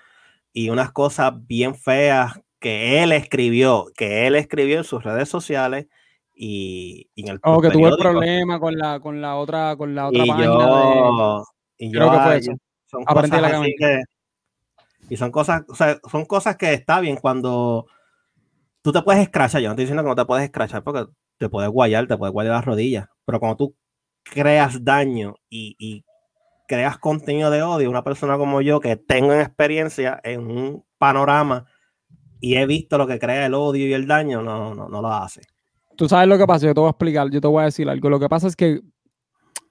y 0.51 0.71
unas 0.71 0.91
cosas 0.91 1.31
bien 1.45 1.75
feas 1.75 2.41
que 2.57 3.03
él 3.03 3.11
escribió, 3.11 3.85
que 3.95 4.25
él 4.25 4.35
escribió 4.35 4.79
en 4.79 4.83
sus 4.83 5.03
redes 5.03 5.29
sociales 5.29 5.85
y, 6.33 7.11
y 7.13 7.21
en 7.21 7.27
el 7.33 7.39
Oh, 7.43 7.61
que 7.61 7.69
tuvo 7.69 7.89
el 7.89 7.97
problema 7.97 8.59
con 8.59 8.75
la, 8.79 8.99
con 8.99 9.21
la 9.21 9.35
otra, 9.35 9.75
con 9.77 9.93
la 9.93 10.07
otra 10.07 10.23
y 10.23 10.27
página 10.27 10.47
de- 10.47 11.43
y 11.77 11.91
yo, 11.93 11.99
Creo 11.99 12.11
que 12.11 12.19
fue 12.19 12.37
eso. 12.37 12.51
son 12.87 13.05
cosas 13.05 13.23
así 13.25 13.35
alegadamente. 13.37 13.75
que- 13.77 14.03
y 15.09 15.17
son 15.17 15.29
cosas, 15.29 15.61
o 15.69 15.75
sea, 15.75 15.99
son 16.09 16.25
cosas 16.25 16.57
que 16.57 16.73
está 16.73 16.99
bien 16.99 17.17
cuando 17.17 17.85
tú 18.81 18.91
te 18.91 19.01
puedes 19.01 19.21
escrachar. 19.21 19.61
Yo 19.61 19.67
no 19.67 19.73
estoy 19.73 19.85
diciendo 19.85 20.03
que 20.03 20.09
no 20.09 20.15
te 20.15 20.25
puedes 20.25 20.45
escrachar 20.45 20.83
porque 20.83 21.05
te 21.37 21.49
puedes 21.49 21.69
guayar, 21.69 22.07
te 22.07 22.17
puedes 22.17 22.33
guayar 22.33 22.55
las 22.55 22.65
rodillas, 22.65 23.07
pero 23.25 23.39
cuando 23.39 23.57
tú 23.57 23.75
creas 24.23 24.83
daño 24.83 25.35
y, 25.49 25.75
y 25.79 26.03
creas 26.67 26.97
contenido 26.97 27.49
de 27.49 27.63
odio, 27.63 27.89
una 27.89 28.03
persona 28.03 28.37
como 28.37 28.61
yo 28.61 28.79
que 28.79 28.97
tengo 28.97 29.33
experiencia 29.33 30.19
en 30.23 30.41
un 30.41 30.85
panorama 30.97 31.65
y 32.39 32.55
he 32.55 32.65
visto 32.65 32.97
lo 32.97 33.07
que 33.07 33.19
crea 33.19 33.45
el 33.45 33.53
odio 33.53 33.87
y 33.87 33.93
el 33.93 34.07
daño, 34.07 34.41
no, 34.41 34.75
no, 34.75 34.87
no 34.87 35.01
lo 35.01 35.07
hace. 35.07 35.41
Tú 35.95 36.07
sabes 36.07 36.27
lo 36.27 36.37
que 36.37 36.45
pasa, 36.45 36.67
yo 36.67 36.73
te 36.73 36.79
voy 36.79 36.87
a 36.87 36.91
explicar, 36.91 37.29
yo 37.31 37.41
te 37.41 37.47
voy 37.47 37.61
a 37.61 37.65
decir 37.65 37.89
algo. 37.89 38.09
Lo 38.09 38.19
que 38.19 38.29
pasa 38.29 38.47
es 38.47 38.55
que 38.55 38.81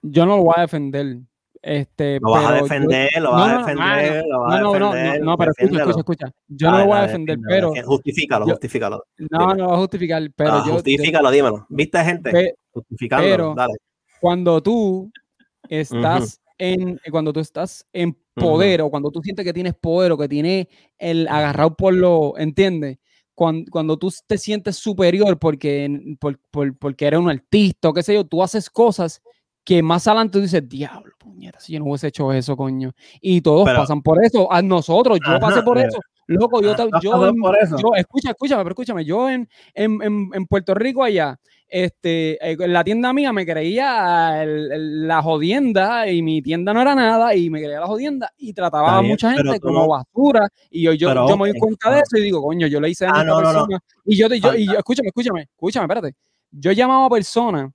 yo 0.02 0.26
no 0.26 0.36
lo 0.36 0.44
voy 0.44 0.54
a 0.56 0.62
defender. 0.62 1.18
Este, 1.62 2.20
Lo 2.20 2.30
vas 2.30 2.46
a 2.46 2.52
defender, 2.54 3.10
lo 3.20 3.32
vas 3.32 3.52
a 3.52 3.58
defender, 3.58 4.24
lo 4.26 4.40
vas 4.42 4.50
No, 4.50 4.56
a 4.56 4.60
no, 4.60 4.78
no, 4.78 4.92
defender. 4.92 5.20
no, 5.20 5.26
no, 5.26 5.36
pero 5.38 5.52
escucha, 5.56 5.78
escucha, 5.82 5.98
escucha. 6.00 6.32
Yo 6.48 6.70
no 6.70 6.78
lo 6.78 6.86
voy 6.86 6.98
a 6.98 7.02
defender, 7.02 7.38
pero. 7.48 7.72
Justifícalo, 7.84 8.46
justifícalo. 8.46 9.04
no, 9.30 9.38
no 9.48 9.54
lo 9.54 9.64
voy 9.66 9.74
a 9.74 9.78
justificar, 9.78 10.30
pero 10.36 10.52
Ah, 10.52 10.60
justifícalo, 10.60 11.30
dímelo. 11.30 11.66
¿Viste, 11.68 11.98
gente? 12.04 12.54
Justificándolo, 12.72 13.30
pero- 13.32 13.54
dale. 13.56 13.74
cuando 14.20 14.62
tú 14.62 15.10
estás 15.68 16.40
en, 16.58 17.00
cuando 17.10 17.32
tú 17.32 17.40
estás 17.40 17.86
en 17.92 18.16
poder 18.34 18.82
o 18.82 18.90
cuando 18.90 19.10
tú 19.10 19.20
sientes 19.22 19.44
que 19.44 19.52
tienes 19.52 19.74
poder 19.74 20.12
o 20.12 20.18
que 20.18 20.28
tienes 20.28 20.66
el 20.98 21.26
agarrado 21.28 21.74
por 21.76 21.94
lo, 21.94 22.34
¿entiendes? 22.38 22.98
Cuando, 23.34 23.70
cuando 23.70 23.98
tú 23.98 24.10
te 24.26 24.38
sientes 24.38 24.76
superior 24.76 25.38
porque, 25.38 26.16
por- 26.18 26.38
por- 26.50 26.76
porque 26.78 27.06
eres 27.06 27.20
un 27.20 27.28
artista 27.28 27.88
o 27.90 27.94
qué 27.94 28.02
sé 28.02 28.14
yo, 28.14 28.24
tú 28.24 28.42
haces 28.42 28.70
cosas 28.70 29.20
que 29.66 29.82
más 29.82 30.06
adelante 30.06 30.38
tú 30.38 30.40
dices, 30.40 30.66
diablo, 30.66 31.12
puñeta, 31.18 31.60
si 31.60 31.72
yo 31.74 31.80
no 31.80 31.86
hubiese 31.86 32.06
hecho 32.06 32.32
eso, 32.32 32.56
coño. 32.56 32.92
Y 33.20 33.40
todos 33.42 33.64
Pero- 33.66 33.80
pasan 33.80 34.00
por 34.00 34.24
eso, 34.24 34.50
a 34.50 34.62
nosotros, 34.62 35.18
yo 35.26 35.38
pasé 35.40 35.60
por 35.62 35.76
pero- 35.76 35.88
eso. 35.88 35.98
Loco, 36.28 36.60
yo, 36.60 36.72
Ah, 36.72 36.76
ta- 36.76 36.88
¿tú 36.88 36.96
has 36.96 37.02
yo, 37.04 37.32
eso? 37.62 37.76
yo- 37.78 37.94
escucha, 37.96 38.30
escúchame, 38.30 38.62
pero 38.64 38.72
escúchame, 38.72 39.04
yo 39.04 39.28
en, 39.28 39.48
en, 39.74 40.02
en, 40.02 40.30
en 40.34 40.46
Puerto 40.46 40.74
Rico 40.74 41.04
allá, 41.04 41.38
este, 41.68 42.32
eh, 42.44 42.56
en 42.58 42.72
la 42.72 42.82
tienda 42.82 43.12
mía 43.12 43.32
me 43.32 43.46
creía 43.46 44.42
el- 44.42 44.72
el- 44.72 45.06
la 45.08 45.22
jodienda 45.22 46.08
y 46.10 46.22
mi 46.22 46.42
tienda 46.42 46.72
no 46.74 46.80
era 46.80 46.94
nada 46.96 47.34
y 47.36 47.48
me 47.50 47.60
creía 47.60 47.78
la 47.80 47.86
jodienda 47.86 48.32
y 48.38 48.52
trataba 48.52 48.86
Está 48.88 48.98
a 48.98 49.02
mucha 49.02 49.32
gente 49.34 49.60
como 49.60 49.80
no- 49.80 49.88
basura 49.88 50.48
y 50.70 50.82
yo, 50.82 50.92
yo, 50.94 51.08
Pero, 51.08 51.28
yo 51.28 51.36
me 51.36 51.48
doy 51.50 51.58
cuenta 51.60 51.90
de 51.90 51.96
ah. 51.98 52.02
eso 52.04 52.18
y 52.18 52.22
digo, 52.24 52.42
coño, 52.42 52.66
yo 52.66 52.80
le 52.80 52.90
hice 52.90 53.04
daño 53.04 53.14
Ah, 53.16 53.20
a 53.20 53.22
esta 53.22 53.32
no, 53.34 53.40
no, 53.40 53.46
no. 53.52 53.52
persona. 53.66 53.78
Y 54.04 54.16
yo, 54.16 54.28
te- 54.28 54.40
yo, 54.40 54.54
y 54.54 54.66
yo, 54.66 54.72
escúchame, 54.78 55.08
escúchame, 55.08 55.42
escúchame, 55.42 55.84
espérate. 55.84 56.14
Yo 56.50 56.70
he 56.70 56.74
llamado 56.74 57.04
a 57.04 57.10
personas, 57.10 57.70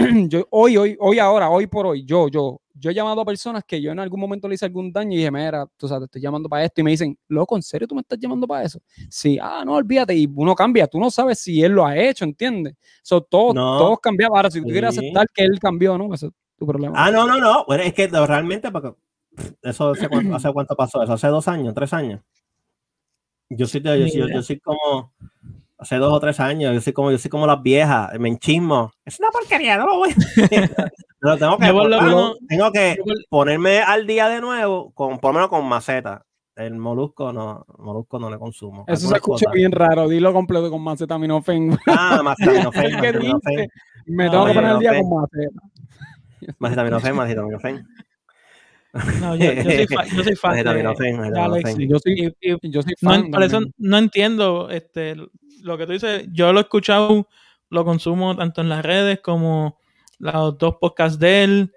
yo, 0.28 0.46
hoy, 0.50 0.76
hoy, 0.76 0.96
hoy 0.98 1.18
ahora, 1.18 1.50
hoy 1.50 1.66
por 1.66 1.86
hoy, 1.86 2.04
yo, 2.04 2.28
yo, 2.28 2.60
yo 2.74 2.90
he 2.90 2.94
llamado 2.94 3.20
a 3.20 3.24
personas 3.24 3.64
que 3.64 3.80
yo 3.80 3.92
en 3.92 3.98
algún 3.98 4.18
momento 4.18 4.48
le 4.48 4.54
hice 4.54 4.64
algún 4.64 4.90
daño 4.92 5.12
y 5.12 5.16
dije, 5.18 5.30
mira, 5.30 5.66
tú 5.76 5.86
sabes, 5.86 6.02
te 6.02 6.04
estoy 6.06 6.22
llamando 6.22 6.48
para 6.48 6.64
esto 6.64 6.80
y 6.80 6.84
me 6.84 6.90
dicen, 6.92 7.18
loco, 7.28 7.56
¿en 7.56 7.62
serio 7.62 7.86
tú 7.86 7.94
me 7.94 8.00
estás 8.00 8.18
llamando 8.18 8.46
para 8.46 8.64
eso? 8.64 8.80
Sí, 9.10 9.38
ah, 9.40 9.62
no, 9.64 9.74
olvídate, 9.74 10.14
y 10.16 10.28
uno 10.34 10.54
cambia, 10.54 10.86
tú 10.86 10.98
no 10.98 11.10
sabes 11.10 11.38
si 11.40 11.62
él 11.62 11.72
lo 11.72 11.84
ha 11.84 11.96
hecho, 11.96 12.24
¿entiendes? 12.24 12.74
So, 13.02 13.20
todos, 13.20 13.54
No. 13.54 13.76
todos 13.78 13.98
cambiamos. 14.00 14.36
Ahora, 14.36 14.50
si 14.50 14.60
tú 14.60 14.68
quieres 14.68 14.94
Sí. 14.94 15.00
aceptar 15.00 15.26
que 15.34 15.44
él 15.44 15.58
cambió, 15.60 15.98
¿no? 15.98 16.14
Eso 16.14 16.28
es 16.28 16.32
tu 16.56 16.66
problema. 16.66 16.94
Ah, 16.96 17.10
no, 17.10 17.26
no, 17.26 17.38
no. 17.38 17.64
Bueno, 17.66 17.82
es 17.82 17.92
que 17.92 18.06
realmente, 18.06 18.70
porque 18.70 18.94
eso 19.62 19.90
hace 19.90 20.08
cuánto, 20.08 20.34
hace 20.34 20.52
cuánto 20.52 20.74
pasó 20.76 21.02
eso, 21.02 21.12
hace 21.12 21.26
dos 21.28 21.46
años, 21.48 21.74
tres 21.74 21.92
años. 21.92 22.20
Yo 23.50 23.66
soy, 23.66 23.82
yo, 23.82 23.94
yo, 23.96 24.28
yo 24.28 24.42
soy 24.42 24.58
como 24.64 25.12
hace 25.80 25.96
dos 25.96 26.12
o 26.12 26.20
tres 26.20 26.38
años, 26.40 26.74
yo 26.74 26.80
soy 26.80 26.92
como, 26.92 27.10
yo 27.10 27.18
soy 27.18 27.30
como 27.30 27.46
las 27.46 27.62
viejas, 27.62 28.10
me 28.18 28.28
enchismo. 28.28 28.92
Es 29.04 29.18
una 29.18 29.30
porquería, 29.30 29.76
no 29.76 29.86
lo 29.86 29.96
voy. 29.98 30.10
no, 31.22 31.36
tengo 31.38 31.58
que, 31.58 31.72
por 31.72 31.88
lo 31.88 31.98
tengo- 31.98 32.02
menos- 32.08 32.36
tengo 32.48 32.72
que 32.72 32.96
por- 33.04 33.14
ponerme 33.28 33.80
al 33.80 34.06
día 34.06 34.28
de 34.28 34.40
nuevo, 34.40 34.92
con, 34.92 35.18
por 35.18 35.30
lo 35.30 35.34
menos 35.34 35.48
con 35.48 35.64
maceta. 35.66 36.24
El 36.56 36.74
molusco 36.76 37.32
no, 37.32 37.64
molusco 37.78 38.18
no 38.18 38.28
le 38.28 38.38
consumo. 38.38 38.84
Eso 38.86 39.08
se 39.08 39.14
escucha 39.14 39.44
cosas. 39.46 39.54
bien 39.54 39.72
raro, 39.72 40.08
dilo 40.08 40.32
completo 40.34 40.70
con 40.70 40.82
macetaminofén. 40.82 41.78
Ah, 41.86 42.20
macetaminofén, 42.22 43.00
me 44.06 44.24
No, 44.26 44.30
tengo 44.30 44.46
que 44.46 44.52
poner 44.54 44.70
al 44.70 44.78
día 44.80 45.00
con 45.00 45.08
maceta. 45.22 46.54
macetaminofén, 46.58 47.16
macetaminofén. 47.16 47.86
No, 49.20 49.36
yo, 49.36 49.52
yo 49.52 49.62
soy, 49.62 49.86
fa- 49.86 50.04
yo 50.06 50.24
soy 50.24 50.34
fan 50.36 50.56
de, 50.56 50.64
Macetaminofén, 50.64 51.16
de 51.32 51.40
Alex. 51.40 51.64
macetaminofén. 51.64 51.88
Yo 51.88 51.98
soy, 51.98 52.70
yo 52.70 52.82
soy 52.82 52.94
fan. 53.00 53.30
por 53.30 53.42
eso 53.44 53.60
no 53.78 53.98
entiendo 53.98 54.68
este, 54.68 55.14
lo 55.62 55.78
que 55.78 55.86
tú 55.86 55.92
dices. 55.92 56.26
Yo 56.32 56.52
lo 56.52 56.60
he 56.60 56.62
escuchado, 56.62 57.28
lo 57.70 57.84
consumo 57.84 58.36
tanto 58.36 58.60
en 58.60 58.68
las 58.68 58.84
redes 58.84 59.20
como 59.20 59.78
los 60.18 60.58
dos 60.58 60.76
podcasts 60.80 61.18
de 61.18 61.44
él. 61.44 61.72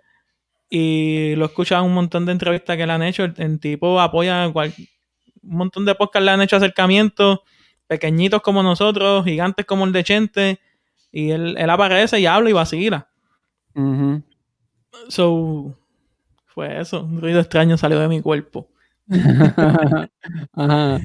Y 0.69 1.35
lo 1.35 1.45
he 1.45 1.47
escuchado 1.47 1.83
en 1.83 1.89
un 1.89 1.95
montón 1.95 2.25
de 2.25 2.31
entrevistas 2.33 2.77
que 2.77 2.85
le 2.87 2.93
han 2.93 3.03
hecho. 3.03 3.23
El, 3.25 3.33
el 3.37 3.59
tipo 3.59 3.99
apoya 4.01 4.49
cual- 4.51 4.73
un 5.43 5.57
montón 5.57 5.85
de 5.85 5.95
podcasts 5.95 6.25
le 6.25 6.31
han 6.31 6.41
hecho 6.41 6.55
acercamientos, 6.55 7.39
pequeñitos 7.87 8.41
como 8.41 8.63
nosotros, 8.63 9.25
gigantes 9.25 9.65
como 9.65 9.85
el 9.85 9.91
de 9.93 10.03
Chente. 10.03 10.59
Y 11.11 11.31
él, 11.31 11.55
él 11.57 11.69
aparece 11.69 12.19
y 12.19 12.25
habla 12.25 12.49
y 12.49 12.53
vacila. 12.53 13.07
Ujú. 13.75 14.23
So, 15.09 15.77
fue 16.47 16.79
eso. 16.79 17.03
Un 17.03 17.21
ruido 17.21 17.39
extraño 17.39 17.77
salió 17.77 17.99
de 17.99 18.07
mi 18.07 18.21
cuerpo. 18.21 18.69
Ajá. 20.53 20.99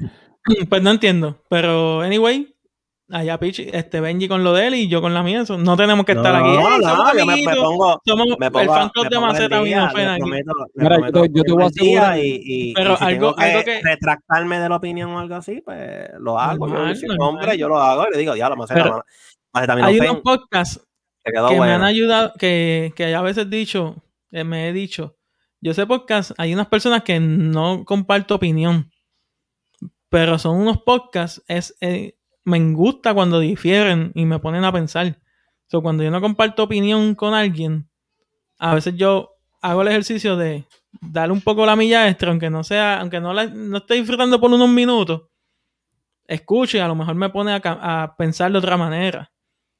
Pues 0.69 0.81
no 0.81 0.91
entiendo. 0.91 1.43
Pero, 1.49 2.01
anyway, 2.01 2.55
allá 3.11 3.39
Pichi, 3.39 3.67
este 3.73 3.99
Benji 4.01 4.27
con 4.27 4.43
lo 4.43 4.53
de 4.53 4.67
él 4.67 4.75
y 4.75 4.87
yo 4.87 5.01
con 5.01 5.13
la 5.13 5.23
mía. 5.23 5.43
no 5.57 5.77
tenemos 5.77 6.05
que 6.05 6.11
estar 6.13 6.35
aquí. 6.35 6.47
No, 6.47 6.59
"Ey, 6.75 6.79
no, 6.81 6.89
somos 6.89 7.13
yo 7.17 7.25
me, 7.25 7.55
pongo, 7.55 8.01
somos 8.05 8.27
me 8.39 8.51
pongo, 8.51 8.61
el 8.63 8.69
fan 8.69 8.89
club 8.89 9.09
de 9.09 9.19
Maceta 9.19 9.61
Vino 9.61 9.89
le 9.93 10.05
aquí. 10.05 10.19
prometo, 10.19 10.51
le 10.75 10.83
Mira, 10.83 10.95
yo 10.95 11.01
prometo 11.01 11.25
yo 11.33 11.43
te 11.43 11.51
voy 11.51 11.63
a 11.63 11.65
asegurar- 11.67 12.19
y, 12.19 12.41
y- 12.45 12.73
Pero 12.73 12.93
y 12.93 12.97
si 12.97 13.03
algo- 13.03 13.19
tengo 13.19 13.35
que, 13.35 13.43
algo 13.43 13.63
que- 13.63 13.81
retractarme 13.81 14.59
de 14.59 14.69
la 14.69 14.75
opinión 14.75 15.09
o 15.11 15.19
algo 15.19 15.35
así, 15.35 15.61
pues 15.65 16.09
lo 16.19 16.39
hago. 16.39 16.67
Normal, 16.67 16.95
yo 16.95 17.07
normal. 17.07 17.27
hombre, 17.29 17.57
yo 17.57 17.67
lo 17.67 17.77
hago 17.79 18.05
y 18.09 18.11
le 18.13 18.17
digo, 18.19 18.35
ya, 18.35 18.49
la 18.49 18.55
maceta, 18.55 18.83
Pero 18.83 19.03
Hay 19.85 19.99
unos 19.99 20.21
podcasts 20.21 20.81
que 21.23 21.59
me 21.59 21.71
han 21.71 21.83
ayudado, 21.83 22.33
que, 22.37 22.93
que 22.95 23.13
a 23.15 23.21
veces 23.21 23.49
dicho, 23.49 23.95
eh, 24.31 24.43
me 24.43 24.69
he 24.69 24.73
dicho, 24.73 25.15
yo 25.61 25.73
sé 25.73 25.85
podcast, 25.87 26.31
hay 26.37 26.53
unas 26.53 26.67
personas 26.67 27.03
que 27.03 27.19
no 27.19 27.83
comparto 27.85 28.35
opinión, 28.35 28.91
pero 30.09 30.37
son 30.39 30.57
unos 30.57 30.77
podcasts, 30.83 31.43
es, 31.47 31.75
eh, 31.81 32.15
me 32.45 32.59
gusta 32.73 33.13
cuando 33.13 33.39
difieren 33.39 34.11
y 34.15 34.25
me 34.25 34.39
ponen 34.39 34.63
a 34.63 34.71
pensar. 34.71 35.19
So, 35.67 35.81
cuando 35.81 36.03
yo 36.03 36.11
no 36.11 36.21
comparto 36.21 36.63
opinión 36.63 37.15
con 37.15 37.33
alguien, 37.33 37.89
a 38.57 38.75
veces 38.75 38.95
yo 38.95 39.35
hago 39.61 39.81
el 39.81 39.89
ejercicio 39.89 40.35
de 40.35 40.65
darle 41.01 41.33
un 41.33 41.41
poco 41.41 41.65
la 41.65 41.75
milla 41.75 42.07
extra, 42.09 42.31
aunque 42.31 42.49
no 42.49 42.63
sea, 42.63 42.99
aunque 42.99 43.19
no, 43.19 43.33
la, 43.33 43.45
no 43.45 43.77
esté 43.77 43.95
disfrutando 43.95 44.39
por 44.39 44.51
unos 44.51 44.69
minutos, 44.69 45.23
escucho 46.25 46.77
y 46.77 46.79
a 46.79 46.87
lo 46.87 46.95
mejor 46.95 47.15
me 47.15 47.29
pone 47.29 47.53
a, 47.53 47.61
a 47.63 48.15
pensar 48.15 48.51
de 48.51 48.57
otra 48.57 48.77
manera. 48.77 49.31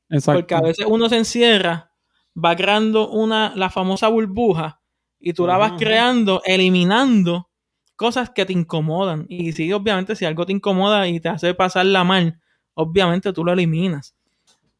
Exacto. 0.09 0.39
Porque 0.39 0.55
a 0.55 0.61
veces 0.61 0.85
uno 0.87 1.09
se 1.09 1.17
encierra, 1.17 1.91
va 2.35 2.55
creando 2.55 3.09
una, 3.09 3.53
la 3.55 3.69
famosa 3.69 4.07
burbuja 4.07 4.81
y 5.19 5.33
tú 5.33 5.45
la 5.45 5.57
vas 5.57 5.73
creando, 5.77 6.41
eliminando 6.45 7.49
cosas 7.95 8.29
que 8.29 8.45
te 8.45 8.53
incomodan. 8.53 9.25
Y 9.29 9.51
si 9.51 9.71
obviamente 9.73 10.15
si 10.15 10.25
algo 10.25 10.45
te 10.45 10.53
incomoda 10.53 11.07
y 11.07 11.19
te 11.19 11.29
hace 11.29 11.53
pasarla 11.53 12.03
mal, 12.03 12.39
obviamente 12.79 13.33
tú 13.33 13.43
lo 13.43 13.51
eliminas. 13.51 14.15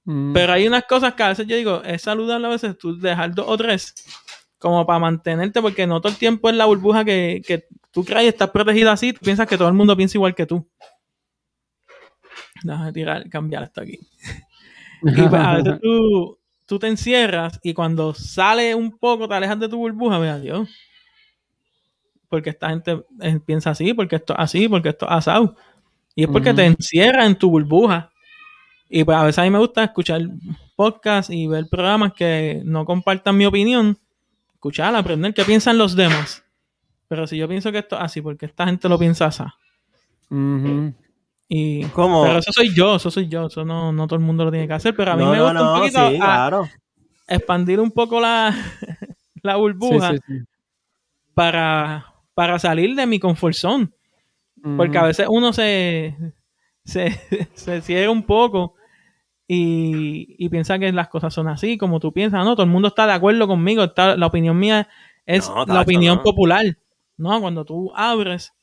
Mm. 0.06 0.34
Pero 0.34 0.54
hay 0.54 0.68
unas 0.68 0.86
cosas 0.86 1.14
que 1.14 1.24
a 1.24 1.30
veces 1.30 1.46
yo 1.46 1.56
digo, 1.56 1.84
es 1.84 2.02
saludable 2.02 2.48
a 2.48 2.52
veces 2.52 2.78
tú 2.78 2.98
dejar 2.98 3.36
dos 3.36 3.46
o 3.48 3.58
tres 3.58 3.94
como 4.58 4.86
para 4.86 5.00
mantenerte, 5.00 5.62
porque 5.62 5.86
no 5.86 6.02
todo 6.02 6.12
el 6.12 6.18
tiempo 6.18 6.50
es 6.50 6.56
la 6.56 6.66
burbuja 6.66 7.06
que, 7.06 7.42
que 7.46 7.66
tú 7.92 8.04
crees 8.04 8.26
y 8.26 8.28
estás 8.28 8.50
protegida 8.50 8.92
así, 8.92 9.14
tú 9.14 9.20
piensas 9.22 9.48
que 9.48 9.58
todo 9.58 9.68
el 9.68 9.74
mundo 9.74 9.96
piensa 9.96 10.18
igual 10.18 10.36
que 10.36 10.46
tú. 10.46 10.68
Déjame 12.64 12.92
tirar, 12.92 13.30
cambiar 13.30 13.64
esto 13.64 13.82
aquí. 13.82 14.00
Y 15.02 15.14
pues, 15.14 15.42
a 15.42 15.56
veces 15.56 15.80
tú, 15.82 16.38
tú 16.66 16.78
te 16.78 16.88
encierras 16.88 17.58
y 17.64 17.74
cuando 17.74 18.14
sale 18.14 18.76
un 18.76 18.98
poco 18.98 19.30
te 19.30 19.34
alejas 19.34 19.58
de 19.58 19.70
tu 19.70 19.78
burbuja, 19.78 20.20
vea 20.20 20.38
Dios. 20.38 20.70
Porque 22.28 22.50
esta 22.50 22.68
gente 22.70 23.06
eh, 23.22 23.40
piensa 23.40 23.70
así, 23.70 23.94
porque 23.94 24.18
esto 24.18 24.34
es 24.34 24.40
así, 24.40 24.68
porque 24.68 24.90
esto 24.90 25.06
es 25.06 25.12
asado. 25.14 25.56
Y 26.16 26.24
es 26.24 26.30
porque 26.30 26.54
te 26.54 26.66
encierra 26.66 27.26
en 27.26 27.36
tu 27.38 27.50
burbuja. 27.50 28.10
Y 28.90 29.04
pues 29.04 29.18
a 29.18 29.24
veces 29.24 29.40
a 29.40 29.44
mí 29.44 29.50
me 29.52 29.60
gusta 29.60 29.84
escuchar 29.84 30.22
podcasts 30.76 31.32
y 31.32 31.48
ver 31.48 31.68
programas 31.70 32.14
que 32.14 32.62
no 32.66 32.86
compartan 32.86 33.38
mi 33.38 33.46
opinión. 33.46 33.98
Escuchar, 34.54 34.96
aprender 34.96 35.34
qué 35.34 35.46
piensan 35.46 35.78
los 35.78 35.96
demás. 35.96 36.44
Pero 37.08 37.26
si 37.28 37.38
yo 37.38 37.48
pienso 37.48 37.72
que 37.72 37.80
esto 37.80 37.96
es 37.98 38.02
así, 38.04 38.22
porque 38.22 38.48
esta 38.48 38.66
gente 38.66 38.90
lo 38.90 38.98
piensa 39.00 39.28
así. 39.28 39.44
Y, 41.48 41.84
¿Cómo? 41.86 42.24
pero 42.24 42.40
eso 42.40 42.52
soy 42.52 42.74
yo, 42.76 42.96
eso 42.98 43.10
soy 43.10 43.28
yo. 43.28 43.48
Eso 43.48 43.66
no, 43.66 43.92
no 43.92 44.06
todo 44.08 44.20
el 44.20 44.26
mundo 44.26 44.46
lo 44.46 44.52
tiene 44.52 44.68
que 44.68 44.74
hacer. 44.74 44.96
Pero 44.96 45.12
a 45.14 45.16
mí 45.16 45.24
no, 45.24 45.32
me 45.32 45.38
no, 45.38 45.44
gusta 45.46 45.62
un 45.62 45.68
no, 45.68 45.76
poquito 45.76 46.10
sí, 46.10 46.16
a- 46.16 46.20
claro. 46.20 46.70
expandir 47.28 47.80
un 47.80 47.92
poco 47.92 48.20
la, 48.20 48.54
la 49.42 49.54
Sí, 49.54 49.60
burbuja 49.60 50.12
sí, 50.14 50.18
sí. 50.28 50.34
Para, 51.34 52.14
para 52.34 52.60
salir 52.60 52.96
de 52.96 53.06
mi 53.08 53.20
confort 53.20 53.56
zone. 53.56 53.90
Porque 54.78 54.98
a 54.98 55.04
veces 55.04 55.28
uno 55.30 55.54
se, 55.54 56.16
se, 56.84 57.12
se 57.54 57.82
cierra 57.82 58.12
un 58.12 58.24
poco 58.24 58.76
y, 59.48 60.36
y 60.38 60.50
piensa 60.50 60.78
que 60.80 60.92
las 60.92 61.08
cosas 61.10 61.34
son 61.34 61.48
así, 61.48 61.78
como 61.78 62.00
tú 62.00 62.12
piensas. 62.14 62.44
No, 62.46 62.56
todo 62.56 62.66
el 62.66 62.72
mundo 62.72 62.90
está 62.90 63.08
de 63.08 63.14
acuerdo 63.14 63.48
conmigo. 63.48 63.84
Está, 63.84 64.16
la 64.16 64.28
opinión 64.28 64.58
mía 64.60 64.88
es 65.26 65.50
No, 65.50 65.66
la 65.66 65.82
opinión 65.82 66.18
no. 66.18 66.24
popular. 66.24 66.66
No, 67.18 67.42
cuando 67.42 67.66
tú 67.66 67.92
abres, 67.96 68.54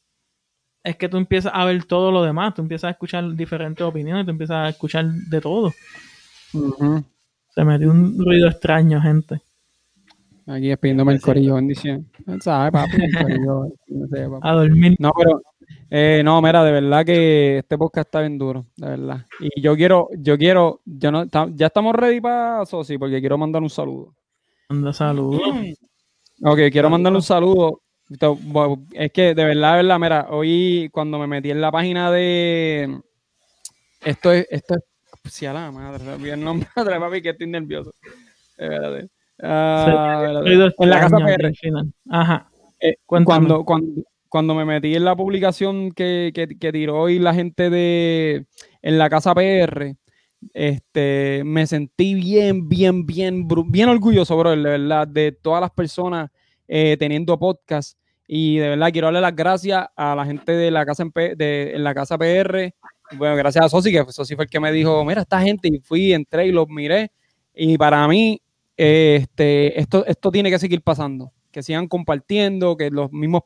es 0.84 0.96
que 0.96 1.08
tú 1.08 1.16
empiezas 1.16 1.52
a 1.54 1.64
ver 1.64 1.84
todo 1.84 2.12
lo 2.12 2.22
demás. 2.22 2.54
Tú 2.54 2.62
empiezas 2.62 2.88
a 2.88 2.90
escuchar 2.92 3.34
diferentes 3.34 3.84
opiniones, 3.84 4.24
tú 4.24 4.30
empiezas 4.30 4.56
a 4.56 4.68
escuchar 4.68 5.06
de 5.06 5.40
todo. 5.40 5.72
Ujú. 6.52 7.04
Se 7.50 7.64
metió 7.64 7.90
un 7.90 8.16
ruido 8.18 8.48
extraño, 8.48 9.00
gente. 9.00 9.40
Aquí 10.46 10.68
despidiéndome 10.68 11.12
el 11.14 11.20
corillo, 11.20 11.56
bendición. 11.56 12.08
¿Sabes, 12.40 12.72
papi? 12.72 13.02
El 13.02 13.18
corillo, 13.22 13.68
no 13.88 14.06
sé, 14.06 14.28
papi. 14.28 14.40
A 14.42 14.52
dormir. 14.52 14.96
No, 14.98 15.12
pero, 15.16 15.42
eh, 15.90 16.22
no, 16.24 16.40
mira, 16.40 16.62
de 16.62 16.72
verdad 16.72 17.04
que 17.04 17.58
este 17.58 17.76
podcast 17.76 18.06
está 18.06 18.20
bien 18.20 18.38
duro, 18.38 18.66
de 18.76 18.88
verdad. 18.88 19.26
Y 19.40 19.60
yo 19.60 19.74
quiero, 19.74 20.08
yo 20.18 20.38
quiero, 20.38 20.80
yo 20.84 21.10
no, 21.10 21.24
ya 21.54 21.66
estamos 21.66 21.94
ready 21.94 22.20
para 22.20 22.64
Sosi, 22.64 22.96
porque 22.96 23.20
quiero 23.20 23.36
mandar 23.38 23.62
un 23.62 23.70
saludo. 23.70 24.14
Anda, 24.68 24.92
saludos. 24.92 25.40
Ok, 26.42 26.58
quiero 26.70 26.90
mandarle 26.90 27.16
un 27.16 27.22
saludo. 27.22 27.80
Es 28.92 29.10
que 29.10 29.34
de 29.34 29.42
verdad, 29.42 29.70
de 29.70 29.82
verdad, 29.82 29.98
mira, 29.98 30.26
hoy 30.28 30.90
cuando 30.92 31.18
me 31.18 31.26
metí 31.26 31.50
en 31.50 31.62
la 31.62 31.72
página 31.72 32.10
de 32.10 33.00
esto 34.04 34.32
es, 34.32 34.46
esto 34.50 34.74
es, 34.74 35.32
si 35.32 35.46
a 35.46 35.54
la 35.54 35.72
madre, 35.72 36.04
el 36.30 36.44
nombre 36.44 36.68
papi, 36.74 37.22
que 37.22 37.30
estoy 37.30 37.46
nervioso. 37.46 37.90
Espérate. 38.56 39.08
Ah, 39.10 39.15
Ruido 40.42 40.72
en 40.78 40.90
la 40.90 41.00
casa 41.00 41.16
PR. 41.26 41.52
Ajá. 42.10 42.50
Eh, 42.80 42.96
cuando, 43.06 43.64
cuando, 43.64 44.02
cuando 44.28 44.54
me 44.54 44.64
metí 44.64 44.94
en 44.94 45.04
la 45.04 45.16
publicación 45.16 45.92
que, 45.92 46.30
que, 46.34 46.46
que 46.58 46.72
tiró 46.72 47.00
hoy 47.00 47.18
la 47.18 47.34
gente 47.34 47.70
de 47.70 48.46
en 48.82 48.98
la 48.98 49.08
casa 49.10 49.34
PR, 49.34 49.96
este, 50.54 51.42
me 51.44 51.66
sentí 51.66 52.14
bien, 52.14 52.68
bien, 52.68 53.06
bien, 53.06 53.46
bien 53.68 53.88
orgulloso, 53.88 54.36
bro, 54.36 54.50
de 54.50 54.56
verdad, 54.62 55.08
de 55.08 55.32
todas 55.32 55.60
las 55.60 55.70
personas 55.70 56.30
eh, 56.68 56.96
teniendo 56.98 57.38
podcast. 57.38 57.98
Y 58.28 58.56
de 58.58 58.70
verdad 58.70 58.90
quiero 58.90 59.06
darle 59.06 59.20
las 59.20 59.36
gracias 59.36 59.86
a 59.96 60.14
la 60.16 60.26
gente 60.26 60.52
de 60.52 60.70
la 60.70 60.84
casa 60.84 61.02
en, 61.04 61.12
P- 61.12 61.36
de, 61.36 61.72
en 61.74 61.84
la 61.84 61.94
casa 61.94 62.18
PR 62.18 62.72
bueno, 63.12 63.36
gracias 63.36 63.64
a 63.64 63.68
Sosi, 63.68 63.92
que 63.92 64.04
Sosi 64.10 64.34
fue 64.34 64.46
el 64.46 64.50
que 64.50 64.58
me 64.58 64.72
dijo, 64.72 65.04
mira, 65.04 65.22
esta 65.22 65.40
gente, 65.40 65.68
y 65.68 65.78
fui, 65.78 66.12
entré 66.12 66.48
y 66.48 66.50
los 66.52 66.66
miré. 66.68 67.12
Y 67.54 67.78
para 67.78 68.06
mí, 68.08 68.40
este, 68.76 69.80
esto, 69.80 70.04
esto 70.06 70.30
tiene 70.30 70.50
que 70.50 70.58
seguir 70.58 70.82
pasando. 70.82 71.32
Que 71.50 71.62
sigan 71.62 71.88
compartiendo, 71.88 72.76
que 72.76 72.90
los 72.90 73.10
mismos, 73.12 73.42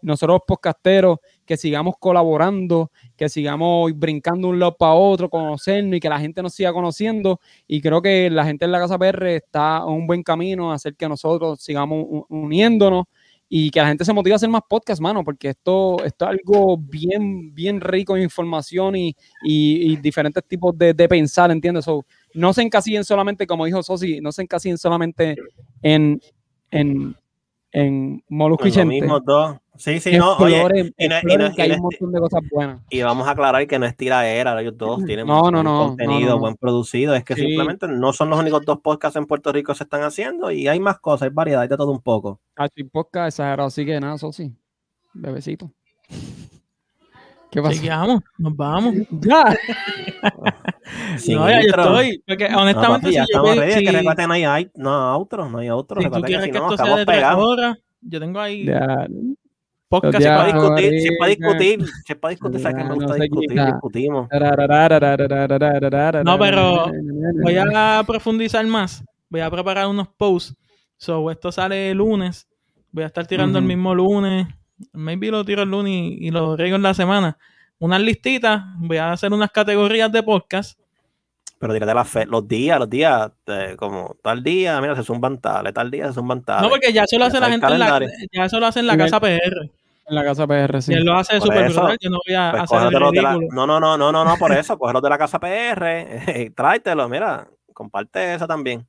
nosotros 0.00 0.40
podcasteros, 0.46 1.18
que 1.46 1.56
sigamos 1.56 1.94
colaborando, 2.00 2.90
que 3.16 3.28
sigamos 3.28 3.92
brincando 3.94 4.48
un 4.48 4.58
lado 4.58 4.76
para 4.76 4.94
otro, 4.94 5.30
conocernos 5.30 5.96
y 5.96 6.00
que 6.00 6.08
la 6.08 6.18
gente 6.18 6.42
nos 6.42 6.54
siga 6.54 6.72
conociendo. 6.72 7.40
Y 7.68 7.80
creo 7.80 8.02
que 8.02 8.28
la 8.30 8.44
gente 8.44 8.64
en 8.64 8.72
la 8.72 8.80
Casa 8.80 8.98
PR 8.98 9.36
está 9.36 9.78
en 9.86 9.92
un 9.92 10.06
buen 10.08 10.24
camino 10.24 10.72
a 10.72 10.74
hacer 10.74 10.96
que 10.96 11.08
nosotros 11.08 11.62
sigamos 11.62 12.04
uniéndonos 12.28 13.04
y 13.54 13.70
que 13.70 13.80
la 13.80 13.88
gente 13.88 14.02
se 14.06 14.14
motive 14.14 14.32
a 14.32 14.36
hacer 14.36 14.48
más 14.48 14.62
podcasts, 14.66 14.98
mano, 14.98 15.22
porque 15.22 15.50
esto, 15.50 16.02
esto 16.06 16.24
es 16.24 16.30
algo 16.30 16.78
bien, 16.78 17.54
bien 17.54 17.82
rico 17.82 18.16
en 18.16 18.22
información 18.22 18.96
y, 18.96 19.14
diferentes 19.96 20.42
tipos 20.48 20.72
de, 20.78 20.94
pensar, 21.06 21.50
¿entiendes? 21.50 21.84
No 22.34 22.52
se 22.52 22.62
encasillen 22.62 23.04
solamente, 23.04 23.46
como 23.46 23.64
dijo 23.64 23.82
Sosi, 23.82 24.20
no 24.20 24.32
se 24.32 24.42
encasillen 24.42 24.78
solamente 24.78 25.36
en, 25.82 26.20
en, 26.70 27.16
en 27.72 28.24
Molusco 28.28 28.68
y 28.68 28.84
mismos 28.84 29.22
dos. 29.24 29.56
Sí, 29.76 30.00
sí, 30.00 30.18
no, 30.18 30.36
oye, 30.36 30.92
y, 30.98 31.10
hay 31.10 31.70
un 31.72 31.80
montón 31.80 32.12
de 32.12 32.20
cosas 32.20 32.42
buenas. 32.50 32.82
Y 32.90 33.00
vamos 33.00 33.26
a 33.26 33.30
aclarar 33.30 33.66
que 33.66 33.78
no 33.78 33.86
es 33.86 33.96
tiraera, 33.96 34.60
ellos 34.60 34.76
dos 34.76 35.02
tienen 35.06 35.26
no, 35.26 35.50
no, 35.50 35.62
no, 35.62 35.86
contenido 35.86 36.38
buen 36.38 36.56
producido, 36.56 37.14
es 37.14 37.24
que 37.24 37.34
simplemente 37.34 37.88
no 37.88 38.12
son 38.12 38.28
los 38.28 38.38
únicos 38.38 38.64
dos 38.66 38.80
podcasts 38.80 39.16
en 39.16 39.24
Puerto 39.24 39.50
Rico 39.50 39.72
que 39.72 39.78
se 39.78 39.84
están 39.84 40.02
haciendo 40.02 40.50
y 40.50 40.68
hay 40.68 40.78
más 40.78 41.00
cosas, 41.00 41.22
hay 41.22 41.34
variedad, 41.34 41.62
hay 41.62 41.68
de 41.68 41.76
todo 41.76 41.90
un 41.90 42.02
poco. 42.02 42.38
Ah, 42.54 42.68
podcast 42.92 43.28
exagerado, 43.28 43.68
así 43.68 43.86
que 43.86 43.98
nada, 43.98 44.18
Sosi, 44.18 44.52
bebecito. 45.14 45.72
¿Qué 47.52 47.60
pasa? 47.60 48.06
nos 48.38 48.56
vamos. 48.56 48.94
Ya. 49.10 49.44
no, 51.28 51.50
ya 51.50 51.60
yo 51.60 51.68
estoy. 51.68 52.24
Porque 52.26 52.46
honestamente, 52.46 53.06
no, 53.08 53.12
ya 53.12 53.24
si 53.26 53.30
estamos 53.30 53.54
yo 53.54 53.60
ready, 53.60 53.84
que 53.84 53.92
recuerden, 53.92 54.28
no 54.28 54.32
hay, 54.32 54.70
no 54.74 55.18
otro, 55.18 55.50
no 55.50 55.58
hay 55.58 55.68
otro. 55.68 56.00
Si 56.00 56.08
tú 56.08 56.20
quieres 56.22 56.50
que, 56.50 56.56
esto 56.56 56.76
sea 56.78 56.96
de 56.96 57.04
tres 57.04 57.24
horas, 57.36 57.76
yo 58.00 58.20
tengo 58.20 58.40
ahí 58.40 58.64
ya. 58.64 59.06
podcast 59.86 60.22
se 60.22 60.32
puede 60.32 60.52
discutir, 60.54 61.00
se 61.02 61.12
puede 61.18 61.36
discutir, 61.36 61.86
se 62.06 62.16
puede 62.16 62.32
discutir, 62.32 62.60
sabes 62.60 62.76
que 62.78 62.84
me 62.84 62.94
gusta 62.94 63.14
discutir, 63.16 63.64
discutimos. 63.66 64.28
No, 66.24 66.38
pero 66.38 66.90
voy 67.42 67.56
a 67.58 68.02
profundizar 68.06 68.66
más. 68.66 69.04
Voy 69.28 69.42
a 69.42 69.50
preparar 69.50 69.88
unos 69.88 70.08
posts. 70.08 70.56
So, 70.96 71.30
esto 71.30 71.52
sale 71.52 71.90
el 71.90 71.98
lunes. 71.98 72.48
Voy 72.92 73.04
a 73.04 73.08
estar 73.08 73.26
tirando 73.26 73.58
el 73.58 73.64
mismo 73.66 73.94
lunes 73.94 74.46
maybe 74.92 75.30
lo 75.30 75.44
tiro 75.44 75.62
el 75.62 75.70
lunes 75.70 76.14
y, 76.18 76.30
lo 76.30 76.56
riego 76.56 76.76
en 76.76 76.82
la 76.82 76.94
semana. 76.94 77.38
Unas 77.78 78.00
listitas, 78.00 78.62
voy 78.76 78.96
a 78.98 79.12
hacer 79.12 79.32
unas 79.32 79.50
categorías 79.50 80.10
de 80.12 80.22
podcast. 80.22 80.78
Pero 81.58 81.74
tírate 81.74 81.94
la 81.94 82.04
fe, 82.04 82.26
los 82.26 82.46
días, 82.46 82.78
los 82.78 82.90
días, 82.90 83.30
eh, 83.46 83.76
como 83.78 84.16
tal 84.22 84.42
día, 84.42 84.80
mira, 84.80 84.96
se 84.96 85.04
zumban 85.04 85.38
tales, 85.38 85.72
tal 85.72 85.90
día 85.90 86.08
se 86.08 86.14
zumban 86.14 86.42
tales. 86.42 86.62
No, 86.62 86.68
porque 86.68 86.92
ya 86.92 87.04
eso 87.04 87.18
lo 87.18 87.26
hace 87.26 87.38
la 87.38 87.50
gente 87.50 87.66
en 87.66 87.78
la, 87.78 88.00
ya 88.32 88.44
eso 88.44 88.58
lo 88.58 88.66
hace 88.66 88.80
en 88.80 88.86
la 88.88 88.96
casa 88.96 89.20
PR. 89.20 89.70
En 90.08 90.14
la 90.16 90.24
casa 90.24 90.46
PR, 90.46 90.82
sí. 90.82 90.92
Y 90.92 90.96
él 90.96 91.04
lo 91.04 91.14
hace 91.14 91.40
súper 91.40 91.70
brutal, 91.70 91.96
yo 92.00 92.10
no 92.10 92.18
voy 92.26 92.34
a 92.34 92.50
pues 92.50 92.62
hacer 92.64 92.92
el 92.92 93.22
la, 93.22 93.38
No, 93.52 93.66
no, 93.66 93.78
no, 93.78 93.96
no, 93.96 94.10
no, 94.10 94.24
no, 94.24 94.36
por 94.36 94.52
eso, 94.52 94.76
cógelo 94.76 95.00
de 95.00 95.08
la 95.08 95.18
casa 95.18 95.38
PR, 95.38 96.40
y 96.40 96.50
tráetelo, 96.54 97.08
mira, 97.08 97.46
comparte 97.72 98.34
eso 98.34 98.46
también. 98.48 98.86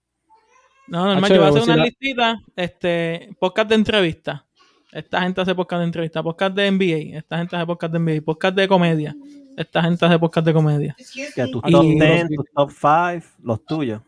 No, 0.87 1.05
normal, 1.05 1.29
yo 1.31 1.37
voy 1.37 1.45
a 1.45 1.49
hacer 1.49 1.63
una 1.63 1.83
listita, 1.83 2.41
este, 2.55 3.29
podcast 3.39 3.69
de 3.69 3.75
entrevista. 3.75 4.45
Esta 4.93 5.21
gente 5.21 5.41
hace 5.41 5.55
podcast 5.55 5.79
de 5.79 5.85
entrevista, 5.85 6.21
podcast 6.21 6.55
de 6.55 6.69
NBA, 6.69 7.17
esta 7.17 7.39
gente 7.39 7.55
hace 7.55 7.65
podcast 7.65 7.93
de 7.93 7.99
NBA, 7.99 8.23
podcast 8.23 8.55
de 8.55 8.67
comedia, 8.67 9.15
esta 9.57 9.81
gente 9.81 10.05
hace 10.05 10.19
podcast 10.19 10.45
de 10.45 10.53
comedia. 10.53 10.95
Que 11.33 11.47
tus 11.47 11.63
top 11.63 11.83
10, 11.83 12.27
tus 12.35 12.45
top 12.53 12.69
5, 12.69 13.27
los 13.41 13.65
tuyos. 13.65 14.01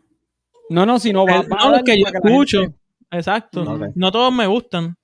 No, 0.70 0.86
no, 0.86 1.00
si 1.00 1.12
no 1.12 1.26
va, 1.26 1.42
no, 1.42 1.70
los 1.70 1.82
que 1.82 1.98
yo 1.98 2.06
escucho. 2.06 2.72
Exacto. 3.10 3.64
No 3.96 4.12
todos 4.12 4.32
me 4.32 4.46
gustan. 4.46 4.96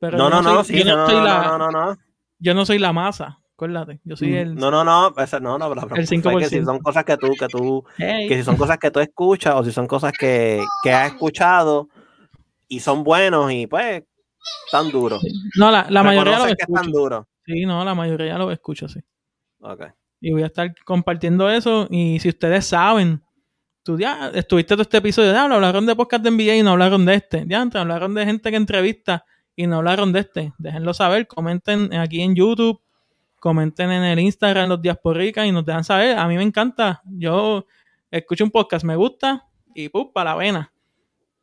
Pero 0.00 0.18
no, 0.18 0.28
no, 0.28 0.42
no, 0.42 0.64
sí, 0.64 0.82
no, 0.82 1.06
no, 1.06 1.08
no, 1.08 1.58
no, 1.58 1.70
no, 1.70 1.96
Yo 2.40 2.52
no 2.52 2.66
soy 2.66 2.80
la 2.80 2.92
masa, 2.92 3.38
acuérdate. 3.54 4.00
Yo 4.02 4.16
soy 4.16 4.34
el. 4.34 4.56
No, 4.56 4.72
no, 4.72 4.82
no, 4.82 5.14
ese, 5.18 5.38
no, 5.38 5.56
no, 5.56 5.72
pero, 5.72 5.94
el 5.94 6.08
5%. 6.08 6.38
que 6.40 6.46
si 6.46 6.64
son 6.64 6.80
cosas 6.80 7.04
que 7.04 7.16
tú, 7.16 7.28
que 7.38 7.46
tú, 7.46 7.84
que 7.96 8.36
si 8.36 8.42
son 8.42 8.56
cosas 8.56 8.78
que 8.78 8.90
tú 8.90 8.98
escuchas 8.98 9.54
o 9.54 9.62
si 9.62 9.70
son 9.70 9.86
cosas 9.86 10.12
que, 10.18 10.64
que 10.82 10.92
has 10.92 11.12
escuchado 11.12 11.88
y 12.66 12.80
son 12.80 13.04
buenos 13.04 13.52
y 13.52 13.68
pues 13.68 14.02
tan 14.70 14.90
duro. 14.90 15.20
No, 15.56 15.70
la, 15.70 15.86
la 15.88 16.02
mayoría 16.02 16.38
lo 16.38 16.46
escucho. 16.46 16.72
tan 16.72 16.92
duro. 16.92 17.28
Sí, 17.46 17.64
no, 17.66 17.84
la 17.84 17.94
mayoría 17.94 18.38
lo 18.38 18.50
escucho, 18.50 18.88
sí. 18.88 19.00
Ok. 19.60 19.82
Y 20.20 20.32
voy 20.32 20.42
a 20.42 20.46
estar 20.46 20.74
compartiendo 20.84 21.50
eso. 21.50 21.86
Y 21.90 22.18
si 22.18 22.30
ustedes 22.30 22.66
saben, 22.66 23.22
tú 23.82 23.98
ya 23.98 24.30
estuviste 24.34 24.74
todo 24.74 24.82
este 24.82 24.96
episodio, 24.96 25.32
de 25.32 25.38
hablaron 25.38 25.86
de 25.86 25.94
podcast 25.94 26.24
de 26.24 26.30
NBA 26.30 26.56
y 26.56 26.62
no 26.62 26.70
hablaron 26.70 27.04
de 27.04 27.14
este. 27.14 27.44
Ya 27.46 27.60
hablaron 27.60 28.14
de 28.14 28.24
gente 28.24 28.50
que 28.50 28.56
entrevista 28.56 29.24
y 29.54 29.66
no 29.66 29.76
hablaron 29.76 30.12
de 30.12 30.20
este. 30.20 30.52
Déjenlo 30.58 30.94
saber, 30.94 31.26
comenten 31.26 31.92
aquí 31.94 32.22
en 32.22 32.34
YouTube, 32.34 32.80
comenten 33.38 33.90
en 33.90 34.04
el 34.04 34.18
Instagram, 34.18 34.70
los 34.70 34.80
Diasporica 34.80 35.46
y 35.46 35.52
nos 35.52 35.64
dejan 35.64 35.84
saber. 35.84 36.18
A 36.18 36.26
mí 36.26 36.36
me 36.36 36.42
encanta. 36.42 37.02
Yo 37.04 37.66
escucho 38.10 38.44
un 38.44 38.50
podcast, 38.50 38.84
me 38.84 38.96
gusta 38.96 39.46
y 39.74 39.90
¡pum! 39.90 40.10
para 40.12 40.30
la 40.30 40.36
vena. 40.36 40.72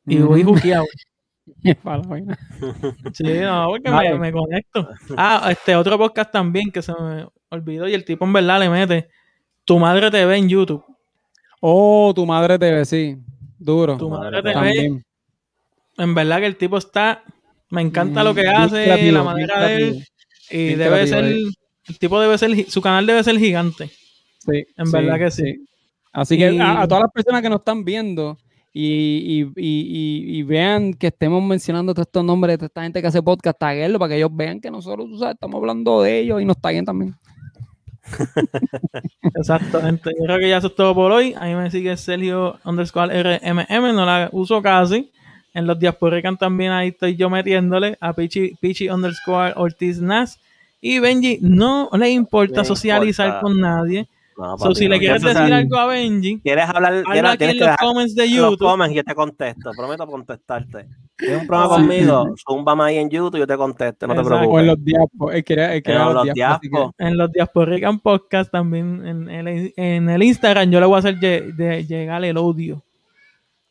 Y 0.06 0.18
voy 0.18 0.44
juqueado. 0.44 0.86
sí, 3.14 3.24
no, 3.40 3.68
porque 3.70 4.18
me, 4.18 4.32
conecto. 4.32 4.88
Ah, 5.18 5.48
este 5.52 5.76
otro 5.76 5.98
podcast 5.98 6.32
también 6.32 6.72
que 6.72 6.82
se 6.82 6.94
me 6.94 7.28
olvidó 7.50 7.88
y 7.88 7.94
el 7.94 8.06
tipo 8.06 8.26
en 8.26 8.34
verdad 8.34 8.60
le 8.60 8.70
mete 8.70 9.10
Tu 9.66 9.78
Madre 9.80 10.12
TV 10.12 10.38
en 10.38 10.50
YouTube. 10.50 10.84
Oh, 11.60 12.14
Tu 12.16 12.26
Madre 12.26 12.58
TV, 12.58 12.86
sí. 12.86 13.18
Duro. 13.58 13.98
Tu 13.98 14.10
Madre 14.10 14.42
TV. 14.42 15.04
En 15.98 16.16
verdad 16.16 16.40
que 16.40 16.48
el 16.48 16.58
tipo 16.58 16.78
está... 16.78 17.24
Me 17.70 17.82
encanta 17.82 18.24
lo 18.24 18.36
que 18.36 18.48
hace, 18.48 19.12
la 19.12 19.24
manera 19.24 19.62
de 19.66 19.76
él. 19.76 20.08
Y 20.50 20.76
debe 20.76 21.08
ser... 21.08 21.26
El 21.26 22.00
tipo 22.00 22.20
debe 22.20 22.38
ser... 22.38 22.70
Su 22.70 22.82
canal 22.82 23.06
debe 23.06 23.24
ser 23.24 23.38
gigante. 23.38 23.90
Sí. 24.40 24.66
En 24.76 24.92
verdad 24.92 25.18
que 25.18 25.32
sí. 25.32 25.66
Así 26.12 26.38
que 26.38 26.60
a, 26.60 26.82
a 26.82 26.88
todas 26.88 27.04
las 27.04 27.12
personas 27.12 27.42
que 27.42 27.50
nos 27.50 27.60
están 27.60 27.86
viendo 27.86 28.38
y, 28.74 29.42
y, 29.42 29.52
y, 29.58 30.40
y, 30.40 30.44
vean 30.44 30.94
que 30.94 31.08
estemos 31.08 31.44
mencionando 31.44 31.94
todos 31.94 32.08
estos 32.08 32.24
nombres 32.24 32.58
de 32.58 32.68
esta 32.68 32.84
gente 32.84 33.02
que 33.02 33.08
hace 33.08 33.22
podcast, 33.22 33.60
taguenlo 33.60 34.00
para 34.00 34.10
que 34.10 34.18
ellos 34.18 34.30
vean 34.34 34.62
que 34.62 34.72
nosotros 34.72 35.10
estamos 35.22 35.58
hablando 35.60 36.02
de 36.02 36.20
ellos 36.20 36.42
y 36.42 36.46
nos 36.46 36.60
taguen 36.60 36.86
también. 36.86 37.16
Exactamente. 39.36 40.12
Yo 40.18 40.26
creo 40.26 40.40
que 40.40 40.50
ya 40.50 40.58
eso 40.58 40.68
es 40.68 40.76
todo 40.76 40.96
por 40.96 41.12
hoy. 41.12 41.34
A 41.38 41.46
mí 41.46 41.56
me 41.56 41.70
sigue 41.70 41.96
Sergio 41.98 42.60
underscore 42.64 43.22
RMM, 43.22 43.94
no 43.94 44.06
la 44.06 44.30
uso 44.32 44.62
casi. 44.62 45.12
En 45.54 45.68
los 45.68 45.78
Diasporican 45.78 46.38
también 46.38 46.72
ahí 46.72 46.90
estoy 46.90 47.18
yo 47.18 47.30
metiéndole 47.30 47.98
a 48.00 48.14
Pichi, 48.14 48.56
Pichi 48.62 48.90
underscore 48.90 49.54
Ortiz 49.58 50.00
Nas. 50.00 50.40
Y 50.80 51.00
Benji 51.00 51.40
no 51.42 51.90
le 51.94 52.10
importa 52.10 52.64
socializar 52.64 53.42
con 53.42 53.60
nadie 53.60 54.08
si 54.74 54.88
le 54.88 55.00
quieres 55.00 55.22
decir 55.22 55.54
algo 55.54 55.78
a 55.78 55.86
Benji, 55.88 56.40
quieres 56.44 56.66
hablar 56.68 57.04
habla 57.06 57.32
aquí 57.32 57.44
en 57.44 57.60
los 57.60 57.78
comments 57.78 58.16
de 58.16 58.30
YouTube. 58.30 58.60
Los 58.62 58.72
comments 58.72 58.94
y 58.94 58.96
yo 58.98 59.04
te 59.04 59.16
contesto, 59.16 59.72
prometo 59.76 60.08
contestarte. 60.08 60.88
Tienes 61.18 61.42
un 61.42 61.48
programa 61.48 61.76
conmigo, 61.76 62.36
zúmbame 62.48 62.84
ahí 62.84 62.98
en 62.98 63.10
YouTube 63.10 63.36
y 63.36 63.40
yo 63.40 63.48
te 63.48 63.58
contesto, 63.58 64.08
no 64.08 64.16
te 64.16 64.24
preocupes. 64.24 64.50
O 64.50 64.60
en 64.60 64.68
los 64.68 64.84
diapos, 64.84 65.36
es 65.36 65.44
que, 65.44 65.54
es 65.54 65.84
que 65.84 65.92
en 65.92 66.14
los 66.14 66.34
diapos. 66.34 66.92
En 66.98 67.18
los 67.18 67.32
Diasporican 67.32 68.00
Podcast 68.00 68.52
también, 68.52 69.06
en 69.06 69.30
el, 69.30 69.74
en 69.76 70.10
el 70.10 70.24
Instagram, 70.24 70.72
yo 70.72 70.80
le 70.80 70.86
voy 70.86 70.96
a 70.96 71.00
hacer 71.00 71.20
de, 71.20 71.86
llegar 71.88 72.24
el 72.24 72.38
odio. 72.38 72.84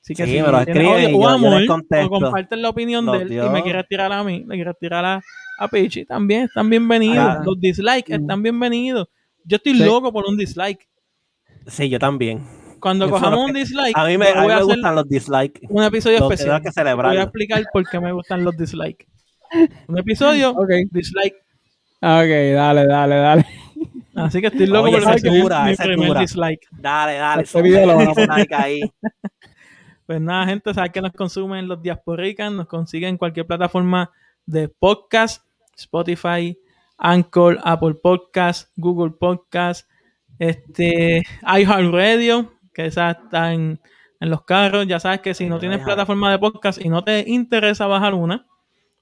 Así 0.02 0.14
que 0.14 0.24
sí, 0.24 0.32
si 0.32 0.42
me 0.42 0.48
lo 0.50 0.58
escriben 0.60 1.14
o 1.14 1.28
amor, 1.28 1.62
o 1.68 2.08
comparten 2.08 2.62
la 2.62 2.70
opinión 2.70 3.04
de 3.06 3.18
él 3.18 3.32
y 3.32 3.48
me 3.50 3.62
quieres 3.62 3.86
tirar 3.86 4.12
a 4.12 4.24
mí, 4.24 4.44
me 4.46 4.54
quieres 4.54 4.74
tirar 4.78 5.04
a, 5.04 5.20
a 5.58 5.68
Pichi, 5.68 6.06
también 6.06 6.44
están 6.44 6.70
bienvenidos. 6.70 7.18
Ah. 7.18 7.42
Los 7.44 7.60
dislikes 7.60 8.14
están 8.14 8.42
bienvenidos. 8.42 9.08
Yo 9.44 9.56
estoy 9.56 9.74
loco 9.74 10.12
por 10.12 10.26
un 10.26 10.36
dislike. 10.36 10.88
Sí, 11.66 11.88
yo 11.88 11.98
también. 11.98 12.46
Cuando 12.80 13.10
cojamos 13.10 13.46
un 13.46 13.52
dislike, 13.52 13.96
a 13.96 14.06
mí 14.06 14.16
me, 14.16 14.28
a 14.28 14.40
mí 14.42 14.48
me 14.48 14.62
gustan 14.62 14.94
los 14.94 15.08
dislikes. 15.08 15.60
Un 15.68 15.82
episodio 15.84 16.22
especial. 16.22 16.62
Que 16.62 16.72
celebrar. 16.72 17.12
Voy 17.12 17.20
a 17.20 17.24
explicar 17.24 17.62
por 17.72 17.88
qué 17.88 18.00
me 18.00 18.12
gustan 18.12 18.42
los 18.42 18.56
dislikes. 18.56 19.06
Un 19.86 19.98
episodio, 19.98 20.54
dislike. 20.90 21.36
Ok, 22.02 22.54
dale, 22.54 22.86
dale, 22.86 23.16
dale. 23.16 23.46
Así 24.14 24.40
que 24.40 24.48
estoy 24.48 24.66
loco 24.66 24.90
por 24.90 25.06
mi 25.06 25.76
primer 25.76 26.18
dislike. 26.18 26.66
Dale, 26.72 27.14
dale. 27.14 27.42
Este 27.42 27.62
video 27.62 27.86
lo 27.86 27.96
vamos 27.96 28.18
a 28.18 28.26
poner 28.26 28.54
ahí. 28.54 28.80
Pues 30.06 30.20
nada, 30.20 30.44
gente, 30.44 30.74
saben 30.74 30.90
que 30.90 31.00
nos 31.00 31.12
consumen 31.12 31.68
los 31.68 31.80
Diasporicans, 31.80 32.52
nos 32.52 32.66
consiguen 32.66 33.10
en 33.10 33.16
cualquier 33.16 33.46
plataforma 33.46 34.10
de 34.44 34.68
podcast, 34.68 35.46
Spotify, 35.76 36.58
Anchor, 37.00 37.58
Apple 37.64 37.94
Podcast, 37.94 38.70
Google 38.76 39.12
Podcast, 39.18 39.88
este, 40.38 41.22
iHeartRadio, 41.42 42.52
que 42.72 42.86
esa 42.86 43.10
está 43.10 43.52
en, 43.52 43.80
los 44.20 44.42
carros. 44.44 44.86
Ya 44.86 45.00
sabes 45.00 45.20
que 45.20 45.34
si 45.34 45.46
no 45.46 45.58
tienes 45.58 45.82
plataforma 45.82 46.30
de 46.30 46.38
podcast 46.38 46.78
y 46.84 46.90
no 46.90 47.02
te 47.02 47.24
interesa 47.26 47.86
bajar 47.86 48.14
una, 48.14 48.46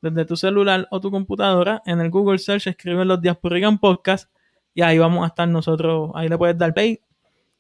desde 0.01 0.25
tu 0.25 0.37
celular 0.37 0.87
o 0.91 1.01
tu 1.01 1.11
computadora, 1.11 1.83
en 1.87 2.01
el 2.01 2.11
Google 2.11 2.39
Search 2.39 2.69
escriben 2.69 3.09
los 3.09 3.21
Diasporigan 3.21 3.79
Podcast 3.79 4.31
y 4.75 4.83
ahí 4.83 4.97
vamos 4.97 5.25
a 5.25 5.29
estar 5.29 5.49
nosotros, 5.49 6.13
ahí 6.15 6.29
le 6.29 6.39
puedes 6.39 6.57
dar 6.57 6.73
play 6.73 7.01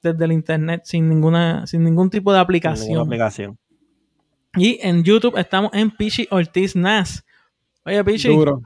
desde 0.02 0.24
el 0.24 0.30
internet 0.30 0.82
sin 0.84 1.08
ninguna, 1.08 1.66
sin 1.66 1.82
ningún 1.82 2.10
tipo 2.10 2.32
de 2.32 2.38
aplicación. 2.38 2.88
Ninguna 2.88 3.06
aplicación. 3.06 3.58
Y 4.56 4.78
en 4.82 5.02
YouTube 5.02 5.36
estamos 5.36 5.72
en 5.74 5.90
Pichi 5.90 6.28
Ortiz 6.30 6.76
Nas. 6.76 7.24
Oye, 7.84 8.04
Pichi, 8.04 8.28
Duro. 8.28 8.62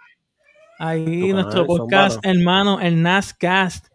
Ahí 0.88 1.28
Tu 1.28 1.34
nuestro 1.34 1.66
podcast 1.66 2.18
hermano, 2.24 2.80
el 2.80 3.02
Nascast, 3.02 3.86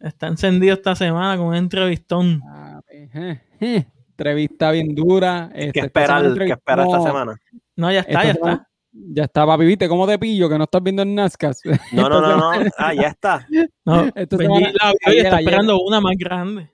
está 0.00 0.26
encendido 0.26 0.74
esta 0.74 0.94
semana 0.94 1.36
con 1.36 1.46
un 1.48 1.54
entrevistón. 1.56 2.42
Ah, 2.46 2.80
eh, 2.90 3.40
eh, 3.60 3.86
Entrevista 4.10 4.70
bien 4.70 4.94
dura. 4.94 5.50
¿Qué 5.52 5.66
este, 5.66 5.80
esta 5.80 5.86
esperar, 5.86 6.22
semana 6.22 6.44
¿qué 6.46 6.52
esperar 6.52 6.86
esta 6.86 7.02
semana? 7.02 7.36
No, 7.76 7.90
ya 7.90 8.00
está, 8.00 8.12
esta 8.12 8.24
ya 8.24 8.32
semana- 8.34 8.52
está. 8.54 8.68
Ya 8.96 9.24
está, 9.24 9.44
papi, 9.44 9.64
viste 9.64 9.88
cómo 9.88 10.06
te 10.06 10.16
pillo 10.20 10.48
que 10.48 10.56
no 10.56 10.62
estás 10.62 10.80
viendo 10.80 11.02
en 11.02 11.16
Nazca. 11.16 11.50
No, 11.90 12.08
no, 12.08 12.20
no, 12.20 12.36
no. 12.36 12.50
Ah, 12.78 12.94
ya 12.94 13.08
está. 13.08 13.44
No, 13.84 14.04
Esta 14.14 14.36
Benji 14.36 14.54
semana- 14.54 14.72
la 14.80 14.90
está 14.92 15.10
ayer. 15.10 15.26
esperando 15.34 15.78
una 15.80 16.00
más 16.00 16.14
grande. 16.16 16.70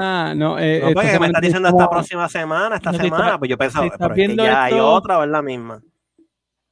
Ah, 0.00 0.34
no. 0.36 0.56
Eh, 0.56 0.78
No, 0.80 0.88
esta 0.88 0.94
porque 0.94 1.06
me 1.08 1.12
semana 1.14 1.26
estás 1.26 1.42
diciendo 1.42 1.68
esta 1.70 1.90
próxima 1.90 2.28
semana, 2.28 2.76
esta 2.76 2.92
No, 2.92 2.98
si 2.98 3.04
semana. 3.04 3.24
está- 3.24 3.38
pues 3.40 3.48
yo 3.48 3.58
pensaba, 3.58 3.82
si 3.86 3.86
estás 3.92 4.08
pero 4.08 4.22
es 4.22 4.28
que 4.28 4.36
ya 4.36 4.62
hay 4.64 4.72
esto- 4.74 4.92
otra 4.92 5.18
o 5.18 5.24
es 5.24 5.30
la 5.30 5.42
misma. 5.42 5.82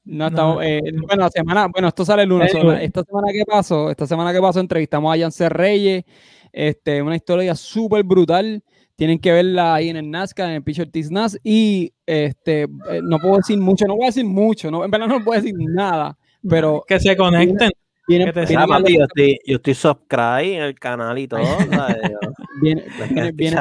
No, 0.05 0.27
estamos, 0.27 0.57
No. 0.57 0.63
eh, 0.63 0.81
bueno, 1.07 1.23
la 1.25 1.31
semana, 1.31 1.67
bueno, 1.69 1.89
esto 1.89 2.05
sale 2.05 2.23
el 2.25 2.29
lunes. 2.29 2.53
Esta 2.53 3.03
semana 3.05 3.29
que 3.33 3.45
pasó, 3.47 3.91
esta 3.91 4.07
semana 4.07 4.33
que 4.33 4.41
pasó, 4.41 4.61
entrevistamos 4.61 5.13
a 5.13 5.17
Yance 5.17 5.49
Reyes, 5.49 6.05
este, 6.53 7.01
una 7.03 7.17
historia 7.17 7.55
súper 7.55 8.03
brutal. 8.05 8.63
Tienen 8.97 9.19
que 9.19 9.33
verla 9.33 9.75
ahí 9.75 9.89
en 9.89 9.97
el 9.97 10.11
Nazca, 10.11 10.45
en 10.45 10.53
el 10.57 10.63
Pitcher 10.63 10.87
Ortiz 10.87 11.11
Nas. 11.11 11.39
Y 11.43 11.93
este, 12.07 12.63
eh, 12.63 13.01
no 13.03 13.19
puedo 13.19 13.37
decir 13.39 13.59
mucho, 13.59 13.87
no 13.87 13.97
voy 13.97 14.05
a 14.05 14.09
decir 14.09 14.25
mucho, 14.25 14.71
no, 14.71 14.85
en 14.85 14.91
verdad 14.91 15.07
no 15.09 15.25
puedo 15.25 15.41
decir 15.41 15.55
nada. 15.59 16.17
Pero 16.49 16.83
Que 16.87 16.99
se 17.01 17.17
conecten. 17.17 17.71
Te 18.07 18.57
Ah, 18.57 18.67
papi, 18.67 18.99
yo 18.99 19.05
estoy, 19.05 19.39
yo 19.47 19.57
estoy 19.57 19.75
subscribe 19.75 20.57
en 20.57 20.63
el 20.63 20.79
canal 20.79 21.19
y 21.19 21.29
todo. 21.29 21.41
Pues 22.61 22.61
viene, 22.61 22.83
que 22.85 23.33
viene 23.33 23.57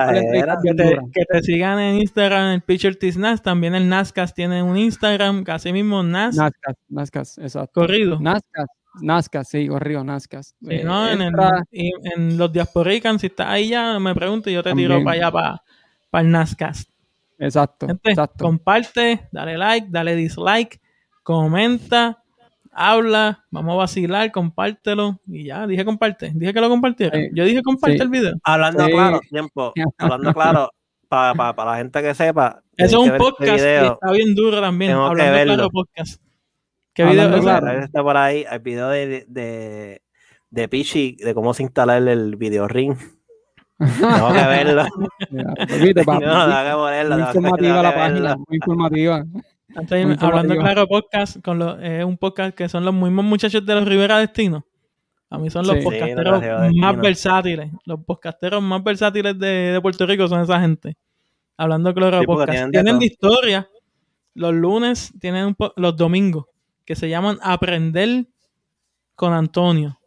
te, 0.75 0.83
dura. 0.83 1.01
que 1.13 1.25
te 1.25 1.41
sigan 1.41 1.79
en 1.79 1.95
Instagram, 2.01 2.51
el 2.53 2.61
Pitcher 2.61 2.97
Nas. 3.17 3.41
También 3.41 3.73
el 3.73 3.89
Nascas 3.89 4.33
tiene 4.35 4.61
un 4.61 4.77
Instagram, 4.77 5.43
casi 5.43 5.73
mismo 5.73 6.03
Nas 6.03 6.35
Nazcas, 6.35 6.75
Nazcas, 6.89 7.37
exacto. 7.39 7.81
corrido. 7.81 8.19
Nazcas, 8.19 8.67
Nazcas, 9.01 9.47
sí, 9.47 9.67
corrido, 9.67 10.03
Nazcas. 10.03 10.55
Sí, 10.61 10.67
Eh, 10.69 10.83
¿no? 10.83 11.09
en, 11.09 11.21
entra- 11.21 11.63
los 12.37 12.51
Diasporicans, 12.53 13.21
si 13.21 13.27
estás 13.27 13.47
ahí 13.47 13.69
ya, 13.69 13.97
me 13.97 14.13
pregunto 14.13 14.49
y 14.49 14.53
yo 14.53 14.61
te 14.61 14.73
tiro 14.73 14.95
También. 14.95 15.03
para 15.05 15.15
allá, 15.17 15.31
para, 15.31 15.63
para 16.11 16.21
el 16.23 16.31
Nascas. 16.31 16.87
exacto, 17.39 17.87
Gente, 17.87 18.09
exacto. 18.11 18.43
comparte, 18.43 19.27
dale 19.31 19.57
like, 19.57 19.87
dale 19.89 20.15
dislike, 20.15 20.79
comenta, 21.23 22.20
habla, 22.71 23.45
vamos 23.51 23.73
a 23.73 23.77
vacilar, 23.77 24.31
compártelo 24.31 25.19
y 25.27 25.45
ya, 25.45 25.67
dije 25.67 25.83
comparte, 25.85 26.31
dije 26.33 26.53
que 26.53 26.61
lo 26.61 26.69
compartiera. 26.69 27.17
Sí. 27.17 27.29
Yo 27.33 27.43
dije 27.45 27.61
comparte 27.61 27.97
Sí. 27.97 28.03
el 28.03 28.09
video. 28.09 28.33
Hablando 28.43 28.85
Sí. 28.85 28.91
claro, 28.91 29.19
tiempo. 29.29 29.73
Hablando 29.97 30.33
claro, 30.33 30.69
para 31.09 31.65
la 31.65 31.77
gente 31.77 32.01
que 32.01 32.13
sepa. 32.15 32.61
Eso 32.77 32.85
es 32.85 32.91
que 32.91 32.97
un 32.97 33.05
este 33.07 33.17
podcast 33.17 33.63
video. 33.63 33.93
está 33.93 34.11
bien 34.11 34.33
duro 34.35 34.61
también. 34.61 34.91
Tengo 34.91 35.03
que 35.03 35.09
hablando 35.11 35.33
verlo. 35.33 35.53
claro 35.55 35.69
podcast. 35.69 36.21
¿Qué 36.93 37.03
Hablando 37.03 37.39
video 37.39 37.59
claro. 37.59 37.83
Está 37.83 38.03
por 38.03 38.17
ahí 38.17 38.45
el 38.49 38.59
video 38.59 38.89
de, 38.89 39.25
de, 39.27 40.01
de 40.49 40.67
Pichi, 40.67 41.15
de 41.17 41.33
cómo 41.33 41.53
se 41.53 41.63
instala 41.63 41.97
el, 41.97 42.07
el 42.07 42.35
video 42.37 42.67
ring. 42.67 42.95
Tengo 43.77 44.33
que 44.33 44.39
verlo. 44.47 44.83
Mira, 45.29 45.43
no, 45.57 45.63
tengo 45.65 45.93
que 45.93 46.03
ponerlo. 46.03 47.17
muy 47.17 47.25
tengo 47.25 47.31
que- 47.31 47.37
informativa 47.37 47.81
la 47.83 47.91
que 47.91 47.97
página, 47.97 48.19
verlo. 48.29 48.37
muy 48.47 48.55
informativa. 48.57 49.25
Estoy 49.79 50.01
hablando 50.19 50.55
claro 50.57 50.87
podcast 50.87 51.41
con 51.43 51.59
los, 51.59 51.81
es 51.81 52.03
un 52.03 52.17
podcast 52.17 52.55
que 52.55 52.67
son 52.67 52.83
los 52.83 52.93
mismos 52.93 53.23
muchachos 53.25 53.65
de 53.65 53.75
los 53.75 53.85
Rivera 53.87 54.19
Destino. 54.19 54.65
A 55.29 55.37
mí 55.37 55.49
son 55.49 55.65
los 55.65 55.77
Sí. 55.77 55.83
Podcasteros 55.83 56.43
más 56.75 56.97
versátiles. 56.97 57.71
Los 57.85 58.03
podcasteros 58.03 58.61
más 58.61 58.83
versátiles 58.83 59.39
de, 59.39 59.47
de 59.47 59.81
Puerto 59.81 60.05
Rico 60.05 60.27
son 60.27 60.41
esa 60.41 60.59
gente. 60.59 60.97
Hablando 61.57 61.93
claro 61.93 62.19
Sí, 62.19 62.25
podcast. 62.25 62.51
tienen 62.51 62.71
Tienen, 62.71 62.99
de 62.99 63.05
historia. 63.05 63.69
Los 64.33 64.53
lunes 64.53 65.13
tienen 65.19 65.45
un 65.47 65.55
po- 65.55 65.73
los 65.77 65.95
domingos 65.95 66.45
que 66.85 66.95
se 66.95 67.07
llaman 67.07 67.37
Aprender 67.41 68.25
con 69.15 69.31
Antonio. 69.33 69.97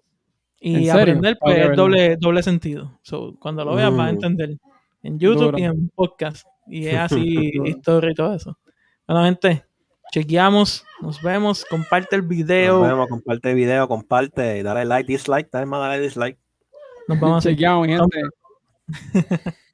¿En 0.60 0.82
Y 0.82 0.88
aprender 0.90 1.36
pues 1.40 1.54
que 1.56 1.62
es 1.70 1.76
doble, 1.76 2.16
doble 2.16 2.42
sentido. 2.42 2.98
So, 3.02 3.34
cuando 3.38 3.64
lo 3.64 3.74
veas 3.74 3.94
vas 3.94 4.08
a 4.08 4.12
Mm. 4.12 4.14
entender. 4.14 4.56
En 5.02 5.18
YouTube 5.18 5.42
Duro. 5.52 5.58
y 5.58 5.62
en 5.64 5.88
podcast. 5.90 6.46
Y 6.66 6.86
es 6.86 6.96
así 6.96 7.52
historia 7.64 8.10
y 8.10 8.14
todo 8.14 8.34
eso. 8.34 8.58
Bueno, 9.06 9.24
gente, 9.24 9.64
chequeamos, 10.12 10.84
nos 11.00 11.20
vemos, 11.22 11.64
comparte 11.66 12.16
el 12.16 12.22
video. 12.22 12.78
Nos 12.78 12.88
vemos, 12.88 13.08
comparte 13.08 13.50
el 13.50 13.56
video, 13.56 13.86
comparte, 13.86 14.62
dale 14.62 14.84
like, 14.84 15.12
dislike, 15.12 15.50
dale 15.50 15.66
más, 15.66 15.80
dale 15.80 16.00
dislike. 16.00 16.38
Nos 17.08 17.20
vamos 17.20 17.38
a 17.38 17.40
seguir. 17.42 17.58
Chequeamos, 17.58 17.86
gente. 17.86 18.20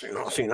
Si 0.00 0.06
no, 0.12 0.30
si 0.30 0.42
no. 0.42 0.46